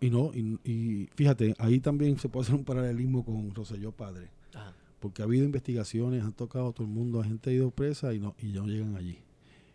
Y 0.00 0.08
no, 0.10 0.30
y, 0.34 0.58
y 0.64 1.08
fíjate, 1.14 1.54
ahí 1.58 1.78
también 1.78 2.18
se 2.18 2.28
puede 2.28 2.44
hacer 2.44 2.54
un 2.54 2.64
paralelismo 2.64 3.22
con 3.24 3.54
Roselló 3.54 3.92
Padre, 3.92 4.30
Ajá. 4.54 4.72
porque 4.98 5.20
ha 5.20 5.26
habido 5.26 5.44
investigaciones, 5.44 6.24
han 6.24 6.32
tocado 6.32 6.68
a 6.68 6.72
todo 6.72 6.86
el 6.86 6.92
mundo, 6.92 7.18
la 7.20 7.24
gente 7.26 7.50
ha 7.50 7.52
ido 7.52 7.70
presa 7.70 8.14
y 8.14 8.18
no, 8.18 8.34
y 8.40 8.46
no 8.46 8.66
llegan 8.66 8.96
allí. 8.96 9.18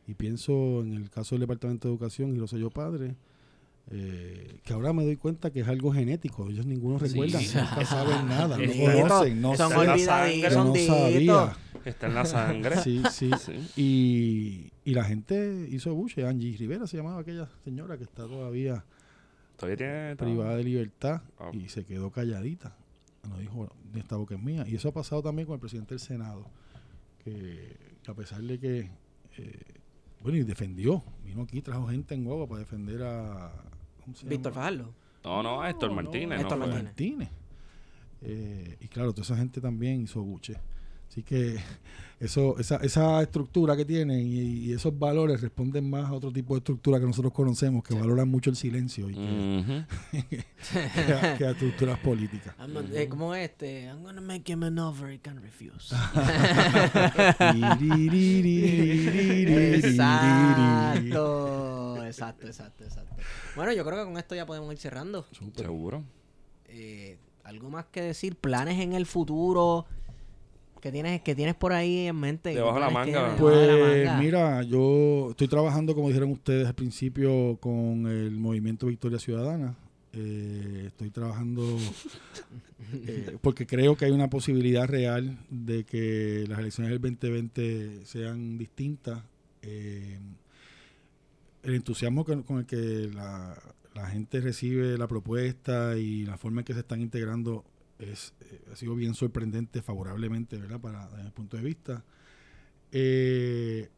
Y 0.07 0.14
pienso 0.14 0.82
en 0.84 0.94
el 0.94 1.10
caso 1.10 1.36
del 1.36 1.41
Departamento 1.41 1.88
de 1.88 1.94
Educación 1.94 2.36
y 2.36 2.40
Roselló 2.40 2.69
Padre, 2.69 3.15
eh, 3.91 4.60
que 4.64 4.73
ahora 4.73 4.94
me 4.94 5.03
doy 5.03 5.15
cuenta 5.15 5.52
que 5.52 5.60
es 5.61 5.68
algo 5.68 5.91
genético, 5.94 6.49
ellos 6.49 6.65
ninguno 6.65 6.98
Sí. 6.99 7.06
recuerdan, 7.07 7.44
nunca 7.44 7.86
saben 7.86 8.27
nada, 8.27 8.57
no 8.57 9.02
conocen, 9.02 9.41
no 9.41 9.56
son 9.56 9.72
yo 9.72 10.64
no 10.65 10.76
sabía. 10.76 11.57
Está 11.86 12.07
en 12.07 12.15
la 12.15 12.26
sangre. 12.26 12.77
Sí, 12.77 13.03
sí. 13.11 13.30
Sí. 13.40 13.69
Y, 13.76 14.72
y 14.90 14.94
la 14.95 15.03
gente 15.03 15.68
hizo 15.69 15.94
buche. 15.94 16.26
Angie 16.26 16.57
Rivera 16.57 16.88
se 16.88 16.98
llamaba 16.98 17.22
aquella 17.22 17.48
señora 17.64 17.95
que 17.98 18.06
está 18.06 18.26
todavía 18.26 18.84
Todavía 19.56 19.77
tiene. 19.77 20.15
privada 20.15 20.57
de 20.57 20.64
libertad 20.64 21.22
y 21.53 21.69
se 21.69 21.86
quedó 21.86 22.10
calladita. 22.10 22.76
No 23.30 23.38
dijo, 23.38 23.69
esta 23.95 24.15
boca 24.15 24.34
es 24.34 24.41
mía. 24.41 24.65
Y 24.68 24.76
eso 24.76 24.90
ha 24.90 24.94
pasado 24.94 25.22
también 25.22 25.45
con 25.45 25.53
el 25.56 25.60
presidente 25.60 25.94
del 25.94 25.99
Senado, 25.99 26.48
que 27.23 27.76
a 28.07 28.14
pesar 28.15 28.41
de 28.41 28.60
que 28.60 28.90
eh, 29.38 29.60
bueno, 30.26 30.39
y 30.39 30.43
defendió. 30.43 31.03
Vino 31.23 31.43
aquí, 31.43 31.61
trajo 31.61 31.88
gente 31.88 32.15
en 32.15 32.23
guagua 32.23 32.47
para 32.47 32.60
defender 32.61 33.03
a... 33.03 33.52
¿cómo 34.03 34.15
se 34.15 34.27
Víctor? 34.27 34.53
Fajardo. 34.53 34.91
No, 35.23 35.43
no, 35.43 35.64
Héctor 35.64 35.89
No, 35.89 35.95
Martínez. 35.97 36.30
no, 36.30 36.35
no 36.35 36.41
Héctor. 36.41 36.57
Martínez. 36.57 36.84
Martínez. 36.84 37.30
Eh, 38.22 38.77
y 38.81 38.88
claro, 38.88 39.11
toda 39.11 39.22
esa 39.22 39.38
gente 39.38 39.61
también 39.61 40.02
hizo 40.02 40.23
buche. 40.23 40.56
Así 41.10 41.23
que 41.23 41.57
eso, 42.19 42.57
esa, 42.60 42.77
esa 42.77 43.22
estructura 43.22 43.76
que 43.77 43.86
tienen 43.86 44.19
y, 44.19 44.40
y 44.65 44.73
esos 44.73 44.98
valores 44.98 45.40
responden 45.41 45.90
más 45.90 46.10
a 46.10 46.14
otro 46.14 46.32
tipo 46.32 46.53
de 46.56 46.60
estructura 46.60 46.99
que 46.99 47.06
nosotros 47.06 47.32
conocemos, 47.34 47.84
que 47.84 47.94
valoran 47.94 48.27
mucho 48.30 48.49
el 48.49 48.56
silencio 48.56 49.10
y 49.10 49.14
que, 49.14 49.76
a, 51.14 51.38
que 51.38 51.45
a 51.45 51.52
estructuras 51.52 51.98
políticas. 51.99 52.53
Gonna- 52.57 52.90
eh, 52.94 53.07
¿Cómo 53.07 53.34
es 53.36 53.49
este? 53.52 53.86
I'm 53.86 54.03
gonna 54.03 54.22
make 54.22 54.52
him 54.52 54.64
an 54.64 54.77
offer 54.80 55.10
he 55.11 55.19
can 55.19 55.41
refuse. 55.41 55.94
exacto, 60.65 62.06
exacto, 62.06 62.48
exacto, 62.48 62.84
exacto. 62.84 63.15
Bueno, 63.56 63.73
yo 63.73 63.86
creo 63.86 63.98
que 63.99 64.06
con 64.06 64.18
esto 64.18 64.36
ya 64.36 64.45
podemos 64.45 64.72
ir 64.73 64.80
cerrando. 64.80 65.26
Seguro. 65.56 66.03
Eh, 66.68 67.18
¿Algo 67.44 67.69
más 67.69 67.86
que 67.86 68.02
decir? 68.02 68.36
¿Planes 68.36 68.80
en 68.80 68.94
el 68.94 69.06
futuro? 69.06 69.86
¿Qué 70.86 70.91
tienes, 70.91 71.22
que 71.24 71.34
tienes 71.34 71.56
por 71.56 71.74
ahí 71.74 72.06
en 72.06 72.16
mente? 72.16 72.52
¿Qué 72.52 72.57
Debajo 72.57 72.76
de 72.76 72.82
la 72.82 72.90
manga. 72.91 73.30
la 73.30 73.36
Pues 73.38 74.06
manga? 74.06 74.20
mira, 74.20 74.62
yo 74.62 75.32
estoy 75.32 75.48
trabajando, 75.48 75.95
como 75.95 76.10
dijeron 76.10 76.30
ustedes 76.30 76.68
al 76.68 76.76
principio, 76.76 77.57
con 77.60 78.06
el 78.06 78.38
movimiento 78.38 78.86
Victoria 78.86 79.18
Ciudadana. 79.18 79.76
Eh, 80.14 80.84
estoy 80.86 81.10
trabajando 81.10 81.64
eh, 82.94 83.36
porque 83.41 83.66
creo 83.66 83.98
que 83.98 84.06
hay 84.06 84.12
una 84.12 84.30
posibilidad 84.30 84.88
real 84.88 85.40
de 85.49 85.86
que 85.86 86.45
las 86.48 86.60
elecciones 86.60 86.91
del 86.91 87.02
2020 87.02 88.06
sean 88.06 88.60
distintas. 88.60 89.24
Eh, 89.64 90.20
el 91.64 91.74
entusiasmo 91.74 92.24
con, 92.26 92.44
con 92.44 92.60
el 92.60 92.68
que 92.68 93.10
la, 93.12 93.57
la 93.95 94.06
gente 94.06 94.40
recibe 94.40 94.99
la 94.99 95.07
propuesta 95.07 95.98
y 95.98 96.28
la 96.28 96.38
forma 96.38 96.62
en 96.62 96.66
que 96.66 96.76
se 96.76 96.82
están 96.82 97.02
integrando 97.02 97.66
es, 97.99 98.34
eh, 98.41 98.61
ha 98.72 98.76
sido 98.76 98.95
bien 98.95 99.13
sorprendente 99.13 99.81
favorablemente, 99.81 100.57
¿verdad? 100.57 100.80
Para, 100.80 101.07
desde 101.09 101.23
mi 101.23 101.31
punto 101.31 101.57
de 101.57 101.63
vista. 101.63 102.03
Eh, 102.91 103.89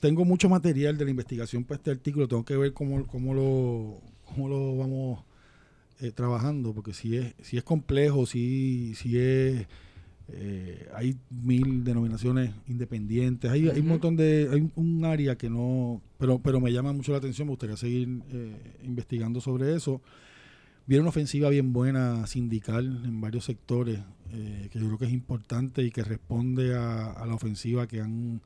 tengo 0.00 0.24
mucho 0.24 0.48
material 0.48 0.96
de 0.98 1.04
la 1.04 1.10
investigación 1.10 1.64
para 1.64 1.76
este 1.76 1.90
artículo, 1.90 2.28
tengo 2.28 2.44
que 2.44 2.56
ver 2.56 2.72
cómo, 2.72 3.06
cómo, 3.06 3.34
lo, 3.34 4.00
cómo 4.24 4.48
lo 4.48 4.76
vamos 4.76 5.24
eh, 6.00 6.10
trabajando, 6.10 6.72
porque 6.74 6.92
si 6.92 7.16
es, 7.16 7.34
si 7.42 7.56
es 7.56 7.62
complejo, 7.62 8.26
si, 8.26 8.94
si 8.96 9.16
es... 9.18 9.66
eh, 10.28 10.88
hay 10.94 11.16
mil 11.30 11.84
denominaciones 11.84 12.52
independientes, 12.66 13.50
hay, 13.50 13.68
hay 13.68 13.80
un 13.80 13.88
montón 13.88 14.16
de... 14.16 14.48
Hay 14.50 14.60
un- 14.60 14.72
un 14.76 15.04
área 15.04 15.36
que 15.36 15.48
no... 15.50 16.00
Pero, 16.18 16.38
pero 16.40 16.60
me 16.60 16.72
llama 16.72 16.92
mucho 16.92 17.12
la 17.12 17.18
atención, 17.18 17.46
me 17.46 17.52
gustaría 17.52 17.76
seguir 17.76 18.08
eh, 18.30 18.56
investigando 18.84 19.40
sobre 19.40 19.74
eso. 19.76 20.00
Viene 20.86 21.00
una 21.00 21.10
ofensiva 21.10 21.48
bien 21.48 21.72
buena 21.72 22.26
sindical 22.26 23.02
en 23.04 23.20
varios 23.20 23.44
sectores, 23.44 24.00
eh, 24.32 24.68
que 24.70 24.80
yo 24.80 24.86
creo 24.86 24.98
que 24.98 25.04
es 25.06 25.12
importante 25.12 25.82
y 25.82 25.90
que 25.90 26.02
responde 26.02 26.74
a, 26.74 27.24
la 27.26 27.34
ofensiva 27.34 27.86
que 27.86 28.00
han 28.00 28.40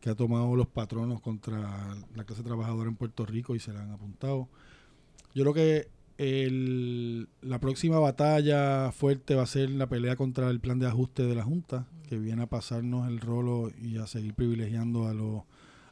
que 0.00 0.10
ha 0.10 0.14
tomado 0.14 0.54
los 0.54 0.68
patronos 0.68 1.20
contra 1.20 1.96
la 2.14 2.24
clase 2.24 2.44
trabajadora 2.44 2.88
en 2.88 2.94
Puerto 2.94 3.26
Rico 3.26 3.56
y 3.56 3.58
se 3.58 3.72
la 3.72 3.82
han 3.82 3.90
apuntado. 3.90 4.48
Yo 5.34 5.42
creo 5.42 5.54
que 5.54 5.88
la 7.40 7.60
próxima 7.60 7.98
batalla 7.98 8.92
fuerte 8.92 9.34
va 9.34 9.42
a 9.42 9.46
ser 9.46 9.70
la 9.70 9.88
pelea 9.88 10.16
contra 10.16 10.50
el 10.50 10.60
plan 10.60 10.78
de 10.78 10.86
ajuste 10.86 11.24
de 11.24 11.34
la 11.34 11.42
Junta, 11.42 11.86
que 12.08 12.18
viene 12.18 12.42
a 12.42 12.46
pasarnos 12.46 13.08
el 13.08 13.20
rolo 13.20 13.72
y 13.80 13.98
a 13.98 14.06
seguir 14.06 14.34
privilegiando 14.34 15.06
a 15.06 15.14
los 15.14 15.42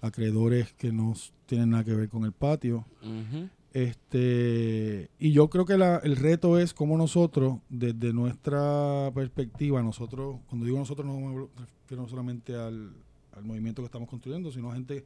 acreedores 0.00 0.72
que 0.72 0.92
no 0.92 1.14
tienen 1.46 1.70
nada 1.70 1.84
que 1.84 1.94
ver 1.94 2.08
con 2.08 2.24
el 2.24 2.32
patio. 2.32 2.86
Ujú. 3.02 3.48
Este, 3.76 5.10
y 5.18 5.32
yo 5.32 5.50
creo 5.50 5.66
que 5.66 5.76
la- 5.76 5.98
el 6.02 6.16
reto 6.16 6.58
es 6.58 6.72
cómo 6.72 6.96
nosotros, 6.96 7.58
desde 7.68 8.12
nuestra 8.14 9.10
perspectiva, 9.14 9.82
nosotros, 9.82 10.38
cuando 10.48 10.64
digo 10.64 10.78
nosotros 10.78 11.06
no 11.06 11.18
me 11.20 11.46
refiero 11.82 12.08
solamente 12.08 12.54
al, 12.54 12.92
al 13.32 13.44
movimiento 13.44 13.82
que 13.82 13.86
estamos 13.86 14.08
construyendo, 14.08 14.50
sino 14.50 14.70
a 14.70 14.74
gente 14.74 15.04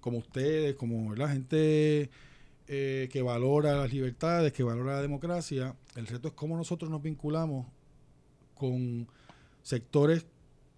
como 0.00 0.18
ustedes, 0.18 0.74
como 0.74 1.14
la 1.14 1.28
gente 1.28 2.10
eh, 2.66 3.08
que 3.12 3.22
valora 3.22 3.76
las 3.76 3.92
libertades, 3.92 4.52
que 4.52 4.64
valora 4.64 4.94
la 4.96 5.02
democracia. 5.02 5.76
El 5.94 6.06
reto 6.08 6.26
es 6.26 6.34
cómo 6.34 6.56
nosotros 6.56 6.90
nos 6.90 7.00
vinculamos 7.00 7.66
con 8.56 9.06
sectores 9.62 10.26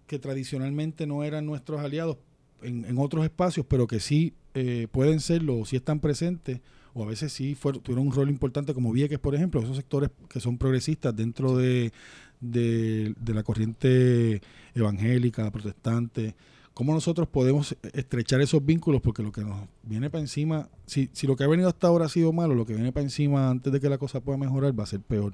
que 0.05 0.19
tradicionalmente 0.19 1.07
no 1.07 1.23
eran 1.23 1.45
nuestros 1.47 1.81
aliados 1.81 2.17
en, 2.61 2.85
en 2.85 2.97
otros 2.99 3.23
espacios, 3.23 3.65
pero 3.67 3.87
que 3.87 3.99
sí 3.99 4.33
eh, 4.53 4.87
pueden 4.91 5.19
serlo, 5.19 5.57
o 5.57 5.65
sí 5.65 5.75
están 5.75 5.99
presentes, 5.99 6.61
o 6.93 7.03
a 7.03 7.07
veces 7.07 7.31
sí 7.31 7.55
fueron, 7.55 7.81
tuvieron 7.81 8.07
un 8.07 8.13
rol 8.13 8.29
importante, 8.29 8.73
como 8.73 8.91
Vieques, 8.91 9.19
por 9.19 9.35
ejemplo, 9.35 9.61
esos 9.61 9.77
sectores 9.77 10.09
que 10.29 10.39
son 10.39 10.57
progresistas 10.57 11.15
dentro 11.15 11.57
de, 11.57 11.91
de, 12.39 13.13
de 13.19 13.33
la 13.33 13.43
corriente 13.43 14.41
evangélica, 14.73 15.49
protestante. 15.51 16.35
¿Cómo 16.73 16.93
nosotros 16.93 17.27
podemos 17.27 17.75
estrechar 17.93 18.39
esos 18.41 18.65
vínculos? 18.65 19.01
Porque 19.01 19.21
lo 19.21 19.31
que 19.31 19.41
nos 19.41 19.67
viene 19.83 20.09
para 20.09 20.21
encima, 20.21 20.69
si, 20.85 21.09
si 21.11 21.27
lo 21.27 21.35
que 21.35 21.43
ha 21.43 21.47
venido 21.47 21.67
hasta 21.67 21.87
ahora 21.87 22.05
ha 22.05 22.09
sido 22.09 22.31
malo, 22.31 22.55
lo 22.55 22.65
que 22.65 22.73
viene 22.73 22.91
para 22.91 23.03
encima 23.03 23.49
antes 23.49 23.73
de 23.73 23.79
que 23.79 23.89
la 23.89 23.97
cosa 23.97 24.21
pueda 24.21 24.37
mejorar 24.37 24.77
va 24.77 24.83
a 24.83 24.87
ser 24.87 25.01
peor. 25.01 25.33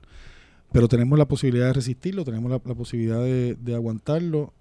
Pero 0.71 0.87
tenemos 0.87 1.17
la 1.17 1.27
posibilidad 1.27 1.67
de 1.67 1.73
resistirlo, 1.73 2.25
tenemos 2.25 2.51
la, 2.51 2.59
la 2.65 2.75
posibilidad 2.75 3.21
de, 3.23 3.55
de 3.55 3.75
aguantarlo 3.75 4.53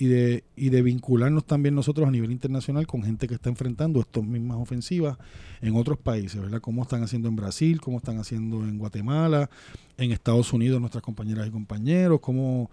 y 0.00 0.06
de, 0.06 0.44
y 0.56 0.70
de 0.70 0.80
vincularnos 0.80 1.44
también 1.44 1.74
nosotros 1.74 2.08
a 2.08 2.10
nivel 2.10 2.32
internacional 2.32 2.86
con 2.86 3.02
gente 3.02 3.28
que 3.28 3.34
está 3.34 3.50
enfrentando 3.50 4.00
estas 4.00 4.24
mismas 4.24 4.56
ofensivas 4.56 5.18
en 5.60 5.76
otros 5.76 5.98
países, 5.98 6.40
¿verdad? 6.40 6.62
Cómo 6.62 6.80
están 6.82 7.02
haciendo 7.02 7.28
en 7.28 7.36
Brasil, 7.36 7.82
cómo 7.82 7.98
están 7.98 8.18
haciendo 8.18 8.62
en 8.62 8.78
Guatemala, 8.78 9.50
en 9.98 10.10
Estados 10.10 10.54
Unidos 10.54 10.80
nuestras 10.80 11.04
compañeras 11.04 11.46
y 11.46 11.50
compañeros, 11.50 12.20
cómo 12.20 12.70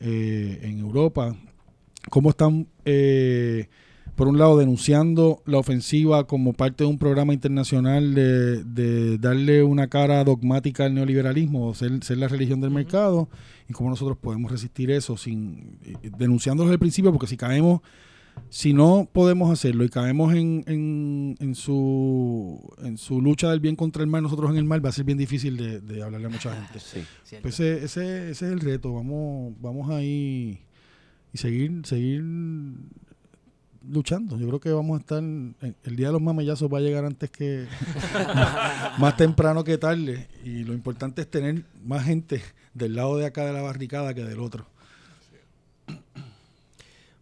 eh, 0.00 0.58
en 0.64 0.78
Europa, 0.80 1.34
cómo 2.10 2.28
están, 2.28 2.68
eh, 2.84 3.70
por 4.16 4.28
un 4.28 4.38
lado, 4.38 4.56
denunciando 4.56 5.42
la 5.44 5.58
ofensiva 5.58 6.26
como 6.26 6.54
parte 6.54 6.84
de 6.84 6.90
un 6.90 6.98
programa 6.98 7.34
internacional 7.34 8.14
de, 8.14 8.64
de 8.64 9.18
darle 9.18 9.62
una 9.62 9.88
cara 9.88 10.24
dogmática 10.24 10.86
al 10.86 10.94
neoliberalismo, 10.94 11.74
ser, 11.74 12.02
ser 12.02 12.16
la 12.18 12.26
religión 12.26 12.62
del 12.62 12.70
mercado, 12.70 13.28
y 13.68 13.74
cómo 13.74 13.90
nosotros 13.90 14.16
podemos 14.16 14.50
resistir 14.50 14.90
eso 14.90 15.16
sin 15.16 15.78
eh, 15.84 16.10
denunciándolo 16.18 16.68
desde 16.68 16.74
el 16.76 16.80
principio, 16.80 17.12
porque 17.12 17.26
si 17.26 17.36
caemos, 17.36 17.82
si 18.48 18.72
no 18.72 19.08
podemos 19.12 19.50
hacerlo 19.50 19.84
y 19.84 19.90
caemos 19.90 20.34
en, 20.34 20.64
en, 20.66 21.36
en 21.38 21.54
su, 21.54 22.58
en 22.82 22.96
su 22.96 23.20
lucha 23.20 23.50
del 23.50 23.60
bien 23.60 23.76
contra 23.76 24.02
el 24.02 24.08
mal, 24.08 24.22
nosotros 24.22 24.50
en 24.50 24.56
el 24.56 24.64
mal, 24.64 24.84
va 24.84 24.88
a 24.88 24.92
ser 24.92 25.04
bien 25.04 25.18
difícil 25.18 25.58
de, 25.58 25.80
de 25.80 26.02
hablarle 26.02 26.28
a 26.28 26.30
mucha 26.30 26.54
gente. 26.54 26.78
Sí. 26.80 27.00
Cierto. 27.22 27.42
Pues 27.42 27.60
ese, 27.60 27.84
ese, 27.84 28.30
ese 28.30 28.46
es 28.46 28.52
el 28.52 28.60
reto. 28.60 28.94
Vamos, 28.94 29.54
vamos 29.60 29.90
ahí 29.90 30.60
y 31.34 31.38
seguir, 31.38 31.82
seguir 31.84 32.24
luchando. 33.88 34.38
Yo 34.38 34.46
creo 34.48 34.60
que 34.60 34.70
vamos 34.70 34.98
a 34.98 35.00
estar. 35.00 35.22
El 35.22 35.96
día 35.96 36.08
de 36.08 36.12
los 36.12 36.22
mamellazos 36.22 36.72
va 36.72 36.78
a 36.78 36.80
llegar 36.80 37.04
antes 37.04 37.30
que. 37.30 37.66
más 38.98 39.16
temprano 39.16 39.64
que 39.64 39.78
tarde. 39.78 40.28
Y 40.44 40.64
lo 40.64 40.74
importante 40.74 41.22
es 41.22 41.30
tener 41.30 41.64
más 41.84 42.04
gente 42.04 42.42
del 42.74 42.94
lado 42.94 43.16
de 43.16 43.26
acá 43.26 43.44
de 43.44 43.52
la 43.52 43.62
barricada 43.62 44.14
que 44.14 44.24
del 44.24 44.40
otro. 44.40 44.66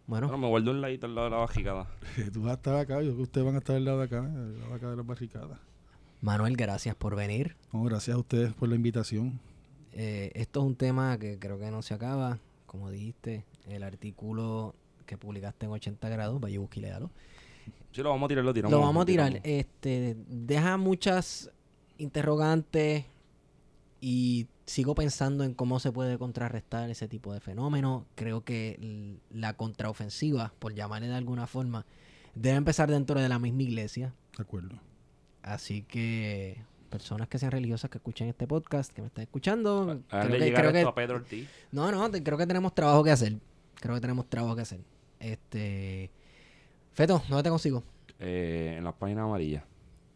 Bueno, 0.07 0.27
Bueno, 0.27 0.43
me 0.43 0.47
guardo 0.49 0.69
un 0.69 0.81
ladito 0.81 1.07
al 1.07 1.15
lado 1.15 1.25
de 1.25 1.31
la 1.31 1.37
bajicada. 1.37 1.87
Tú 2.33 2.43
vas 2.43 2.51
a 2.51 2.53
estar 2.53 2.75
acá, 2.75 3.01
yo 3.01 3.05
creo 3.05 3.15
que 3.15 3.21
ustedes 3.23 3.45
van 3.45 3.55
a 3.55 3.57
estar 3.57 3.73
del 3.73 3.85
lado 3.85 3.97
de 3.97 4.05
acá, 4.05 4.21
del 4.21 4.59
lado 4.59 4.69
de 4.69 4.75
acá 4.75 4.89
de 4.91 4.95
la 4.97 5.01
barricada. 5.01 5.59
Manuel, 6.21 6.55
gracias 6.55 6.95
por 6.95 7.15
venir. 7.15 7.55
No, 7.73 7.81
gracias 7.85 8.15
a 8.15 8.19
ustedes 8.19 8.53
por 8.53 8.69
la 8.69 8.75
invitación. 8.75 9.39
Eh, 9.93 10.31
esto 10.35 10.59
es 10.59 10.65
un 10.67 10.75
tema 10.75 11.17
que 11.17 11.39
creo 11.39 11.57
que 11.57 11.71
no 11.71 11.81
se 11.81 11.95
acaba. 11.95 12.37
Como 12.67 12.91
dijiste, 12.91 13.45
el 13.67 13.81
artículo 13.81 14.75
que 15.05 15.17
publicaste 15.17 15.65
en 15.65 15.71
80 15.71 16.09
grados, 16.09 16.39
vaya 16.39 16.59
y 16.73 16.79
léalo. 16.79 17.11
Sí, 17.91 18.01
lo 18.03 18.09
vamos 18.09 18.25
a 18.25 18.29
tirar, 18.29 18.43
lo 18.43 18.53
tiramos. 18.53 18.71
Lo 18.71 18.81
vamos 18.81 19.03
a 19.03 19.05
tirar. 19.05 19.27
tiramos. 19.29 19.47
Este, 19.47 20.15
deja 20.27 20.77
muchas 20.77 21.49
interrogantes 21.97 23.05
y 24.01 24.47
sigo 24.65 24.95
pensando 24.95 25.43
en 25.43 25.53
cómo 25.53 25.79
se 25.79 25.91
puede 25.91 26.17
contrarrestar 26.17 26.89
ese 26.89 27.07
tipo 27.07 27.33
de 27.33 27.39
fenómeno. 27.39 28.05
Creo 28.15 28.43
que 28.43 29.17
la 29.31 29.53
contraofensiva, 29.53 30.53
por 30.59 30.73
llamarle 30.73 31.07
de 31.07 31.15
alguna 31.15 31.47
forma, 31.47 31.85
debe 32.35 32.57
empezar 32.57 32.89
dentro 32.91 33.19
de 33.19 33.29
la 33.29 33.39
misma 33.39 33.63
iglesia. 33.63 34.13
De 34.37 34.43
acuerdo. 34.43 34.75
Así 35.41 35.83
que 35.83 36.61
personas 36.89 37.27
que 37.27 37.39
sean 37.39 37.51
religiosas 37.51 37.89
que 37.89 37.97
escuchen 37.97 38.27
este 38.27 38.47
podcast, 38.47 38.91
que 38.91 39.01
me 39.01 39.07
están 39.07 39.23
escuchando, 39.23 40.01
creo 40.09 40.39
que, 40.39 40.53
creo 40.53 40.71
que- 40.73 40.81
a 40.81 40.93
Pedro 40.95 41.15
Ortiz. 41.17 41.47
no, 41.71 41.91
no, 41.91 42.09
te- 42.11 42.23
creo 42.23 42.37
que 42.37 42.47
tenemos 42.47 42.73
trabajo 42.75 43.03
que 43.03 43.11
hacer. 43.11 43.37
Creo 43.75 43.95
que 43.95 44.01
tenemos 44.01 44.29
trabajo 44.29 44.55
que 44.55 44.61
hacer. 44.61 44.79
Este. 45.25 46.11
Feto, 46.93 47.21
¿dónde 47.27 47.43
te 47.43 47.49
consigo? 47.49 47.83
Eh, 48.19 48.75
en 48.77 48.83
las 48.83 48.93
páginas 48.93 49.25
amarillas. 49.25 49.63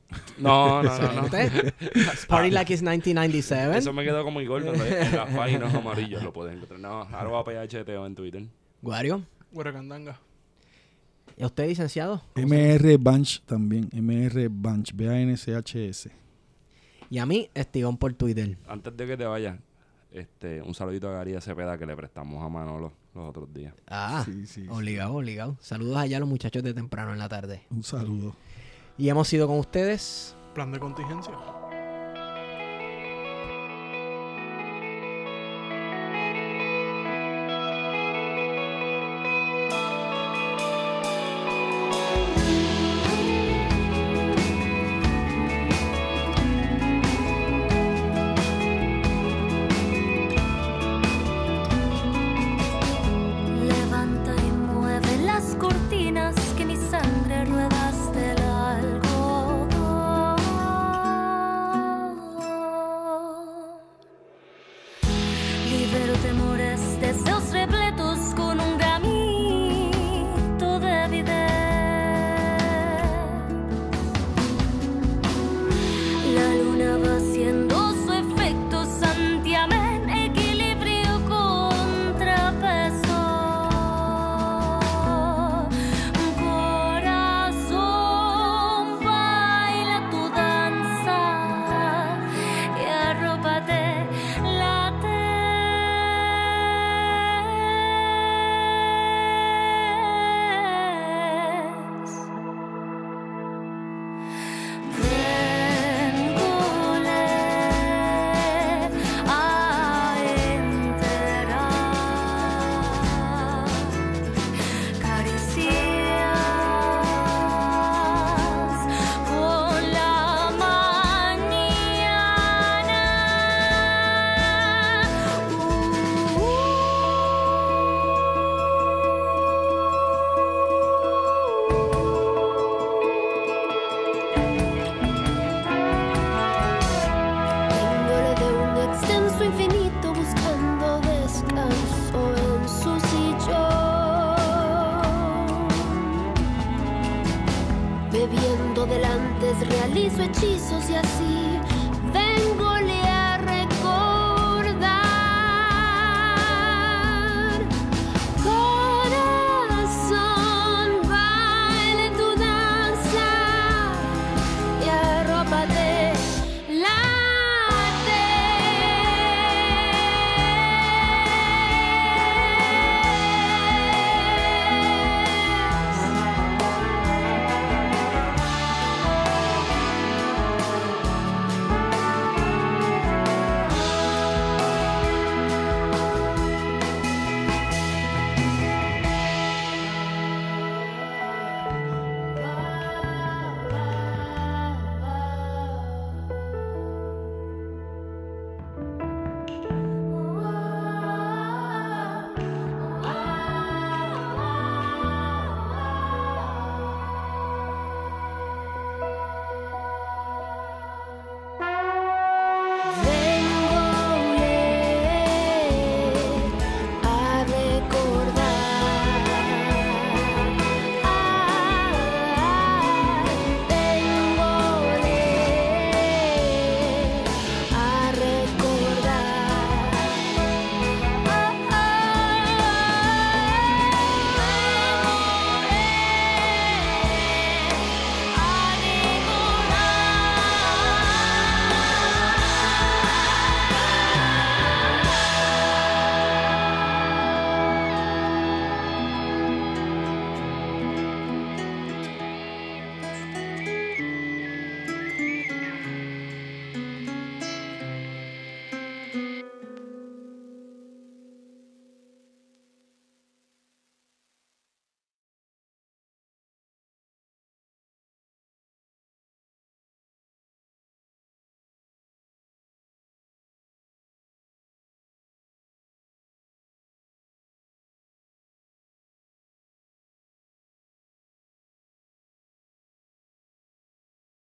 No, 0.40 0.82
no, 0.82 0.98
no. 0.98 1.22
no. 1.22 1.30
Party 2.28 2.50
Like 2.50 2.74
It's 2.74 2.82
1997. 2.82 3.78
Eso 3.78 3.94
me 3.94 4.04
quedó 4.04 4.24
como 4.24 4.42
igual 4.42 4.66
¿no? 4.66 4.74
en 4.74 5.16
las 5.16 5.36
páginas 5.36 5.74
amarillas. 5.74 6.24
Lo 6.24 6.34
pueden 6.34 6.56
encontrar. 6.56 6.80
No, 6.80 7.02
arroba 7.02 7.44
PHTO 7.68 8.06
en 8.06 8.16
Twitter. 8.16 8.44
Guario. 8.82 9.24
Hueracandanga. 9.52 10.20
¿Y 11.38 11.46
usted, 11.46 11.68
licenciado? 11.68 12.24
MR 12.36 12.98
Banch 12.98 13.42
también. 13.44 13.90
MR 13.92 14.48
Banch. 14.50 14.94
B-A-N-C-H-S. 14.94 16.12
Y 17.10 17.18
a 17.18 17.26
mí, 17.26 17.50
Estivón 17.54 17.98
por 17.98 18.14
Twitter. 18.14 18.58
Antes 18.68 18.96
de 18.96 19.06
que 19.06 19.18
te 19.18 19.26
vayas, 19.26 19.60
este, 20.12 20.62
un 20.62 20.74
saludito 20.74 21.10
a 21.10 21.14
García 21.14 21.42
Cepeda 21.42 21.78
que 21.78 21.86
le 21.86 21.96
prestamos 21.96 22.44
a 22.44 22.50
Manolo 22.50 22.94
los 23.14 23.30
otros 23.30 23.54
días. 23.54 23.74
Ah, 23.88 24.26
obligado, 24.70 25.16
obligado. 25.16 25.58
Saludos 25.60 25.98
allá 25.98 26.18
a 26.18 26.20
los 26.20 26.30
muchachos 26.30 26.64
de 26.64 26.74
temprano 26.74 27.14
en 27.14 27.20
la 27.20 27.30
tarde. 27.30 27.64
Un 27.70 27.84
saludo. 27.84 28.36
Y 28.98 29.10
hemos 29.10 29.32
ido 29.34 29.48
con 29.48 29.60
ustedes. 29.60 30.36
Plan 30.54 30.72
de 30.72 30.80
contingencia. 30.80 31.34